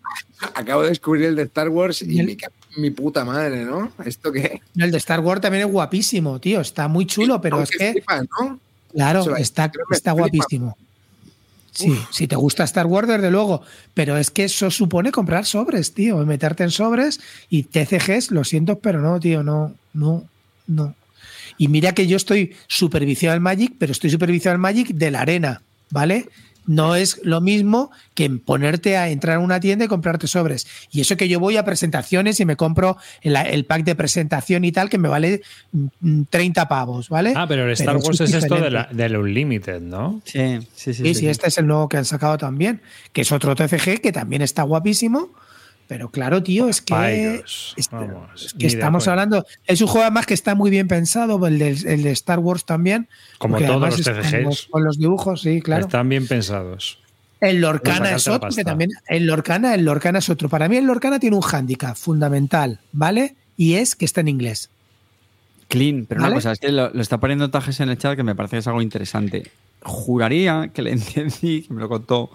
Acabo 0.56 0.82
de 0.82 0.90
descubrir 0.90 1.26
el 1.26 1.36
de 1.36 1.44
Star 1.44 1.70
Wars 1.70 2.02
y 2.02 2.20
el- 2.20 2.38
mi, 2.76 2.90
puta 2.90 3.24
madre, 3.24 3.66
¿no? 3.66 3.92
¿Esto 4.04 4.32
qué? 4.32 4.62
el 4.78 4.92
de 4.92 4.98
Star 4.98 5.20
Wars 5.20 5.42
también 5.42 5.68
es 5.68 5.72
guapísimo, 5.72 6.40
tío. 6.40 6.60
Está 6.60 6.88
muy 6.88 7.06
chulo, 7.06 7.40
pero 7.40 7.62
es 7.62 7.70
que. 7.70 8.04
Claro, 8.94 9.36
está, 9.36 9.72
está 9.92 10.12
guapísimo. 10.14 10.76
Sí, 11.72 11.96
si 12.12 12.28
te 12.28 12.36
gusta 12.36 12.64
Star 12.64 12.88
Wars, 12.88 13.08
desde 13.08 13.30
luego. 13.30 13.62
Pero 13.94 14.18
es 14.18 14.32
que 14.32 14.46
eso 14.46 14.72
supone 14.72 15.12
comprar 15.12 15.46
sobres, 15.46 15.94
tío. 15.94 16.18
Meterte 16.26 16.64
en 16.64 16.72
sobres 16.72 17.20
y 17.50 17.64
TCGs, 17.64 18.32
lo 18.32 18.44
siento, 18.44 18.80
pero 18.80 19.02
no, 19.02 19.20
tío, 19.20 19.44
no, 19.44 19.76
no, 19.94 20.24
no. 20.66 20.96
Y 21.60 21.68
mira 21.68 21.94
que 21.94 22.08
yo 22.08 22.18
estoy 22.18 22.56
superviciado 22.68 23.34
al 23.36 23.42
Magic, 23.42 23.74
pero 23.78 23.92
estoy 23.92 24.10
superviciado 24.10 24.54
al 24.56 24.60
Magic 24.60 24.90
de 24.90 25.12
la 25.12 25.22
arena, 25.22 25.62
¿vale? 25.92 26.28
No 26.68 26.96
es 26.96 27.20
lo 27.24 27.42
mismo 27.42 27.92
que 28.14 28.30
ponerte 28.30 28.98
a 28.98 29.10
entrar 29.10 29.38
a 29.38 29.40
una 29.40 29.60
tienda 29.60 29.86
y 29.86 29.88
comprarte 29.88 30.28
sobres. 30.28 30.68
Y 30.92 31.02
eso 31.02 31.18
que 31.18 31.28
yo 31.28 31.40
voy 31.40 31.58
a 31.58 31.66
presentaciones 31.66 32.40
y 32.40 32.46
me 32.46 32.56
compro 32.56 32.98
el, 33.22 33.36
el 33.36 33.66
pack 33.66 33.84
de 33.84 33.96
presentación 33.96 34.66
y 34.66 34.72
tal, 34.72 34.90
que 34.90 34.98
me 34.98 35.08
vale 35.10 35.42
mm, 35.72 36.24
30 36.30 36.68
pavos, 36.68 37.10
¿vale? 37.10 37.34
Ah, 37.36 37.46
pero 37.48 37.66
el 37.66 37.72
Star 37.72 37.98
Wars 37.98 38.22
es 38.22 38.34
esto 38.34 38.56
de 38.56 38.86
del 38.92 39.18
Unlimited, 39.18 39.82
¿no? 39.82 40.22
Sí, 40.26 40.60
sí, 40.76 40.94
sí. 40.94 41.04
Sí, 41.04 41.16
sí. 41.16 41.28
este 41.28 41.48
es 41.48 41.58
el 41.58 41.68
nuevo 41.68 41.90
que 41.90 41.98
han 41.98 42.06
sacado 42.06 42.38
también, 42.38 42.82
que 43.14 43.22
es 43.22 43.32
otro 43.32 43.56
TCG 43.56 44.02
que 44.02 44.12
también 44.12 44.42
está 44.42 44.64
guapísimo. 44.64 45.30
Pero 45.88 46.10
claro, 46.12 46.44
tío, 46.44 46.68
es 46.68 46.82
que, 46.82 46.94
Payos, 46.94 47.74
es- 47.78 47.90
vamos, 47.90 48.44
es 48.46 48.54
ni 48.56 48.60
que 48.60 48.68
de 48.68 48.74
estamos 48.74 49.08
hablando. 49.08 49.46
Es 49.66 49.80
un 49.82 49.88
juego 49.88 50.04
además 50.04 50.26
que 50.26 50.34
está 50.34 50.54
muy 50.54 50.70
bien 50.70 50.88
pensado, 50.88 51.46
el 51.48 51.58
de, 51.60 51.70
el 51.70 52.04
de 52.04 52.12
Star 52.12 52.40
Wars 52.40 52.66
también. 52.66 53.08
Como 53.38 53.58
todos 53.58 53.82
los 53.82 54.02
TCGs. 54.04 54.44
los- 54.44 54.68
Con 54.70 54.84
los 54.84 54.98
dibujos, 54.98 55.42
sí, 55.42 55.62
claro. 55.62 55.86
Están 55.86 56.10
bien 56.10 56.28
pensados. 56.28 57.00
El 57.40 57.62
Lorcana 57.62 58.16
es 58.16 58.28
otro, 58.28 58.50
que 58.50 58.64
también. 58.64 58.90
El 59.08 59.28
Lorcana, 59.28 59.76
el 59.76 59.86
Lorcana 59.86 60.20
es 60.20 60.30
otro. 60.30 60.50
Para 60.50 60.68
mí, 60.68 60.76
el 60.78 60.86
Lorcana 60.86 61.20
tiene 61.20 61.36
un 61.36 61.42
hándicap 61.44 61.96
fundamental, 61.96 62.80
¿vale? 62.92 63.36
Y 63.56 63.76
es 63.76 63.96
que 63.96 64.06
está 64.06 64.22
en 64.22 64.28
inglés. 64.28 64.70
Clean, 65.70 66.06
pero 66.08 66.22
¿Vale? 66.22 66.32
una 66.34 66.38
cosa, 66.38 66.52
es 66.54 66.60
que 66.60 66.72
lo, 66.72 66.90
lo 66.90 67.02
está 67.02 67.20
poniendo 67.20 67.50
Tajes 67.50 67.80
en 67.80 67.90
el 67.90 67.98
chat 67.98 68.16
que 68.16 68.24
me 68.24 68.36
parece 68.36 68.56
que 68.56 68.60
es 68.60 68.68
algo 68.68 68.82
interesante. 68.82 69.52
Juraría 69.84 70.70
que 70.74 70.82
le 70.82 70.92
entendí, 70.94 71.62
que 71.64 71.74
me 71.74 71.80
lo 71.82 71.88
contó, 71.90 72.32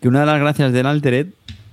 que 0.00 0.08
una 0.08 0.20
de 0.20 0.26
las 0.26 0.38
gracias 0.40 0.72
del 0.72 0.86
Altered 0.86 1.28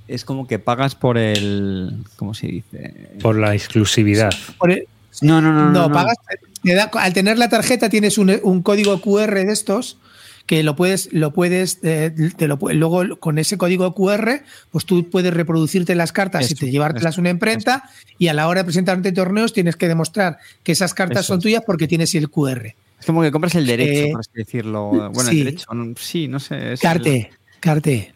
es 0.08 0.26
como 0.26 0.48
que 0.48 0.60
pagas 0.60 0.96
por 0.96 1.18
el. 1.18 2.04
¿Cómo 2.16 2.34
se 2.34 2.48
dice? 2.48 3.10
Por 3.22 3.38
la 3.38 3.54
exclusividad. 3.54 4.32
Por 4.58 4.72
el- 4.72 4.88
No, 5.22 5.42
no, 5.42 5.52
no. 5.52 5.66
No, 5.66 5.72
No, 5.72 5.88
no. 5.90 5.94
pagas. 5.94 6.16
te 6.64 6.74
da- 6.76 6.92
al 6.94 7.14
tener 7.14 7.38
la 7.38 7.50
tarjeta 7.50 7.90
tienes 7.90 8.18
un, 8.18 8.38
un 8.44 8.62
código 8.62 9.00
QR 9.02 9.46
de 9.46 9.52
estos 9.54 9.98
que 10.46 10.64
lo 10.64 10.76
puedes, 10.78 11.12
lo 11.12 11.34
puedes, 11.34 11.80
eh, 11.84 12.14
te 12.38 12.48
lo 12.48 12.58
luego 12.72 13.18
con 13.20 13.38
ese 13.38 13.58
código 13.58 13.94
QR, 13.94 14.44
pues 14.72 14.86
tú 14.86 15.10
puedes 15.10 15.34
reproducirte 15.34 15.94
las 15.94 16.14
cartas 16.14 16.50
y 16.52 16.56
te 16.56 16.72
llevártelas 16.72 17.16
eso, 17.16 17.20
a 17.20 17.24
una 17.24 17.30
imprenta 17.32 17.84
y 18.18 18.30
a 18.30 18.34
la 18.34 18.48
hora 18.48 18.62
de 18.62 18.66
presentarte 18.66 19.10
en 19.10 19.16
torneos 19.16 19.52
tienes 19.52 19.76
que 19.76 19.88
demostrar 19.90 20.38
que 20.64 20.72
esas 20.72 20.94
cartas 20.94 21.26
Eso 21.26 21.34
son 21.34 21.42
tuyas 21.42 21.64
porque 21.66 21.88
tienes 21.88 22.16
el 22.16 22.30
QR. 22.30 22.76
Es 23.00 23.06
como 23.06 23.22
que 23.22 23.32
compras 23.32 23.56
el 23.56 23.66
derecho, 23.66 24.08
Eh, 24.08 24.12
por 24.12 24.22
así 24.22 24.30
decirlo. 24.36 24.90
Bueno, 25.14 25.30
sí. 25.30 25.40
el 25.40 25.46
derecho, 25.46 25.66
sí, 26.00 26.28
no 26.30 26.40
sé. 26.40 26.74
es 26.74 26.80
Carte, 26.80 27.30
Carte, 27.60 28.14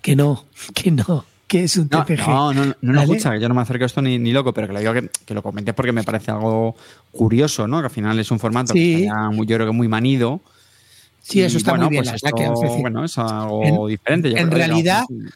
que 0.00 0.16
no, 0.16 0.46
que 0.74 0.90
no, 0.90 1.26
que 1.58 1.64
es 1.64 1.76
un 1.76 1.88
No, 1.90 2.04
TPG. 2.04 2.26
no, 2.26 2.52
no, 2.52 2.64
no, 2.64 2.74
no, 2.80 2.92
¿Vale? 2.94 3.02
escucha, 3.12 3.32
que 3.32 3.40
yo 3.40 3.48
no 3.48 3.54
me 3.54 3.60
acerco 3.62 3.84
a 3.84 3.86
esto 3.86 4.02
ni, 4.02 4.18
ni 4.18 4.32
loco, 4.32 4.52
pero 4.52 4.66
que 4.66 4.72
lo 4.72 4.80
digo 4.80 4.92
que, 4.92 5.08
que 5.24 5.34
lo 5.34 5.42
comenté 5.42 5.72
porque 5.72 5.92
me 5.92 6.02
parece 6.02 6.32
algo 6.32 6.74
curioso, 7.12 7.68
¿no? 7.68 7.78
Que 7.78 7.84
al 7.84 7.90
final 7.92 8.18
es 8.18 8.30
un 8.32 8.40
formato 8.40 8.72
Sí. 8.72 8.78
que 8.96 9.02
está 9.04 9.30
muy, 9.30 9.46
yo 9.46 9.54
creo 9.56 9.68
que 9.68 9.72
muy 9.72 9.86
manido. 9.86 10.40
Sí, 11.22 11.40
eso 11.42 11.56
está 11.58 11.70
bueno, 11.70 11.84
muy 11.86 11.92
bien, 11.92 12.04
Pues 12.04 12.22
la 12.24 12.32
que, 12.32 12.42
decir, 12.42 12.80
bueno, 12.80 13.04
es 13.04 13.16
algo 13.18 13.62
en- 13.64 13.86
diferente. 13.88 14.30
yo 14.30 14.36
en 14.36 14.48
creo 14.48 14.58
realidad, 14.58 15.04
digamos, 15.08 15.32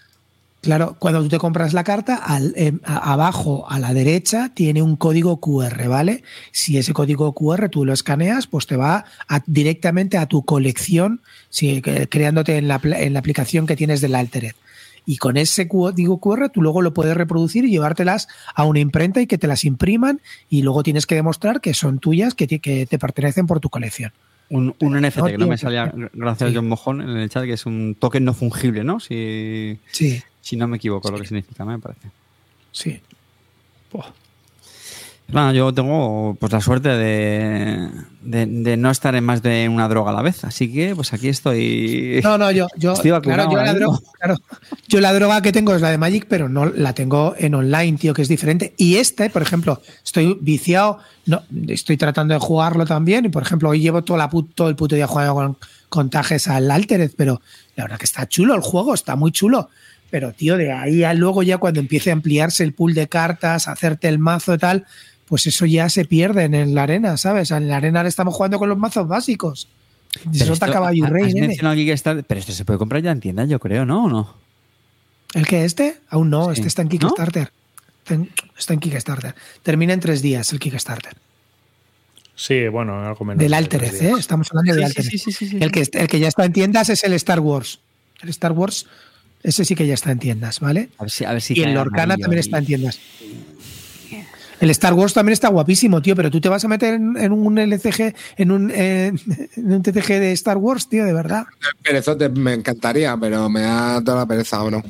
Claro, 0.60 0.96
cuando 0.98 1.22
tú 1.22 1.28
te 1.28 1.38
compras 1.38 1.72
la 1.72 1.84
carta, 1.84 2.16
al, 2.16 2.52
em, 2.56 2.80
a- 2.84 3.12
abajo 3.12 3.64
a 3.70 3.78
la 3.78 3.94
derecha 3.94 4.50
tiene 4.52 4.82
un 4.82 4.96
código 4.96 5.36
QR, 5.38 5.86
¿vale? 5.86 6.24
Si 6.50 6.76
ese 6.76 6.92
código 6.92 7.32
QR 7.32 7.68
tú 7.68 7.84
lo 7.84 7.92
escaneas, 7.92 8.48
pues 8.48 8.66
te 8.66 8.74
va 8.76 9.04
a- 9.28 9.42
directamente 9.46 10.18
a 10.18 10.26
tu 10.26 10.42
colección, 10.44 11.20
que- 11.56 12.08
creándote 12.10 12.56
en 12.58 12.66
la, 12.66 12.80
en 12.82 13.12
la 13.12 13.20
aplicación 13.20 13.68
que 13.68 13.76
tienes 13.76 14.00
del 14.00 14.16
Altered. 14.16 14.54
Y 15.06 15.16
con 15.16 15.36
ese 15.36 15.68
código 15.68 16.18
QR 16.20 16.48
tú 16.50 16.62
luego 16.62 16.82
lo 16.82 16.92
puedes 16.94 17.16
reproducir 17.16 17.64
y 17.64 17.70
llevártelas 17.70 18.28
a 18.54 18.64
una 18.64 18.80
imprenta 18.80 19.20
y 19.20 19.26
que 19.26 19.38
te 19.38 19.46
las 19.46 19.64
impriman 19.64 20.20
y 20.50 20.62
luego 20.62 20.82
tienes 20.82 21.06
que 21.06 21.14
demostrar 21.14 21.60
que 21.60 21.74
son 21.74 21.98
tuyas, 21.98 22.34
que, 22.34 22.46
ti- 22.46 22.58
que 22.60 22.86
te 22.86 22.98
pertenecen 22.98 23.46
por 23.46 23.60
tu 23.60 23.68
colección. 23.70 24.12
Un, 24.50 24.74
un 24.80 25.00
NFT 25.00 25.16
No, 25.18 25.26
que 25.26 25.32
no 25.32 25.38
tío, 25.38 25.46
me 25.48 25.58
salía, 25.58 25.92
gracias 26.14 26.50
sí. 26.50 26.54
a 26.56 26.58
John 26.58 26.68
Mojón 26.68 27.00
en 27.02 27.10
el 27.10 27.28
chat, 27.28 27.44
que 27.44 27.52
es 27.52 27.66
un 27.66 27.94
token 27.98 28.24
no 28.24 28.32
fungible, 28.34 28.82
¿no? 28.84 28.98
Si, 28.98 29.78
Sí, 29.92 30.22
si 30.40 30.56
no 30.56 30.66
me 30.68 30.78
equivoco, 30.78 31.10
lo 31.10 31.18
que 31.18 31.26
significa, 31.26 31.64
me 31.66 31.78
parece. 31.78 32.08
sí. 32.72 33.00
Nada, 35.30 35.52
yo 35.52 35.74
tengo 35.74 36.38
pues 36.40 36.50
la 36.52 36.62
suerte 36.62 36.88
de, 36.88 37.86
de, 38.22 38.46
de 38.46 38.76
no 38.78 38.90
estar 38.90 39.14
en 39.14 39.24
más 39.24 39.42
de 39.42 39.68
una 39.68 39.86
droga 39.86 40.10
a 40.10 40.14
la 40.14 40.22
vez. 40.22 40.42
Así 40.42 40.72
que, 40.72 40.96
pues 40.96 41.12
aquí 41.12 41.28
estoy. 41.28 42.20
No, 42.24 42.38
no, 42.38 42.50
yo, 42.50 42.66
yo, 42.78 42.94
Estoy 42.94 43.10
vacunado 43.10 43.50
claro, 43.50 43.52
yo, 43.52 43.66
la 43.66 43.74
droga, 43.74 43.92
mismo. 44.00 44.12
claro, 44.18 44.36
yo 44.88 45.00
la 45.02 45.12
droga 45.12 45.42
que 45.42 45.52
tengo 45.52 45.74
es 45.74 45.82
la 45.82 45.90
de 45.90 45.98
Magic, 45.98 46.24
pero 46.30 46.48
no 46.48 46.64
la 46.64 46.94
tengo 46.94 47.34
en 47.36 47.54
online, 47.54 47.98
tío, 47.98 48.14
que 48.14 48.22
es 48.22 48.28
diferente. 48.28 48.72
Y 48.78 48.96
este, 48.96 49.28
por 49.28 49.42
ejemplo, 49.42 49.82
estoy 50.02 50.38
viciado, 50.40 50.98
no, 51.26 51.42
estoy 51.68 51.98
tratando 51.98 52.32
de 52.32 52.40
jugarlo 52.40 52.86
también. 52.86 53.26
Y 53.26 53.28
por 53.28 53.42
ejemplo, 53.42 53.68
hoy 53.68 53.80
llevo 53.80 54.02
toda 54.02 54.18
la 54.18 54.30
todo 54.54 54.70
el 54.70 54.76
puto 54.76 54.94
día 54.94 55.06
jugando 55.06 55.34
con, 55.34 55.56
con 55.90 56.08
tajes 56.08 56.48
al 56.48 56.70
Altered, 56.70 57.10
pero 57.18 57.42
la 57.76 57.84
verdad 57.84 57.98
que 57.98 58.06
está 58.06 58.26
chulo 58.26 58.54
el 58.54 58.62
juego, 58.62 58.94
está 58.94 59.14
muy 59.14 59.30
chulo. 59.32 59.68
Pero, 60.10 60.32
tío, 60.32 60.56
de 60.56 60.72
ahí 60.72 61.04
a 61.04 61.12
luego 61.12 61.42
ya 61.42 61.58
cuando 61.58 61.80
empiece 61.80 62.08
a 62.08 62.14
ampliarse 62.14 62.64
el 62.64 62.72
pool 62.72 62.94
de 62.94 63.08
cartas, 63.08 63.68
hacerte 63.68 64.08
el 64.08 64.18
mazo 64.18 64.54
y 64.54 64.58
tal, 64.58 64.86
pues 65.28 65.46
eso 65.46 65.66
ya 65.66 65.88
se 65.88 66.04
pierde 66.04 66.44
en 66.44 66.74
la 66.74 66.84
arena, 66.84 67.16
¿sabes? 67.16 67.50
En 67.50 67.68
la 67.68 67.76
arena 67.76 68.00
ahora 68.00 68.08
estamos 68.08 68.34
jugando 68.34 68.58
con 68.58 68.68
los 68.68 68.78
mazos 68.78 69.06
básicos. 69.06 69.68
Pero 70.12 70.30
Disfruta 70.30 70.66
esto- 70.66 70.72
caballo 70.72 71.04
y 71.06 71.08
rey, 71.08 71.32
nene. 71.34 71.48
mencionado 71.48 71.74
aquí 71.74 71.84
que 71.84 71.92
está- 71.92 72.22
Pero 72.22 72.40
esto 72.40 72.52
se 72.52 72.64
puede 72.64 72.78
comprar 72.78 73.02
ya 73.02 73.10
en 73.12 73.20
tiendas, 73.20 73.48
yo 73.48 73.58
creo, 73.60 73.84
¿no? 73.84 74.04
¿O 74.04 74.08
no? 74.08 74.34
¿El 75.34 75.46
que 75.46 75.64
este? 75.64 75.98
Aún 76.08 76.30
no, 76.30 76.46
Sí. 76.46 76.52
este 76.54 76.68
está 76.68 76.82
en 76.82 76.88
Kickstarter. 76.88 77.52
Está 78.02 78.14
en- 78.14 78.30
Está 78.58 78.72
en 78.74 78.80
Kickstarter. 78.80 79.34
Termina 79.62 79.92
en 79.92 80.00
tres 80.00 80.22
días 80.22 80.50
el 80.52 80.58
Kickstarter. 80.58 81.12
Sí, 82.34 82.68
bueno, 82.68 83.06
algo 83.06 83.24
menos. 83.24 83.40
Del 83.40 83.50
de 83.50 83.56
Altered. 83.56 83.94
¿eh? 84.02 84.12
Estamos 84.18 84.48
hablando 84.50 84.72
del 84.74 84.82
Sí, 84.84 84.86
Altered. 84.86 85.10
sí, 85.10 85.18
sí, 85.18 85.32
sí, 85.32 85.48
sí, 85.48 85.58
El, 85.60 85.70
que, 85.72 85.82
el 85.92 86.08
que 86.08 86.18
ya 86.20 86.28
está 86.28 86.44
en 86.44 86.52
tiendas 86.52 86.88
es 86.88 87.04
el 87.04 87.12
Star 87.14 87.40
Wars. 87.40 87.80
El 88.22 88.28
Star 88.30 88.52
Wars, 88.52 88.86
ese 89.42 89.64
sí 89.64 89.74
que 89.74 89.86
ya 89.86 89.94
está 89.94 90.10
en 90.12 90.18
tiendas, 90.20 90.60
¿vale? 90.60 90.88
A 90.98 91.02
ver 91.02 91.10
si, 91.10 91.24
a 91.24 91.32
ver 91.32 91.42
si 91.42 91.54
y 91.58 91.62
el 91.62 91.74
Lorcana 91.74 92.16
también 92.16 92.40
está 92.40 92.58
en 92.58 92.64
tiendas. 92.66 92.98
El 94.60 94.70
Star 94.70 94.94
Wars 94.94 95.14
también 95.14 95.34
está 95.34 95.48
guapísimo, 95.48 96.02
tío, 96.02 96.16
pero 96.16 96.30
tú 96.30 96.40
te 96.40 96.48
vas 96.48 96.64
a 96.64 96.68
meter 96.68 96.94
en, 96.94 97.16
en 97.16 97.32
un 97.32 97.58
LCG, 97.58 98.14
en 98.36 98.50
un, 98.50 98.70
eh, 98.74 99.12
en 99.56 99.72
un 99.72 99.82
TCG 99.82 100.08
de 100.18 100.32
Star 100.32 100.56
Wars, 100.56 100.88
tío, 100.88 101.04
de 101.04 101.12
verdad. 101.12 101.44
Perezote 101.82 102.28
me 102.28 102.54
encantaría, 102.54 103.16
pero 103.16 103.48
me 103.48 103.60
da 103.62 104.02
toda 104.02 104.18
la 104.18 104.26
pereza, 104.26 104.62
bro. 104.62 104.82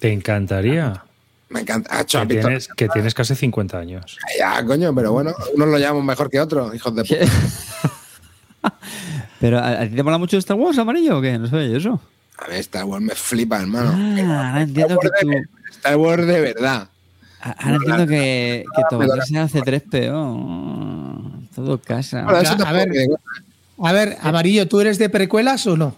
Te 0.00 0.12
encantaría. 0.12 1.02
Me 1.48 1.60
encanta. 1.60 1.88
Ah, 1.92 2.04
cho, 2.04 2.26
Que 2.26 2.40
tienes, 2.40 2.68
que 2.76 2.88
tienes 2.88 3.14
casi 3.14 3.34
50 3.36 3.78
años. 3.78 4.18
Ya, 4.38 4.64
coño, 4.64 4.92
pero 4.94 5.12
bueno, 5.12 5.32
unos 5.54 5.68
lo 5.68 5.78
llamamos 5.78 6.04
mejor 6.04 6.28
que 6.28 6.40
otros, 6.40 6.74
hijos 6.74 6.94
de 6.96 7.04
puta. 7.04 7.26
Pero 9.38 9.58
¿a, 9.58 9.82
a 9.82 9.88
ti 9.88 9.94
te 9.94 10.02
mola 10.02 10.18
mucho 10.18 10.38
Star 10.38 10.56
Wars 10.56 10.78
amarillo 10.78 11.18
o 11.18 11.20
qué? 11.22 11.38
No 11.38 11.46
sé 11.46 11.70
yo 11.70 11.76
eso. 11.76 12.00
A 12.38 12.48
ver, 12.48 12.58
Star 12.60 12.84
Wars 12.84 13.02
me 13.02 13.14
flipa, 13.14 13.60
hermano. 13.60 13.92
Ah, 13.94 14.48
ahora 14.48 14.62
entiendo 14.62 14.98
que 14.98 15.08
tú. 15.20 15.30
Star 15.70 15.96
Wars 15.96 16.26
de 16.26 16.40
verdad. 16.40 16.88
Ahora 17.58 17.76
entiendo 17.76 18.06
que, 18.06 18.64
que 18.76 19.24
se 19.26 19.38
hace 19.38 19.60
3PO. 19.60 21.48
Todo 21.54 21.78
casa. 21.80 22.22
Bueno, 22.24 22.40
eso 22.40 22.56
a 22.66 22.72
ver. 22.72 22.88
me- 22.88 23.06
A 23.88 23.92
ver, 23.92 24.16
Amarillo, 24.22 24.66
¿tú 24.68 24.80
eres 24.80 24.98
de 24.98 25.08
precuelas 25.08 25.66
o 25.66 25.76
no? 25.76 25.94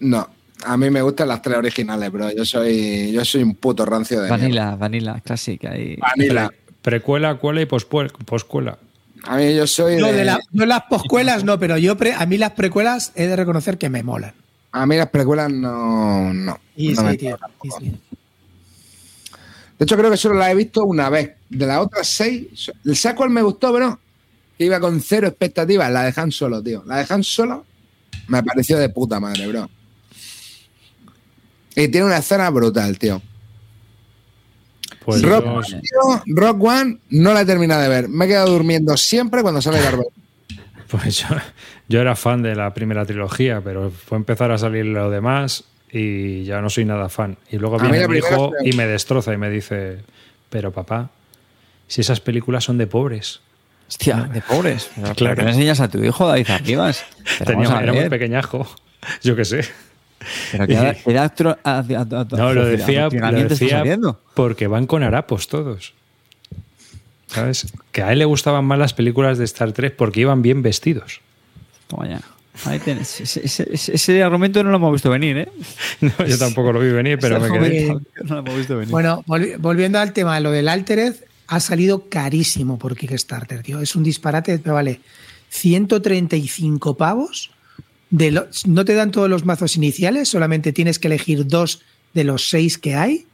No, 0.00 0.28
a 0.64 0.76
mí 0.76 0.90
me 0.90 1.02
gustan 1.02 1.28
las 1.28 1.42
tres 1.42 1.56
originales, 1.56 2.10
bro. 2.12 2.30
Yo 2.32 2.44
soy, 2.44 3.10
yo 3.12 3.24
soy 3.24 3.42
un 3.42 3.54
puto 3.54 3.84
rancio 3.84 4.20
de 4.20 4.28
mierda. 4.28 4.36
Vanilla, 4.42 4.76
Vanilla, 4.76 5.20
Classic. 5.24 5.64
Ahí. 5.64 5.96
Vanilla. 5.96 6.50
Precuela, 6.82 7.34
cuela 7.36 7.60
y 7.62 7.66
poscuela. 7.66 8.78
A 9.24 9.36
mí 9.36 9.54
yo 9.56 9.66
soy 9.66 9.98
Yo, 9.98 10.06
de, 10.06 10.12
de 10.12 10.24
la- 10.24 10.38
yo 10.52 10.66
las 10.66 10.82
poscuelas 10.84 11.42
no, 11.44 11.58
pero 11.58 11.76
yo 11.78 11.96
pre- 11.96 12.14
a 12.14 12.24
mí 12.26 12.38
las 12.38 12.52
precuelas 12.52 13.12
he 13.16 13.26
de 13.26 13.34
reconocer 13.36 13.76
que 13.76 13.90
me 13.90 14.02
molan. 14.04 14.32
A 14.70 14.86
mí 14.86 14.96
las 14.96 15.08
precuelas 15.08 15.50
no, 15.50 16.32
no. 16.32 16.58
Y 16.76 16.90
no 16.90 17.00
sí, 17.00 17.06
me- 17.06 17.16
tío. 17.16 17.38
y 17.64 17.70
sí. 17.70 17.92
De 19.78 19.84
hecho, 19.84 19.96
creo 19.96 20.10
que 20.10 20.16
solo 20.16 20.34
la 20.34 20.50
he 20.50 20.54
visto 20.54 20.84
una 20.84 21.08
vez. 21.08 21.32
De 21.48 21.66
las 21.66 21.78
otras 21.78 22.06
seis, 22.08 22.70
el 22.84 23.14
cuál 23.14 23.30
me 23.30 23.42
gustó. 23.42 23.72
Que 24.58 24.64
iba 24.64 24.80
con 24.80 25.00
cero 25.00 25.28
expectativas. 25.28 25.90
La 25.90 26.02
dejan 26.02 26.32
solo, 26.32 26.62
tío. 26.62 26.82
La 26.86 26.96
dejan 26.96 27.22
solo. 27.22 27.64
Me 28.26 28.42
pareció 28.42 28.76
de 28.78 28.88
puta 28.88 29.20
madre, 29.20 29.46
bro. 29.46 29.70
Y 31.76 31.88
tiene 31.88 32.06
una 32.06 32.18
escena 32.18 32.50
brutal, 32.50 32.98
tío. 32.98 33.22
Pues 35.04 35.22
Rock, 35.22 35.44
yo- 35.44 35.80
tío, 35.80 36.22
Rock 36.34 36.62
One 36.64 36.98
no 37.10 37.32
la 37.32 37.42
he 37.42 37.46
terminado 37.46 37.80
de 37.82 37.88
ver. 37.88 38.08
Me 38.08 38.24
he 38.24 38.28
quedado 38.28 38.50
durmiendo 38.50 38.96
siempre 38.96 39.42
cuando 39.42 39.62
sale 39.62 39.80
Vader. 39.80 40.00
Pues 40.88 41.18
yo, 41.18 41.26
yo 41.86 42.00
era 42.00 42.16
fan 42.16 42.40
de 42.42 42.54
la 42.54 42.72
primera 42.72 43.04
trilogía, 43.04 43.60
pero 43.62 43.90
fue 43.90 44.16
empezar 44.16 44.50
a 44.50 44.56
salir 44.56 44.86
lo 44.86 45.10
demás 45.10 45.64
y 45.92 46.44
ya 46.44 46.60
no 46.60 46.70
soy 46.70 46.84
nada 46.84 47.08
fan. 47.08 47.36
Y 47.50 47.58
luego 47.58 47.78
viene 47.78 48.06
mi 48.08 48.18
hijo 48.18 48.52
y 48.64 48.72
me 48.72 48.86
destroza 48.86 49.32
y 49.32 49.36
me 49.36 49.50
dice, 49.50 49.98
pero 50.50 50.72
papá, 50.72 51.10
si 51.86 52.00
esas 52.02 52.20
películas 52.20 52.64
son 52.64 52.78
de 52.78 52.86
pobres. 52.86 53.40
Hostia, 53.88 54.28
de 54.32 54.42
pobres. 54.42 54.90
Pero, 54.94 55.02
Claro. 55.02 55.14
claro. 55.16 55.36
¿Qué 55.36 55.42
le 55.44 55.50
enseñas 55.50 55.80
a 55.80 55.88
tu 55.88 56.02
hijo, 56.04 56.28
David 56.28 56.50
Arribas? 56.50 57.04
Tenía, 57.44 57.80
era 57.80 57.92
muy 57.94 58.08
pequeñajo, 58.10 58.68
yo 59.22 59.34
qué 59.34 59.44
sé. 59.46 59.64
Pero 60.52 60.66
qué 60.66 60.74
edad- 60.74 60.96
qué 61.02 61.10
edad 61.12 61.32
tro- 61.34 61.58
a- 61.64 61.78
a- 61.78 61.80
a- 61.80 62.36
No, 62.36 62.52
lo 62.52 62.66
decía, 62.66 63.08
lo 63.08 63.48
decía 63.48 63.82
porque 64.34 64.66
van 64.66 64.86
con 64.86 65.02
harapos 65.02 65.48
todos. 65.48 65.94
¿Sabes? 67.28 67.66
Que 67.92 68.02
a 68.02 68.12
él 68.12 68.18
le 68.18 68.24
gustaban 68.24 68.64
más 68.64 68.78
las 68.78 68.94
películas 68.94 69.38
de 69.38 69.44
Star 69.44 69.72
Trek 69.72 69.96
porque 69.96 70.20
iban 70.20 70.42
bien 70.42 70.60
vestidos. 70.62 71.20
Toma 71.86 72.08
ya. 72.08 72.20
Ahí 72.64 72.78
tienes. 72.80 73.20
Ese, 73.20 73.44
ese- 73.44 73.68
ese- 73.72 73.94
ese 73.94 74.22
argumento 74.22 74.62
no 74.64 74.70
lo 74.70 74.76
hemos 74.76 74.92
visto 74.92 75.10
venir, 75.10 75.36
¿eh? 75.38 75.48
No, 76.00 76.26
yo 76.26 76.38
tampoco 76.38 76.72
lo 76.72 76.80
vi 76.80 76.90
venir, 76.90 77.18
pero 77.20 77.40
me 77.40 77.48
quedé. 77.50 77.82
argumento 77.90 78.10
No 78.24 78.34
lo 78.34 78.40
hemos 78.40 78.56
visto 78.56 78.76
venir. 78.76 78.90
Bueno, 78.90 79.22
volvi- 79.26 79.56
volviendo 79.58 79.98
al 79.98 80.12
tema, 80.12 80.38
lo 80.40 80.50
del 80.50 80.68
Altered 80.68 81.14
ha 81.46 81.60
salido 81.60 82.08
carísimo 82.08 82.78
por 82.78 82.96
Kickstarter, 82.96 83.62
tío. 83.62 83.80
Es 83.80 83.94
un 83.96 84.02
disparate, 84.02 84.58
pero 84.58 84.74
vale 84.74 85.00
135 85.50 86.96
pavos. 86.96 87.50
De 88.10 88.30
lo- 88.30 88.46
no 88.66 88.84
te 88.84 88.94
dan 88.94 89.10
todos 89.10 89.28
los 89.28 89.44
mazos 89.44 89.76
iniciales, 89.76 90.28
solamente 90.28 90.72
tienes 90.72 90.98
que 90.98 91.08
elegir 91.08 91.46
dos 91.46 91.82
de 92.14 92.24
los 92.24 92.48
seis 92.48 92.78
que 92.78 92.94
hay 92.94 93.26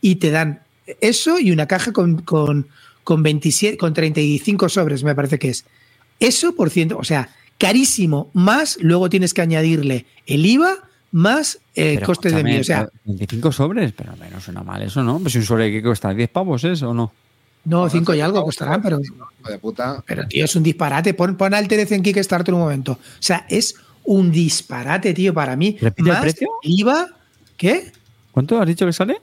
y 0.00 0.16
te 0.16 0.30
dan 0.30 0.60
eso 1.00 1.38
y 1.38 1.52
una 1.52 1.66
caja 1.66 1.92
con, 1.92 2.22
con, 2.22 2.66
con 3.04 3.22
27, 3.22 3.76
con 3.76 3.94
35 3.94 4.68
sobres, 4.68 5.04
me 5.04 5.14
parece 5.14 5.38
que 5.38 5.50
es. 5.50 5.64
Eso 6.18 6.56
por 6.56 6.70
ciento, 6.70 6.98
o 6.98 7.04
sea, 7.04 7.28
carísimo, 7.58 8.30
más 8.32 8.78
luego 8.80 9.08
tienes 9.10 9.34
que 9.34 9.42
añadirle 9.42 10.06
el 10.26 10.44
IVA 10.46 10.76
más 11.12 11.58
eh, 11.74 11.94
Pero 11.94 12.06
costes 12.06 12.32
de 12.34 12.40
envío. 12.40 12.60
O 12.60 12.64
sea, 12.64 12.88
25 13.04 13.52
sobres, 13.52 13.92
pero 13.92 14.16
menos 14.16 14.44
suena 14.44 14.62
mal 14.62 14.82
eso, 14.82 15.02
¿no? 15.02 15.18
Pues 15.18 15.34
un 15.36 15.42
sobre 15.42 15.70
que 15.70 15.82
cuesta 15.82 16.12
10 16.12 16.28
pavos, 16.30 16.64
¿es 16.64 16.82
o 16.82 16.92
no? 16.92 17.12
no, 17.64 17.88
cinco 17.90 18.14
y 18.14 18.20
algo 18.20 18.44
costarán, 18.44 18.80
pero 18.80 19.00
Hijo 19.00 19.50
de 19.50 19.58
puta. 19.58 20.02
Pero, 20.06 20.26
tío, 20.26 20.44
es 20.44 20.54
un 20.56 20.62
disparate. 20.62 21.14
Pon, 21.14 21.36
pon 21.36 21.52
Altered 21.52 21.92
en 21.92 22.02
Kickstarter 22.02 22.54
un 22.54 22.60
momento. 22.60 22.92
O 22.92 22.98
sea, 23.18 23.44
es 23.48 23.74
un 24.04 24.30
disparate, 24.30 25.12
tío, 25.12 25.34
para 25.34 25.56
mí. 25.56 25.76
¿Repite 25.80 26.08
el 26.08 26.14
Más 26.14 26.22
precio? 26.22 26.48
IVA, 26.62 27.08
¿qué? 27.56 27.92
¿Cuánto 28.30 28.60
has 28.60 28.66
dicho 28.66 28.86
que 28.86 28.92
sale? 28.92 29.20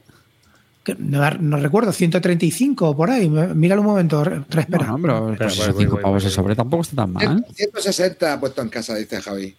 Que 0.84 0.94
No, 0.98 1.28
no 1.40 1.56
recuerdo, 1.56 1.92
135 1.92 2.90
o 2.90 2.96
por 2.96 3.10
ahí. 3.10 3.28
Míralo 3.28 3.80
un 3.80 3.86
momento, 3.88 4.22
espera. 4.22 4.86
No, 4.86 4.98
pero 5.00 5.34
pues 5.38 5.56
voy, 5.58 5.66
voy, 5.72 5.82
5 5.84 5.94
voy, 5.94 6.02
pavos 6.02 6.24
el 6.24 6.30
sobre 6.30 6.54
tampoco 6.54 6.82
está 6.82 6.96
tan 6.96 7.12
mal. 7.14 7.46
160 7.54 8.38
puesto 8.38 8.60
en 8.62 8.68
casa, 8.68 8.94
dice 8.94 9.20
Javi. 9.22 9.54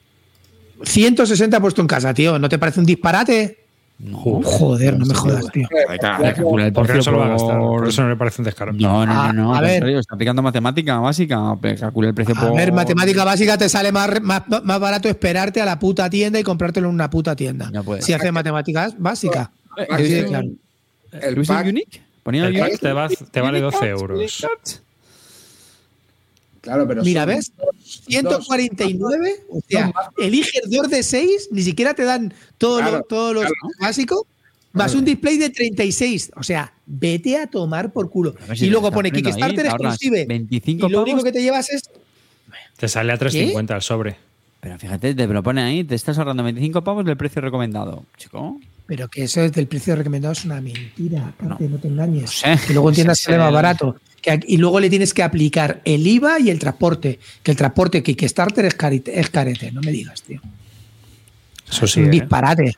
160 0.83 1.59
puesto 1.59 1.81
en 1.81 1.87
casa, 1.87 2.13
tío. 2.13 2.37
¿No 2.37 2.47
te 2.49 2.59
parece 2.59 2.79
un 2.79 2.85
disparate? 2.85 3.59
No. 3.97 4.17
Joder, 4.43 4.99
no 4.99 5.05
me 5.05 5.13
jodas, 5.13 5.49
tío. 5.53 5.67
Calcular 6.01 6.67
el 6.67 6.73
Porque 6.73 6.93
no 6.93 6.93
precio 6.95 7.01
se 7.03 7.11
lo 7.11 7.17
va 7.19 7.25
a 7.27 7.29
gastar. 7.29 7.57
por- 7.57 7.79
Por 7.79 7.87
eso 7.87 8.01
no 8.03 8.09
le 8.09 8.15
parece 8.17 8.41
un 8.41 8.45
descaro. 8.45 8.73
No, 8.73 9.05
no, 9.05 9.11
Ah, 9.21 9.31
no, 9.33 9.43
no. 9.45 9.55
a 9.55 9.61
ver. 9.61 9.83
Está 9.87 10.15
aplicando 10.15 10.41
matemática 10.41 10.99
básica. 10.99 11.55
pero 11.61 11.79
Calcula 11.79 12.09
el 12.09 12.13
precio 12.13 12.35
A 12.37 12.41
por. 12.41 12.55
ver, 12.57 12.73
matemática 12.73 13.23
básica 13.23 13.57
te 13.57 13.69
sale 13.69 13.91
más, 13.93 14.21
más, 14.21 14.43
más 14.63 14.79
barato 14.79 15.07
esperarte 15.07 15.61
a 15.61 15.65
la 15.65 15.79
puta 15.79 16.09
tienda 16.09 16.37
y 16.39 16.43
comprártelo 16.43 16.89
en 16.89 16.93
una 16.93 17.09
puta 17.09 17.35
tienda. 17.37 17.71
No 17.71 17.83
si 18.01 18.11
haces 18.13 18.33
matemáticas 18.33 18.95
básicas. 18.97 19.49
Eh, 19.77 19.87
Así 19.89 20.03
de 20.09 20.19
¿eh, 20.19 20.25
claro. 20.25 20.47
El 21.11 21.35
¿Luis 21.35 21.47
pack, 21.47 21.67
Unique? 21.67 22.01
¿Ponía 22.23 22.43
El 22.47 22.49
Unique? 22.55 22.69
pack 22.71 22.79
te, 22.79 22.93
va- 22.93 23.07
te 23.09 23.41
vale 23.41 23.59
Unique 23.59 23.77
12 23.77 23.77
Cards, 23.79 24.01
euros. 24.01 24.45
Claro, 26.61 26.87
pero 26.87 27.03
Mira, 27.03 27.25
¿ves? 27.25 27.51
dos- 27.55 28.03
149, 28.07 29.45
o 29.49 29.59
sea, 29.69 29.93
eliges 30.17 30.63
dos 30.69 30.89
de 30.89 31.03
6, 31.03 31.49
ni 31.51 31.61
siquiera 31.61 31.93
te 31.93 32.03
dan 32.03 32.33
todo 32.57 32.79
Claro, 32.79 32.97
lo, 32.97 33.03
todo 33.03 33.33
lo 33.33 33.39
claro. 33.41 33.53
básico, 33.79 34.25
más 34.73 34.95
un 34.95 35.05
display 35.05 35.37
de 35.37 35.51
36. 35.51 36.31
O 36.35 36.41
sea, 36.43 36.73
vete 36.87 37.37
a 37.37 37.45
tomar 37.47 37.93
por 37.93 38.09
culo. 38.09 38.35
Si 38.55 38.65
Y 38.65 38.69
luego 38.71 38.91
pone 38.91 39.09
poniendo 39.09 39.29
ahí, 39.29 39.33
Kickstarter 39.35 39.63
te 39.65 39.69
ahorras 39.69 39.93
exclusive. 39.93 40.25
25 40.25 40.87
y 40.87 40.89
lo 40.89 41.03
único 41.03 41.23
que 41.23 41.31
te 41.31 41.43
llevas 41.43 41.69
es. 41.69 41.83
Te 42.77 42.87
sale 42.87 43.13
a 43.13 43.19
3.50 43.19 43.75
el 43.75 43.81
sobre. 43.83 44.15
Pero 44.59 44.79
fíjate, 44.79 45.13
te 45.13 45.27
lo 45.27 45.43
pone 45.43 45.61
ahí, 45.61 45.83
te 45.83 45.93
estás 45.93 46.17
ahorrando 46.17 46.43
25 46.43 46.83
pavos 46.83 47.05
del 47.05 47.15
precio 47.15 47.41
recomendado. 47.43 48.03
Chico. 48.17 48.59
Pero 48.87 49.07
que 49.07 49.23
eso 49.23 49.41
es 49.41 49.51
del 49.51 49.67
precio 49.67 49.95
recomendado 49.95 50.33
es 50.33 50.45
una 50.45 50.61
mentira. 50.61 51.33
Cate, 51.39 51.67
no, 51.67 51.77
te 51.79 51.87
engañes. 51.87 52.21
No 52.21 52.27
sé. 52.57 52.59
Que 52.67 52.73
luego 52.73 52.89
entiendas 52.89 53.17
que 53.19 53.23
sale 53.25 53.37
más 53.39 53.51
barato. 53.51 53.95
Que 54.21 54.39
y 54.47 54.57
luego 54.57 54.79
le 54.79 54.89
tienes 54.89 55.13
que 55.13 55.23
aplicar 55.23 55.81
el 55.85 56.05
IVA 56.05 56.39
y 56.39 56.49
el 56.51 56.59
transporte. 56.59 57.19
Que 57.41 57.51
el 57.51 57.57
transporte 57.57 58.03
Kickstarter 58.03 58.65
es, 58.65 58.77
carite- 58.77 59.11
es 59.13 59.29
carete. 59.29 59.71
No 59.71 59.81
me 59.81 59.91
digas, 59.91 60.21
tío. 60.21 60.39
Eso 61.69 61.85
es 61.85 61.91
sí. 61.91 61.99
un 62.01 62.07
¿eh? 62.07 62.11
disparate. 62.11 62.75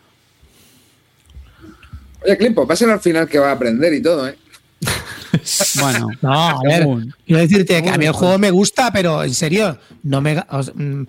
Oye, 2.23 2.37
Climpo, 2.37 2.67
pasen 2.67 2.89
al 2.89 2.99
final 2.99 3.27
que 3.27 3.39
va 3.39 3.49
a 3.49 3.53
aprender 3.53 3.93
y 3.93 4.01
todo, 4.01 4.27
¿eh? 4.27 4.37
Bueno, 5.81 6.09
No, 6.21 6.31
a 6.33 6.61
ver, 6.63 6.87
quiero 7.25 7.41
decirte 7.41 7.83
que 7.83 7.89
a 7.89 7.97
mí 7.97 8.05
el 8.05 8.11
juego 8.13 8.37
me 8.37 8.49
gusta, 8.49 8.91
pero 8.91 9.23
en 9.23 9.33
serio, 9.33 9.77
no 10.03 10.21
me. 10.21 10.41
os- 10.49 10.71
mm, 10.73 11.03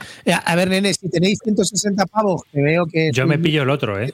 a 0.44 0.54
ver, 0.56 0.68
nene, 0.68 0.92
si 0.92 1.08
tenéis 1.08 1.38
160 1.42 2.04
pavos, 2.06 2.42
que 2.52 2.60
veo 2.60 2.86
que. 2.86 3.10
Yo 3.12 3.26
me 3.26 3.38
pillo 3.38 3.62
el 3.62 3.70
otro, 3.70 4.00
¿eh? 4.00 4.12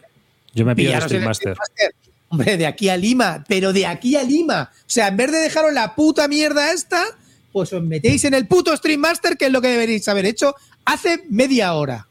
Yo 0.55 0.65
me 0.65 0.75
pillo 0.75 0.91
el 0.91 0.95
Pillaros 0.95 1.05
el 1.05 1.09
Stream 1.09 1.25
Master. 1.25 1.55
Stream 1.55 1.57
Master. 1.59 1.95
Hombre, 2.29 2.57
de 2.57 2.67
aquí 2.67 2.89
a 2.89 2.97
Lima, 2.97 3.45
pero 3.47 3.73
de 3.73 3.87
aquí 3.87 4.17
a 4.17 4.23
Lima. 4.23 4.71
O 4.73 4.85
sea, 4.87 5.09
en 5.09 5.17
vez 5.17 5.31
de 5.31 5.39
dejaros 5.39 5.73
la 5.73 5.95
puta 5.95 6.27
mierda 6.27 6.73
esta, 6.73 7.05
pues 7.53 7.73
os 7.73 7.83
metéis 7.83 8.25
en 8.25 8.35
el 8.35 8.47
puto 8.47 8.77
Stream 8.77 9.01
Master, 9.01 9.37
que 9.37 9.47
es 9.47 9.53
lo 9.53 9.61
que 9.61 9.69
deberéis 9.69 10.09
haber 10.09 10.27
hecho 10.27 10.55
hace 10.85 11.25
media 11.29 11.75
hora. 11.75 12.09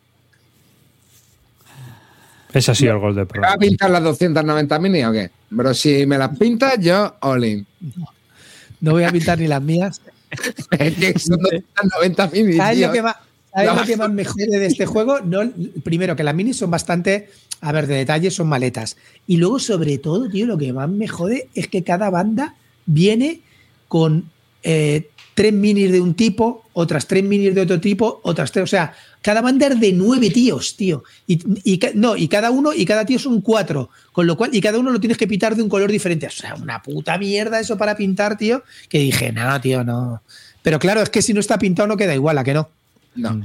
Ese 2.53 2.71
ha 2.71 2.75
sido 2.75 2.93
el 2.93 2.99
gol 2.99 3.15
del 3.15 3.27
¿Me 3.33 3.39
vas 3.39 3.55
a 3.55 3.57
pintar 3.57 3.89
las 3.89 4.03
290 4.03 4.79
mini 4.79 5.03
o 5.03 5.11
qué? 5.11 5.31
Pero 5.55 5.73
si 5.73 6.05
me 6.05 6.17
las 6.17 6.37
pintas, 6.37 6.77
yo 6.79 7.15
all 7.21 7.43
in. 7.43 7.65
No 8.79 8.91
voy 8.91 9.03
a 9.03 9.11
pintar 9.11 9.39
ni 9.39 9.47
las 9.47 9.61
mías. 9.61 10.01
Es 10.79 10.95
que 10.95 11.19
son 11.19 11.37
290 11.41 12.27
mini. 12.27 12.53
¿Sabes 12.53 12.77
tío. 12.77 12.87
lo 12.87 12.93
que 12.93 13.01
¿sabes 13.53 13.75
lo 13.75 13.83
que 13.85 13.97
más 13.97 14.11
me 14.11 14.25
jode 14.25 14.59
de 14.59 14.65
este 14.65 14.85
juego? 14.85 15.19
No, 15.21 15.41
primero, 15.83 16.15
que 16.15 16.23
las 16.23 16.35
minis 16.35 16.57
son 16.57 16.71
bastante, 16.71 17.29
a 17.61 17.71
ver, 17.71 17.87
de 17.87 17.95
detalles 17.95 18.33
son 18.33 18.47
maletas. 18.47 18.97
Y 19.27 19.37
luego, 19.37 19.59
sobre 19.59 19.97
todo, 19.97 20.29
tío, 20.29 20.45
lo 20.45 20.57
que 20.57 20.73
más 20.73 20.89
me 20.89 21.07
jode 21.07 21.49
es 21.53 21.67
que 21.67 21.83
cada 21.83 22.09
banda 22.09 22.55
viene 22.85 23.41
con 23.87 24.29
eh, 24.63 25.09
tres 25.33 25.53
minis 25.53 25.91
de 25.91 26.01
un 26.01 26.13
tipo, 26.13 26.63
otras 26.73 27.07
tres 27.07 27.23
minis 27.23 27.53
de 27.53 27.61
otro 27.61 27.79
tipo, 27.79 28.21
otras 28.23 28.51
tres. 28.51 28.63
O 28.63 28.67
sea, 28.67 28.93
cada 29.21 29.41
banda 29.41 29.67
es 29.67 29.79
de 29.79 29.93
nueve 29.93 30.29
tíos, 30.29 30.75
tío. 30.75 31.03
Y, 31.27 31.39
no, 31.95 32.15
y 32.15 32.27
cada 32.27 32.51
uno, 32.51 32.73
y 32.73 32.85
cada 32.85 33.05
tío 33.05 33.19
son 33.19 33.41
cuatro. 33.41 33.89
Con 34.11 34.27
lo 34.27 34.37
cual, 34.37 34.53
y 34.53 34.61
cada 34.61 34.79
uno 34.79 34.91
lo 34.91 34.99
tienes 34.99 35.17
que 35.17 35.27
pintar 35.27 35.55
de 35.55 35.63
un 35.63 35.69
color 35.69 35.91
diferente. 35.91 36.27
O 36.27 36.31
sea, 36.31 36.55
una 36.55 36.81
puta 36.81 37.17
mierda 37.17 37.59
eso 37.59 37.77
para 37.77 37.95
pintar, 37.95 38.37
tío. 38.37 38.63
Que 38.89 38.99
dije, 38.99 39.31
no, 39.31 39.59
tío, 39.61 39.83
no. 39.83 40.21
Pero 40.61 40.79
claro, 40.79 41.01
es 41.01 41.09
que 41.09 41.21
si 41.21 41.33
no 41.33 41.39
está 41.39 41.57
pintado 41.57 41.87
no 41.87 41.97
queda 41.97 42.13
igual, 42.13 42.37
¿a 42.37 42.43
que 42.43 42.53
no? 42.53 42.69
No. 43.15 43.41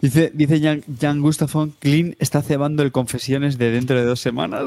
Dice, 0.00 0.30
dice 0.32 0.60
Jan, 0.60 0.82
Jan 1.00 1.20
Gustafsson, 1.20 1.74
Clean 1.80 2.14
está 2.20 2.40
cebando 2.42 2.82
el 2.84 2.92
confesiones 2.92 3.58
de 3.58 3.70
dentro 3.72 3.96
de 3.96 4.04
dos 4.04 4.20
semanas. 4.20 4.64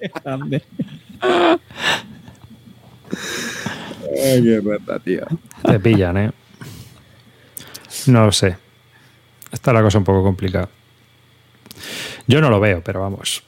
Qué 0.00 0.10
grande. 0.24 0.62
Ay, 4.24 4.42
qué 4.42 4.60
rata, 4.64 4.98
tío. 5.00 5.26
Te 5.64 5.80
pillan, 5.80 6.16
¿eh? 6.16 6.30
No 8.06 8.26
lo 8.26 8.32
sé. 8.32 8.56
Está 9.50 9.72
la 9.72 9.82
cosa 9.82 9.98
un 9.98 10.04
poco 10.04 10.22
complicada. 10.22 10.68
Yo 12.26 12.40
no 12.40 12.50
lo 12.50 12.60
veo, 12.60 12.82
pero 12.82 13.00
vamos. 13.00 13.42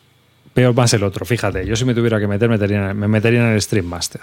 Veo 0.55 0.73
más 0.75 0.93
el 0.95 1.05
otro, 1.05 1.25
fíjate. 1.25 1.65
Yo 1.67 1.77
si 1.77 1.85
me 1.85 1.95
tuviera 1.95 2.19
que 2.19 2.27
meter, 2.27 2.49
metería- 2.49 2.95
me 2.95 3.07
metería 3.09 3.41
en 3.41 3.53
el 3.55 3.63
Stream 3.63 3.87
Master. 3.87 4.23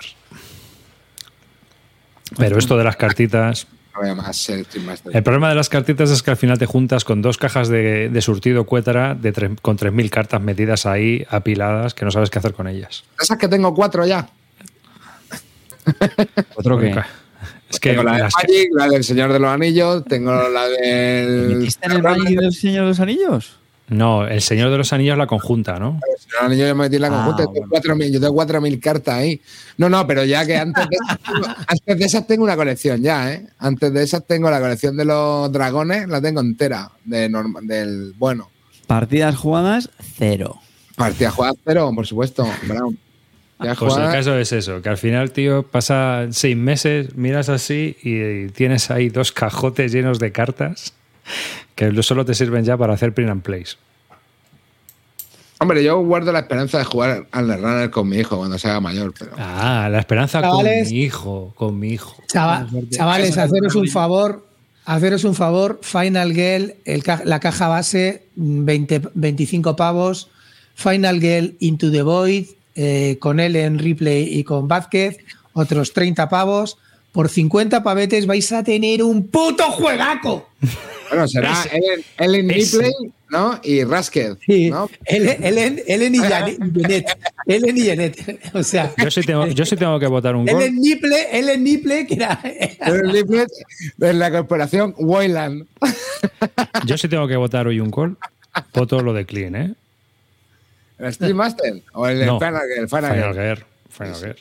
Pero 2.38 2.58
esto 2.58 2.78
de 2.78 2.84
las 2.84 2.96
cartitas. 2.98 3.68
Más 4.16 4.48
el 4.48 5.24
problema 5.24 5.50
de 5.50 5.56
las 5.56 5.70
cartitas 5.70 6.12
es 6.12 6.22
que 6.22 6.30
al 6.30 6.38
final 6.38 6.60
te 6.60 6.68
juntas 6.68 7.04
con 7.04 7.24
dos 7.24 7.40
cajas 7.40 7.68
de, 7.68 8.10
de 8.10 8.22
surtido 8.22 8.66
cuétara 8.66 9.16
de 9.16 9.32
tres- 9.32 9.60
con 9.62 9.76
3.000 9.76 10.10
cartas 10.12 10.40
metidas 10.40 10.86
ahí, 10.86 11.26
apiladas, 11.32 11.96
que 11.96 12.06
no 12.06 12.12
sabes 12.12 12.30
qué 12.30 12.38
hacer 12.38 12.54
con 12.54 12.68
ellas. 12.68 13.04
Esas 13.20 13.40
que 13.40 13.48
tengo 13.48 13.74
cuatro 13.74 14.06
ya. 14.06 14.30
¿Otro 16.56 16.78
qué? 16.80 16.94
Es 17.70 17.80
que 17.80 17.90
tengo 17.92 18.04
la 18.04 18.14
de 18.14 18.20
las- 18.24 18.34
Magic, 18.36 18.70
la 18.76 18.88
del 18.88 19.04
Señor 19.04 19.34
de 19.34 19.40
los 19.40 19.50
Anillos, 19.50 20.06
tengo 20.06 20.32
la 20.50 20.68
del. 20.68 21.56
¿Metiste 21.58 21.86
en 21.88 21.92
el 21.94 22.04
Magic 22.04 22.40
del 22.40 22.54
Señor 22.54 22.84
de 22.84 22.88
los 22.90 23.00
Anillos? 23.00 23.58
No, 23.90 24.28
el 24.28 24.42
Señor 24.42 24.70
de 24.72 24.78
los 24.78 24.92
Anillos 24.94 25.18
la 25.18 25.28
conjunta, 25.28 25.80
¿no? 25.80 26.00
El 26.14 26.20
Señor 26.20 26.28
de 26.30 26.34
los 26.34 26.42
Anillos 26.44 26.68
yo 26.70 26.76
me 26.76 26.84
metí 26.84 26.96
en 26.98 27.02
la 27.04 27.08
Ah, 27.08 27.12
conjunta. 27.26 27.38
tengo 27.54 27.68
bueno. 27.68 27.96
4.000, 28.06 28.12
yo 28.14 28.20
tengo 28.20 28.36
4.000 28.36 28.80
cartas 28.82 29.16
ahí. 29.16 29.42
No, 29.78 29.90
no, 29.90 30.06
pero 30.06 30.24
ya 30.26 30.46
que 30.46 30.58
antes 30.58 30.86
de, 30.90 30.96
esas 30.98 31.18
tengo, 31.24 31.48
antes 31.68 31.98
de 32.00 32.06
esas 32.06 32.28
tengo 32.28 32.44
una 32.44 32.56
colección 32.56 33.02
ya, 33.02 33.32
¿eh? 33.34 33.48
Antes 33.60 33.94
de 33.94 34.04
esas 34.04 34.26
tengo 34.28 34.50
la 34.50 34.60
colección 34.60 34.98
de 34.98 35.06
los 35.06 35.52
dragones, 35.52 36.08
la 36.10 36.22
tengo 36.22 36.42
entera. 36.42 36.92
De 37.06 37.30
norma- 37.30 37.62
del 37.64 38.14
bueno. 38.18 38.50
Partidas 38.88 39.36
jugadas, 39.36 39.90
cero. 40.18 40.56
Partida 40.96 41.32
jugada 41.32 41.54
cero, 41.66 41.92
por 41.96 42.08
supuesto. 42.08 42.48
Brown. 42.68 42.98
Pues 43.60 43.98
el 43.98 44.12
caso 44.12 44.38
es 44.38 44.52
eso, 44.52 44.84
que 44.84 44.90
al 44.90 44.98
final, 45.00 45.32
tío, 45.32 45.64
pasa 45.64 46.28
seis 46.30 46.56
meses, 46.56 47.16
miras 47.16 47.50
así 47.50 47.98
y 48.04 48.50
tienes 48.50 48.92
ahí 48.92 49.10
dos 49.10 49.32
cajotes 49.32 49.92
llenos 49.92 50.20
de 50.20 50.32
cartas 50.32 50.94
que 51.78 52.04
solo 52.04 52.26
te 52.26 52.34
sirven 52.34 52.66
ya 52.66 52.76
para 52.76 52.94
hacer 52.96 53.14
print 53.14 53.30
and 53.30 53.44
plays. 53.44 53.78
Hombre, 55.60 55.84
yo 55.84 56.00
guardo 56.04 56.32
la 56.32 56.40
esperanza 56.40 56.78
de 56.80 56.84
jugar 56.84 57.28
al 57.32 57.48
Runner 57.62 57.90
con 57.90 58.10
mi 58.10 58.18
hijo 58.18 58.38
cuando 58.38 58.60
sea 58.60 58.80
mayor, 58.80 59.14
pero. 59.18 59.32
Ah, 59.38 59.88
la 59.92 60.00
esperanza 60.00 60.42
Chavales. 60.42 60.88
con 60.88 60.94
mi 60.94 61.02
hijo, 61.04 61.54
con 61.56 61.80
mi 61.80 61.90
hijo. 61.94 62.16
Chava- 62.28 62.68
chavales, 62.90 63.38
haceros 63.38 63.76
un 63.76 63.88
favor, 63.88 64.46
haceros 64.86 65.24
un 65.24 65.34
favor, 65.36 65.80
Final 65.84 66.34
Girl, 66.34 66.76
el 66.86 67.04
ca- 67.04 67.22
la 67.26 67.40
caja 67.40 67.68
base, 67.68 68.24
mm, 68.36 68.66
20, 68.66 69.02
25 69.16 69.76
pavos, 69.76 70.30
Final 70.76 71.20
Girl 71.20 71.56
Into 71.60 71.92
the 71.92 72.02
Void, 72.04 72.46
eh, 72.76 73.18
con 73.20 73.40
él 73.40 73.56
en 73.56 73.80
replay 73.80 74.28
y 74.38 74.44
con 74.44 74.68
Vázquez, 74.68 75.18
otros 75.54 75.94
30 75.94 76.30
pavos. 76.30 76.78
Por 77.12 77.30
50 77.30 77.82
pavetes 77.84 78.26
vais 78.28 78.52
a 78.52 78.64
tener 78.64 79.02
un 79.02 79.28
puto 79.28 79.64
juegaco. 79.72 80.50
Bueno, 81.10 81.28
será 81.28 81.64
Ellen, 81.72 82.04
Ellen. 82.18 82.50
Ripley, 82.50 82.92
¿no? 83.30 83.60
Y 83.64 83.84
Rasked, 83.86 84.38
Sí, 84.46 84.70
¿no? 84.70 84.90
Ellen, 85.06 85.42
Ellen- 85.42 85.84
Ellen 85.88 86.14
y 86.16 86.18
Janet-. 86.20 87.08
Ellen 87.48 87.78
y 87.78 87.86
Janet. 87.88 88.40
O 88.54 88.62
sea, 88.62 88.94
Yo 88.98 89.10
sí 89.10 89.22
tengo, 89.22 89.48
yo 89.48 89.66
sí 89.66 89.76
tengo 89.78 90.00
que 90.00 90.08
votar 90.08 90.36
un 90.36 90.46
gol. 90.46 90.62
Ellen 90.62 90.76
Nipple, 90.80 91.28
Ellen 91.40 91.64
Nipple, 91.64 92.06
que 92.08 92.14
era. 92.16 92.40
Ellen 92.44 93.12
Ripley 93.12 93.46
de 93.98 94.14
la 94.14 94.30
corporación 94.30 94.94
Wayland. 94.98 95.66
Yo 96.86 96.98
sí 96.98 97.08
tengo 97.08 97.28
que 97.28 97.38
votar 97.38 97.68
hoy 97.68 97.80
un 97.80 97.90
gol. 97.90 98.18
Voto 98.74 99.02
lo 99.02 99.14
de 99.14 99.26
Clean, 99.26 99.56
¿eh? 99.56 99.74
¿El 101.00 101.14
Stream 101.14 101.38
Master? 101.38 101.82
¿O 101.94 102.08
el, 102.08 102.26
No. 102.26 102.38
Final, 102.40 102.62
el 102.78 102.90
Final, 102.90 103.14
Final 103.14 103.34
Girl? 103.34 103.36
Gear. 103.36 103.66
Final 103.90 104.16
Gear. 104.16 104.36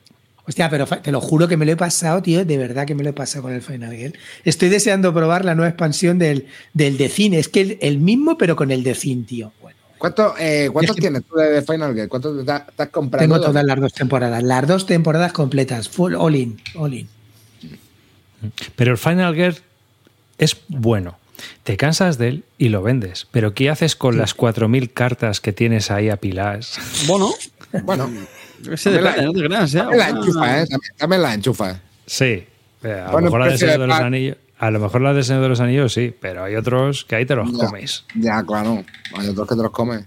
Hostia, 0.49 0.71
pero 0.71 0.87
te 0.87 1.11
lo 1.11 1.21
juro 1.21 1.49
que 1.49 1.57
me 1.57 1.67
lo 1.67 1.73
he 1.73 1.77
pasado, 1.77 2.23
tío. 2.23 2.45
De 2.45 2.57
verdad 2.57 2.87
que 2.87 2.95
me 2.95 3.03
lo 3.03 3.11
he 3.11 3.13
pasado 3.13 3.43
con 3.43 3.53
el 3.53 3.63
Final 3.63 3.95
Girl. 3.97 4.15
Estoy 4.45 4.69
deseando 4.69 5.13
probar 5.13 5.45
la 5.45 5.55
nueva 5.57 5.69
expansión 5.71 6.19
del, 6.19 6.47
del 6.73 6.97
The 6.97 7.09
Zine. 7.09 7.39
Es 7.39 7.49
que 7.49 7.61
el, 7.63 7.79
el 7.81 7.99
mismo, 7.99 8.39
pero 8.39 8.55
con 8.55 8.71
el 8.71 8.85
The 8.85 8.95
Zine, 8.95 9.25
tío. 9.25 9.53
Bueno, 9.61 9.77
¿Cuánto, 9.99 10.35
eh, 10.39 10.69
¿Cuántos 10.73 10.91
Es 10.95 10.97
que- 10.97 11.01
tienes 11.09 11.25
tú 11.25 11.35
de, 11.37 11.63
Final 11.63 11.95
Girl? 11.95 12.09
¿Cuántos 12.09 12.45
te, 12.47 12.53
has- 12.53 12.67
te 12.77 12.83
has 12.85 12.89
comprado? 12.91 13.25
tengo 13.27 13.41
todas 13.41 13.65
las 13.65 13.81
dos 13.81 13.93
temporadas. 13.93 14.43
Las 14.43 14.67
dos 14.69 14.87
temporadas 14.87 15.33
completas. 15.33 15.89
Full 15.89 16.15
all 16.15 16.37
in. 16.37 16.61
All 16.77 16.95
in. 16.95 17.09
Pero 18.77 18.93
el 18.93 18.99
Final 18.99 19.35
Gear 19.35 19.55
es 20.39 20.57
bueno. 20.69 21.19
Te 21.65 21.77
cansas 21.77 22.19
de 22.19 22.29
él 22.29 22.45
y 22.57 22.69
lo 22.69 22.83
vendes. 22.83 23.27
Pero 23.31 23.53
¿qué 23.53 23.69
haces 23.69 23.97
con 23.97 24.17
las 24.17 24.37
4.000 24.37 24.93
cartas 24.93 25.41
que 25.41 25.53
tienes 25.53 25.91
ahí 25.91 26.09
apiladas? 26.09 26.79
Bueno, 27.07 27.33
Bueno, 27.83 28.09
se 28.77 28.91
depende, 28.91 29.23
no 29.25 29.33
te 29.33 29.43
creas, 29.45 29.75
¿eh? 29.75 29.79
también 29.79 29.99
la 29.99 30.09
enchufa, 30.11 30.61
¿eh? 30.63 30.67
También, 30.67 30.93
también 30.97 31.23
la 31.23 31.35
enchufa. 31.35 31.81
Sí. 32.07 32.47
A 32.85 33.11
lo 33.13 33.21
mejor 33.21 33.41
la 33.41 33.47
de 33.49 33.59
Señor 33.59 33.81
de 33.81 33.87
los. 33.87 33.99
Anillos. 34.01 34.37
A 34.59 34.71
lo 34.71 34.79
mejor 34.81 35.01
la 35.03 35.13
de 35.13 35.23
Señor 35.23 35.43
de 35.43 35.49
los 35.51 35.61
Anillos 35.61 35.93
sí, 35.93 36.15
pero 36.19 36.45
hay 36.45 36.55
otros 36.57 37.05
que 37.05 37.17
ahí 37.17 37.27
te 37.27 37.35
los 37.35 37.51
Ya. 37.53 37.67
comes. 37.67 38.05
Ya, 38.15 38.43
claro. 38.43 38.83
Hay 39.19 39.29
otros 39.29 39.47
que 39.49 39.55
te 39.55 39.63
los 39.63 39.71
comen. 39.71 40.07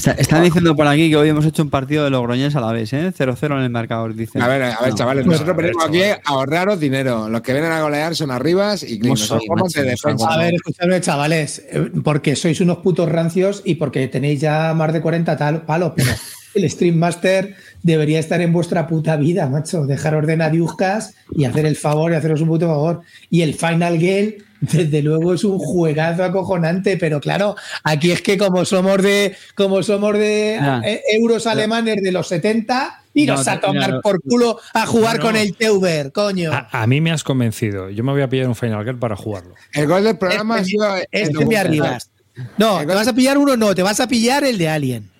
Está- 0.00 0.12
están 0.12 0.42
diciendo 0.42 0.74
por 0.74 0.86
aquí 0.86 1.10
que 1.10 1.16
hoy 1.16 1.28
hemos 1.28 1.44
hecho 1.44 1.62
un 1.62 1.68
partido 1.68 2.04
de 2.04 2.10
Logroñés 2.10 2.56
a 2.56 2.60
la 2.60 2.72
vez, 2.72 2.90
¿eh? 2.94 3.12
0-0 3.12 3.56
en 3.58 3.64
el 3.64 3.70
marcador, 3.70 4.14
dicen. 4.14 4.40
A 4.40 4.48
ver, 4.48 4.62
a 4.62 4.80
ver, 4.80 4.90
No. 4.90 4.94
chavales, 4.96 5.26
No, 5.26 5.32
nosotros 5.32 5.54
a 5.54 5.60
venimos 5.60 5.84
aquí 5.86 6.02
a 6.02 6.18
ahorraros 6.24 6.80
dinero. 6.80 7.28
Los 7.28 7.42
que 7.42 7.52
vienen 7.52 7.70
a 7.70 7.82
golear 7.82 8.16
son 8.16 8.30
arribas 8.30 8.82
y 8.82 8.98
clean. 8.98 9.00
¿Cómo 9.00 9.10
Nosotros 9.14 9.40
soy, 9.40 9.46
jugamos 9.48 9.72
de 9.74 9.82
defensa. 9.82 10.26
A 10.30 10.38
ver, 10.38 10.54
escuchadme, 10.54 11.00
chavales. 11.02 11.62
eh, 11.70 11.90
Porque 12.02 12.34
sois 12.34 12.60
unos 12.62 12.78
putos 12.78 13.08
rancios 13.10 13.60
y 13.64 13.74
porque 13.74 14.08
tenéis 14.08 14.40
ya 14.40 14.72
más 14.74 14.90
de 14.94 15.02
40 15.02 15.36
tal, 15.36 15.62
palos. 15.66 15.92
Pero 15.94 16.08
el 16.54 16.70
Stream 16.70 16.96
Master 16.96 17.54
debería 17.82 18.18
estar 18.20 18.40
en 18.40 18.52
vuestra 18.54 18.86
puta 18.86 19.16
vida, 19.16 19.48
macho. 19.48 19.84
Dejar 19.84 20.14
ordenadiuzcas 20.14 21.14
y 21.32 21.44
hacer 21.44 21.66
el 21.66 21.76
favor 21.76 22.12
y 22.12 22.14
haceros 22.14 22.40
un 22.40 22.48
puto 22.48 22.66
favor. 22.68 23.02
Y 23.28 23.42
el 23.42 23.52
Final 23.54 23.98
Game, 23.98 24.36
desde 24.60 25.02
luego, 25.02 25.34
es 25.34 25.44
un 25.44 25.58
juegazo 25.58 26.24
acojonante. 26.24 26.96
Pero 26.96 27.20
claro, 27.20 27.56
aquí 27.84 28.10
es 28.12 28.22
que 28.22 28.36
como 28.38 28.64
somos 28.64 29.02
de, 29.02 29.34
como 29.54 29.82
somos 29.82 30.12
de 30.14 30.56
eh, 30.84 31.02
euros 31.14 31.46
alemanes 31.46 31.96
de 32.02 32.12
los 32.12 32.28
70, 32.28 33.02
iros 33.14 33.44
No, 33.46 33.52
a 33.52 33.60
tomar 33.60 33.90
no. 33.94 34.00
por 34.00 34.20
culo 34.22 34.58
a 34.74 34.86
jugar 34.86 35.16
No. 35.18 35.22
con 35.26 35.36
el 35.36 35.54
Teuber, 35.56 36.12
coño. 36.12 36.52
A, 36.52 36.68
a 36.70 36.86
mí 36.86 37.00
me 37.00 37.10
has 37.10 37.24
convencido. 37.24 37.90
Yo 37.90 38.04
me 38.04 38.12
voy 38.12 38.22
a 38.22 38.28
pillar 38.28 38.46
un 38.48 38.54
Final 38.54 38.84
Gear 38.84 38.96
para 38.98 39.16
jugarlo. 39.16 39.54
El 39.72 39.86
gol 39.86 40.04
del 40.04 40.16
programa 40.18 40.56
ha 40.56 40.58
Este, 40.58 40.70
sido. 40.70 40.96
el 40.96 41.02
este 41.10 41.26
me 41.28 41.32
documental. 41.34 41.66
arribas. 41.66 42.10
No, 42.56 42.78
te 42.78 42.86
vas 42.86 43.08
a 43.08 43.12
pillar 43.12 43.36
uno, 43.38 43.56
no, 43.56 43.74
te 43.74 43.82
vas 43.82 44.00
a 44.00 44.06
pillar 44.06 44.44
el 44.44 44.56
de 44.58 44.68
Alien. 44.68 45.10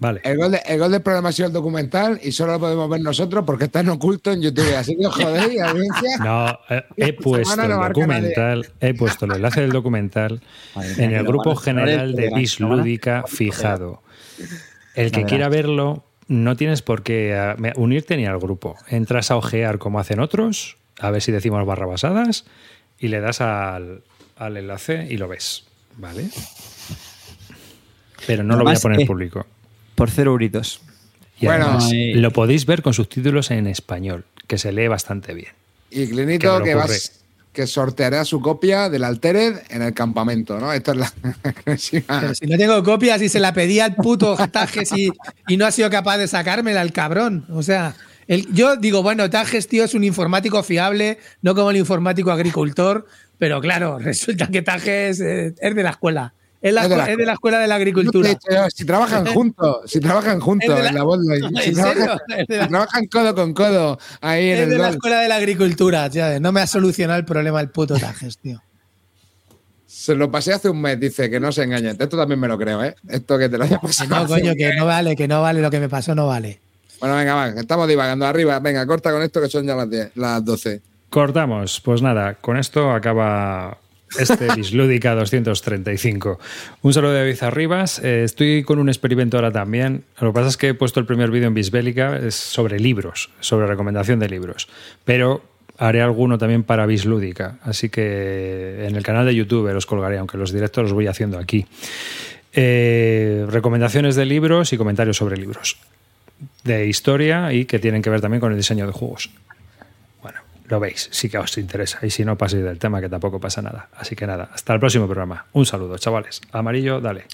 Vale. 0.00 0.20
El 0.24 0.38
gol, 0.38 0.50
de- 0.52 0.62
el 0.66 0.78
gol 0.78 0.90
del 0.92 1.02
programa 1.02 1.28
ha 1.28 1.32
sido 1.32 1.48
el 1.48 1.52
documental 1.52 2.18
y 2.22 2.32
solo 2.32 2.52
lo 2.54 2.58
podemos 2.60 2.88
ver 2.90 3.00
nosotros 3.02 3.44
porque 3.46 3.64
está 3.66 3.80
en 3.80 3.90
oculto 3.90 4.32
en 4.32 4.40
YouTube. 4.40 4.74
Así 4.74 4.96
que 4.96 5.06
os 5.06 5.14
jodéis, 5.14 5.60
audiencia. 5.60 6.16
No, 6.24 6.58
eh, 6.70 6.82
he 6.96 7.12
puesto 7.12 7.62
el 7.62 7.68
documental, 7.70 8.66
he 8.80 8.94
puesto 8.94 9.26
el 9.26 9.32
enlace 9.32 9.60
del 9.60 9.70
documental 9.72 10.40
Madre 10.74 11.04
en 11.04 11.12
el 11.14 11.24
grupo 11.26 11.54
general 11.54 12.14
de 12.16 12.26
en 12.28 12.34
Bis 12.34 12.58
la 12.60 12.64
cámara. 12.66 12.82
Lúdica 12.82 13.24
fijado. 13.28 14.02
El 14.94 15.12
que 15.12 15.24
quiera 15.24 15.48
verlo, 15.50 16.02
no 16.28 16.56
tienes 16.56 16.80
por 16.82 17.02
qué 17.02 17.34
eh, 17.36 17.72
unirte 17.76 18.16
ni 18.16 18.24
al 18.24 18.38
grupo. 18.38 18.76
Entras 18.88 19.30
a 19.30 19.36
ojear 19.36 19.78
como 19.78 20.00
hacen 20.00 20.18
otros, 20.18 20.78
a 20.98 21.10
ver 21.10 21.20
si 21.20 21.30
decimos 21.30 21.64
barra 21.66 21.84
basadas, 21.86 22.46
y 22.98 23.08
le 23.08 23.20
das 23.20 23.40
al, 23.42 24.02
al 24.36 24.56
enlace 24.56 25.06
y 25.10 25.18
lo 25.18 25.28
ves. 25.28 25.64
¿Vale? 25.98 26.28
Pero 28.26 28.42
no 28.44 28.56
lo 28.56 28.64
voy 28.64 28.74
a 28.76 28.78
poner 28.80 29.00
eh, 29.02 29.06
público. 29.06 29.46
Por 30.00 30.10
cero 30.10 30.30
euritos. 30.30 30.80
Y 31.38 31.44
Bueno, 31.44 31.66
además, 31.66 31.90
lo 31.92 32.30
podéis 32.30 32.64
ver 32.64 32.80
con 32.80 32.94
subtítulos 32.94 33.50
en 33.50 33.66
español, 33.66 34.24
que 34.46 34.56
se 34.56 34.72
lee 34.72 34.88
bastante 34.88 35.34
bien. 35.34 35.52
Y 35.90 36.06
Que 36.06 36.12
Clinito 36.12 36.62
que, 36.62 36.74
vas 36.74 37.20
que 37.52 37.66
sorteará 37.66 38.24
su 38.24 38.40
copia 38.40 38.88
del 38.88 39.04
Altered 39.04 39.58
en 39.68 39.82
el 39.82 39.92
campamento, 39.92 40.58
¿no? 40.58 40.72
Esta 40.72 40.92
es 40.92 40.96
la. 40.96 41.12
Pero 41.64 42.34
si 42.34 42.46
no 42.46 42.56
tengo 42.56 42.82
copias 42.82 43.20
y 43.20 43.28
se 43.28 43.40
la 43.40 43.52
pedí 43.52 43.78
al 43.78 43.94
puto 43.94 44.38
Tajes 44.50 44.90
y, 44.96 45.10
y 45.48 45.58
no 45.58 45.66
ha 45.66 45.70
sido 45.70 45.90
capaz 45.90 46.16
de 46.16 46.28
sacármela 46.28 46.80
el 46.80 46.92
cabrón. 46.94 47.44
O 47.50 47.62
sea, 47.62 47.94
el- 48.26 48.50
yo 48.54 48.76
digo, 48.76 49.02
bueno, 49.02 49.28
Tajes, 49.28 49.68
tío, 49.68 49.84
es 49.84 49.92
un 49.92 50.04
informático 50.04 50.62
fiable, 50.62 51.18
no 51.42 51.54
como 51.54 51.72
el 51.72 51.76
informático 51.76 52.30
agricultor, 52.30 53.06
pero 53.36 53.60
claro, 53.60 53.98
resulta 54.02 54.46
que 54.46 54.62
Tajes 54.62 55.20
eh, 55.20 55.54
es 55.60 55.74
de 55.74 55.82
la 55.82 55.90
escuela. 55.90 56.32
Es, 56.62 56.74
la- 56.74 56.82
Es 56.84 56.90
de 56.90 56.96
la 56.96 57.10
es 57.10 57.16
de 57.16 57.24
la 57.26 57.32
escuela 57.32 57.58
de 57.58 57.66
la 57.66 57.74
agricultura. 57.76 58.28
Si 58.74 58.84
trabajan 58.86 59.26
juntos, 59.26 59.78
si 59.86 59.98
trabajan 60.00 60.40
juntos 60.40 60.78
en 60.78 60.94
la 60.94 61.00
¿En 61.54 61.56
si, 61.56 61.72
trabajan, 61.72 62.18
si 63.02 63.08
codo 63.08 63.34
con 63.34 63.54
codo 63.54 63.98
ahí 64.20 64.50
en 64.50 64.56
Es 64.56 64.62
el 64.64 64.70
de 64.70 64.78
la 64.78 64.88
escuela 64.90 65.20
de 65.20 65.28
la 65.28 65.36
agricultura, 65.36 66.08
ya, 66.08 66.38
no 66.38 66.52
me 66.52 66.60
ha 66.60 66.66
solucionado 66.66 67.18
el 67.18 67.24
problema 67.24 67.60
el 67.60 67.70
puto 67.70 67.98
Tajes, 67.98 68.38
tío. 68.38 68.62
se 69.86 70.14
lo 70.14 70.30
pasé 70.30 70.52
hace 70.52 70.68
un 70.68 70.80
mes, 70.82 71.00
dice 71.00 71.30
que 71.30 71.40
no 71.40 71.50
se 71.50 71.62
engañen. 71.62 71.96
Esto 71.98 72.16
también 72.16 72.38
me 72.38 72.46
lo 72.48 72.58
creo, 72.58 72.84
¿eh? 72.84 72.94
Esto 73.08 73.38
que 73.38 73.48
te 73.48 73.56
lo 73.56 73.64
haya 73.64 73.78
pasado. 73.78 74.20
no, 74.20 74.26
coño, 74.26 74.54
que 74.54 74.74
no 74.74 74.84
vale, 74.86 75.16
que 75.16 75.26
no 75.26 75.40
vale 75.40 75.62
lo 75.62 75.70
que 75.70 75.80
me 75.80 75.88
pasó, 75.88 76.14
no 76.14 76.26
vale. 76.26 76.60
Bueno, 77.00 77.16
venga, 77.16 77.34
va, 77.34 77.48
estamos 77.48 77.88
divagando 77.88 78.26
arriba. 78.26 78.60
Venga, 78.60 78.86
corta 78.86 79.10
con 79.10 79.22
esto 79.22 79.40
que 79.40 79.48
son 79.48 79.66
ya 79.66 79.74
las, 79.74 79.88
10, 79.88 80.10
las 80.16 80.44
12. 80.44 80.82
Cortamos. 81.08 81.80
Pues 81.80 82.02
nada, 82.02 82.34
con 82.34 82.58
esto 82.58 82.90
acaba 82.90 83.78
este 84.18 84.48
Bislúdica 84.56 85.14
235. 85.14 86.38
Un 86.82 86.94
saludo 86.94 87.12
de 87.12 87.18
David 87.20 87.42
Arribas. 87.42 88.00
Eh, 88.02 88.24
estoy 88.24 88.62
con 88.62 88.78
un 88.78 88.88
experimento 88.88 89.36
ahora 89.36 89.52
también. 89.52 90.04
Lo 90.20 90.28
que 90.28 90.34
pasa 90.34 90.48
es 90.48 90.56
que 90.56 90.68
he 90.68 90.74
puesto 90.74 91.00
el 91.00 91.06
primer 91.06 91.30
vídeo 91.30 91.48
en 91.48 91.54
Bisbélica, 91.54 92.16
es 92.16 92.34
sobre 92.34 92.78
libros, 92.78 93.30
sobre 93.40 93.66
recomendación 93.66 94.18
de 94.18 94.28
libros. 94.28 94.68
Pero 95.04 95.42
haré 95.78 96.02
alguno 96.02 96.38
también 96.38 96.62
para 96.62 96.86
Bislúdica. 96.86 97.58
Así 97.62 97.88
que 97.88 98.86
en 98.86 98.96
el 98.96 99.02
canal 99.02 99.26
de 99.26 99.34
YouTube 99.34 99.72
los 99.72 99.86
colgaré, 99.86 100.18
aunque 100.18 100.36
los 100.36 100.52
directos 100.52 100.84
los 100.84 100.92
voy 100.92 101.06
haciendo 101.06 101.38
aquí. 101.38 101.66
Eh, 102.52 103.46
recomendaciones 103.48 104.16
de 104.16 104.26
libros 104.26 104.72
y 104.72 104.76
comentarios 104.76 105.16
sobre 105.16 105.36
libros. 105.36 105.78
De 106.64 106.86
historia 106.86 107.52
y 107.52 107.64
que 107.64 107.78
tienen 107.78 108.02
que 108.02 108.10
ver 108.10 108.20
también 108.20 108.40
con 108.40 108.50
el 108.52 108.58
diseño 108.58 108.86
de 108.86 108.92
juegos. 108.92 109.30
Lo 110.70 110.78
veis, 110.78 111.08
sí 111.10 111.28
que 111.28 111.36
os 111.36 111.58
interesa. 111.58 111.98
Y 112.02 112.10
si 112.10 112.24
no, 112.24 112.38
paséis 112.38 112.62
del 112.62 112.78
tema, 112.78 113.00
que 113.00 113.08
tampoco 113.08 113.40
pasa 113.40 113.60
nada. 113.60 113.88
Así 113.96 114.14
que 114.14 114.24
nada, 114.24 114.50
hasta 114.54 114.72
el 114.72 114.78
próximo 114.78 115.06
programa. 115.06 115.46
Un 115.52 115.66
saludo, 115.66 115.98
chavales. 115.98 116.40
Amarillo, 116.52 117.00
dale. 117.00 117.24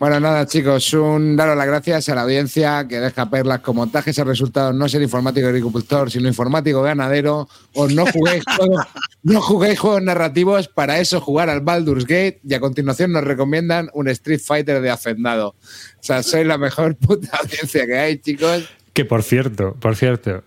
Bueno, 0.00 0.18
nada, 0.18 0.46
chicos, 0.46 0.92
un 0.94 1.36
daros 1.36 1.56
las 1.56 1.66
gracias 1.66 2.08
a 2.08 2.14
la 2.14 2.22
audiencia 2.22 2.88
que 2.88 2.98
deja 2.98 3.28
perlas 3.28 3.60
como 3.60 3.86
tajes 3.88 4.16
el 4.18 4.26
resultado 4.26 4.72
no 4.72 4.88
ser 4.88 5.02
informático 5.02 5.46
agricultor, 5.46 6.10
sino 6.10 6.26
informático 6.26 6.80
ganadero, 6.80 7.48
o 7.74 7.86
no 7.86 8.06
juguéis 8.06 8.42
juegos, 8.56 8.86
no 9.22 9.42
juguéis 9.42 9.78
juegos 9.78 10.02
narrativos, 10.02 10.68
para 10.68 10.98
eso 11.00 11.20
jugar 11.20 11.50
al 11.50 11.60
Baldur's 11.60 12.06
Gate 12.06 12.40
y 12.42 12.54
a 12.54 12.60
continuación 12.60 13.12
nos 13.12 13.24
recomiendan 13.24 13.90
un 13.92 14.08
Street 14.08 14.40
Fighter 14.42 14.80
de 14.80 14.90
Hacendado. 14.90 15.48
O 15.50 16.02
sea, 16.02 16.22
sois 16.22 16.46
la 16.46 16.56
mejor 16.56 16.96
puta 16.96 17.36
audiencia 17.36 17.86
que 17.86 17.98
hay, 17.98 18.18
chicos. 18.18 18.68
Que 18.94 19.04
por 19.04 19.22
cierto, 19.22 19.76
por 19.78 19.96
cierto, 19.96 20.42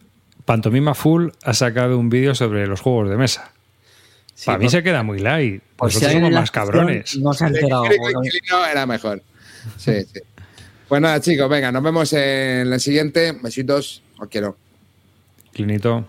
Pantomima 0.45 0.93
Full 0.93 1.29
ha 1.43 1.53
sacado 1.53 1.97
un 1.97 2.09
vídeo 2.09 2.35
sobre 2.35 2.67
los 2.67 2.81
juegos 2.81 3.09
de 3.09 3.17
mesa. 3.17 3.51
Sí, 4.35 4.47
Para 4.47 4.57
mí 4.57 4.65
por- 4.65 4.71
se 4.71 4.83
queda 4.83 5.03
muy 5.03 5.19
light. 5.19 5.61
si 5.61 5.69
Nosotros 5.81 6.11
somos 6.11 6.31
la 6.31 6.39
más 6.41 6.51
cabrones. 6.51 7.17
No 7.17 7.33
se 7.33 7.45
ha 7.45 7.47
enterado. 7.47 7.85
Era 8.71 8.85
mejor. 8.85 9.21
Sí, 9.77 10.01
sí. 10.13 10.19
Pues 10.87 11.01
nada, 11.01 11.19
chicos, 11.21 11.49
venga, 11.49 11.71
nos 11.71 11.81
vemos 11.83 12.11
en 12.13 12.71
el 12.73 12.79
siguiente. 12.79 13.31
Besitos, 13.41 14.01
os 14.19 14.27
quiero. 14.27 14.57
Clinito. 15.53 16.07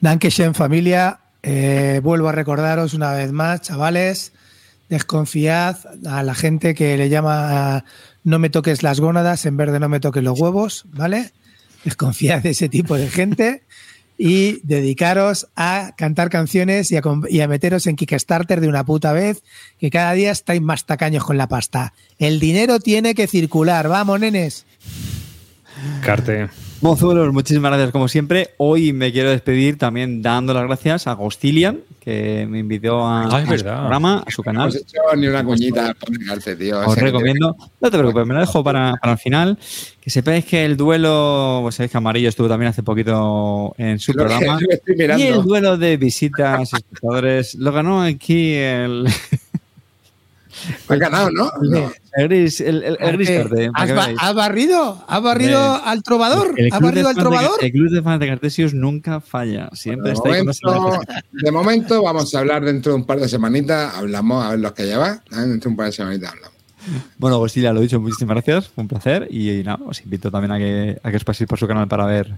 Dankeschön 0.00 0.54
familia, 0.54 1.18
Eh, 1.44 1.98
vuelvo 2.04 2.28
a 2.28 2.32
recordaros 2.32 2.94
una 2.94 3.12
vez 3.14 3.32
más, 3.32 3.62
chavales, 3.62 4.32
desconfiad 4.88 5.76
a 6.06 6.22
la 6.22 6.36
gente 6.36 6.72
que 6.72 6.96
le 6.96 7.08
llama 7.08 7.84
no 8.22 8.38
me 8.38 8.48
toques 8.48 8.84
las 8.84 9.00
gónadas 9.00 9.44
en 9.44 9.56
vez 9.56 9.72
de 9.72 9.80
no 9.80 9.88
me 9.88 9.98
toques 9.98 10.22
los 10.22 10.38
huevos, 10.38 10.84
¿vale? 10.92 11.32
Desconfiad 11.84 12.42
de 12.42 12.50
ese 12.50 12.68
tipo 12.68 12.96
de 12.96 13.08
gente 13.08 13.62
y 14.18 14.60
dedicaros 14.62 15.48
a 15.56 15.94
cantar 15.96 16.30
canciones 16.30 16.92
y 16.92 16.96
a, 16.96 17.02
y 17.28 17.40
a 17.40 17.48
meteros 17.48 17.86
en 17.86 17.96
Kickstarter 17.96 18.60
de 18.60 18.68
una 18.68 18.84
puta 18.84 19.12
vez, 19.12 19.42
que 19.80 19.90
cada 19.90 20.12
día 20.12 20.30
estáis 20.30 20.60
más 20.62 20.86
tacaños 20.86 21.24
con 21.24 21.38
la 21.38 21.48
pasta. 21.48 21.92
El 22.18 22.38
dinero 22.38 22.78
tiene 22.78 23.14
que 23.14 23.26
circular, 23.26 23.88
vamos, 23.88 24.20
nenes. 24.20 24.64
Carte. 26.02 26.48
Mozuelos, 26.82 27.32
muchísimas 27.32 27.70
gracias 27.70 27.92
como 27.92 28.08
siempre. 28.08 28.50
Hoy 28.56 28.92
me 28.92 29.12
quiero 29.12 29.30
despedir 29.30 29.78
también 29.78 30.20
dando 30.20 30.52
las 30.52 30.64
gracias 30.64 31.06
a 31.06 31.12
Gostilian, 31.12 31.78
que 32.00 32.44
me 32.50 32.58
invitó 32.58 33.06
a, 33.06 33.22
Ah, 33.22 33.36
a 33.36 33.40
su 33.56 33.62
programa, 33.62 34.24
a 34.26 34.30
su 34.32 34.42
No 34.42 34.44
canal. 34.44 34.62
hemos 34.70 34.76
hecho 34.76 34.98
ni 35.16 35.28
una 35.28 35.44
cuñita 35.44 35.94
por 35.94 36.18
pegarte, 36.18 36.56
tío. 36.56 36.80
O 36.80 36.90
Os 36.90 36.96
recomiendo, 36.98 37.56
no 37.80 37.88
te 37.90 37.96
preocupes, 37.98 38.26
me 38.26 38.34
lo 38.34 38.40
dejo 38.40 38.64
para, 38.64 38.94
para 39.00 39.12
el 39.12 39.18
final. 39.20 39.56
Que 40.00 40.10
sepáis 40.10 40.44
que 40.44 40.64
el 40.64 40.76
duelo, 40.76 41.60
pues 41.62 41.76
sabéis 41.76 41.92
que 41.92 41.98
Amarillo 41.98 42.28
estuvo 42.28 42.48
también 42.48 42.70
hace 42.70 42.82
poquito 42.82 43.74
en 43.78 44.00
su 44.00 44.12
Lo 44.12 44.24
programa. 44.26 44.58
Y 45.16 45.22
el 45.22 45.42
duelo 45.44 45.76
de 45.78 45.96
visitas 45.96 46.72
espectadores 46.72 47.54
lo 47.54 47.70
ganó 47.70 48.02
aquí 48.02 48.54
el, 48.54 49.06
Ha 50.88 50.96
ganado, 50.96 51.30
¿no? 51.30 51.48
No. 51.62 51.92
El 52.14 52.28
gris, 52.28 52.60
el, 52.60 52.82
el- 52.82 52.96
el 53.00 53.12
gris 53.16 53.30
para 53.30 53.70
¿Has, 53.74 53.86
que 53.86 53.92
ba- 53.94 54.04
veáis. 54.06 54.18
has 54.20 54.34
barrido? 54.34 55.04
¿Has 55.08 55.22
barrido 55.22 55.84
al 55.84 56.02
trovador? 56.02 56.54
El 56.56 56.72
¿Has 56.72 56.78
club, 56.78 56.92
de 56.92 57.02
barrido 57.02 57.08
al 57.08 57.14
de, 57.14 57.20
trovador? 57.20 57.64
el 57.64 57.72
club 57.72 57.90
de 57.90 58.02
fans 58.02 58.20
de 58.20 58.26
Cartesius 58.28 58.74
nunca 58.74 59.20
falla. 59.20 59.68
Siempre 59.72 60.08
De 60.10 60.14
está 60.14 60.28
ahí 60.28 60.34
cuando 60.36 60.52
se 60.52 60.66
le 60.66 60.72
momento, 60.72 61.12
de 61.32 61.50
momento 61.50 62.02
vamos 62.02 62.34
a 62.34 62.38
hablar 62.38 62.64
dentro 62.64 62.92
de 62.92 62.98
un 62.98 63.04
par 63.04 63.18
de 63.20 63.28
semanitas. 63.28 63.94
Hablamos 63.94 64.44
a 64.44 64.50
ver 64.50 64.58
los 64.60 64.72
que 64.72 64.84
lleva. 64.84 65.10
¿eh? 65.12 65.36
Dentro 65.36 65.68
de 65.68 65.68
un 65.68 65.76
par 65.76 65.86
de 65.86 65.92
semanitas 65.92 66.30
hablamos. 66.32 66.52
Bueno, 67.16 67.38
Gostilla, 67.38 67.72
lo 67.72 67.78
he 67.78 67.84
dicho, 67.84 68.00
muchísimas 68.00 68.34
gracias, 68.34 68.68
fue 68.68 68.82
un 68.82 68.88
placer. 68.88 69.28
Y, 69.30 69.62
nada, 69.62 69.78
os 69.86 70.00
invito 70.02 70.30
también 70.30 70.50
a 70.50 70.58
que, 70.58 70.98
a 71.02 71.10
que 71.10 71.16
os 71.16 71.24
paséis 71.24 71.48
por 71.48 71.58
su 71.58 71.68
canal 71.68 71.86
para 71.86 72.06
ver 72.06 72.28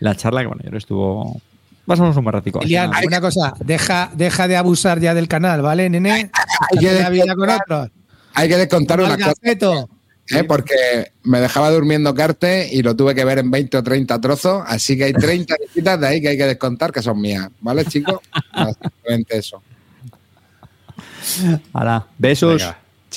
la 0.00 0.14
charla, 0.14 0.42
que 0.42 0.46
bueno, 0.48 0.62
yo 0.70 0.76
estuvo. 0.76 1.40
Pasamos 1.86 2.16
un 2.16 2.24
buen 2.24 2.34
ratico. 2.34 2.60
nada. 2.68 3.00
una 3.06 3.20
cosa, 3.20 3.54
deja, 3.64 4.10
deja 4.12 4.48
de 4.48 4.56
abusar 4.56 5.00
ya 5.00 5.14
del 5.14 5.28
canal, 5.28 5.62
¿vale, 5.62 5.88
nene? 5.88 6.30
Hay 6.72 6.78
que 6.78 7.10
vida 7.10 7.34
con 7.36 7.48
otros. 7.48 7.90
Hay 8.36 8.48
que 8.48 8.56
descontar 8.56 9.00
una 9.00 9.16
cosa, 9.16 9.32
gaceto. 9.42 9.88
¿eh? 10.28 10.44
porque 10.44 11.12
me 11.22 11.40
dejaba 11.40 11.70
durmiendo 11.70 12.14
Carte 12.14 12.68
y 12.70 12.82
lo 12.82 12.94
tuve 12.94 13.14
que 13.14 13.24
ver 13.24 13.38
en 13.38 13.50
20 13.50 13.78
o 13.78 13.82
30 13.82 14.20
trozos. 14.20 14.62
Así 14.66 14.96
que 14.96 15.04
hay 15.04 15.12
30 15.14 15.54
visitas 15.66 15.98
de 15.98 16.06
ahí 16.06 16.20
que 16.20 16.28
hay 16.28 16.36
que 16.36 16.46
descontar 16.46 16.92
que 16.92 17.02
son 17.02 17.18
mías. 17.20 17.48
¿Vale, 17.60 17.84
chicos? 17.86 18.20
Simplemente 18.82 19.38
eso. 19.38 19.62
Hala, 21.72 22.06
besos. 22.18 22.62
Venga. 22.62 22.85